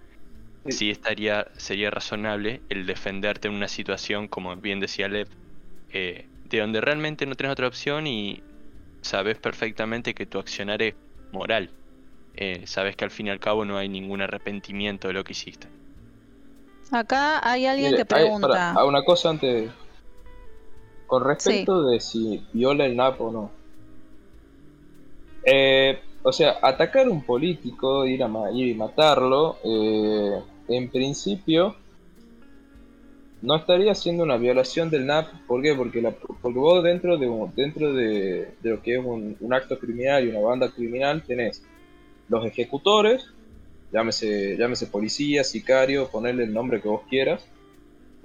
Sí. 0.64 0.70
Sí 0.70 0.90
estaría, 0.90 1.46
sería 1.56 1.90
razonable 1.90 2.64
el 2.68 2.86
defenderte 2.86 3.48
en 3.48 3.54
una 3.54 3.68
situación, 3.68 4.28
como 4.28 4.56
bien 4.56 4.80
decía 4.80 5.08
Lev, 5.08 5.28
eh, 5.88 6.28
de 6.44 6.60
donde 6.60 6.80
realmente 6.80 7.26
no 7.26 7.34
tenés 7.36 7.52
otra 7.52 7.68
opción 7.68 8.06
y 8.06 8.44
sabes 9.04 9.38
perfectamente 9.38 10.14
que 10.14 10.26
tu 10.26 10.38
accionar 10.38 10.80
es 10.82 10.94
moral. 11.32 11.70
Eh, 12.36 12.66
sabes 12.66 12.96
que 12.96 13.04
al 13.04 13.10
fin 13.10 13.28
y 13.28 13.30
al 13.30 13.38
cabo 13.38 13.64
no 13.64 13.76
hay 13.78 13.88
ningún 13.88 14.20
arrepentimiento 14.22 15.08
de 15.08 15.14
lo 15.14 15.22
que 15.24 15.32
hiciste. 15.32 15.68
Acá 16.90 17.40
hay 17.48 17.66
alguien 17.66 17.92
Mire, 17.92 18.04
que 18.06 18.14
hay- 18.14 18.24
pregunta. 18.24 18.72
ah, 18.76 18.84
una 18.84 19.04
cosa 19.04 19.30
antes. 19.30 19.70
Con 21.06 21.22
respecto 21.24 21.84
de 21.84 22.00
si 22.00 22.44
viola 22.52 22.86
el 22.86 22.96
NAP 22.96 23.20
o 23.20 23.30
no. 23.30 23.52
Eh, 25.44 26.00
o 26.22 26.32
sea, 26.32 26.56
atacar 26.62 27.06
a 27.06 27.10
un 27.10 27.22
político, 27.24 28.06
ir 28.06 28.22
a 28.24 28.28
ir 28.52 28.68
y 28.68 28.74
matarlo, 28.74 29.58
eh, 29.64 30.42
en 30.68 30.90
principio 30.90 31.76
no 33.44 33.56
estaría 33.56 33.92
haciendo 33.92 34.22
una 34.22 34.38
violación 34.38 34.88
del 34.88 35.04
NAP. 35.04 35.28
¿Por 35.46 35.60
qué? 35.60 35.74
Porque, 35.74 36.00
porque 36.40 36.58
vos 36.58 36.82
dentro 36.82 37.18
de 37.18 37.28
dentro 37.54 37.92
de, 37.92 38.48
de 38.62 38.70
lo 38.70 38.82
que 38.82 38.94
es 38.94 39.04
un, 39.04 39.36
acto 39.52 39.78
criminal 39.78 40.24
y 40.24 40.30
una 40.30 40.40
banda 40.40 40.70
criminal 40.70 41.22
tenés 41.22 41.62
los 42.30 42.46
ejecutores, 42.46 43.26
llámese, 43.92 44.56
llámese 44.56 44.86
policía, 44.86 45.44
sicario, 45.44 46.08
ponerle 46.08 46.44
el 46.44 46.54
nombre 46.54 46.80
que 46.80 46.88
vos 46.88 47.02
quieras. 47.08 47.46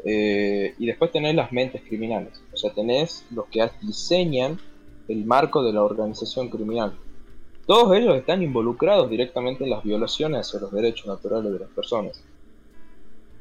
Eh, 0.05 0.73
y 0.79 0.85
después 0.85 1.11
tenés 1.11 1.35
las 1.35 1.51
mentes 1.51 1.81
criminales. 1.81 2.41
O 2.53 2.57
sea, 2.57 2.71
tenés 2.71 3.25
los 3.31 3.47
que 3.47 3.69
diseñan 3.81 4.57
el 5.09 5.25
marco 5.25 5.61
de 5.63 5.73
la 5.73 5.83
organización 5.83 6.49
criminal. 6.49 6.93
Todos 7.65 7.97
ellos 7.97 8.15
están 8.15 8.41
involucrados 8.41 9.09
directamente 9.09 9.65
en 9.65 9.71
las 9.71 9.83
violaciones 9.83 10.47
hacia 10.47 10.61
los 10.61 10.71
derechos 10.71 11.07
naturales 11.07 11.51
de 11.51 11.59
las 11.59 11.69
personas. 11.69 12.23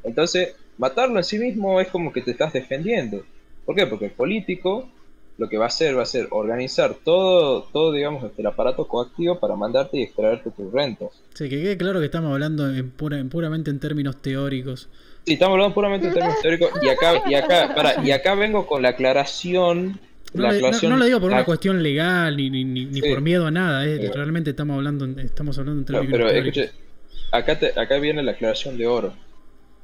Entonces, 0.02 0.56
matarlo 0.78 1.18
en 1.18 1.24
sí 1.24 1.38
mismo 1.38 1.80
es 1.80 1.88
como 1.88 2.12
que 2.12 2.22
te 2.22 2.30
estás 2.30 2.52
defendiendo. 2.52 3.22
¿Por 3.66 3.74
qué? 3.76 3.86
Porque 3.86 4.06
el 4.06 4.12
político 4.12 4.88
lo 5.36 5.48
que 5.48 5.56
va 5.56 5.66
a 5.66 5.68
hacer 5.68 5.96
va 5.96 6.02
a 6.02 6.06
ser 6.06 6.26
organizar 6.30 6.94
todo, 7.04 7.62
todo 7.72 7.92
digamos, 7.92 8.24
este, 8.24 8.42
el 8.42 8.48
aparato 8.48 8.88
coactivo 8.88 9.38
para 9.38 9.54
mandarte 9.54 9.98
y 9.98 10.02
extraerte 10.02 10.50
tus 10.50 10.72
rentas. 10.72 11.10
Sí, 11.34 11.48
que 11.48 11.60
quede 11.62 11.76
claro 11.76 12.00
que 12.00 12.06
estamos 12.06 12.32
hablando 12.32 12.68
en 12.68 12.90
pura, 12.90 13.18
en 13.20 13.28
puramente 13.28 13.70
en 13.70 13.78
términos 13.78 14.20
teóricos. 14.20 14.88
Sí, 15.24 15.34
estamos 15.34 15.54
hablando 15.54 15.74
puramente 15.74 16.08
en 16.08 16.14
términos 16.14 16.40
teóricos 16.42 16.70
y 16.82 16.88
acá, 16.88 17.22
y 17.28 17.34
acá, 17.34 17.72
para, 17.74 18.04
y 18.04 18.10
acá 18.10 18.34
vengo 18.34 18.66
con 18.66 18.82
la 18.82 18.88
aclaración. 18.90 20.00
No, 20.34 20.42
la 20.42 20.48
le- 20.52 20.60
no- 20.60 20.66
aclaración- 20.66 20.90
no 20.90 20.96
lo 20.98 21.04
digo 21.04 21.20
por 21.20 21.30
una 21.30 21.44
cuestión 21.44 21.82
legal 21.84 22.36
ni, 22.36 22.50
ni, 22.50 22.64
ni- 22.64 22.86
ni 22.86 23.00
Sí. 23.00 23.08
por 23.08 23.20
miedo 23.20 23.46
a 23.46 23.50
nada, 23.52 23.84
Sí. 23.84 24.08
realmente 24.08 24.50
estamos 24.50 24.76
hablando, 24.76 25.04
en- 25.04 25.20
estamos 25.20 25.56
hablando 25.58 25.80
en 25.80 25.84
No, 25.94 26.00
términos 26.00 26.18
pero 26.18 26.30
teóricos. 26.32 26.58
escuche, 26.64 26.78
acá, 27.30 27.58
te- 27.58 27.78
acá 27.78 27.98
viene 27.98 28.22
la 28.24 28.32
aclaración 28.32 28.76
de 28.76 28.86
oro. 28.88 29.14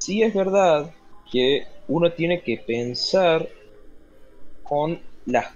Sí 0.05 0.23
es 0.23 0.35
verdad 0.35 0.93
que 1.33 1.65
uno 1.89 2.13
tiene 2.13 2.43
que 2.43 2.59
pensar 2.59 3.49
con 4.63 5.01
las, 5.25 5.47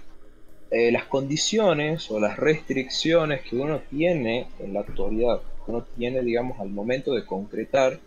eh, 0.71 0.91
las 0.91 1.05
condiciones 1.05 2.09
o 2.09 2.19
las 2.19 2.35
restricciones 2.37 3.43
que 3.43 3.55
uno 3.57 3.81
tiene 3.91 4.47
en 4.57 4.73
la 4.73 4.79
actualidad, 4.79 5.39
que 5.63 5.71
uno 5.71 5.85
tiene, 5.95 6.23
digamos, 6.23 6.59
al 6.59 6.69
momento 6.69 7.13
de 7.13 7.25
concretar, 7.27 7.99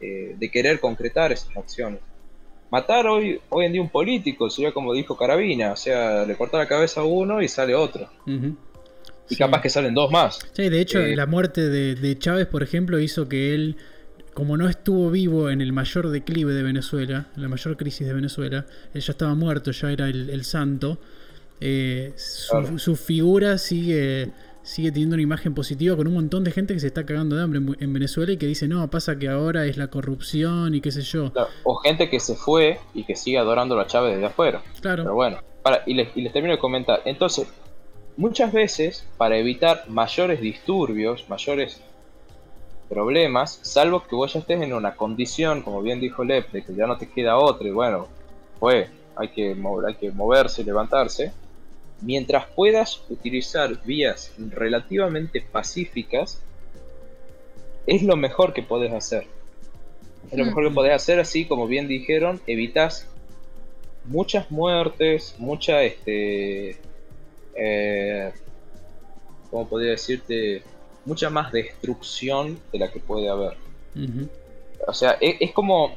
eh, 0.00 0.34
de 0.38 0.50
querer 0.50 0.80
concretar 0.80 1.32
esas 1.32 1.54
acciones. 1.54 2.00
Matar 2.70 3.06
hoy, 3.06 3.38
hoy 3.50 3.66
en 3.66 3.72
día 3.72 3.82
un 3.82 3.90
político 3.90 4.48
sería 4.48 4.72
como 4.72 4.94
dijo 4.94 5.18
Carabina, 5.18 5.72
o 5.72 5.76
sea, 5.76 6.24
le 6.24 6.34
corta 6.34 6.56
la 6.56 6.66
cabeza 6.66 7.02
a 7.02 7.04
uno 7.04 7.42
y 7.42 7.48
sale 7.48 7.74
otro. 7.74 8.08
Y 8.26 9.34
Sí. 9.34 9.36
capaz 9.36 9.60
que 9.60 9.68
salen 9.68 9.92
dos 9.92 10.10
más. 10.10 10.38
Sí, 10.54 10.70
de 10.70 10.80
hecho, 10.80 11.00
Eh, 11.00 11.14
la 11.14 11.26
muerte 11.26 11.68
de, 11.68 11.94
de 11.94 12.18
Chávez, 12.18 12.46
por 12.46 12.62
ejemplo, 12.62 12.98
hizo 12.98 13.28
que 13.28 13.54
él, 13.54 13.76
como 14.34 14.56
no 14.56 14.68
estuvo 14.68 15.10
vivo 15.10 15.48
en 15.50 15.60
el 15.60 15.72
mayor 15.72 16.10
declive 16.10 16.52
de 16.52 16.62
Venezuela, 16.62 17.28
en 17.36 17.42
la 17.42 17.48
mayor 17.48 17.76
crisis 17.76 18.06
de 18.06 18.12
Venezuela, 18.12 18.66
él 18.92 19.00
ya 19.00 19.12
estaba 19.12 19.34
muerto, 19.34 19.70
ya 19.70 19.90
era 19.92 20.08
el, 20.08 20.28
el 20.30 20.44
santo, 20.44 20.98
eh, 21.60 22.12
su, 22.16 22.50
Claro. 22.50 22.78
su 22.78 22.96
figura 22.96 23.58
sigue, 23.58 24.32
sigue 24.62 24.90
teniendo 24.90 25.14
una 25.14 25.22
imagen 25.22 25.54
positiva 25.54 25.96
con 25.96 26.06
un 26.08 26.14
montón 26.14 26.42
de 26.44 26.50
gente 26.50 26.74
que 26.74 26.80
se 26.80 26.88
está 26.88 27.06
cagando 27.06 27.36
de 27.36 27.42
hambre 27.42 27.60
en, 27.60 27.76
en 27.78 27.92
Venezuela 27.92 28.32
y 28.32 28.36
que 28.36 28.46
dice, 28.46 28.66
no, 28.68 28.90
pasa 28.90 29.18
que 29.18 29.28
ahora 29.28 29.66
es 29.66 29.76
la 29.76 29.86
corrupción 29.88 30.74
y 30.74 30.80
qué 30.80 30.90
sé 30.90 31.02
yo. 31.02 31.32
Claro, 31.32 31.48
O 31.62 31.76
gente 31.76 32.10
que 32.10 32.18
se 32.20 32.34
fue 32.34 32.80
y 32.92 33.04
que 33.04 33.14
sigue 33.16 33.38
adorando 33.38 33.78
a 33.78 33.86
Chávez 33.86 34.14
desde 34.14 34.26
afuera. 34.26 34.62
Pero 34.82 34.96
Claro, 34.96 35.14
bueno, 35.14 35.38
para, 35.62 35.82
y, 35.86 35.94
les, 35.94 36.08
y 36.16 36.22
les 36.22 36.32
termino 36.32 36.54
de 36.54 36.58
comentar. 36.60 37.02
Entonces, 37.04 37.46
muchas 38.16 38.52
veces, 38.52 39.06
para 39.16 39.38
evitar 39.38 39.84
mayores 39.88 40.40
disturbios, 40.40 41.24
mayores 41.28 41.80
problemas, 42.94 43.58
salvo 43.62 44.04
que 44.06 44.14
vos 44.16 44.32
ya 44.32 44.38
estés 44.40 44.62
en 44.62 44.72
una 44.72 44.94
condición, 44.94 45.62
como 45.62 45.82
bien 45.82 46.00
dijo 46.00 46.22
Lep, 46.24 46.50
de 46.52 46.62
que 46.64 46.74
ya 46.74 46.86
no 46.86 46.96
te 46.96 47.10
queda 47.10 47.36
otra, 47.36 47.66
y 47.66 47.72
bueno, 47.72 48.06
fue, 48.60 48.88
hay 49.16 49.28
que, 49.28 49.56
hay 49.86 49.94
que 49.96 50.10
moverse, 50.12 50.62
levantarse. 50.64 51.32
Mientras 52.00 52.46
puedas 52.54 53.02
utilizar 53.08 53.82
vías 53.84 54.32
relativamente 54.38 55.40
pacíficas, 55.40 56.40
es 57.86 58.02
lo 58.02 58.16
mejor 58.16 58.52
que 58.52 58.62
podés 58.62 58.92
hacer. 58.92 59.26
Es 60.30 60.38
lo 60.38 60.44
Mm. 60.44 60.48
mejor 60.48 60.68
que 60.68 60.74
podés 60.74 60.94
hacer, 60.94 61.18
así 61.20 61.46
como 61.46 61.66
bien 61.66 61.88
dijeron, 61.88 62.40
evitas 62.46 63.08
muchas 64.04 64.50
muertes, 64.50 65.34
mucha, 65.38 65.82
este, 65.82 66.76
eh, 67.56 68.32
¿cómo 69.50 69.68
podría 69.68 69.92
decirte? 69.92 70.62
Mucha 71.04 71.30
más 71.30 71.52
destrucción 71.52 72.58
de 72.72 72.78
la 72.78 72.90
que 72.90 73.00
puede 73.00 73.28
haber. 73.28 73.56
O 74.86 74.92
sea, 74.92 75.16
e- 75.20 75.36
es, 75.40 75.52
como, 75.52 75.94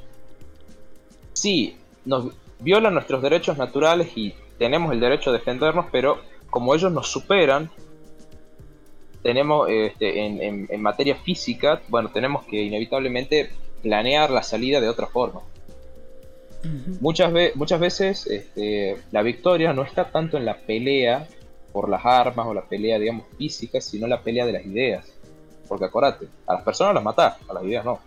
sí, 1.34 1.78
nos 2.06 2.34
violan 2.60 2.94
nuestros 2.94 3.22
derechos 3.22 3.58
naturales 3.58 4.10
y 4.16 4.34
tenemos 4.58 4.92
el 4.92 5.00
derecho 5.00 5.30
a 5.30 5.34
defendernos, 5.34 5.86
pero 5.92 6.20
como 6.50 6.74
ellos 6.76 6.92
nos 6.92 7.08
superan, 7.10 7.70
tenemos, 9.24 9.70
este, 9.70 10.26
en, 10.26 10.42
en- 10.42 10.68
en 10.70 10.82
materia 10.82 11.16
física, 11.16 11.82
bueno, 11.90 12.10
tenemos 12.12 12.46
que 12.46 12.62
inevitablemente 12.62 13.50
planear 13.82 14.30
la 14.32 14.44
salida 14.44 14.80
de 14.82 14.90
otra 14.90 15.08
forma. 15.08 15.42
Muchas, 17.02 17.32
ve- 17.32 17.52
muchas 17.56 17.80
veces 17.80 18.26
este, 18.28 18.98
la 19.12 19.22
victoria 19.22 19.74
no 19.74 19.84
está 19.84 20.10
tanto 20.12 20.38
en 20.38 20.46
la 20.46 20.58
pelea 20.58 21.28
por 21.78 21.90
las 21.90 22.04
armas 22.04 22.48
o 22.48 22.56
la 22.56 22.64
pelea, 22.64 22.98
digamos, 22.98 23.28
física, 23.38 23.80
sino 23.80 24.08
la 24.08 24.20
pelea 24.24 24.48
de 24.48 24.52
las 24.52 24.66
ideas. 24.66 25.06
Porque 25.68 25.86
acuérdate, 25.86 26.28
a 26.48 26.54
las 26.56 26.64
personas 26.64 26.96
las 26.96 27.04
matás, 27.04 27.36
a 27.48 27.54
las 27.54 27.64
ideas 27.64 27.86
no. 27.86 28.00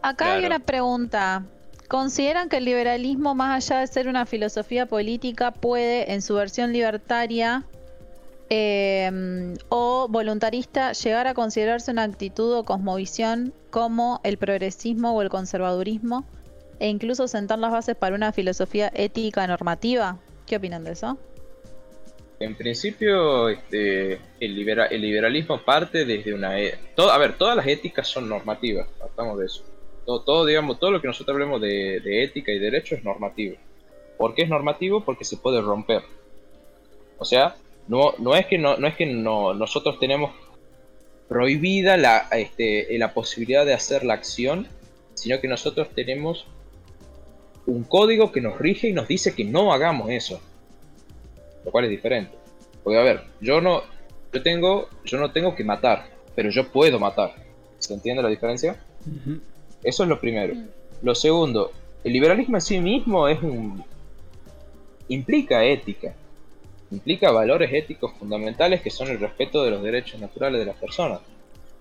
Acá 0.00 0.32
hay 0.32 0.46
una 0.46 0.60
pregunta. 0.60 1.44
¿Consideran 1.88 2.48
que 2.48 2.56
el 2.56 2.64
liberalismo, 2.64 3.34
más 3.34 3.70
allá 3.70 3.80
de 3.80 3.86
ser 3.86 4.08
una 4.08 4.24
filosofía 4.24 4.86
política, 4.86 5.50
puede, 5.50 6.10
en 6.14 6.22
su 6.22 6.36
versión 6.36 6.72
libertaria 6.72 7.64
eh, 8.48 9.54
o 9.68 10.08
voluntarista, 10.08 10.92
llegar 10.92 11.26
a 11.26 11.34
considerarse 11.34 11.90
una 11.90 12.04
actitud 12.04 12.56
o 12.56 12.64
cosmovisión 12.64 13.52
como 13.68 14.22
el 14.24 14.38
progresismo 14.38 15.12
o 15.12 15.20
el 15.20 15.28
conservadurismo 15.28 16.24
e 16.78 16.88
incluso 16.88 17.28
sentar 17.28 17.58
las 17.58 17.70
bases 17.72 17.94
para 17.94 18.14
una 18.14 18.32
filosofía 18.32 18.90
ética 18.94 19.46
normativa? 19.46 20.16
¿Qué 20.46 20.56
opinan 20.56 20.82
de 20.82 20.92
eso? 20.92 21.18
En 22.40 22.54
principio, 22.54 23.50
este, 23.50 24.14
el, 24.40 24.54
libera- 24.54 24.86
el 24.86 25.02
liberalismo 25.02 25.60
parte 25.62 26.06
desde 26.06 26.32
una... 26.32 26.58
e- 26.58 26.74
a 26.96 27.18
ver, 27.18 27.36
todas 27.36 27.54
las 27.54 27.66
éticas 27.66 28.08
son 28.08 28.30
normativas, 28.30 28.88
partamos 28.98 29.38
de 29.38 29.44
eso. 29.44 29.62
Todo, 30.06 30.22
todo, 30.22 30.46
digamos, 30.46 30.80
todo 30.80 30.90
lo 30.90 31.02
que 31.02 31.06
nosotros 31.06 31.34
hablemos 31.34 31.60
de, 31.60 32.00
de 32.00 32.24
ética 32.24 32.50
y 32.50 32.58
derecho 32.58 32.94
es 32.94 33.04
normativo. 33.04 33.56
¿Por 34.16 34.34
qué 34.34 34.42
es 34.42 34.48
normativo? 34.48 35.04
Porque 35.04 35.26
se 35.26 35.36
puede 35.36 35.60
romper. 35.60 36.02
O 37.18 37.26
sea, 37.26 37.56
no, 37.88 38.14
no 38.18 38.34
es 38.34 38.46
que, 38.46 38.56
no, 38.56 38.78
no 38.78 38.86
es 38.86 38.96
que 38.96 39.04
no, 39.04 39.52
nosotros 39.52 39.98
tenemos 40.00 40.32
prohibida 41.28 41.98
la, 41.98 42.26
este, 42.32 42.86
la 42.96 43.12
posibilidad 43.12 43.66
de 43.66 43.74
hacer 43.74 44.02
la 44.02 44.14
acción, 44.14 44.66
sino 45.12 45.40
que 45.42 45.46
nosotros 45.48 45.88
tenemos 45.94 46.46
un 47.66 47.84
código 47.84 48.32
que 48.32 48.40
nos 48.40 48.58
rige 48.58 48.88
y 48.88 48.94
nos 48.94 49.08
dice 49.08 49.34
que 49.34 49.44
no 49.44 49.74
hagamos 49.74 50.08
eso. 50.08 50.40
Lo 51.70 51.72
cual 51.72 51.84
es 51.84 51.90
diferente. 51.90 52.36
Porque 52.82 52.98
a 52.98 53.02
ver, 53.04 53.22
yo 53.40 53.60
no, 53.60 53.84
yo 54.32 54.42
tengo, 54.42 54.88
yo 55.04 55.18
no 55.20 55.30
tengo 55.30 55.54
que 55.54 55.62
matar, 55.62 56.10
pero 56.34 56.50
yo 56.50 56.66
puedo 56.66 56.98
matar. 56.98 57.32
¿Se 57.78 57.94
entiende 57.94 58.24
la 58.24 58.28
diferencia? 58.28 58.76
Eso 59.84 60.02
es 60.02 60.08
lo 60.08 60.18
primero. 60.18 60.52
Lo 61.00 61.14
segundo, 61.14 61.70
el 62.02 62.12
liberalismo 62.12 62.56
en 62.56 62.60
sí 62.60 62.80
mismo 62.80 63.28
es 63.28 63.40
un 63.40 63.84
implica 65.06 65.64
ética, 65.64 66.12
implica 66.90 67.30
valores 67.30 67.72
éticos 67.72 68.14
fundamentales 68.18 68.80
que 68.80 68.90
son 68.90 69.06
el 69.06 69.20
respeto 69.20 69.62
de 69.62 69.70
los 69.70 69.84
derechos 69.84 70.20
naturales 70.20 70.58
de 70.58 70.66
las 70.66 70.76
personas. 70.76 71.20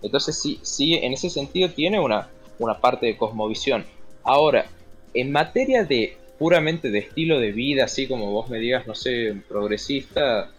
Entonces 0.03 0.40
sí, 0.40 0.60
sí, 0.61 0.94
en 0.94 1.14
ese 1.14 1.32
sentido 1.32 1.72
tiene 1.72 1.99
una, 1.99 2.30
una 2.60 2.80
parte 2.80 3.07
de 3.07 3.18
cosmovisión. 3.18 3.88
Ahora, 4.24 4.68
en 5.16 5.32
materia 5.32 5.84
de 5.84 6.18
puramente 6.40 6.90
de 6.90 6.99
estilo 6.99 7.40
de 7.40 7.52
vida, 7.52 7.84
así 7.84 8.07
como 8.07 8.32
vos 8.32 8.49
me 8.49 8.57
digas, 8.57 8.88
no 8.88 8.95
sé, 8.95 9.36
progresista, 9.48 10.49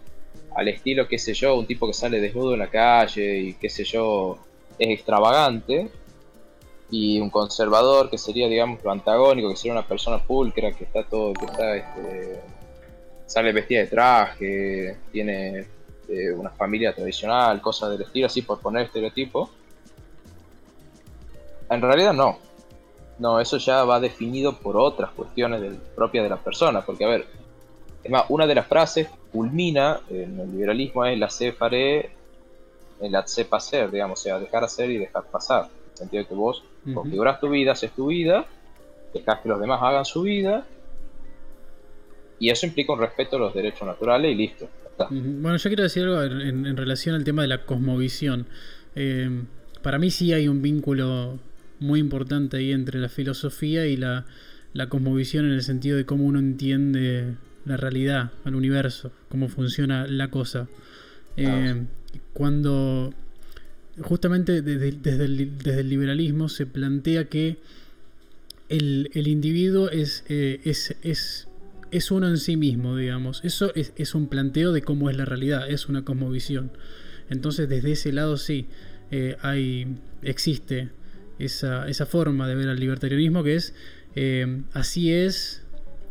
al 0.55 0.67
estilo, 0.67 1.07
qué 1.07 1.17
sé 1.17 1.33
yo, 1.33 1.57
un 1.57 1.65
tipo 1.65 1.87
que 1.87 1.93
sale 1.93 2.21
desnudo 2.21 2.53
en 2.53 2.59
la 2.59 2.69
calle 2.69 3.39
y 3.39 3.53
qué 3.55 3.67
sé 3.69 3.83
yo, 3.83 4.37
es 4.77 4.89
extravagante, 4.89 5.89
y 6.91 7.19
un 7.19 7.29
conservador 7.29 8.09
que 8.09 8.17
sería, 8.17 8.47
digamos, 8.47 8.83
lo 8.83 8.91
antagónico, 8.91 9.49
que 9.49 9.55
sería 9.55 9.71
una 9.71 9.87
persona 9.87 10.21
pulcra, 10.21 10.71
que 10.73 10.83
está 10.83 11.03
todo, 11.03 11.33
que 11.33 11.45
está, 11.45 11.75
este, 11.75 12.41
sale 13.25 13.53
vestida 13.53 13.79
de 13.79 13.87
traje, 13.87 14.97
tiene 15.11 15.65
eh, 16.09 16.31
una 16.35 16.49
familia 16.49 16.93
tradicional, 16.93 17.61
cosas 17.61 17.91
del 17.91 18.01
estilo, 18.01 18.27
así 18.27 18.41
por 18.41 18.59
poner 18.59 18.85
estereotipo. 18.85 19.49
En 21.69 21.81
realidad 21.81 22.13
no. 22.13 22.50
No, 23.21 23.39
eso 23.39 23.57
ya 23.57 23.83
va 23.83 23.99
definido 23.99 24.57
por 24.57 24.75
otras 24.75 25.11
cuestiones 25.11 25.61
propias 25.95 26.23
de 26.23 26.29
la 26.31 26.37
persona, 26.37 26.81
porque 26.81 27.05
a 27.05 27.07
ver, 27.07 27.27
es 28.03 28.09
más, 28.09 28.23
una 28.29 28.47
de 28.47 28.55
las 28.55 28.65
frases 28.65 29.09
culmina 29.31 29.99
en 30.09 30.39
el 30.39 30.51
liberalismo 30.51 31.05
es 31.05 31.19
la 31.19 31.29
se 31.29 31.51
faré, 31.51 32.09
la 32.99 33.27
se 33.27 33.45
pasar, 33.45 33.91
digamos, 33.91 34.19
o 34.19 34.23
sea, 34.23 34.39
dejar 34.39 34.63
hacer 34.63 34.89
y 34.89 34.97
dejar 34.97 35.25
pasar. 35.25 35.65
En 35.65 35.91
el 35.91 35.97
sentido 35.97 36.23
de 36.23 36.29
que 36.29 36.33
vos 36.33 36.63
configuras 36.95 37.39
tu 37.39 37.49
vida, 37.49 37.73
haces 37.73 37.91
tu 37.91 38.07
vida, 38.07 38.43
dejas 39.13 39.39
que 39.41 39.49
los 39.49 39.59
demás 39.59 39.79
hagan 39.83 40.03
su 40.03 40.23
vida, 40.23 40.65
y 42.39 42.49
eso 42.49 42.65
implica 42.65 42.91
un 42.91 43.01
respeto 43.01 43.35
a 43.35 43.39
los 43.39 43.53
derechos 43.53 43.87
naturales 43.87 44.31
y 44.31 44.35
listo. 44.35 44.67
Bueno, 45.11 45.57
yo 45.57 45.69
quiero 45.69 45.83
decir 45.83 46.05
algo 46.05 46.23
en, 46.23 46.75
relación 46.75 47.13
al 47.13 47.23
tema 47.23 47.43
de 47.43 47.49
la 47.49 47.65
cosmovisión. 47.65 48.47
Eh, 48.95 49.43
para 49.83 49.99
mí 49.99 50.09
sí 50.09 50.33
hay 50.33 50.47
un 50.47 50.63
vínculo 50.63 51.39
muy 51.81 51.99
importante 51.99 52.57
ahí 52.57 52.71
entre 52.71 52.99
la 52.99 53.09
filosofía 53.09 53.87
y 53.87 53.97
la, 53.97 54.25
la 54.73 54.87
cosmovisión 54.87 55.45
en 55.45 55.51
el 55.51 55.63
sentido 55.63 55.97
de 55.97 56.05
cómo 56.05 56.25
uno 56.25 56.39
entiende 56.39 57.35
la 57.65 57.77
realidad, 57.77 58.31
al 58.43 58.55
universo, 58.55 59.11
cómo 59.29 59.49
funciona 59.49 60.07
la 60.07 60.29
cosa. 60.29 60.67
Eh, 61.37 61.47
ah. 61.47 61.85
Cuando 62.33 63.13
justamente 63.99 64.61
desde, 64.61 64.89
el, 65.25 65.89
liberalismo 65.89 66.49
se 66.49 66.65
plantea 66.65 67.25
que 67.25 67.57
el, 68.69 69.09
individuo 69.13 69.89
es, 69.89 70.23
eh, 70.29 70.61
es, 70.63 70.95
es, 71.03 71.47
es, 71.91 72.11
uno 72.11 72.27
en 72.27 72.37
sí 72.37 72.55
mismo, 72.57 72.95
digamos. 72.95 73.43
Eso 73.43 73.73
es, 73.75 74.15
un 74.15 74.27
planteo 74.27 74.71
de 74.71 74.81
cómo 74.81 75.09
es 75.09 75.17
la 75.17 75.25
realidad, 75.25 75.69
es 75.69 75.89
una 75.89 76.05
cosmovisión. 76.05 76.71
Entonces 77.29 77.67
desde 77.67 77.91
ese 77.91 78.13
lado 78.13 78.37
sí, 78.37 78.67
eh, 79.11 79.35
hay, 79.41 79.97
existe 80.21 80.89
esa, 81.45 81.87
esa, 81.87 82.05
forma 82.05 82.47
de 82.47 82.55
ver 82.55 82.69
al 82.69 82.79
libertarianismo 82.79 83.43
que 83.43 83.55
es 83.55 83.73
así 84.73 85.13
es 85.13 85.61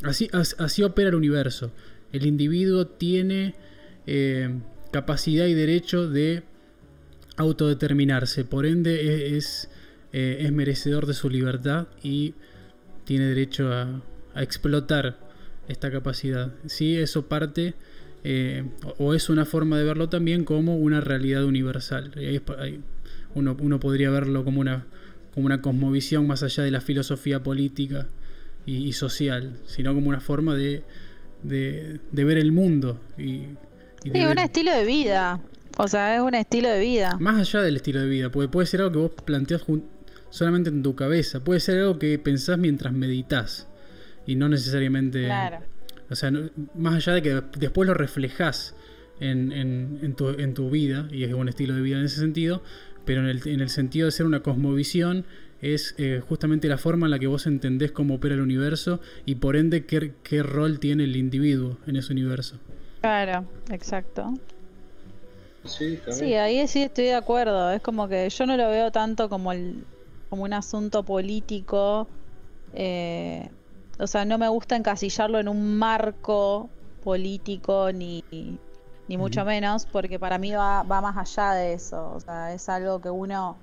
Así, 0.02 0.30
así 0.32 0.82
opera 0.82 1.10
el 1.10 1.14
universo. 1.14 1.72
El 2.12 2.24
individuo 2.26 2.86
tiene 2.86 3.54
eh, 4.06 4.50
capacidad 4.92 5.46
y 5.46 5.54
derecho 5.54 6.08
de 6.08 6.42
autodeterminarse, 7.36 8.44
por 8.44 8.66
ende 8.66 9.36
es, 9.36 9.70
eh, 10.12 10.38
es, 10.40 10.52
merecedor 10.52 11.06
de 11.06 11.14
su 11.14 11.30
libertad 11.30 11.88
y 12.02 12.34
tiene 13.04 13.26
derecho 13.26 13.72
a, 13.72 14.02
explotar 14.36 15.18
esta 15.68 15.90
capacidad. 15.90 16.52
Sí, 16.66 16.96
eso 16.96 17.26
parte, 17.26 17.74
eh, 18.22 18.64
o 18.98 19.12
es 19.12 19.28
una 19.28 19.44
forma 19.44 19.76
de 19.76 19.84
verlo 19.84 20.08
también 20.08 20.44
como 20.44 20.76
una 20.76 21.00
realidad 21.00 21.44
universal. 21.44 22.12
Uno, 23.34 23.56
uno 23.60 23.80
podría 23.80 24.10
verlo 24.10 24.44
como 24.44 24.60
una, 24.60 24.86
como 25.34 25.46
una 25.46 25.60
cosmovisión 25.60 26.26
más 26.26 26.42
allá 26.42 26.64
de 26.64 26.70
la 26.70 26.80
filosofía 26.80 27.42
política 27.42 28.08
y, 28.66 28.92
social, 28.92 29.58
sino 29.66 29.94
como 29.94 30.08
una 30.08 30.20
forma 30.20 30.54
de, 30.54 30.82
de, 31.42 31.98
ver 32.12 32.38
el 32.38 32.52
mundo. 32.52 33.00
Y, 33.18 33.46
sí, 34.02 34.10
un 34.24 34.38
estilo 34.38 34.72
de 34.72 34.84
vida. 34.84 35.40
O 35.76 35.88
sea, 35.88 36.14
es 36.14 36.20
un 36.20 36.34
estilo 36.34 36.68
de 36.68 36.80
vida. 36.80 37.16
Más 37.20 37.40
allá 37.40 37.64
del 37.64 37.76
estilo 37.76 38.00
de 38.00 38.08
vida, 38.08 38.30
puede, 38.30 38.48
puede 38.48 38.66
ser 38.66 38.80
algo 38.80 38.92
que 38.92 38.98
vos 38.98 39.12
planteas 39.24 39.64
solamente 40.30 40.70
en 40.70 40.82
tu 40.82 40.94
cabeza, 40.94 41.42
puede 41.42 41.60
ser 41.60 41.78
algo 41.78 41.98
que 41.98 42.18
pensás 42.18 42.58
mientras 42.58 42.92
meditas 42.92 43.68
y 44.26 44.36
no 44.36 44.48
necesariamente... 44.48 45.24
Claro. 45.24 45.58
O 46.10 46.16
sea, 46.16 46.32
más 46.74 46.94
allá 46.94 47.14
de 47.14 47.22
que 47.22 47.42
después 47.56 47.86
lo 47.86 47.94
reflejás 47.94 48.74
en, 49.20 49.52
en, 49.52 50.14
tu, 50.14 50.30
en, 50.30 50.54
tu, 50.54 50.68
vida, 50.70 51.08
y 51.12 51.22
es 51.22 51.32
un 51.32 51.48
estilo 51.48 51.74
de 51.74 51.82
vida 51.82 51.98
en 51.98 52.04
ese 52.04 52.18
sentido, 52.18 52.64
pero 53.04 53.20
en 53.22 53.28
el, 53.28 53.46
en 53.46 53.60
el 53.60 53.70
sentido 53.70 54.06
de 54.06 54.12
ser 54.12 54.26
una 54.26 54.40
cosmovisión 54.40 55.24
es 55.60 55.94
eh, 55.98 56.22
justamente 56.26 56.68
la 56.68 56.78
forma 56.78 57.06
en 57.06 57.10
la 57.10 57.18
que 57.18 57.26
vos 57.26 57.46
entendés 57.46 57.92
cómo 57.92 58.14
opera 58.14 58.34
el 58.34 58.40
universo 58.40 59.00
y 59.26 59.36
por 59.36 59.56
ende 59.56 59.84
qué, 59.84 60.12
qué 60.22 60.42
rol 60.42 60.78
tiene 60.78 61.04
el 61.04 61.16
individuo 61.16 61.76
en 61.86 61.96
ese 61.96 62.12
universo. 62.12 62.56
Claro, 63.00 63.44
exacto. 63.70 64.34
Sí, 65.64 65.98
sí, 66.08 66.34
ahí 66.34 66.66
sí 66.66 66.82
estoy 66.82 67.04
de 67.04 67.14
acuerdo. 67.14 67.70
Es 67.70 67.82
como 67.82 68.08
que 68.08 68.28
yo 68.30 68.46
no 68.46 68.56
lo 68.56 68.68
veo 68.70 68.90
tanto 68.90 69.28
como, 69.28 69.52
el, 69.52 69.84
como 70.30 70.44
un 70.44 70.54
asunto 70.54 71.02
político. 71.02 72.08
Eh, 72.72 73.48
o 73.98 74.06
sea, 74.06 74.24
no 74.24 74.38
me 74.38 74.48
gusta 74.48 74.76
encasillarlo 74.76 75.38
en 75.38 75.48
un 75.48 75.76
marco 75.76 76.70
político 77.04 77.90
ni, 77.92 78.24
ni 79.10 79.18
mucho 79.18 79.44
menos, 79.44 79.86
porque 79.86 80.20
para 80.20 80.38
mí 80.38 80.52
va, 80.52 80.84
va 80.84 81.00
más 81.00 81.16
allá 81.16 81.54
de 81.54 81.72
eso. 81.72 82.12
O 82.14 82.20
sea, 82.20 82.54
es 82.54 82.68
algo 82.68 83.00
que 83.00 83.10
uno 83.10 83.56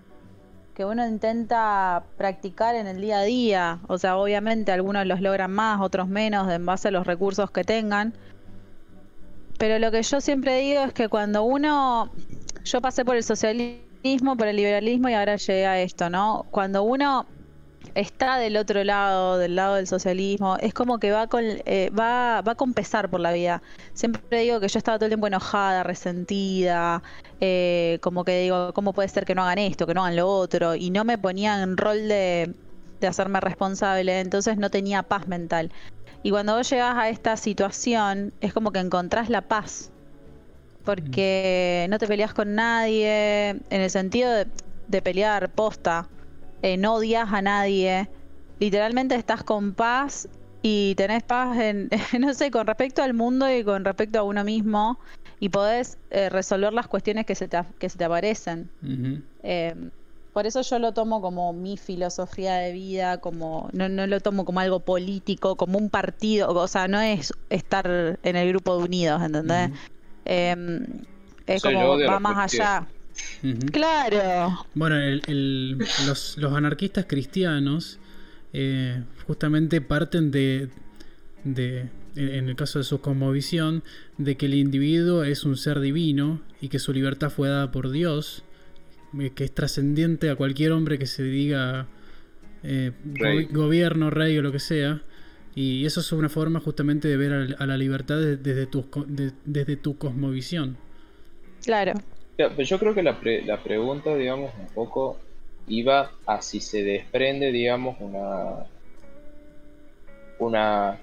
que 0.75 0.83
uno 0.83 1.07
intenta 1.07 2.03
practicar 2.17 2.75
en 2.75 2.85
el 2.85 2.99
día 2.99 3.19
a 3.19 3.23
día. 3.23 3.79
O 3.87 3.97
sea, 3.97 4.17
obviamente 4.17 4.73
algunos 4.73 5.07
los 5.07 5.21
logran 5.21 5.51
más, 5.51 5.79
otros 5.79 6.09
menos, 6.09 6.51
en 6.51 6.65
base 6.65 6.89
a 6.89 6.91
los 6.91 7.07
recursos 7.07 7.49
que 7.49 7.63
tengan. 7.63 8.13
Pero 9.57 9.79
lo 9.79 9.89
que 9.89 10.03
yo 10.03 10.19
siempre 10.19 10.57
digo 10.57 10.81
es 10.81 10.93
que 10.93 11.07
cuando 11.07 11.43
uno, 11.43 12.11
yo 12.65 12.81
pasé 12.81 13.05
por 13.05 13.15
el 13.15 13.23
socialismo, 13.23 14.35
por 14.35 14.47
el 14.47 14.57
liberalismo 14.57 15.07
y 15.07 15.13
ahora 15.13 15.37
llegué 15.37 15.65
a 15.65 15.79
esto, 15.79 16.09
¿no? 16.09 16.45
Cuando 16.51 16.83
uno 16.83 17.25
está 17.95 18.37
del 18.37 18.57
otro 18.57 18.83
lado, 18.83 19.37
del 19.37 19.55
lado 19.55 19.75
del 19.75 19.87
socialismo, 19.87 20.57
es 20.59 20.73
como 20.73 20.99
que 20.99 21.11
va 21.11 21.27
con, 21.27 21.43
eh, 21.43 21.89
va, 21.97 22.41
va 22.41 22.55
con 22.55 22.73
pesar 22.73 23.09
por 23.09 23.19
la 23.19 23.31
vida. 23.31 23.61
Siempre 23.93 24.41
digo 24.41 24.59
que 24.59 24.67
yo 24.67 24.77
estaba 24.77 24.97
todo 24.97 25.05
el 25.05 25.11
tiempo 25.11 25.27
enojada, 25.27 25.83
resentida, 25.83 27.01
eh, 27.41 27.99
como 28.01 28.23
que 28.23 28.41
digo, 28.41 28.73
¿cómo 28.73 28.93
puede 28.93 29.09
ser 29.09 29.25
que 29.25 29.35
no 29.35 29.43
hagan 29.43 29.59
esto, 29.59 29.87
que 29.87 29.93
no 29.93 30.01
hagan 30.03 30.15
lo 30.15 30.27
otro? 30.27 30.75
Y 30.75 30.89
no 30.89 31.03
me 31.03 31.17
ponía 31.17 31.61
en 31.61 31.77
rol 31.77 32.07
de, 32.07 32.53
de 32.99 33.07
hacerme 33.07 33.39
responsable, 33.39 34.19
entonces 34.19 34.57
no 34.57 34.69
tenía 34.69 35.03
paz 35.03 35.27
mental. 35.27 35.71
Y 36.23 36.31
cuando 36.31 36.55
vos 36.55 36.69
llegas 36.69 36.95
a 36.97 37.09
esta 37.09 37.37
situación, 37.37 38.33
es 38.41 38.53
como 38.53 38.71
que 38.71 38.79
encontrás 38.79 39.29
la 39.29 39.41
paz. 39.41 39.91
Porque 40.83 41.85
no 41.89 41.99
te 41.99 42.07
peleas 42.07 42.33
con 42.33 42.55
nadie, 42.55 43.49
en 43.49 43.81
el 43.81 43.89
sentido 43.89 44.31
de, 44.31 44.47
de 44.87 45.01
pelear 45.01 45.49
posta 45.49 46.07
eh, 46.67 46.75
no 46.75 46.95
odias 46.95 47.31
a 47.31 47.41
nadie, 47.41 48.09
literalmente 48.59 49.15
estás 49.15 49.41
con 49.41 49.73
paz 49.73 50.27
y 50.61 50.95
tenés 50.95 51.23
paz 51.23 51.57
en, 51.57 51.89
no 52.19 52.33
sé, 52.33 52.51
con 52.51 52.67
respecto 52.67 53.01
al 53.01 53.13
mundo 53.13 53.49
y 53.49 53.63
con 53.63 53.85
respecto 53.85 54.19
a 54.19 54.23
uno 54.23 54.43
mismo 54.43 54.99
y 55.39 55.47
podés 55.47 55.97
eh, 56.09 56.29
resolver 56.29 56.73
las 56.73 56.87
cuestiones 56.87 57.25
que 57.25 57.35
se 57.35 57.47
te, 57.47 57.57
que 57.79 57.87
se 57.87 57.97
te 57.97 58.03
aparecen. 58.03 58.69
Eh, 59.43 59.75
por 60.33 60.45
eso 60.45 60.61
yo 60.61 60.77
lo 60.79 60.93
tomo 60.93 61.21
como 61.21 61.53
mi 61.53 61.77
filosofía 61.77 62.55
de 62.55 62.73
vida, 62.73 63.19
como 63.19 63.69
no, 63.71 63.87
no 63.87 64.05
lo 64.05 64.19
tomo 64.19 64.43
como 64.43 64.59
algo 64.59 64.81
político, 64.81 65.55
como 65.55 65.77
un 65.77 65.89
partido, 65.89 66.49
o 66.49 66.67
sea, 66.67 66.89
no 66.89 66.99
es 66.99 67.31
estar 67.49 68.19
en 68.21 68.35
el 68.35 68.49
grupo 68.49 68.77
de 68.77 68.83
unidos, 68.83 69.21
¿entendés? 69.23 69.71
es 70.25 71.63
como 71.63 71.97
va 71.97 72.19
más 72.19 72.53
allá. 72.53 72.87
Claro. 73.71 74.65
Bueno, 74.73 74.95
los, 76.05 76.37
anarquistas 76.37 77.05
cristianos 77.07 77.99
eh, 78.53 79.03
justamente 79.25 79.81
parten 79.81 80.31
de, 80.31 80.69
en, 81.45 81.89
en 82.15 82.49
el 82.49 82.55
caso 82.55 82.79
de 82.79 82.83
su 82.85 82.99
cosmovisión, 83.01 83.83
de 84.17 84.35
que 84.37 84.47
el 84.47 84.53
individuo 84.55 85.23
es 85.23 85.43
un 85.43 85.57
ser 85.57 85.79
divino 85.79 86.41
y 86.61 86.69
que 86.69 86.79
su 86.79 86.93
libertad 86.93 87.29
fue 87.29 87.47
dada 87.49 87.71
por 87.71 87.91
Dios, 87.91 88.43
eh, 89.19 89.31
que 89.35 89.43
es 89.45 89.53
trascendiente 89.53 90.29
a 90.29 90.35
cualquier 90.35 90.71
hombre 90.71 90.97
que 90.97 91.05
se 91.07 91.23
diga 91.23 91.87
eh, 92.63 92.91
Rey. 93.13 93.45
go- 93.45 93.63
gobierno, 93.63 94.09
rey 94.09 94.37
o 94.37 94.41
lo 94.41 94.51
que 94.51 94.59
sea. 94.59 95.01
Y 95.55 95.85
eso 95.85 96.01
es 96.01 96.11
una 96.11 96.29
forma 96.29 96.59
justamente 96.59 97.07
de 97.07 97.17
ver 97.17 97.55
a, 97.57 97.65
la 97.65 97.77
libertad 97.77 98.17
de- 98.19 98.37
desde, 98.37 98.67
tu, 98.67 98.85
de- 99.07 99.31
desde 99.45 99.75
tu 99.75 99.97
cosmovisión. 99.97 100.77
Claro. 101.63 101.93
Pero 102.37 102.61
yo 102.61 102.77
creo 102.79 102.93
que 102.93 103.01
la, 103.03 103.19
pre- 103.19 103.43
la 103.43 103.57
pregunta, 103.63 104.15
digamos, 104.15 104.53
un 104.59 104.67
poco 104.67 105.17
iba 105.67 106.11
a 106.25 106.41
si 106.41 106.59
se 106.61 106.83
desprende, 106.83 107.51
digamos, 107.51 107.97
una 107.99 108.67
una, 110.39 110.99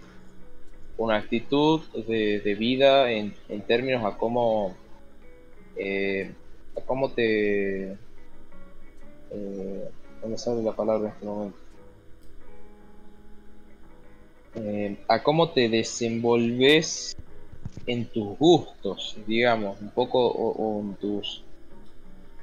una 0.97 1.16
actitud 1.16 1.81
de, 2.06 2.39
de 2.40 2.55
vida 2.55 3.11
en, 3.11 3.35
en 3.48 3.62
términos 3.62 4.05
a 4.05 4.16
cómo 4.16 4.77
eh, 5.77 6.32
a 6.77 6.81
cómo 6.82 7.11
te 7.11 7.97
eh, 9.32 9.89
no 10.23 10.28
me 10.28 10.39
sale 10.39 10.62
la 10.62 10.73
palabra 10.73 11.09
en 11.09 11.15
este 11.15 11.27
momento. 11.27 11.59
Eh, 14.56 14.97
a 15.09 15.20
cómo 15.20 15.51
te 15.51 15.69
desenvolves 15.69 17.16
en 17.86 18.06
tus 18.06 18.39
gustos, 18.39 19.16
digamos, 19.27 19.81
un 19.81 19.90
poco 19.90 20.27
o, 20.27 20.81
en 20.81 20.94
tus 20.97 21.43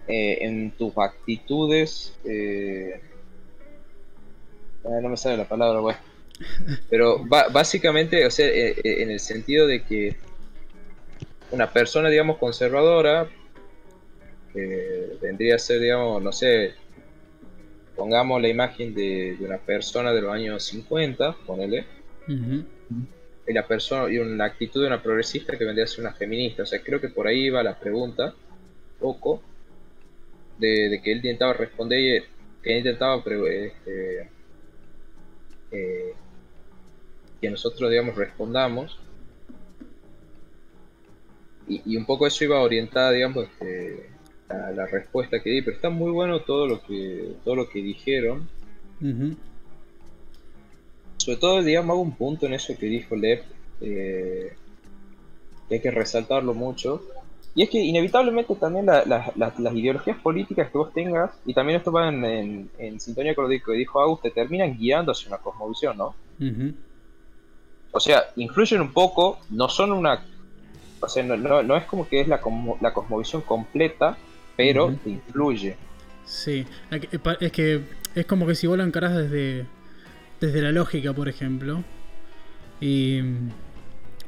eh, 0.08 0.40
en 0.42 0.72
tus 0.72 0.98
actitudes 0.98 2.14
eh, 2.26 3.02
ah, 4.86 5.00
no 5.02 5.10
me 5.10 5.18
sale 5.18 5.38
la 5.38 5.48
palabra, 5.48 5.80
bueno. 5.80 6.00
Pero 6.90 7.24
básicamente, 7.26 8.26
o 8.26 8.32
sea, 8.32 8.48
eh, 8.48 8.76
eh, 8.84 9.04
en 9.04 9.12
el 9.12 9.20
sentido 9.20 9.68
de 9.68 9.84
que 9.84 10.16
una 11.52 11.72
persona, 11.72 12.10
digamos, 12.10 12.38
conservadora, 12.38 13.30
que 14.54 15.18
vendría 15.22 15.56
a 15.56 15.60
ser, 15.60 15.80
digamos, 15.80 16.22
no 16.22 16.32
sé, 16.32 16.74
pongamos 17.96 18.42
la 18.42 18.48
imagen 18.48 18.94
de, 18.94 19.38
una 19.40 19.58
persona 19.58 20.12
de 20.14 20.22
los 20.22 20.34
años 20.34 20.64
50, 20.64 21.36
ponele, 21.46 21.86
Ujú. 22.28 22.66
Y 23.52 23.54
la 23.54 23.68
persona 23.68 24.12
y 24.12 24.18
una 24.18 24.46
actitud 24.46 24.82
de 24.82 24.88
una 24.88 25.02
progresista 25.02 25.58
que 25.58 25.66
vendría 25.66 25.86
a 25.86 25.88
ser 25.88 26.02
una 26.02 26.14
feminista. 26.14 26.64
O 26.64 26.66
sea, 26.66 26.82
creo 26.82 27.00
que 27.00 27.10
por 27.10 27.28
ahí 27.28 27.50
va 27.50 27.62
la 27.62 27.78
pregunta, 27.78 28.34
poco, 29.00 29.42
de, 30.58 31.00
que 31.04 31.12
él 31.12 31.18
intentaba 31.18 31.54
responder 31.54 32.24
que 32.62 32.78
intentaba 32.78 33.22
este, 33.50 34.30
eh, 35.72 36.14
que 37.42 37.50
nosotros, 37.50 37.90
digamos, 37.90 38.16
respondamos. 38.16 39.00
Y, 41.68 41.82
y 41.86 41.98
un 41.98 42.06
poco 42.06 42.28
eso 42.28 42.44
iba 42.44 42.62
orientada, 42.62 43.12
digamos, 43.12 43.48
este, 43.48 44.10
a 44.50 44.72
la 44.72 44.86
respuesta 44.86 45.42
que 45.42 45.50
di, 45.50 45.62
pero 45.62 45.76
está 45.76 45.90
muy 45.90 46.12
bueno 46.12 46.42
todo 46.42 46.68
lo 46.68 46.84
que 46.84 47.34
todo 47.44 47.56
lo 47.56 47.70
que 47.70 47.82
dijeron. 47.82 48.48
Ujú. 49.02 49.36
Sobre 51.24 51.38
todo, 51.38 51.62
digamos, 51.62 51.94
hago 51.94 52.02
un 52.02 52.16
punto 52.16 52.48
en 52.48 52.54
eso 52.54 52.74
que 52.80 52.88
dijo 52.88 53.16
Lev, 53.16 53.44
eh, 53.82 54.54
que 55.70 55.76
hay 55.76 55.82
que 55.82 55.92
resaltarlo 55.92 56.54
mucho. 56.56 57.04
Y 57.54 57.62
es 57.64 57.70
que 57.70 57.80
inevitablemente 57.80 58.56
también 58.56 58.86
la- 58.88 59.04
la- 59.06 59.32
la- 59.36 59.54
las 59.58 59.76
ideologías 59.76 60.18
políticas 60.18 60.72
que 60.72 60.78
vos 60.78 60.92
tengas, 60.94 61.30
y 61.46 61.54
también 61.54 61.78
esto 61.78 61.92
va 61.92 62.10
en, 62.10 62.24
en- 62.26 62.70
en 62.80 63.00
sintonía 63.00 63.36
con 63.36 63.44
lo 63.46 63.50
que 63.52 63.74
dijo 63.74 64.00
Agus, 64.02 64.22
te 64.22 64.32
terminan 64.32 64.76
guiando 64.78 65.12
hacia 65.12 65.28
una 65.28 65.38
cosmovisión, 65.38 65.98
¿no? 65.98 66.16
O 67.92 68.00
sea, 68.00 68.24
influyen 68.38 68.82
un 68.82 68.92
poco, 68.94 69.40
no 69.50 69.70
son 69.70 69.92
una... 69.92 70.24
O 71.02 71.08
sea, 71.10 71.24
no, 71.24 71.36
no- 71.38 71.62
no 71.62 71.76
es 71.78 71.84
como 71.86 72.08
que 72.08 72.22
es 72.22 72.28
la, 72.28 72.40
la 72.80 72.94
cosmovisión 72.94 73.42
completa, 73.44 74.18
pero 74.56 74.88
te 75.04 75.10
influye. 75.12 75.76
Sí, 76.26 76.66
es 76.90 77.02
que- 77.02 77.20
pa- 77.20 77.38
es 77.40 77.52
que 77.52 77.82
es 78.16 78.26
como 78.26 78.48
que 78.48 78.56
si 78.56 78.66
vos 78.68 78.78
lo 78.78 78.84
encarás 78.84 79.16
desde, 79.18 79.66
desde 80.42 80.62
la 80.62 80.72
lógica, 80.74 81.14
por 81.14 81.30
ejemplo, 81.30 81.84
y 82.82 83.22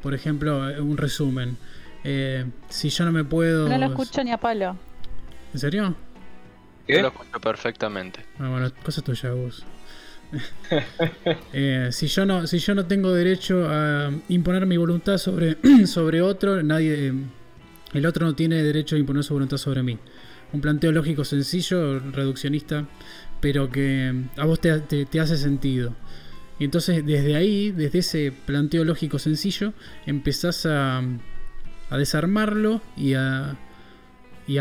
por 0.02 0.14
ejemplo, 0.14 0.60
un 0.82 0.96
resumen. 0.98 1.58
Eh, 2.06 2.46
si 2.70 2.90
yo 2.90 3.04
no 3.06 3.12
me 3.12 3.24
puedo. 3.26 3.68
No 3.68 3.78
lo 3.78 3.88
escucho 3.88 4.24
ni 4.24 4.32
a 4.32 4.38
palo. 4.38 4.78
¿En 5.54 5.60
serio? 5.60 5.96
¿Qué? 6.88 6.96
Yo 6.96 7.02
lo 7.02 7.08
escucho 7.10 7.40
perfectamente. 7.42 8.20
Ah, 8.40 8.50
bueno, 8.50 8.72
cosa 8.84 9.02
tuya, 9.02 9.32
vos. 9.32 9.66
Eh, 11.54 11.90
si 11.92 12.08
yo 12.08 12.26
no 12.26 12.48
si 12.48 12.58
yo 12.58 12.74
no 12.74 12.86
tengo 12.88 13.14
derecho 13.14 13.68
a 13.70 14.12
imponer 14.30 14.66
mi 14.66 14.78
voluntad 14.78 15.18
sobre, 15.20 15.58
sobre 15.86 16.22
otro 16.24 16.64
nadie 16.64 17.14
el 17.94 18.06
otro 18.08 18.26
no 18.26 18.34
tiene 18.34 18.64
derecho 18.64 18.96
a 18.96 19.00
imponer 19.00 19.24
su 19.24 19.34
voluntad 19.34 19.58
sobre 19.58 19.84
mí 19.84 20.00
un 20.52 20.60
planteo 20.62 20.92
lógico 20.92 21.24
sencillo 21.24 22.00
reduccionista 22.00 22.86
pero 23.42 23.70
que 23.70 24.12
a 24.38 24.46
vos 24.46 24.60
te, 24.60 24.80
te- 24.80 25.06
te 25.06 25.20
hace 25.20 25.38
sentido 25.38 25.94
y 26.64 26.66
entonces 26.66 27.06
desde 27.06 27.36
ahí 27.36 27.72
desde 27.72 28.00
ese 28.00 28.32
planteo 28.32 28.86
lógico 28.86 29.20
sencillo 29.20 29.74
empezás 30.06 30.66
a, 30.66 31.04
desarmarlo 31.92 32.82
y 32.96 33.16
a 33.16 33.58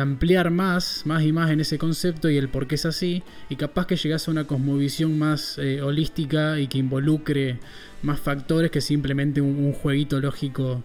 ampliar 0.00 0.50
más, 0.50 1.06
más 1.06 1.22
y 1.22 1.30
más 1.30 1.52
en 1.52 1.60
ese 1.60 1.78
concepto 1.78 2.28
y 2.28 2.38
el 2.38 2.48
por 2.48 2.66
qué 2.66 2.74
es 2.74 2.86
así, 2.86 3.22
y 3.48 3.54
capaz 3.54 3.86
que 3.86 3.94
llegas 3.94 4.26
a 4.26 4.32
una 4.32 4.48
cosmovisión 4.48 5.16
más 5.16 5.58
eh, 5.58 5.80
holística 5.80 6.58
y 6.58 6.66
que 6.66 6.78
involucre 6.78 7.60
más 8.02 8.18
factores 8.18 8.72
que 8.72 8.80
simplemente 8.80 9.40
un, 9.40 9.64
un 9.64 9.72
jueguito 9.72 10.20
lógico 10.20 10.82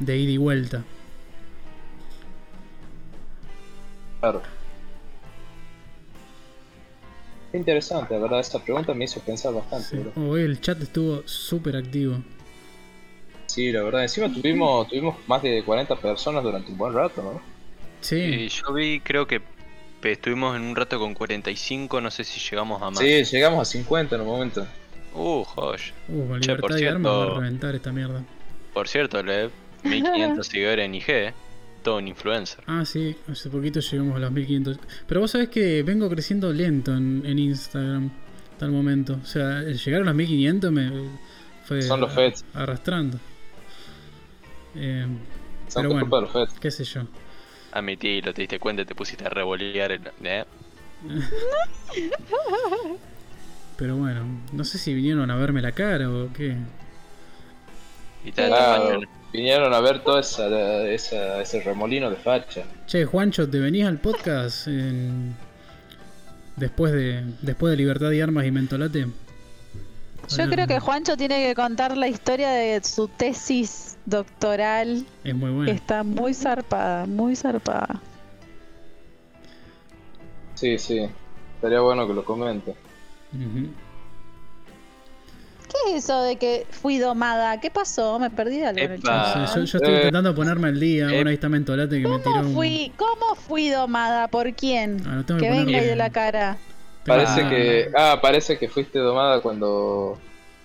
de 0.00 0.18
ida 0.18 0.32
y 0.32 0.36
vuelta. 0.36 0.82
Claro. 4.18 4.42
Qué 7.56 7.60
interesante, 7.60 8.12
la 8.12 8.20
verdad, 8.20 8.40
esta 8.40 8.58
pregunta 8.62 8.92
me 8.92 9.06
hizo 9.06 9.18
pensar 9.20 9.54
bastante. 9.54 9.88
Sí. 9.88 9.96
bro. 9.96 10.28
Hoy 10.30 10.42
el 10.42 10.60
chat 10.60 10.78
estuvo 10.82 11.22
súper 11.26 11.76
activo. 11.76 12.18
Sí, 13.46 13.72
la 13.72 13.82
verdad. 13.82 14.02
Encima 14.02 14.30
tuvimos, 14.30 14.86
tuvimos 14.88 15.16
más 15.26 15.42
de 15.42 15.62
40 15.64 15.96
personas 15.96 16.42
durante 16.44 16.70
un 16.70 16.76
buen 16.76 16.92
rato, 16.92 17.22
¿no? 17.22 17.40
Sí, 18.02 18.46
yo 18.48 18.74
vi, 18.74 19.00
creo 19.00 19.26
que 19.26 19.40
estuvimos 20.02 20.54
en 20.54 20.64
un 20.64 20.76
rato 20.76 20.98
con 20.98 21.14
45, 21.14 21.98
no 22.02 22.10
sé 22.10 22.24
si 22.24 22.40
llegamos 22.40 22.82
a 22.82 22.90
más. 22.90 22.98
Sí, 22.98 23.24
llegamos 23.24 23.62
a 23.62 23.64
50 23.64 24.16
en 24.16 24.20
un 24.20 24.26
momento. 24.26 24.66
Uh, 25.14 25.42
joya. 25.44 25.94
uh, 26.10 26.38
Che, 26.38 26.40
libertad 26.40 26.60
por 26.60 26.74
de 26.74 26.88
armas 26.90 27.10
va 27.10 27.16
a 27.16 27.20
cierto- 27.24 27.40
reventar 27.40 27.74
esta 27.74 27.90
mierda. 27.92 28.22
Por 28.74 28.86
cierto, 28.86 29.22
Lev, 29.22 29.50
1500 29.82 30.46
seguidores 30.50 30.84
en 30.84 30.94
IG, 30.94 31.04
eh. 31.08 31.34
Todo 31.86 31.98
un 31.98 32.08
influencer. 32.08 32.64
Ah, 32.66 32.84
sí, 32.84 33.16
hace 33.30 33.48
poquito 33.48 33.78
llegamos 33.80 34.16
a 34.16 34.18
los 34.18 34.32
1500. 34.32 34.78
Pero 35.06 35.20
vos 35.20 35.30
sabés 35.30 35.48
que 35.50 35.82
vengo 35.84 36.08
creciendo 36.10 36.52
lento 36.52 36.92
en, 36.94 37.22
en 37.24 37.38
Instagram 37.38 38.10
hasta 38.52 38.66
el 38.66 38.72
momento. 38.72 39.18
O 39.22 39.24
sea, 39.24 39.60
el 39.60 39.78
llegar 39.78 40.02
a 40.02 40.04
los 40.04 40.14
1500 40.16 40.72
me 40.72 40.90
fue 41.64 41.82
Son 41.82 42.00
los 42.00 42.10
a- 42.10 42.14
feds. 42.14 42.44
arrastrando. 42.54 43.18
Eh, 44.74 45.06
Son 45.68 45.82
Pero 45.82 45.88
bueno. 45.94 46.00
culpa 46.02 46.16
de 46.16 46.22
los 46.22 46.32
feds. 46.32 46.60
qué 46.60 46.70
sé 46.72 46.82
yo. 46.84 47.02
Admitilo, 47.72 48.34
te 48.34 48.42
diste 48.42 48.58
cuenta, 48.58 48.84
te 48.84 48.94
pusiste 48.94 49.24
a 49.24 49.28
revolear 49.28 49.92
el... 49.92 50.00
¿eh? 50.24 50.44
Pero 53.76 53.96
bueno, 53.96 54.24
no 54.52 54.64
sé 54.64 54.78
si 54.78 54.94
vinieron 54.94 55.30
a 55.30 55.36
verme 55.36 55.60
la 55.62 55.72
cara 55.72 56.10
o 56.10 56.32
qué. 56.32 56.56
Y 58.24 58.32
te 58.32 58.46
Claro, 58.46 59.00
vinieron 59.36 59.72
a 59.74 59.80
ver 59.80 60.02
todo 60.02 60.18
esa, 60.18 60.46
esa- 60.88 61.40
ese 61.42 61.60
remolino 61.60 62.10
de 62.10 62.16
facha. 62.16 62.64
Che, 62.86 63.04
Juancho, 63.04 63.48
¿te 63.48 63.58
venís 63.58 63.84
al 63.86 63.98
podcast 63.98 64.66
en- 64.66 65.36
después 66.56 66.92
de 66.92 67.22
después 67.42 67.70
de 67.70 67.76
Libertad 67.76 68.10
y 68.12 68.20
Armas 68.20 68.46
y 68.46 68.50
Mentolate? 68.50 69.06
Yo 70.28 70.50
creo 70.50 70.66
que 70.66 70.80
Juancho 70.80 71.16
tiene 71.16 71.46
que 71.46 71.54
contar 71.54 71.96
la 71.96 72.08
historia 72.08 72.50
de 72.50 72.82
su 72.82 73.06
tesis 73.06 73.96
doctoral, 74.06 75.06
Es 75.22 75.34
muy 75.36 75.50
que 75.50 75.54
bueno. 75.54 75.70
está 75.72 76.02
muy 76.02 76.34
zarpada, 76.34 77.06
muy 77.06 77.36
zarpada. 77.36 78.00
Sí, 80.54 80.78
sí. 80.78 81.08
Estaría 81.56 81.80
bueno 81.80 82.06
que 82.08 82.14
lo 82.14 82.24
comente. 82.24 82.74
Ujú. 83.32 83.68
¿Qué 85.68 85.96
es 85.96 86.04
eso 86.04 86.22
de 86.22 86.36
que 86.36 86.66
fui 86.70 86.98
domada? 86.98 87.58
¿Qué 87.60 87.70
pasó? 87.70 88.18
Me 88.18 88.30
perdí 88.30 88.58
de 88.58 88.66
algo 88.66 88.80
en 88.80 88.92
el. 88.92 88.98
Sí, 88.98 89.04
chat. 89.06 89.54
yo, 89.56 89.64
yo 89.64 89.78
estoy 89.78 89.92
Eh. 89.94 89.96
intentando 89.96 90.34
ponerme 90.34 90.68
al 90.68 90.78
día. 90.80 91.08
Bueno, 91.08 91.28
ahí 91.30 91.34
está 91.34 91.48
Mentolate 91.48 92.00
que 92.00 92.06
me 92.08 92.18
tiró 92.18 92.22
¿Cómo 92.36 92.48
un. 92.48 92.54
fui, 92.54 92.92
¿Cómo 92.96 93.34
fui 93.34 93.68
domada? 93.70 94.28
¿Por 94.28 94.52
quién? 94.54 95.02
Ah, 95.06 95.22
tengo 95.26 95.40
que 95.40 95.50
venga 95.50 95.78
ahí 95.78 95.84
de 95.86 95.96
la 95.96 96.10
cara. 96.10 96.56
Parece 97.04 97.40
Ah, 97.42 97.48
que. 97.50 97.90
Ah, 97.96 98.18
parece 98.22 98.58
que 98.58 98.68
fuiste 98.68 98.98
domada 98.98 99.40
cuando. 99.40 100.18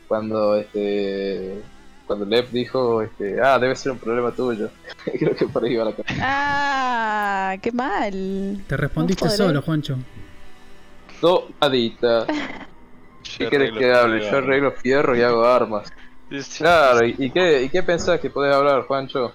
Cuando 0.08 0.56
este. 0.56 1.62
Cuando 2.08 2.26
Lev 2.26 2.50
dijo, 2.52 3.02
este, 3.02 3.40
ah, 3.42 3.58
debe 3.58 3.74
ser 3.76 3.94
un 3.94 3.98
problema 3.98 4.32
tuyo. 4.32 4.70
Creo 5.20 5.36
que 5.36 5.48
por 5.48 5.64
ahí 5.64 5.76
va 5.78 5.86
la 5.86 5.92
cosa. 5.94 6.10
Ah, 6.20 7.56
qué 7.62 7.72
mal. 7.72 8.62
Te 8.68 8.76
respondiste 8.78 9.26
No 9.26 9.32
solo, 9.32 9.62
Juancho. 9.62 9.98
Domadita. 11.22 12.26
¿Qué 13.38 13.46
arreglo 13.48 13.80
que 13.80 13.94
hable? 13.94 14.30
Yo 14.30 14.38
arreglo 14.38 14.72
fierro 14.74 15.16
y 15.18 15.22
hago 15.22 15.46
armas. 15.46 15.92
Claro, 16.58 17.06
¿y, 17.06 17.16
y 17.18 17.30
qué, 17.32 17.64
¿y 17.64 17.70
qué 17.70 17.84
pensás 17.84 18.20
que 18.20 18.30
podés 18.30 18.54
hablar, 18.56 18.84
Juancho? 18.84 19.34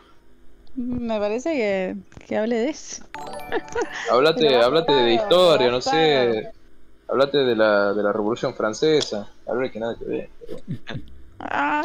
Me 0.76 1.18
parece 1.18 1.52
que, 1.54 1.96
que 2.26 2.36
hable 2.36 2.56
de 2.56 2.68
eso. 2.70 3.04
Hablate, 4.10 4.56
hablate 4.56 4.92
de 4.92 5.14
historia, 5.14 5.70
no 5.70 5.80
sé. 5.80 6.50
Hablate 7.08 7.38
de 7.38 7.54
la, 7.56 7.92
de 7.94 8.02
la 8.02 8.12
Revolución 8.12 8.54
Francesa. 8.54 9.28
Algo 9.46 9.70
que 9.70 9.78
nada 9.80 9.94
que 9.98 10.04
ver. 10.04 10.28
pero- 10.46 10.60
Ah, 11.38 11.84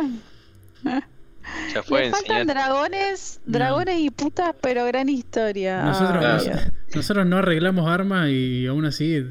Ya 1.74 1.84
fue 1.84 2.06
le 2.06 2.12
faltan 2.12 2.48
dragones, 2.48 3.40
No. 3.46 3.58
dragones 3.60 4.00
y 4.00 4.10
putas, 4.10 4.56
pero 4.62 4.86
gran 4.86 5.10
historia. 5.10 5.84
Nosotros, 5.84 6.18
Ay, 6.26 6.34
nos- 6.34 6.44
Dios. 6.46 6.60
nosotros 6.96 7.26
no 7.28 7.38
arreglamos 7.38 7.88
armas 7.90 8.30
y 8.30 8.66
aún 8.68 8.86
así 8.86 9.24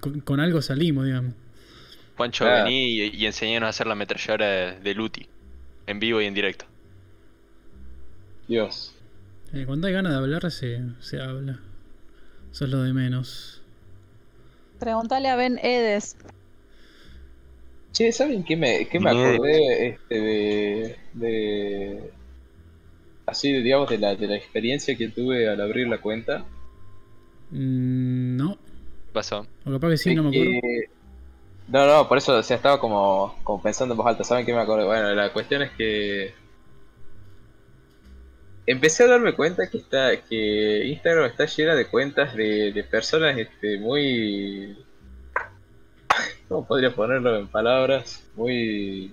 con, 0.00 0.20
con 0.20 0.40
algo 0.40 0.60
salimos, 0.62 1.06
digamos. 1.06 1.34
Claro. 2.46 2.64
vení 2.64 2.86
y, 2.90 3.16
y 3.16 3.26
enseñanos 3.26 3.66
a 3.66 3.70
hacer 3.70 3.86
la 3.86 3.92
ametralladora 3.94 4.46
de, 4.46 4.80
de 4.80 4.94
Luti. 4.94 5.26
En 5.86 5.98
vivo 6.00 6.20
y 6.20 6.26
en 6.26 6.34
directo. 6.34 6.64
Dios. 8.48 8.94
Eh, 9.52 9.64
cuando 9.66 9.86
hay 9.86 9.92
ganas 9.92 10.12
de 10.12 10.18
hablar 10.18 10.50
se, 10.50 10.80
se 11.00 11.20
habla. 11.20 11.60
Eso 12.52 12.64
es 12.64 12.70
lo 12.70 12.82
de 12.82 12.92
menos. 12.92 13.62
Preguntale 14.78 15.28
a 15.28 15.36
Ben 15.36 15.58
Edes. 15.62 16.16
Che, 17.92 18.10
¿saben 18.12 18.42
qué 18.44 18.56
me, 18.56 18.86
qué 18.88 18.98
me 18.98 19.10
acordé 19.10 19.86
este, 19.88 20.14
de, 20.20 20.96
de. 21.14 22.10
Así, 23.26 23.52
digamos, 23.52 23.88
de 23.88 23.98
la, 23.98 24.16
de 24.16 24.26
la 24.26 24.36
experiencia 24.36 24.96
que 24.96 25.08
tuve 25.08 25.48
al 25.48 25.60
abrir 25.60 25.86
la 25.88 25.98
cuenta? 25.98 26.44
Mm, 27.50 28.36
no. 28.36 28.56
¿Qué 28.56 29.12
pasó? 29.12 29.46
O 29.64 29.70
capaz 29.70 29.90
que 29.90 29.96
sí, 29.96 30.10
De 30.10 30.16
no 30.16 30.24
me 30.24 30.28
acuerdo. 30.30 30.50
que- 30.60 30.93
No, 31.68 31.86
no, 31.86 32.08
por 32.08 32.18
eso 32.18 32.36
o 32.36 32.42
sea, 32.42 32.56
estaba 32.56 32.78
como, 32.78 33.38
como 33.42 33.62
pensando 33.62 33.94
en 33.94 33.98
voz 33.98 34.06
alta. 34.06 34.24
¿Saben 34.24 34.44
qué 34.46 34.52
me 34.52 34.60
acordé? 34.60 34.84
Bueno, 34.84 35.12
la 35.14 35.32
cuestión 35.32 35.62
es 35.62 35.70
que. 35.72 36.34
Empecé 38.66 39.04
a 39.04 39.08
darme 39.08 39.34
cuenta 39.34 39.68
que 39.68 39.76
está 39.78 40.16
que 40.22 40.86
Instagram 40.86 41.26
está 41.26 41.44
llena 41.46 41.74
de 41.74 41.86
cuentas 41.86 42.34
de, 42.34 42.72
de 42.72 42.84
personas 42.84 43.36
este, 43.38 43.78
muy. 43.78 44.76
¿Cómo 46.48 46.66
podría 46.66 46.94
ponerlo 46.94 47.36
en 47.38 47.48
palabras? 47.48 48.22
Muy. 48.36 49.12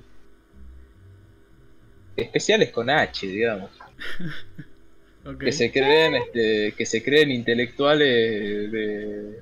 especiales 2.15 2.71
con 2.71 2.89
H, 2.89 3.27
digamos. 3.27 3.69
Que 5.39 5.51
se 5.51 5.71
creen, 5.71 6.15
este, 6.15 6.73
que 6.75 6.83
se 6.83 7.03
creen 7.03 7.29
intelectuales 7.29 8.71
de- 8.71 9.39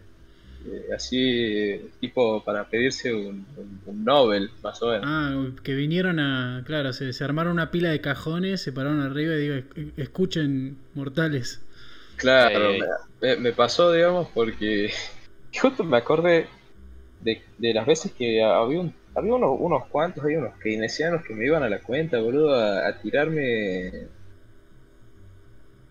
así 0.96 1.92
tipo 2.00 2.44
para 2.44 2.70
pedirse 2.70 3.14
un, 3.14 3.48
un- 3.56 3.82
un 3.86 4.04
Nobel, 4.04 4.52
más 4.62 4.82
o 4.84 4.90
menos. 4.90 5.10
Ah, 5.12 5.52
que 5.64 5.76
vinieron 5.76 6.20
a. 6.20 6.64
Claro, 6.66 6.92
se, 6.94 7.14
se 7.14 7.24
armaron 7.24 7.54
una 7.54 7.72
pila 7.72 7.90
de 7.90 8.02
cajones, 8.02 8.62
se 8.62 8.74
pararon 8.74 9.00
arriba 9.02 9.34
y 9.36 9.40
digo, 9.40 9.56
"Es- 9.56 9.94
escuchen, 9.98 10.78
mortales. 10.94 11.62
Claro, 12.16 12.76
Eh. 12.76 12.80
me, 13.22 13.36
me 13.38 13.54
pasó, 13.54 13.92
digamos, 13.94 14.30
porque 14.34 14.92
justo 15.62 15.84
me 15.84 15.98
acordé 15.98 16.48
de, 17.20 17.44
de 17.58 17.74
las 17.74 17.86
veces 17.88 18.14
que 18.14 18.44
había, 18.44 18.82
un, 18.82 18.96
había 19.16 19.36
unos, 19.36 19.58
unos 19.60 19.88
cuantos, 19.90 20.26
hay 20.26 20.36
unos 20.38 20.58
keynesianos 20.60 21.24
que 21.26 21.36
me 21.36 21.46
iban 21.46 21.64
a 21.64 21.70
la 21.70 21.82
cuenta, 21.82 22.20
boludo, 22.20 22.56
a, 22.56 22.88
a 22.88 23.00
tirarme 23.00 24.10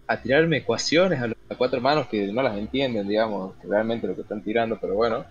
a 0.09 0.21
tirarme 0.21 0.57
ecuaciones 0.59 1.21
a, 1.21 1.29
los- 1.29 1.37
a 1.51 1.55
cuatro 1.55 1.81
manos 1.81 2.09
que 2.09 2.27
no 2.33 2.43
las 2.43 2.57
entienden, 2.59 3.07
digamos, 3.07 3.55
realmente 3.63 4.07
lo 4.09 4.15
que 4.17 4.23
están 4.23 4.43
tirando, 4.43 4.77
pero 4.81 4.95
bueno. 4.95 5.25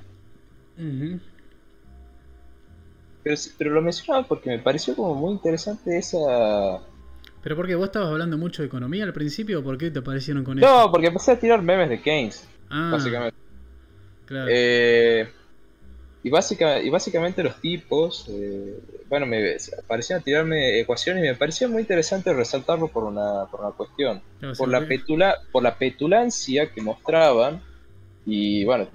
Pero, 3.24 3.36
pero 3.58 3.72
lo 3.72 3.82
mencionaba 3.82 4.26
porque 4.28 4.50
me 4.50 4.60
pareció 4.60 4.96
como 4.96 5.16
muy 5.16 5.34
interesante 5.34 5.98
esa... 5.98 6.80
¿Pero 7.44 7.56
por 7.56 7.68
qué? 7.68 7.76
¿Vos 7.76 7.86
estabas 7.88 8.10
hablando 8.10 8.38
mucho 8.38 8.62
de 8.62 8.68
economía 8.68 9.04
al 9.04 9.14
principio 9.14 9.60
o 9.60 9.64
por 9.64 9.78
qué 9.78 9.92
te 9.92 10.00
aparecieron 10.00 10.44
con 10.44 10.60
eso? 10.60 10.68
No, 10.68 10.92
porque 10.92 11.08
empecé 11.08 11.32
a 11.32 11.40
tirar 11.40 11.62
memes 11.62 11.90
de 11.90 12.02
Keynes, 12.02 12.48
ah, 12.70 12.90
básicamente. 12.94 13.38
claro. 14.26 14.48
Eh, 14.50 15.30
y, 16.28 16.30
básica, 16.30 16.82
y 16.82 16.90
básicamente 16.90 17.42
los 17.42 17.60
tipos, 17.62 18.26
eh, 18.30 18.78
bueno, 19.08 19.26
me 19.26 19.56
parecían 19.88 20.22
tirarme 20.22 20.78
ecuaciones 20.82 21.24
y 21.24 21.28
me 21.28 21.36
parecía 21.36 21.70
muy 21.70 21.82
interesante 21.82 22.34
resaltarlo 22.34 22.90
por 22.90 23.06
una, 23.06 23.46
por 23.46 23.62
una 23.62 23.72
cuestión. 23.72 24.22
Por 24.58 24.68
la, 24.68 24.86
petula, 24.86 25.38
por 25.54 25.64
la 25.64 25.78
petulancia 25.78 26.70
que 26.70 26.82
mostraban 26.82 27.62
y 28.26 28.66
bueno, 28.66 28.90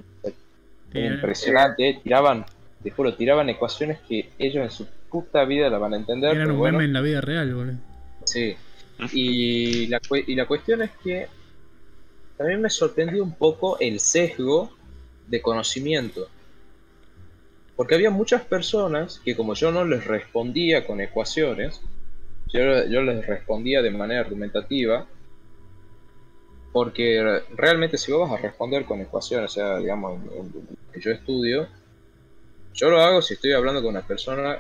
era 0.93 1.15
impresionante, 1.15 1.89
eh, 1.89 2.01
tiraban, 2.05 2.45
te 2.83 2.91
juro, 2.91 3.15
tiraban 3.15 3.49
ecuaciones 3.49 3.99
que 4.07 4.29
ellos 4.39 4.63
en 4.63 4.71
su 4.71 4.87
puta 5.11 5.47
vida 5.47 5.71
la 5.71 5.79
van 5.79 5.95
a 5.95 5.97
entender. 5.97 6.37
Eran 6.37 6.51
un 6.51 6.59
bueno. 6.59 6.83
en 6.83 6.93
la 6.93 7.01
vida 7.01 7.23
real, 7.23 7.55
boludo. 7.55 7.79
Sí. 8.25 8.55
Y 9.15 9.87
la, 9.87 10.01
y 10.27 10.35
la 10.35 10.47
cuestión 10.47 10.83
es 10.83 10.91
que 11.03 11.29
también 12.37 12.61
me 12.61 12.69
sorprendió 12.69 13.25
un 13.25 13.35
poco 13.35 13.79
el 13.81 14.01
sesgo 14.01 14.71
de 15.29 15.41
conocimiento. 15.41 16.29
Porque 17.77 17.95
había 17.95 18.11
muchas 18.11 18.43
personas 18.43 19.21
que 19.25 19.35
como 19.35 19.55
yo 19.55 19.71
no 19.73 19.85
les 19.85 20.05
respondía 20.07 20.87
con 20.87 21.01
ecuaciones, 21.01 21.81
yo, 22.53 22.61
yo 22.87 23.03
les 23.03 23.27
respondía 23.27 23.81
de 23.83 23.91
manera 23.91 24.21
argumentativa, 24.21 25.07
porque 26.73 27.23
re- 27.23 27.43
realmente 27.57 27.99
si 27.99 28.13
vos 28.13 28.29
vas 28.31 28.39
a 28.39 28.43
responder 28.43 28.85
con 28.85 29.01
ecuaciones, 29.01 29.51
o 29.51 29.55
sea, 29.55 29.79
digamos, 29.79 30.21
que 30.93 31.01
yo 31.01 31.11
estudio, 31.11 31.67
yo 32.75 32.91
lo 32.91 33.01
hago 33.01 33.21
si 33.21 33.35
estoy 33.35 33.53
hablando 33.53 33.83
con 33.83 33.91
una 33.91 34.07
persona 34.07 34.59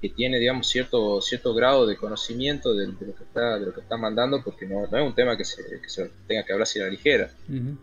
que 0.00 0.08
tiene, 0.10 0.38
digamos, 0.38 0.66
cierto, 0.68 1.20
cierto 1.22 1.54
grado 1.54 1.86
de 1.86 1.96
conocimiento 1.96 2.74
de, 2.74 2.86
de 2.88 3.06
lo 3.06 3.14
que 3.14 3.22
está, 3.24 3.58
de 3.58 3.66
lo 3.66 3.72
que 3.74 3.80
está 3.80 3.96
mandando, 3.96 4.42
porque 4.42 4.66
no, 4.66 4.86
no 4.86 4.98
es 4.98 5.06
un 5.06 5.14
tema 5.14 5.36
que 5.36 5.44
se, 5.44 5.62
que 5.80 5.88
se 5.88 6.10
tenga 6.26 6.42
que 6.44 6.52
hablar 6.52 6.64
así 6.64 6.80
a 6.80 6.84
la 6.84 6.90
ligera. 6.90 7.30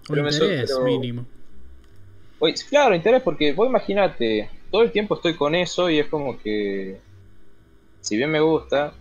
Pero 0.08 0.24
me 0.24 0.30
pero- 0.68 0.84
mínimo. 0.84 1.26
Oye, 2.40 2.56
claro, 2.70 2.96
interés, 2.96 3.22
porque 3.22 3.52
vos 3.52 3.68
imagínate, 3.68 4.50
todo 4.72 4.82
el 4.82 4.92
tiempo 4.92 5.16
estoy 5.16 5.36
con 5.36 5.56
eso 5.56 5.90
y 5.90 6.00
es 6.00 6.08
como 6.08 6.40
que, 6.40 6.98
si 8.02 8.16
bien 8.16 8.32
me 8.32 8.40
gusta, 8.40 8.94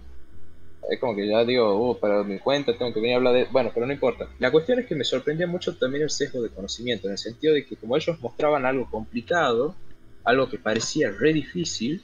es 0.90 0.98
como 0.98 1.14
que 1.14 1.28
ya 1.28 1.44
digo, 1.44 1.90
uh, 1.90 1.98
para 1.98 2.24
mi 2.24 2.38
cuenta 2.38 2.76
tengo 2.76 2.92
que 2.92 3.00
venir 3.00 3.14
a 3.14 3.16
hablar 3.18 3.34
de... 3.34 3.44
Bueno, 3.44 3.70
pero 3.72 3.86
no 3.86 3.92
importa. 3.92 4.28
La 4.38 4.50
cuestión 4.50 4.80
es 4.80 4.86
que 4.86 4.94
me 4.94 5.04
sorprendía 5.04 5.46
mucho 5.46 5.76
también 5.76 6.02
el 6.02 6.10
sesgo 6.10 6.42
de 6.42 6.48
conocimiento, 6.48 7.06
en 7.06 7.12
el 7.12 7.18
sentido 7.18 7.54
de 7.54 7.64
que 7.64 7.76
como 7.76 7.96
ellos 7.96 8.18
mostraban 8.20 8.64
algo 8.64 8.90
complicado, 8.90 9.74
algo 10.24 10.48
que 10.48 10.58
parecía 10.58 11.10
re 11.10 11.32
difícil, 11.32 12.02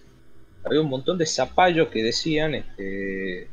había 0.64 0.80
un 0.80 0.88
montón 0.88 1.18
de 1.18 1.26
zapallos 1.26 1.88
que 1.88 2.02
decían 2.02 2.54
este, 2.54 3.48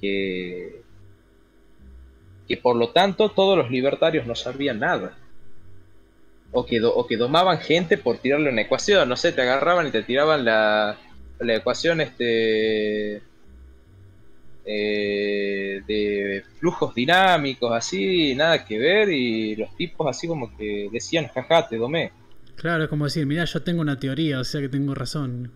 que, 0.00 0.82
que 2.46 2.56
por 2.56 2.76
lo 2.76 2.90
tanto 2.90 3.30
todos 3.30 3.56
los 3.56 3.70
libertarios 3.70 4.26
no 4.26 4.34
sabían 4.34 4.80
nada. 4.80 5.16
O 6.50 6.64
que, 6.66 6.80
do- 6.80 6.94
o 6.94 7.06
que 7.06 7.16
domaban 7.16 7.58
gente 7.60 7.98
por 7.98 8.18
tirarle 8.18 8.50
una 8.50 8.62
ecuación, 8.62 9.08
no 9.08 9.16
sé, 9.16 9.32
te 9.32 9.42
agarraban 9.42 9.86
y 9.86 9.90
te 9.90 10.02
tiraban 10.02 10.44
la, 10.44 10.96
la 11.40 11.54
ecuación 11.56 12.00
este 12.00 13.22
eh, 14.64 15.80
de 15.86 16.44
flujos 16.58 16.94
dinámicos, 16.94 17.72
así, 17.72 18.34
nada 18.34 18.64
que 18.64 18.78
ver, 18.78 19.08
y 19.10 19.56
los 19.56 19.74
tipos 19.76 20.06
así 20.08 20.26
como 20.28 20.54
que 20.56 20.88
decían, 20.92 21.28
jaja, 21.28 21.68
te 21.68 21.76
domé. 21.76 22.12
Claro, 22.56 22.84
es 22.84 22.90
como 22.90 23.04
decir, 23.04 23.24
mira, 23.24 23.44
yo 23.44 23.62
tengo 23.62 23.80
una 23.80 23.98
teoría, 23.98 24.40
o 24.40 24.44
sea 24.44 24.60
que 24.60 24.68
tengo 24.68 24.94
razón. 24.94 25.50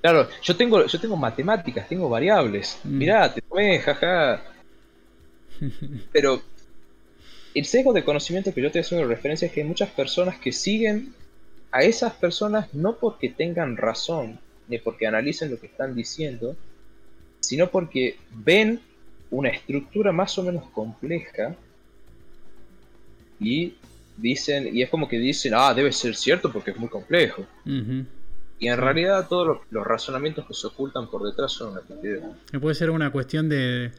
Claro, 0.00 0.28
yo 0.42 0.56
tengo, 0.56 0.86
yo 0.86 1.00
tengo 1.00 1.16
matemáticas, 1.16 1.88
tengo 1.88 2.08
variables. 2.08 2.78
Mm. 2.84 2.98
Mirá, 2.98 3.32
te 3.32 3.40
tomé, 3.42 3.78
jaja. 3.80 4.42
Pero 6.12 6.42
el 7.54 7.64
sesgo 7.64 7.92
de 7.92 8.04
conocimiento 8.04 8.52
que 8.52 8.60
yo 8.60 8.66
estoy 8.66 8.80
haciendo 8.80 9.06
referencia 9.06 9.46
es 9.46 9.52
que 9.52 9.62
hay 9.62 9.66
muchas 9.66 9.90
personas 9.90 10.38
que 10.38 10.52
siguen 10.52 11.14
a 11.70 11.82
esas 11.82 12.12
personas 12.14 12.72
no 12.74 12.96
porque 12.96 13.28
tengan 13.28 13.76
razón, 13.76 14.38
ni 14.68 14.78
porque 14.78 15.06
analicen 15.06 15.50
lo 15.50 15.58
que 15.58 15.66
están 15.66 15.94
diciendo, 15.94 16.56
sino 17.40 17.70
porque 17.70 18.16
ven 18.30 18.80
una 19.30 19.50
estructura 19.50 20.12
más 20.12 20.36
o 20.38 20.42
menos 20.42 20.64
compleja 20.70 21.54
y 23.40 23.74
dicen, 24.16 24.74
y 24.74 24.82
es 24.82 24.90
como 24.90 25.08
que 25.08 25.18
dicen, 25.18 25.52
ah, 25.54 25.74
debe 25.74 25.92
ser 25.92 26.16
cierto 26.16 26.52
porque 26.52 26.72
es 26.72 26.76
muy 26.76 26.88
complejo. 26.88 27.44
Y 28.58 28.68
en 28.68 28.76
realidad 28.76 29.28
todos 29.28 29.46
los, 29.46 29.58
los 29.70 29.86
razonamientos 29.86 30.46
que 30.46 30.54
se 30.54 30.66
ocultan 30.68 31.10
por 31.10 31.24
detrás 31.24 31.52
son 31.52 31.72
una. 31.72 31.82
Que 32.50 32.60
puede 32.60 32.74
ser 32.74 32.90
una 32.90 33.10
cuestión 33.10 33.48
de, 33.48 33.90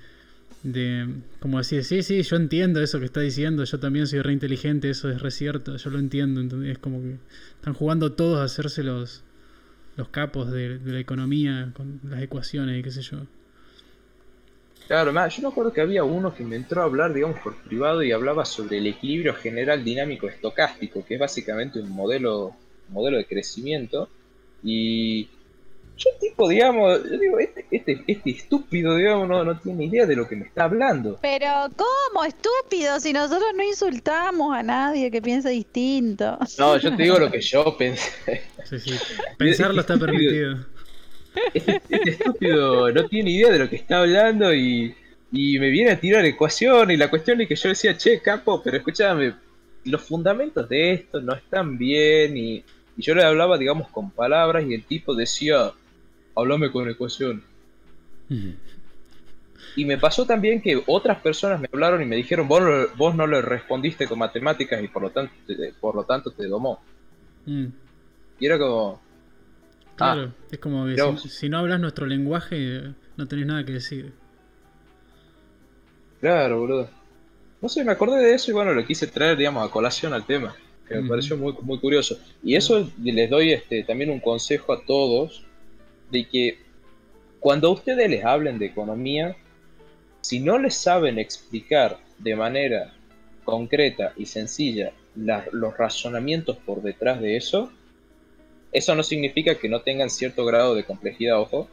de, 0.65 1.07
como 1.39 1.59
decir, 1.59 1.83
sí, 1.83 2.01
sí, 2.01 2.23
yo 2.23 2.35
entiendo 2.37 2.81
eso 2.81 2.99
que 2.99 3.05
está 3.05 3.19
diciendo, 3.19 3.63
yo 3.63 3.79
también 3.79 4.07
soy 4.07 4.21
re 4.21 4.33
inteligente, 4.33 4.89
eso 4.89 5.11
es 5.11 5.21
re 5.21 5.29
cierto, 5.29 5.77
yo 5.77 5.89
lo 5.91 5.99
entiendo, 5.99 6.41
entonces 6.41 6.71
es 6.71 6.79
como 6.79 7.01
que 7.01 7.17
están 7.53 7.75
jugando 7.75 8.13
todos 8.13 8.39
a 8.39 8.45
hacerse 8.45 8.81
los, 8.81 9.23
los 9.95 10.09
capos 10.09 10.51
de, 10.51 10.79
la 10.83 10.99
economía 10.99 11.71
con 11.75 11.99
las 12.09 12.19
ecuaciones 12.23 12.79
y 12.79 12.83
qué 12.83 12.89
sé 12.89 13.03
yo. 13.03 13.19
Claro, 14.87 15.13
más, 15.13 15.35
yo 15.35 15.43
me 15.43 15.49
acuerdo 15.49 15.71
que 15.71 15.81
había 15.81 16.03
uno 16.03 16.33
que 16.33 16.43
me 16.43 16.55
entró 16.55 16.81
a 16.81 16.85
hablar, 16.85 17.13
digamos, 17.13 17.39
por 17.41 17.55
privado 17.55 18.01
y 18.01 18.11
hablaba 18.11 18.43
sobre 18.43 18.79
el 18.79 18.87
equilibrio 18.87 19.35
general 19.35 19.83
dinámico 19.83 20.27
estocástico, 20.27 21.05
que 21.05 21.15
es 21.15 21.19
básicamente 21.19 21.79
un 21.79 21.91
modelo, 21.91 22.55
modelo 22.89 23.17
de 23.17 23.25
crecimiento. 23.25 24.09
Y 24.63 25.29
yo 25.97 26.09
tipo, 26.19 26.49
digamos, 26.49 27.03
yo 27.09 27.17
digo, 27.17 27.39
este, 27.39 27.65
este, 27.71 28.03
este 28.07 28.29
estúpido, 28.31 28.95
digamos, 28.95 29.27
no, 29.27 29.43
no 29.43 29.57
tiene 29.59 29.85
idea 29.85 30.05
de 30.05 30.15
lo 30.15 30.27
que 30.27 30.35
me 30.35 30.45
está 30.45 30.65
hablando. 30.65 31.17
Pero, 31.21 31.47
¿cómo 31.75 32.25
estúpido? 32.25 32.99
Si 32.99 33.13
nosotros 33.13 33.51
no 33.55 33.63
insultamos 33.63 34.55
a 34.55 34.61
nadie 34.61 35.09
que 35.09 35.21
piense 35.21 35.49
distinto. 35.49 36.37
No, 36.57 36.77
yo 36.77 36.95
te 36.95 37.03
digo 37.03 37.17
lo 37.17 37.31
que 37.31 37.41
yo 37.41 37.75
pensé. 37.77 38.41
Sí, 38.65 38.79
sí. 38.79 38.93
Pensarlo 39.37 39.81
está 39.81 39.97
permitido. 39.97 40.65
Este, 41.53 41.81
este 41.89 42.09
estúpido 42.11 42.91
no 42.91 43.07
tiene 43.07 43.31
idea 43.31 43.51
de 43.51 43.59
lo 43.59 43.69
que 43.69 43.75
está 43.75 43.99
hablando 43.99 44.53
y, 44.53 44.95
y 45.31 45.59
me 45.59 45.69
viene 45.69 45.91
a 45.91 45.99
tirar 45.99 46.25
ecuaciones 46.25 46.95
y 46.95 46.97
la 46.97 47.09
cuestión 47.09 47.39
es 47.41 47.47
que 47.47 47.55
yo 47.55 47.69
decía, 47.69 47.95
che, 47.97 48.21
capo, 48.21 48.61
pero 48.63 48.77
escúchame, 48.77 49.33
los 49.83 50.01
fundamentos 50.01 50.67
de 50.67 50.93
esto 50.93 51.21
no 51.21 51.33
están 51.33 51.77
bien 51.77 52.37
y, 52.37 52.63
y 52.97 53.01
yo 53.01 53.15
le 53.15 53.23
hablaba, 53.23 53.57
digamos, 53.57 53.89
con 53.89 54.11
palabras 54.11 54.65
y 54.67 54.73
el 54.73 54.83
tipo 54.83 55.13
decía, 55.13 55.71
hablame 56.35 56.71
con 56.71 56.89
ecuaciones. 56.89 57.43
Y 59.75 59.85
me 59.85 59.97
pasó 59.97 60.25
también 60.25 60.61
que 60.61 60.81
otras 60.87 61.21
personas 61.21 61.59
me 61.59 61.67
hablaron 61.71 62.01
y 62.01 62.05
me 62.05 62.15
dijeron, 62.15 62.47
vos, 62.47 62.61
no- 62.61 62.87
vos 62.95 63.15
no 63.15 63.27
le 63.27 63.41
respondiste 63.41 64.07
con 64.07 64.19
matemáticas 64.19 64.81
y 64.83 64.87
por 64.87 65.01
lo 65.03 65.11
tanto 65.11 65.33
te, 65.45 65.73
por 65.79 65.95
lo 65.95 66.03
tanto 66.05 66.31
te 66.31 66.47
domó. 66.47 66.79
Mm, 67.45 67.67
Y 68.39 68.45
era 68.45 68.57
como, 68.57 69.01
claro, 69.95 70.33
es 70.51 70.59
como 70.59 70.85
que 70.85 70.97
si, 71.29 71.49
no 71.49 71.59
hablas 71.59 71.79
nuestro 71.79 72.05
lenguaje, 72.05 72.93
no 73.17 73.27
tenés 73.27 73.45
nada 73.47 73.65
que 73.65 73.73
decir. 73.73 74.13
claro, 76.19 76.59
boludo. 76.59 76.89
No 77.61 77.69
sé, 77.69 77.83
me 77.83 77.93
acordé 77.93 78.17
de 78.23 78.33
eso 78.35 78.51
y 78.51 78.53
bueno, 78.53 78.73
lo 78.73 78.85
quise 78.85 79.07
traer, 79.07 79.37
digamos, 79.37 79.67
a 79.67 79.71
colación 79.71 80.13
al 80.13 80.25
tema. 80.25 80.55
Que 80.87 80.95
me 80.95 81.09
pareció 81.09 81.37
muy, 81.37 81.53
muy 81.61 81.79
curioso. 81.79 82.17
Y 82.43 82.55
eso 82.55 82.89
les 83.01 83.29
doy 83.29 83.51
este, 83.53 83.83
también 83.83 84.11
un 84.11 84.19
consejo 84.19 84.73
a 84.73 84.85
todos, 84.85 85.44
de 86.15 86.27
que 86.29 86.57
cuando 87.41 87.69
ustedes 87.71 88.09
les 88.09 88.23
hablen 88.23 88.57
de 88.57 88.67
economía, 88.67 89.35
si 90.21 90.39
no 90.39 90.57
les 90.57 90.75
saben 90.75 91.19
explicar 91.19 91.99
de 92.17 92.35
manera 92.37 92.93
concreta 93.43 94.13
y 94.15 94.25
sencilla 94.25 94.93
la- 95.15 95.45
los 95.51 95.77
razonamientos 95.77 96.55
por 96.57 96.81
detrás 96.81 97.19
de 97.19 97.35
eso, 97.35 97.69
eso 98.71 98.95
no 98.95 99.03
significa 99.03 99.55
que 99.55 99.67
no 99.69 99.81
tengan 99.81 100.09
cierto 100.09 100.45
grado 100.45 100.73
de 100.73 100.85
complejidad, 100.85 101.39
ojo. 101.39 101.67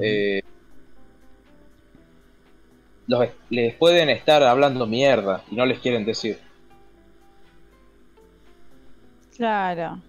Eh, 0.00 0.40
los, 3.08 3.28
les 3.50 3.74
pueden 3.74 4.08
estar 4.08 4.42
hablando 4.44 4.86
mierda 4.86 5.42
y 5.50 5.56
no 5.56 5.66
les 5.66 5.78
quieren 5.80 6.04
decir. 6.04 6.38
Claro. 9.36 10.00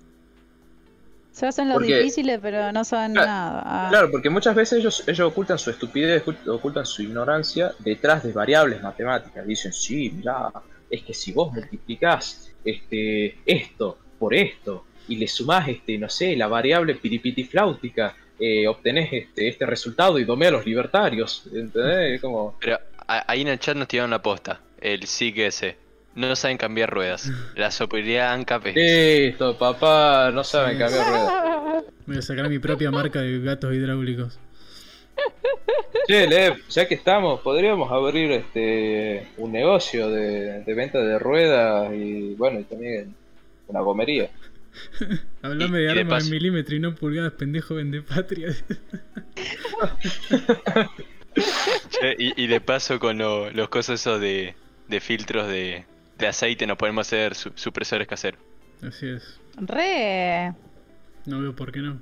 Se 1.35 1.45
hacen 1.45 1.67
los 1.67 1.75
Porque- 1.79 1.97
difíciles, 1.97 2.39
pero 2.41 2.71
no 2.71 2.85
saben 2.85 3.11
Claro, 3.11 3.27
nada. 3.27 3.61
Ah. 3.65 3.87
Claro, 3.89 4.09
porque 4.09 4.29
muchas 4.29 4.55
veces 4.55 4.79
ellos, 4.79 5.03
ellos 5.05 5.27
ocultan 5.27 5.59
su 5.59 5.69
estupidez, 5.69 6.23
ocult- 6.25 6.47
ocultan 6.47 6.85
su 6.85 7.03
ignorancia 7.03 7.73
detrás 7.79 8.23
de 8.23 8.31
variables 8.31 8.81
matemáticas. 8.81 9.45
Dicen, 9.45 9.73
sí, 9.73 10.11
mirá, 10.15 10.49
es 10.89 11.03
que 11.03 11.13
si 11.13 11.33
vos 11.33 11.51
multiplicás 11.51 12.53
este, 12.63 13.37
esto 13.45 13.97
por 14.17 14.33
esto 14.33 14.85
y 15.09 15.17
le 15.17 15.27
sumás, 15.27 15.67
este, 15.67 15.97
no 15.97 16.07
sé, 16.07 16.37
la 16.37 16.47
variable 16.47 16.95
piripitifláutica, 16.95 18.15
eh, 18.39 18.65
obtenés 18.67 19.09
este, 19.11 19.49
este 19.49 19.65
resultado 19.65 20.17
y 20.19 20.23
domé 20.23 20.47
a 20.47 20.51
los 20.51 20.65
libertarios. 20.65 21.43
¿Entendés? 21.53 22.21
Como, 22.21 22.57
Pero 22.61 22.79
ahí 23.07 23.41
en 23.41 23.49
el 23.49 23.59
chat 23.59 23.75
nos 23.75 23.89
tiraron 23.89 24.11
la 24.11 24.21
posta. 24.21 24.61
El 24.79 25.05
sí 25.05 25.33
que 25.33 25.47
ese. 25.47 25.77
No 26.15 26.35
saben 26.35 26.57
cambiar 26.57 26.89
ruedas. 26.89 27.29
La 27.55 27.71
superioridad 27.71 28.33
ANCAP 28.33 28.67
es. 28.67 28.75
listo, 28.75 29.57
papá, 29.57 30.31
no 30.33 30.43
saben 30.43 30.73
Sí. 30.73 30.79
cambiar 30.79 31.07
ruedas. 31.07 31.83
Voy 32.07 32.17
a 32.17 32.21
sacar 32.21 32.49
mi 32.49 32.59
propia 32.59 32.91
marca 32.91 33.19
de 33.21 33.39
gatos 33.41 33.73
hidráulicos. 33.73 34.39
Che, 36.07 36.27
Lev, 36.27 36.61
ya 36.69 36.87
que 36.87 36.93
estamos, 36.95 37.39
podríamos 37.41 37.91
abrir 37.91 38.31
este 38.31 39.27
un 39.37 39.51
negocio 39.51 40.09
de, 40.09 40.61
de 40.63 40.73
venta 40.75 40.99
de 40.99 41.17
ruedas 41.17 41.91
y 41.93 42.35
bueno, 42.35 42.59
y 42.59 42.63
también 42.65 43.15
una 43.67 43.79
gomería. 43.81 44.29
Hablame 45.41 45.79
de 45.79 45.89
armas 45.89 46.25
en 46.25 46.31
milímetro 46.31 46.75
y 46.75 46.79
no 46.79 46.93
pulgadas, 46.93 47.33
pendejo 47.33 47.75
vende 47.75 48.01
patria. 48.03 48.53
Che, 51.89 52.15
y, 52.17 52.43
y 52.43 52.47
de 52.47 52.61
paso 52.61 52.99
con 52.99 53.17
lo- 53.17 53.49
los 53.51 53.69
cosas 53.69 53.99
esos 54.01 54.19
de, 54.21 54.53
de 54.87 54.99
filtros 54.99 55.47
de, 55.47 55.85
de 56.17 56.27
aceite 56.27 56.65
nos 56.67 56.77
podemos 56.77 57.07
hacer 57.07 57.35
su- 57.35 57.51
supresores 57.55 58.07
caseros. 58.07 58.39
Así 58.81 59.07
es. 59.07 59.39
Re. 59.57 60.53
No 61.25 61.41
veo 61.41 61.55
por 61.55 61.71
qué 61.71 61.79
no. 61.79 61.99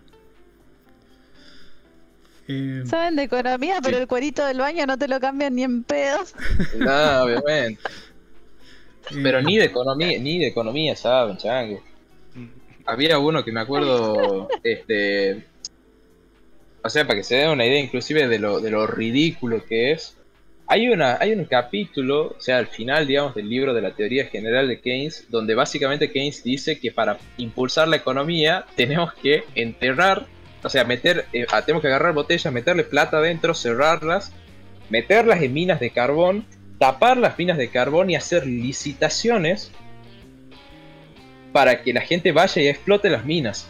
Eh, 2.48 2.84
Saben 2.86 3.16
de 3.16 3.24
economía, 3.24 3.80
pero 3.82 3.98
el 3.98 4.08
cuerito 4.08 4.46
del 4.46 4.58
baño 4.60 4.86
no 4.86 4.98
te 4.98 5.08
lo 5.08 5.20
cambian 5.20 5.56
ni 5.56 5.64
en 5.64 5.84
pedos. 5.84 6.34
No, 6.78 7.24
obviamente. 7.24 7.82
eh, 9.12 9.20
Pero 9.24 9.42
ni 9.42 9.58
de 9.58 9.66
economía, 9.66 10.20
ni 10.20 10.40
de 10.40 10.48
economía 10.48 10.96
saben, 10.96 11.38
chango. 11.38 11.82
Había 12.86 13.18
uno 13.18 13.46
que 13.46 13.52
me 13.54 13.62
acuerdo, 13.62 14.50
este, 14.64 15.46
o 16.84 16.90
sea, 16.90 17.06
para 17.08 17.18
que 17.20 17.24
se 17.24 17.36
den 17.36 17.50
una 17.52 17.66
idea 17.66 17.80
inclusive 17.80 18.28
de 18.28 18.40
lo, 18.40 18.60
de 18.60 18.72
lo 18.72 18.86
ridículo 18.88 19.64
que 19.66 19.94
es. 19.94 20.18
Hay 20.66 20.88
una, 20.88 21.18
hay 21.20 21.34
un 21.34 21.46
capítulo, 21.46 22.36
o 22.38 22.40
sea, 22.40 22.58
al 22.58 22.68
final, 22.68 23.06
digamos, 23.06 23.36
del 23.36 23.50
libro 23.50 23.74
de 23.74 23.82
la 23.82 23.92
teoría 23.92 24.26
general 24.26 24.68
de 24.68 24.80
Keynes, 24.80 25.28
donde 25.30 25.56
básicamente 25.56 26.12
Keynes 26.12 26.44
dice 26.44 26.80
que 26.80 26.92
para 26.92 27.18
impulsar 27.38 27.88
la 27.88 27.98
economía 27.98 28.66
tenemos 28.76 29.14
que 29.14 29.44
enterrar, 29.56 30.26
o 30.64 30.70
sea, 30.70 30.86
meter, 30.86 31.26
eh, 31.34 31.46
ah, 31.52 31.62
tenemos 31.64 31.82
que 31.82 31.90
agarrar 31.90 32.14
botellas, 32.14 32.52
meterle 32.54 32.86
plata 32.86 33.18
adentro, 33.18 33.54
cerrarlas, 33.54 34.32
meterlas 34.90 35.42
en 35.42 35.54
minas 35.54 35.82
de 35.82 35.90
carbón, 35.90 36.46
tapar 36.80 37.18
las 37.18 37.38
minas 37.38 37.58
de 37.58 37.70
carbón 37.70 38.10
y 38.10 38.16
hacer 38.16 38.48
licitaciones 38.48 39.72
para 41.52 41.84
que 41.84 41.94
la 41.94 42.02
gente 42.02 42.32
vaya 42.32 42.62
y 42.62 42.68
explote 42.68 43.10
las 43.10 43.26
minas. 43.26 43.70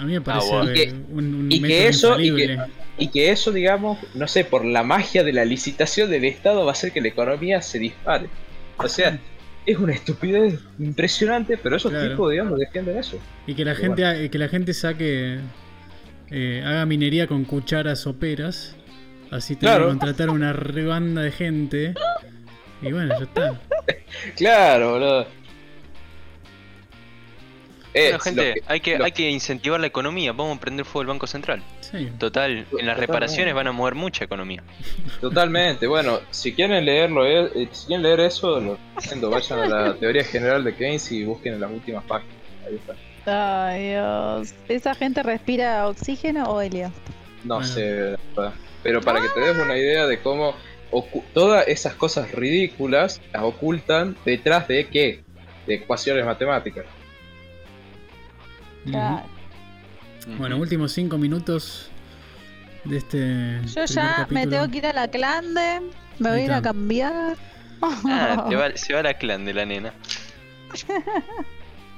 A 0.00 0.04
mí 0.06 0.12
me 0.12 0.20
parece 0.20 0.48
bueno. 0.50 0.72
Que- 0.72 0.82
eh, 0.84 0.94
un, 1.10 1.34
un 1.34 1.52
y 1.52 1.60
que 1.62 1.88
eso- 1.88 2.18
y 2.20 2.34
que-. 2.34 2.58
Y 2.98 3.08
que 3.08 3.30
eso, 3.30 3.50
digamos, 3.50 3.98
no 4.14 4.28
sé, 4.28 4.44
por 4.44 4.64
la 4.64 4.82
magia 4.82 5.24
de 5.24 5.32
la 5.32 5.44
licitación 5.46 6.10
del 6.10 6.24
Estado 6.26 6.64
va 6.64 6.70
a 6.70 6.72
hacer 6.72 6.92
que 6.92 7.00
la 7.00 7.08
economía 7.08 7.62
se 7.62 7.78
dispare. 7.78 8.26
O 8.76 8.88
sea, 8.88 9.18
es 9.64 9.78
una 9.78 9.92
estupidez 9.94 10.58
impresionante, 10.78 11.56
pero 11.56 11.76
esos 11.76 11.90
Claro. 11.92 12.10
tipos, 12.10 12.30
digamos, 12.30 12.58
defienden 12.58 12.98
eso. 12.98 13.18
Y 13.46 13.54
que 13.54 13.64
la 13.64 13.74
Pero 13.74 13.94
gente, 13.94 14.24
eh, 14.24 14.30
que 14.30 14.36
la 14.38 14.48
gente 14.48 14.74
saque, 14.74 15.38
eh, 16.30 16.62
haga 16.64 16.84
minería 16.84 17.26
con 17.26 17.44
cucharas 17.44 18.00
soperas. 18.00 18.76
Así 19.30 19.54
te 19.54 19.60
Claro. 19.60 19.88
contratar 19.88 20.28
una 20.28 20.52
rebanda 20.52 21.22
de 21.22 21.30
gente. 21.32 21.94
Y 22.82 22.92
bueno, 22.92 23.14
ya 23.18 23.24
está. 23.24 23.60
Claro, 24.36 24.92
boludo. 24.92 25.26
Bueno, 27.92 28.16
Es 28.18 28.22
gente, 28.22 28.48
lo 28.48 28.54
que- 28.54 28.62
hay, 28.66 28.80
que, 28.80 28.98
lo- 28.98 29.04
hay 29.04 29.12
que 29.12 29.30
incentivar 29.30 29.80
la 29.80 29.86
economía. 29.88 30.32
Vamos 30.32 30.56
a 30.56 30.60
prender 30.60 30.84
fuego 30.84 31.02
el 31.02 31.08
Banco 31.08 31.26
Central. 31.26 31.62
Sí. 31.80 32.08
Total, 32.18 32.50
en 32.52 32.56
las 32.58 32.66
Totalmente. 32.70 33.00
reparaciones 33.00 33.54
van 33.54 33.66
a 33.66 33.72
mover 33.72 33.94
mucha 33.96 34.24
economía. 34.24 34.62
Totalmente. 35.20 35.86
Bueno, 35.86 36.20
si 36.30 36.52
quieren 36.54 36.84
leerlo, 36.84 37.26
eh, 37.26 37.50
eh, 37.54 37.68
si 37.72 37.86
quieren 37.88 38.02
leer 38.04 38.20
eso, 38.20 38.60
lo 38.60 38.78
recomiendo. 38.94 39.30
Vayan 39.30 39.58
a 39.60 39.66
la 39.66 39.94
teoría 39.98 40.22
general 40.24 40.62
de 40.64 40.74
Keynes 40.74 41.10
y 41.12 41.24
busquen 41.24 41.54
en 41.54 41.60
las 41.60 41.70
últimas 41.70 42.04
páginas. 42.04 42.34
Ahí 42.66 42.76
está. 42.76 42.94
Ay, 43.72 43.88
Dios. 43.90 44.54
¿Esa 44.68 44.94
gente 44.94 45.22
respira 45.22 45.86
oxígeno 45.88 46.44
o 46.44 46.60
helio? 46.60 46.92
No 47.44 47.56
Bueno. 47.56 47.68
sé, 47.68 47.94
la 48.12 48.18
verdad. 48.36 48.54
Pero 48.82 49.00
para 49.02 49.20
que 49.20 49.28
te 49.28 49.40
des 49.40 49.56
una 49.58 49.76
idea 49.76 50.06
de 50.06 50.20
cómo 50.20 50.54
todas 51.34 51.66
esas 51.68 51.94
cosas 51.94 52.32
ridículas 52.32 53.20
las 53.32 53.42
ocultan 53.42 54.16
detrás 54.24 54.66
de 54.68 54.86
qué? 54.88 55.20
De 55.66 55.74
ecuaciones 55.74 56.24
matemáticas. 56.24 56.84
Claro. 58.84 59.22
Bueno, 60.38 60.56
últimos 60.58 60.92
cinco 60.92 61.18
minutos 61.18 61.90
de 62.84 62.96
este. 62.98 63.60
Yo 63.74 63.84
ya 63.86 64.26
me 64.30 64.46
tengo 64.46 64.68
que 64.70 64.78
ir 64.78 64.86
a 64.86 64.92
la 64.92 65.08
clande. 65.08 65.80
Me 66.18 66.30
voy 66.30 66.40
a 66.40 66.44
ir 66.44 66.52
a 66.52 66.62
cambiar. 66.62 67.36
Ah, 67.82 68.46
te 68.48 68.56
va- 68.56 68.76
se 68.76 68.92
va 68.92 69.02
la 69.02 69.14
clan 69.14 69.44
de 69.44 69.54
la 69.54 69.64
nena. 69.64 69.92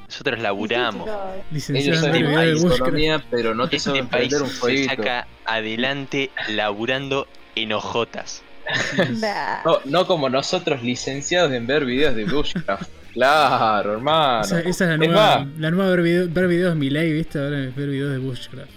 Nosotros 0.08 0.40
laburamos. 0.40 1.08
Licenciado 1.50 2.06
Ellos 2.06 2.14
en 2.16 2.54
Bushcraft. 2.54 2.80
economía, 2.80 3.24
pero 3.30 3.54
no 3.54 3.68
te 3.68 3.76
Este 3.76 3.90
saben 3.90 4.06
país 4.08 4.32
un 4.34 4.48
se 4.48 4.84
saca 4.84 5.26
adelante 5.44 6.30
laburando 6.48 7.26
en 7.56 7.72
hojotas. 7.72 8.42
Nah. 9.20 9.62
No, 9.64 9.78
no 9.86 10.06
como 10.06 10.28
nosotros 10.28 10.82
licenciados 10.82 11.52
en 11.52 11.66
ver 11.66 11.84
videos 11.84 12.14
de 12.14 12.24
Bushcraft. 12.26 12.88
Claro, 13.12 13.92
hermano. 13.94 14.42
Esa, 14.44 14.60
esa 14.60 14.84
es 14.84 14.90
la 14.90 14.96
nueva, 14.96 15.46
la 15.58 15.70
nueva 15.70 15.90
ver, 15.90 16.02
video- 16.02 16.28
ver 16.30 16.48
videos 16.48 16.76
mi 16.76 16.90
ley, 16.90 17.12
¿viste? 17.12 17.38
Ahora 17.38 17.64
es 17.64 17.74
ver 17.76 17.88
videos 17.88 18.12
de 18.12 18.18
Bushcraft. 18.18 18.70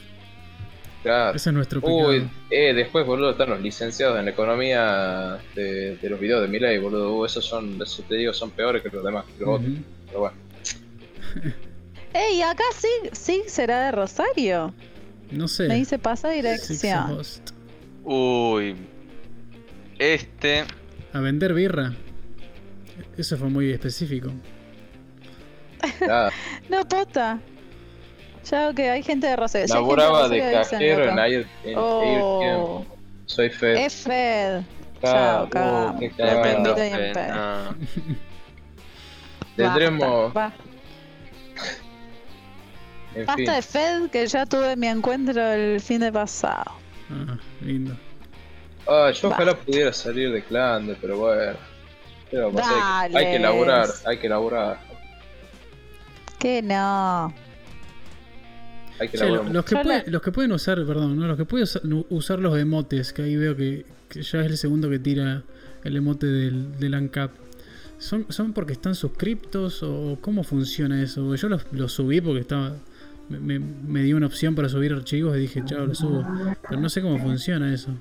Claro. 1.03 1.35
Ese 1.35 1.49
es 1.49 1.53
nuestro 1.53 1.81
pecado. 1.81 2.09
Uy, 2.09 2.27
eh, 2.49 2.73
después, 2.73 3.05
boludo, 3.05 3.31
están 3.31 3.49
los 3.51 3.61
licenciados 3.61 4.19
en 4.19 4.27
economía 4.27 5.37
de, 5.53 5.97
de 5.97 6.09
los 6.09 6.19
videos 6.19 6.41
de 6.41 6.47
Miley, 6.47 6.79
boludo. 6.79 7.13
Uh, 7.15 7.25
esos 7.25 7.45
son, 7.45 7.79
eso 7.81 8.03
te 8.09 8.15
digo, 8.15 8.33
son 8.33 8.49
peores 8.49 8.81
que 8.81 8.89
los 8.89 9.03
demás. 9.03 9.23
que 9.37 9.45
los 9.45 9.59
otros. 9.59 9.71
Pero 10.07 10.19
bueno. 10.19 10.37
Ey, 12.13 12.41
acá 12.41 12.63
sí, 12.75 12.87
sí 13.11 13.43
será 13.45 13.85
de 13.85 13.91
Rosario. 13.91 14.73
No 15.31 15.47
sé. 15.47 15.67
Me 15.67 15.75
dice 15.75 15.99
pasa 15.99 16.29
dirección. 16.29 17.21
Uy. 18.03 18.75
Este. 19.99 20.63
A 21.13 21.19
vender 21.19 21.53
birra. 21.53 21.93
Eso 23.17 23.37
fue 23.37 23.49
muy 23.49 23.71
específico. 23.71 24.29
No, 26.69 26.85
puta. 26.87 27.39
Ya 28.49 28.73
que 28.73 28.89
hay 28.89 29.01
gente 29.03 29.27
de 29.27 29.35
Rosario. 29.35 29.73
Laboraba 29.73 30.27
de 30.29 30.39
Rosario, 30.39 30.59
dicen, 30.59 30.79
cajero 30.79 31.03
en 31.03 31.09
loco. 31.09 31.21
Air, 31.21 31.47
en 31.63 31.75
Oh. 31.77 32.85
Soy 33.25 33.49
Fed. 33.49 33.75
es 33.75 33.95
Fed. 33.95 34.61
Chao, 35.01 35.47
Tremendo. 35.49 36.75
en 36.77 37.13
no. 37.29 37.75
Tendremos, 39.55 40.33
Basta, 40.33 40.57
en 43.15 43.25
basta 43.25 43.35
fin. 43.37 43.45
de 43.45 43.61
Fed 43.61 44.09
que 44.09 44.27
ya 44.27 44.45
tuve 44.45 44.75
mi 44.75 44.87
encuentro 44.87 45.41
el 45.53 45.79
fin 45.79 46.01
de 46.01 46.11
pasado. 46.11 46.71
Ah, 47.09 47.37
lindo. 47.61 47.95
Ah, 48.87 49.11
yo 49.11 49.29
ojalá 49.29 49.55
pudiera 49.55 49.93
salir 49.93 50.31
de 50.31 50.43
Clande, 50.43 50.95
pero 50.99 51.17
bueno. 51.17 51.57
Pero 52.31 52.51
pues, 52.51 52.65
hay, 52.65 53.11
que- 53.11 53.17
hay 53.17 53.25
que 53.25 53.31
Dales. 53.33 53.41
laburar, 53.41 53.89
hay 54.05 54.17
que 54.17 54.29
laburar, 54.29 54.79
Que 56.39 56.61
no. 56.61 57.33
hay 58.99 59.07
que 59.09 59.17
lo- 59.17 59.25
laburar. 59.25 59.53
los, 59.53 59.65
que 59.65 59.75
Yo 59.75 59.81
puede- 59.83 59.97
la- 60.05 60.11
los 60.11 60.21
que 60.21 60.31
pueden 60.31 60.51
usar, 60.51 60.85
perdón, 60.85 61.17
¿no? 61.19 61.27
los 61.27 61.37
que 61.37 61.45
pueden 61.45 61.63
usar, 61.63 61.81
usar 62.09 62.39
los 62.39 62.57
emotes, 62.57 63.13
que 63.13 63.23
ahí 63.23 63.35
veo 63.35 63.55
que, 63.55 63.85
que 64.09 64.21
ya 64.21 64.39
es 64.41 64.45
el 64.47 64.57
segundo 64.57 64.89
que 64.89 64.99
tira 64.99 65.43
el 65.83 65.95
emote 65.95 66.25
del, 66.27 66.77
del 66.79 66.93
ANCAP. 66.93 67.31
¿Son, 67.97 68.25
¿Son 68.29 68.51
porque 68.53 68.73
están 68.73 68.93
suscriptos 68.95 69.81
o 69.81 70.17
cómo 70.19 70.43
funciona 70.43 71.01
eso? 71.01 71.33
Yo 71.35 71.47
los, 71.47 71.65
los 71.71 71.93
subí 71.93 72.19
porque 72.21 72.41
estaba 72.41 72.73
me, 73.29 73.39
me- 73.39 73.59
me 73.59 74.03
dio 74.03 74.17
una 74.17 74.27
opción 74.27 74.53
para 74.53 74.67
subir 74.69 74.93
archivos 74.93 75.35
y 75.37 75.41
dije, 75.41 75.63
chao, 75.65 75.85
los 75.85 75.97
subo. 75.99 76.23
Pero 76.69 76.79
no 76.81 76.89
sé 76.89 77.01
cómo 77.01 77.17
funciona 77.17 77.73
eso. 77.73 77.91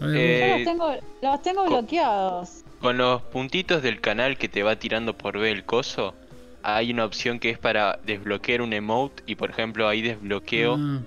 Ver, 0.00 0.16
Eh, 0.16 0.48
Yo 0.48 0.56
los 0.56 0.64
tengo, 0.64 0.96
los 1.22 1.42
tengo 1.42 1.64
co- 1.64 1.70
bloqueados. 1.70 2.64
Con 2.80 2.96
los 2.98 3.20
puntitos 3.22 3.82
del 3.82 4.00
canal 4.00 4.38
que 4.38 4.48
te 4.48 4.62
va 4.62 4.76
tirando 4.76 5.14
por 5.16 5.38
B 5.38 5.50
el 5.50 5.64
coso, 5.64 6.14
hay 6.62 6.90
una 6.92 7.04
opción 7.04 7.38
que 7.38 7.50
es 7.50 7.58
para 7.58 7.98
desbloquear 8.04 8.62
un 8.62 8.72
emote 8.72 9.22
y 9.26 9.34
por 9.34 9.50
ejemplo 9.50 9.86
ahí 9.88 10.00
desbloqueo 10.02 10.76
ah, 10.78 11.00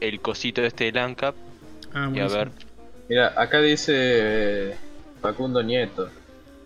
el 0.00 0.20
cosito 0.20 0.62
este 0.62 0.84
del 0.84 0.98
ANCAP 0.98 1.34
ah, 1.94 2.10
y 2.12 2.18
a 2.20 2.26
ver. 2.26 2.50
Mira, 3.08 3.32
acá 3.36 3.60
dice 3.60 3.92
eh, 3.94 4.76
Facundo 5.20 5.62
Nieto. 5.62 6.08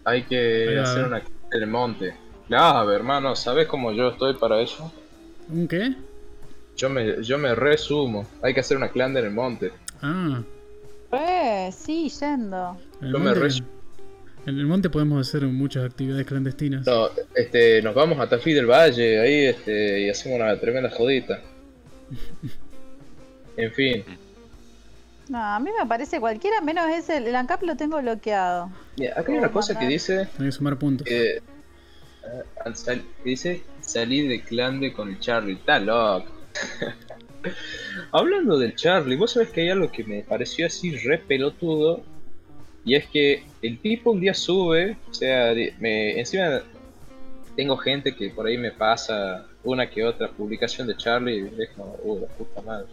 Hay 0.04 0.22
que 0.24 0.78
hacer 0.78 1.04
una 1.04 1.18
en 1.18 1.24
el 1.62 1.66
monte. 1.66 2.14
Claro, 2.48 2.90
hermano, 2.92 3.36
¿sabes 3.36 3.66
cómo 3.68 3.92
yo 3.92 4.08
estoy 4.08 4.34
para 4.34 4.60
eso? 4.60 4.90
¿Un 5.48 5.68
qué? 5.68 5.94
Yo 6.76 6.88
me, 6.88 7.22
yo 7.22 7.36
me 7.36 7.54
resumo. 7.54 8.26
Hay 8.42 8.54
que 8.54 8.60
hacer 8.60 8.78
una 8.78 8.88
clan 8.88 9.14
en 9.16 9.24
el 9.26 9.30
monte. 9.30 9.70
Ah, 10.00 10.40
Eh, 11.12 11.70
sí, 11.76 12.08
yendo. 12.08 12.76
el, 13.02 13.12
Yo 13.12 13.18
me 13.18 13.24
monte, 13.34 13.40
re- 13.40 13.64
en 14.46 14.58
el 14.58 14.66
monte 14.66 14.90
podemos 14.90 15.26
hacer 15.28 15.42
muchas 15.46 15.84
actividades 15.84 16.26
clandestinas. 16.26 16.86
No, 16.86 17.08
este, 17.34 17.82
nos 17.82 17.94
vamos 17.94 18.18
a 18.18 18.28
Tafí 18.28 18.52
del 18.52 18.66
Valle 18.66 19.20
ahí 19.20 19.46
este, 19.46 20.00
y 20.00 20.10
hacemos 20.10 20.40
una 20.40 20.58
tremenda 20.58 20.90
jodita. 20.90 21.40
En 23.56 23.72
fin, 23.72 24.04
No, 25.28 25.38
a 25.38 25.60
mí 25.60 25.68
me 25.78 25.86
parece 25.86 26.18
cualquiera 26.18 26.60
menos 26.62 26.88
ese. 26.88 27.18
El 27.18 27.34
ANCAP 27.36 27.62
lo 27.64 27.76
tengo 27.76 28.00
bloqueado. 28.00 28.70
Mira, 28.96 29.20
acá 29.20 29.32
hay 29.32 29.38
una 29.38 29.52
cosa 29.52 29.78
que 29.78 29.86
dice 29.86 30.20
Hay 30.38 30.46
que 30.46 30.52
sumar 30.52 30.78
puntos. 30.78 31.06
que 31.06 31.42
al 32.64 32.74
sal- 32.76 33.02
dice 33.24 33.62
salir 33.82 34.28
de 34.30 34.40
clande 34.40 34.92
con 34.94 35.10
el 35.10 35.18
Charlie. 35.20 35.54
Está 35.54 35.78
loco. 35.78 36.30
Hablando 38.12 38.58
del 38.58 38.74
Charlie, 38.76 39.16
vos 39.16 39.32
sabés 39.32 39.50
que 39.50 39.62
hay 39.62 39.70
algo 39.70 39.90
que 39.90 40.04
me 40.04 40.22
pareció 40.22 40.66
así 40.66 40.96
re 40.96 41.18
pelotudo. 41.18 42.02
Y 42.84 42.94
es 42.94 43.06
que 43.08 43.42
el 43.62 43.78
tipo 43.80 44.10
un 44.10 44.20
día 44.20 44.34
sube, 44.34 44.96
o 45.10 45.14
sea, 45.14 45.54
me, 45.78 46.18
encima 46.18 46.62
tengo 47.56 47.76
gente 47.76 48.14
que 48.14 48.30
por 48.30 48.46
ahí 48.46 48.56
me 48.56 48.70
pasa 48.70 49.46
una 49.64 49.90
que 49.90 50.04
otra 50.04 50.28
publicación 50.28 50.86
de 50.86 50.96
Charlie 50.96 51.50
y 51.56 51.62
es 51.62 51.70
como, 51.70 51.96
uh, 52.02 52.20
la 52.20 52.26
puta 52.28 52.62
madre. 52.62 52.86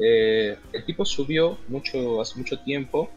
Eh, 0.00 0.56
el 0.72 0.84
tipo 0.84 1.04
subió 1.04 1.58
mucho, 1.68 2.20
hace 2.20 2.38
mucho 2.38 2.58
tiempo 2.60 3.10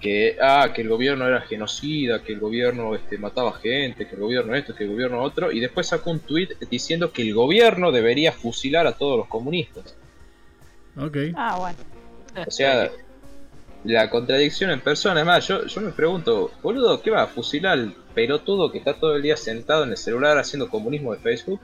que, 0.00 0.36
ah, 0.40 0.72
que 0.74 0.82
el 0.82 0.88
gobierno 0.88 1.26
era 1.26 1.40
genocida, 1.42 2.22
que 2.22 2.32
el 2.32 2.40
gobierno 2.40 2.94
este, 2.96 3.18
mataba 3.18 3.52
gente, 3.52 4.08
que 4.08 4.16
el 4.16 4.20
gobierno 4.20 4.54
esto, 4.54 4.74
que 4.74 4.84
el 4.84 4.90
gobierno 4.90 5.22
otro, 5.22 5.52
y 5.52 5.60
después 5.60 5.86
sacó 5.86 6.10
un 6.10 6.18
tweet 6.18 6.48
diciendo 6.68 7.12
que 7.12 7.22
el 7.22 7.34
gobierno 7.34 7.92
debería 7.92 8.32
fusilar 8.32 8.86
a 8.88 8.98
todos 8.98 9.16
los 9.16 9.28
comunistas. 9.28 9.94
Ok. 10.96 11.16
Ah, 11.36 11.56
bueno. 11.58 11.78
O 12.46 12.50
sea, 12.50 12.90
la 13.84 14.08
contradicción 14.10 14.70
en 14.70 14.80
persona. 14.80 15.16
Además, 15.16 15.46
yo, 15.48 15.66
yo 15.66 15.80
me 15.80 15.90
pregunto, 15.92 16.50
boludo, 16.62 17.00
¿qué 17.02 17.10
va 17.10 17.22
a 17.22 17.26
fusilar 17.26 17.72
al 17.78 17.94
pelotudo 18.14 18.70
que 18.70 18.78
está 18.78 18.94
todo 18.94 19.16
el 19.16 19.22
día 19.22 19.36
sentado 19.36 19.84
en 19.84 19.90
el 19.90 19.96
celular 19.96 20.38
haciendo 20.38 20.68
comunismo 20.68 21.12
de 21.12 21.18
Facebook? 21.20 21.60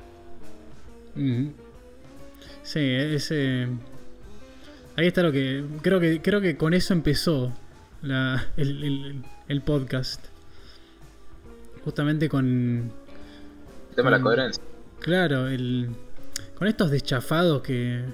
Sí, 2.63 2.81
ese. 2.81 3.69
Ahí 4.97 5.07
está 5.07 5.23
lo 5.23 5.33
que. 5.33 5.65
Creo 5.83 6.01
que, 6.01 6.21
creo 6.23 6.41
que 6.41 6.57
con 6.57 6.75
eso 6.75 6.93
empezó 6.93 7.53
la, 8.03 8.47
el, 8.57 8.83
el- 8.85 9.23
el 9.49 9.63
podcast. 9.63 10.25
Justamente 11.85 12.29
con. 12.29 12.91
El 13.91 13.97
tema 13.97 14.11
de 14.11 14.17
la 14.19 14.23
coherencia. 14.23 14.63
Claro, 15.01 15.49
el. 15.49 15.91
Con 16.57 16.69
estos 16.69 16.91
deschafados 16.91 17.63
que. 17.63 18.05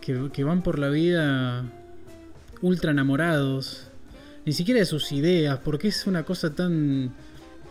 Que, 0.00 0.30
que 0.32 0.44
van 0.44 0.62
por 0.62 0.78
la 0.78 0.88
vida 0.90 1.64
ultra 2.62 2.92
enamorados. 2.92 3.88
Ni 4.44 4.52
siquiera 4.52 4.80
de 4.80 4.86
sus 4.86 5.12
ideas, 5.12 5.58
porque 5.64 5.88
es 5.88 6.06
una 6.06 6.24
cosa 6.24 6.54
tan. 6.54 7.14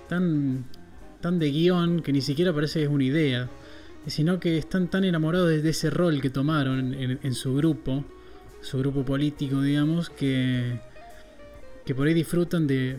tan. 0.10 0.66
tan 1.22 1.40
de 1.40 1.52
guion 1.52 2.02
que 2.02 2.12
ni 2.12 2.22
siquiera 2.22 2.54
parece 2.54 2.80
que 2.80 2.86
es 2.86 2.92
una 2.92 3.04
idea. 3.04 3.50
Sino 4.08 4.40
que 4.40 4.58
están 4.58 4.90
tan 4.90 5.06
enamorados 5.06 5.50
de, 5.50 5.70
ese 5.70 5.90
rol 5.90 6.20
que 6.22 6.30
tomaron 6.30 6.94
en, 6.94 7.20
en 7.24 7.34
su 7.34 7.56
grupo, 7.56 8.04
su 8.62 8.78
grupo 8.80 9.06
político, 9.06 9.62
digamos, 9.62 10.10
que. 10.10 10.80
que 11.86 11.96
por 11.96 12.08
ahí 12.08 12.14
disfrutan 12.14 12.68
de. 12.68 12.98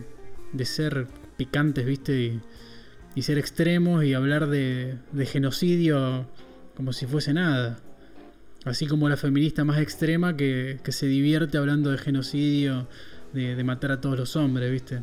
de 0.53 0.65
ser 0.65 1.07
picantes, 1.37 1.85
¿viste? 1.85 2.21
Y, 2.21 2.41
y 3.15 3.21
ser 3.21 3.37
extremos 3.37 4.03
y 4.03 4.13
hablar 4.13 4.47
de, 4.47 4.97
de 5.11 5.25
genocidio 5.25 6.27
como 6.75 6.93
si 6.93 7.05
fuese 7.05 7.33
nada. 7.33 7.79
Así 8.65 8.87
como 8.87 9.07
la 9.07 9.15
feminista 9.17 9.63
más 9.63 9.79
extrema 9.79 10.35
que, 10.35 10.79
que 10.83 10.91
se 10.91 11.05
divierte 11.05 11.57
hablando 11.57 11.91
de 11.91 11.97
genocidio, 11.99 12.87
de, 13.31 13.55
de 13.55 13.63
matar 13.63 13.91
a 13.91 14.01
todos 14.01 14.17
los 14.17 14.35
hombres, 14.35 14.71
¿viste? 14.71 15.01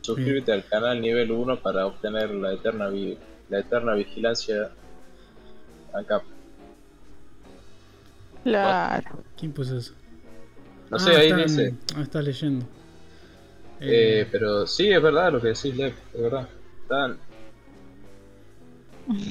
Suscríbete 0.00 0.52
al 0.52 0.64
canal 0.64 1.00
nivel 1.00 1.30
1 1.30 1.60
para 1.60 1.86
obtener 1.86 2.30
la 2.30 2.52
eterna, 2.54 2.88
vi- 2.88 3.18
la 3.50 3.58
eterna 3.58 3.94
vigilancia 3.94 4.70
acá. 5.92 6.22
Claro. 8.44 9.24
¿Quién 9.36 9.52
puso 9.52 9.76
eso? 9.76 9.92
No 10.90 10.98
sé, 10.98 11.16
ahí 11.16 11.32
dice. 11.32 11.74
Ah, 11.96 12.02
estás 12.02 12.24
leyendo. 12.24 12.64
Eh, 13.80 14.20
Eh, 14.22 14.28
pero 14.30 14.66
sí, 14.66 14.88
es 14.90 15.02
verdad 15.02 15.32
lo 15.32 15.40
que 15.40 15.48
decís, 15.48 15.76
Lev, 15.76 15.92
es 16.14 16.20
verdad. 16.20 16.48
Están... 16.82 17.18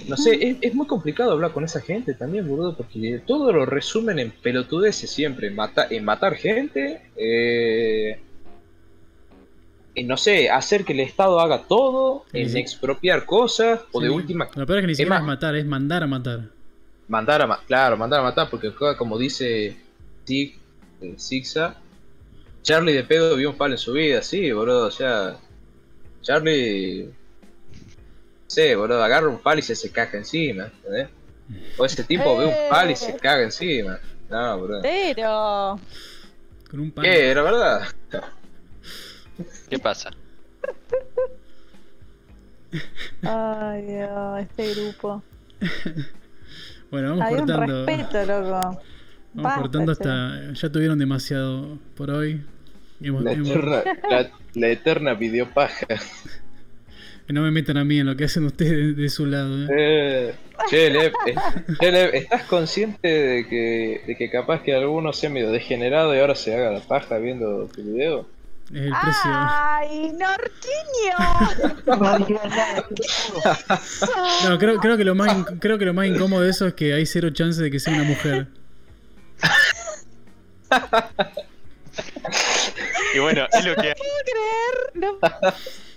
No 0.07 0.15
sé, 0.17 0.47
es, 0.49 0.57
es 0.61 0.73
muy 0.73 0.87
complicado 0.87 1.31
hablar 1.33 1.51
con 1.51 1.63
esa 1.65 1.81
gente 1.81 2.13
también, 2.13 2.47
boludo, 2.47 2.77
porque 2.77 3.21
todo 3.25 3.51
lo 3.51 3.65
resumen 3.65 4.19
en 4.19 4.31
pelotudeces 4.31 5.09
siempre, 5.11 5.47
en, 5.47 5.55
mata- 5.55 5.87
en 5.89 6.05
matar 6.05 6.35
gente, 6.35 7.01
eh, 7.17 8.17
en, 9.95 10.07
no 10.07 10.17
sé, 10.17 10.49
hacer 10.49 10.85
que 10.85 10.93
el 10.93 10.99
Estado 10.99 11.39
haga 11.39 11.63
todo, 11.67 12.25
Sí, 12.31 12.39
en 12.39 12.49
sí. 12.49 12.59
expropiar 12.59 13.25
cosas, 13.25 13.81
o 13.91 13.99
de 14.01 14.07
sí, 14.09 14.13
última, 14.15 14.47
Lo 14.55 14.65
peor 14.65 14.79
es 14.79 14.83
que 14.83 14.87
ni 14.87 14.95
siquiera 14.95 15.17
es 15.17 15.23
matar, 15.23 15.55
es 15.55 15.65
mandar 15.65 16.03
a 16.03 16.07
matar. 16.07 16.49
mandar 17.07 17.41
a 17.41 17.47
matar, 17.47 17.65
claro, 17.65 17.97
mandar 17.97 18.19
a 18.19 18.23
matar, 18.23 18.49
porque 18.49 18.71
como 18.97 19.17
dice 19.17 19.75
eh, 21.01 21.15
Zigza, 21.17 21.75
Charlie 22.63 22.93
de 22.93 23.03
pedo 23.03 23.35
vio 23.35 23.51
un 23.51 23.57
palo 23.57 23.75
en 23.75 23.79
su 23.79 23.93
vida, 23.93 24.21
sí, 24.21 24.51
boludo, 24.51 24.87
o 24.87 24.91
sea, 24.91 25.37
Charlie, 26.21 27.09
sé, 28.47 28.75
boludo, 28.75 29.03
agarra 29.03 29.27
un 29.29 29.39
palo 29.39 29.59
y 29.59 29.63
se 29.63 29.75
se 29.75 29.91
caga 29.91 30.17
encima, 30.17 30.65
¿entendés? 30.65 31.09
O 31.77 31.85
ese 31.85 32.03
tipo 32.03 32.37
ve 32.37 32.45
un 32.47 32.53
palo 32.69 32.91
y 32.91 32.95
se 32.95 33.15
caga 33.17 33.43
encima, 33.43 33.99
no, 34.29 34.57
boludo. 34.59 34.81
Pero. 34.81 35.79
Con 36.69 36.79
un 36.79 36.91
palo. 36.91 37.07
¿Qué? 37.07 37.29
¿Era 37.29 37.41
verdad? 37.43 37.81
¿Qué 39.69 39.77
pasa? 39.79 40.11
Ay, 43.23 43.81
Dios, 43.83 44.39
este 44.41 44.73
grupo. 44.73 45.23
Bueno, 46.91 47.09
vamos 47.11 47.25
Hay 47.25 47.33
un 47.35 47.39
cortando. 47.47 47.85
respeto, 47.85 48.25
loco. 48.25 48.49
Vamos 48.51 48.81
Basta, 49.33 49.61
cortando 49.61 49.91
hasta. 49.91 50.53
Ya 50.53 50.69
tuvieron 50.71 50.99
demasiado 50.99 51.77
por 51.95 52.09
hoy. 52.11 52.45
Hemos, 53.01 53.23
La 53.23 53.31
hemos- 53.33 53.49
eterna, 53.49 53.83
la, 54.09 54.31
la 54.53 54.67
eterna 54.69 55.13
videopaja. 57.27 57.33
no 57.33 57.41
me 57.41 57.51
metan 57.51 57.77
a 57.77 57.85
mí 57.85 57.99
en 57.99 58.05
lo 58.05 58.15
que 58.15 58.25
hacen 58.25 58.45
ustedes 58.45 58.95
de 58.95 59.09
su 59.09 59.25
lado. 59.25 59.65
¿eh? 59.65 59.67
Eh, 59.77 60.35
che, 60.69 60.89
Lev, 60.89 61.13
eh, 61.27 61.35
che, 61.79 61.91
Lev, 61.91 62.15
¿estás 62.15 62.43
consciente 62.43 63.07
de 63.07 63.47
que, 63.47 64.01
de 64.05 64.15
que 64.15 64.29
capaz 64.29 64.61
que 64.61 64.73
alguno 64.73 65.13
sea 65.13 65.29
medio 65.29 65.51
degenerado 65.51 66.15
y 66.15 66.19
ahora 66.19 66.35
se 66.35 66.55
haga 66.55 66.71
la 66.71 66.81
paja 66.81 67.17
viendo 67.17 67.67
tu 67.67 67.83
video? 67.83 68.27
Es 68.73 68.81
el 68.81 68.93
precio. 69.01 69.31
¡Ay, 69.31 70.11
Norquiño! 70.13 71.15
No, 74.49 74.57
creo, 74.57 74.79
creo, 74.79 74.97
que 74.97 75.03
lo 75.03 75.13
más, 75.13 75.45
creo 75.59 75.77
que 75.77 75.85
lo 75.85 75.93
más 75.93 76.07
incómodo 76.07 76.41
de 76.41 76.49
eso 76.49 76.65
es 76.67 76.73
que 76.73 76.93
hay 76.93 77.05
cero 77.05 77.29
chance 77.29 77.61
de 77.61 77.69
que 77.69 77.79
sea 77.79 77.93
una 77.93 78.03
mujer. 78.03 78.47
Y 83.13 83.19
bueno, 83.19 83.45
es 83.51 83.65
lo 83.65 83.75
que 83.75 83.93
creer. 83.93 83.95
No 84.95 85.17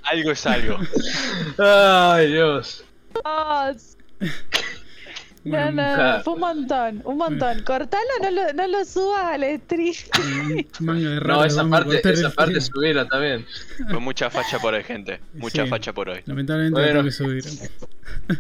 algo 0.05 0.31
es 0.33 0.47
algo. 0.47 0.79
Ay, 1.59 2.33
Dios. 2.33 2.85
No, 5.45 5.71
no, 5.73 6.21
fue 6.25 6.35
un 6.35 6.41
montón, 6.41 7.01
un 7.05 7.17
montón. 7.17 7.63
Cortalo, 7.63 8.03
no 8.23 8.31
lo, 8.31 8.53
no 8.53 8.67
lo 8.69 8.85
subas 8.85 9.25
al 9.25 9.43
stream. 9.61 9.95
de 10.81 11.21
No, 11.25 11.45
esa 11.45 11.67
parte, 11.69 12.01
esa 12.13 12.31
parte 12.31 12.61
subila 12.61 13.07
también. 13.07 13.47
Fue 13.89 14.01
mucha 14.01 14.29
facha 14.31 14.59
por 14.59 14.75
hoy, 14.75 14.83
gente. 14.85 15.21
Mucha 15.35 15.65
Sí. 15.65 15.71
facha 15.71 15.93
por 15.95 16.09
hoy. 16.11 16.21
Lamentablemente 16.27 16.81
Bueno. 16.81 17.01
tengo 17.01 17.05
que 17.05 17.13
subir. 17.13 17.45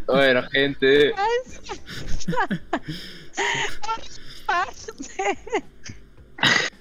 Bueno, 0.06 0.42
gente. 0.50 1.14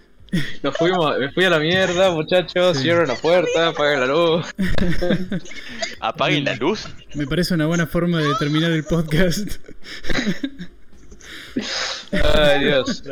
Nos 0.63 0.75
fuimos, 0.77 1.17
me 1.17 1.31
fui 1.31 1.45
a 1.45 1.49
la 1.49 1.59
mierda, 1.59 2.11
muchachos. 2.11 2.77
Sí. 2.77 2.83
Cierren 2.83 3.07
la 3.07 3.15
puerta, 3.15 3.67
apaguen 3.67 3.99
la 4.01 4.05
luz. 4.05 4.45
Apaguen 5.99 6.45
la 6.45 6.55
luz. 6.55 6.87
Me 7.13 7.25
parece 7.27 7.53
una 7.53 7.65
buena 7.65 7.87
forma 7.87 8.19
de 8.19 8.33
terminar 8.39 8.71
el 8.71 8.83
podcast. 8.83 9.57
Ay, 12.11 12.65
Dios. 12.65 13.03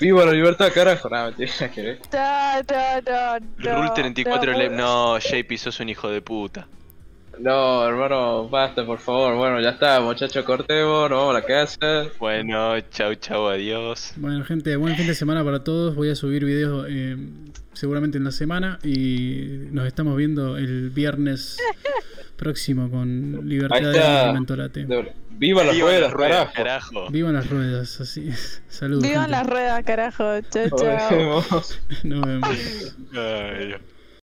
Viva 0.00 0.26
la 0.26 0.32
libertad, 0.32 0.70
carajo. 0.74 1.08
No, 1.08 1.24
mentira, 1.26 1.70
que. 1.70 1.98
No, 2.12 2.62
no, 2.62 3.00
no, 3.06 3.46
no. 3.58 3.76
Rule 3.82 3.90
34 3.94 4.52
no. 4.52 4.70
No, 4.70 5.18
JP, 5.18 5.56
sos 5.56 5.80
un 5.80 5.88
hijo 5.88 6.10
de 6.10 6.20
puta. 6.22 6.66
No, 7.38 7.86
hermano, 7.86 8.48
basta, 8.48 8.84
por 8.86 8.98
favor. 8.98 9.36
Bueno, 9.36 9.60
ya 9.60 9.70
está, 9.70 10.00
muchachos, 10.00 10.44
cortemos, 10.44 11.10
nos 11.10 11.18
vamos 11.18 11.36
a 11.36 11.40
la 11.40 11.44
casa. 11.44 12.04
Bueno, 12.18 12.78
chau, 12.90 13.14
chau, 13.16 13.48
adiós. 13.48 14.12
Bueno, 14.16 14.44
gente, 14.44 14.74
buen 14.76 14.96
fin 14.96 15.06
de 15.06 15.14
semana 15.14 15.44
para 15.44 15.62
todos. 15.62 15.94
Voy 15.94 16.08
a 16.10 16.14
subir 16.14 16.44
videos 16.44 16.86
eh, 16.88 17.16
seguramente 17.74 18.16
en 18.18 18.24
la 18.24 18.32
semana 18.32 18.78
y 18.82 19.66
nos 19.70 19.86
estamos 19.86 20.16
viendo 20.16 20.56
el 20.56 20.90
viernes 20.90 21.58
próximo 22.36 22.90
con 22.90 23.46
Libertad 23.48 23.92
de. 23.92 24.32
Mentorate. 24.32 24.86
Viva 25.38 25.62
las 25.64 25.74
Viva 25.74 26.08
ruedas, 26.08 26.12
carajo. 26.14 26.52
carajo. 26.54 27.10
Vivan 27.10 27.34
las 27.34 27.50
ruedas, 27.50 28.00
así 28.00 28.28
es. 28.28 28.62
Saludos. 28.68 29.02
Vivan 29.02 29.24
gente. 29.24 29.30
las 29.32 29.46
ruedas, 29.46 29.84
carajo. 29.84 30.40
Chao, 30.50 30.66
Nos 30.70 30.80
chao. 30.80 31.10
vemos. 31.10 31.80
Nos 32.04 32.26
vemos. 32.26 32.96
Ay, 33.12 33.66
Dios. 33.66 33.80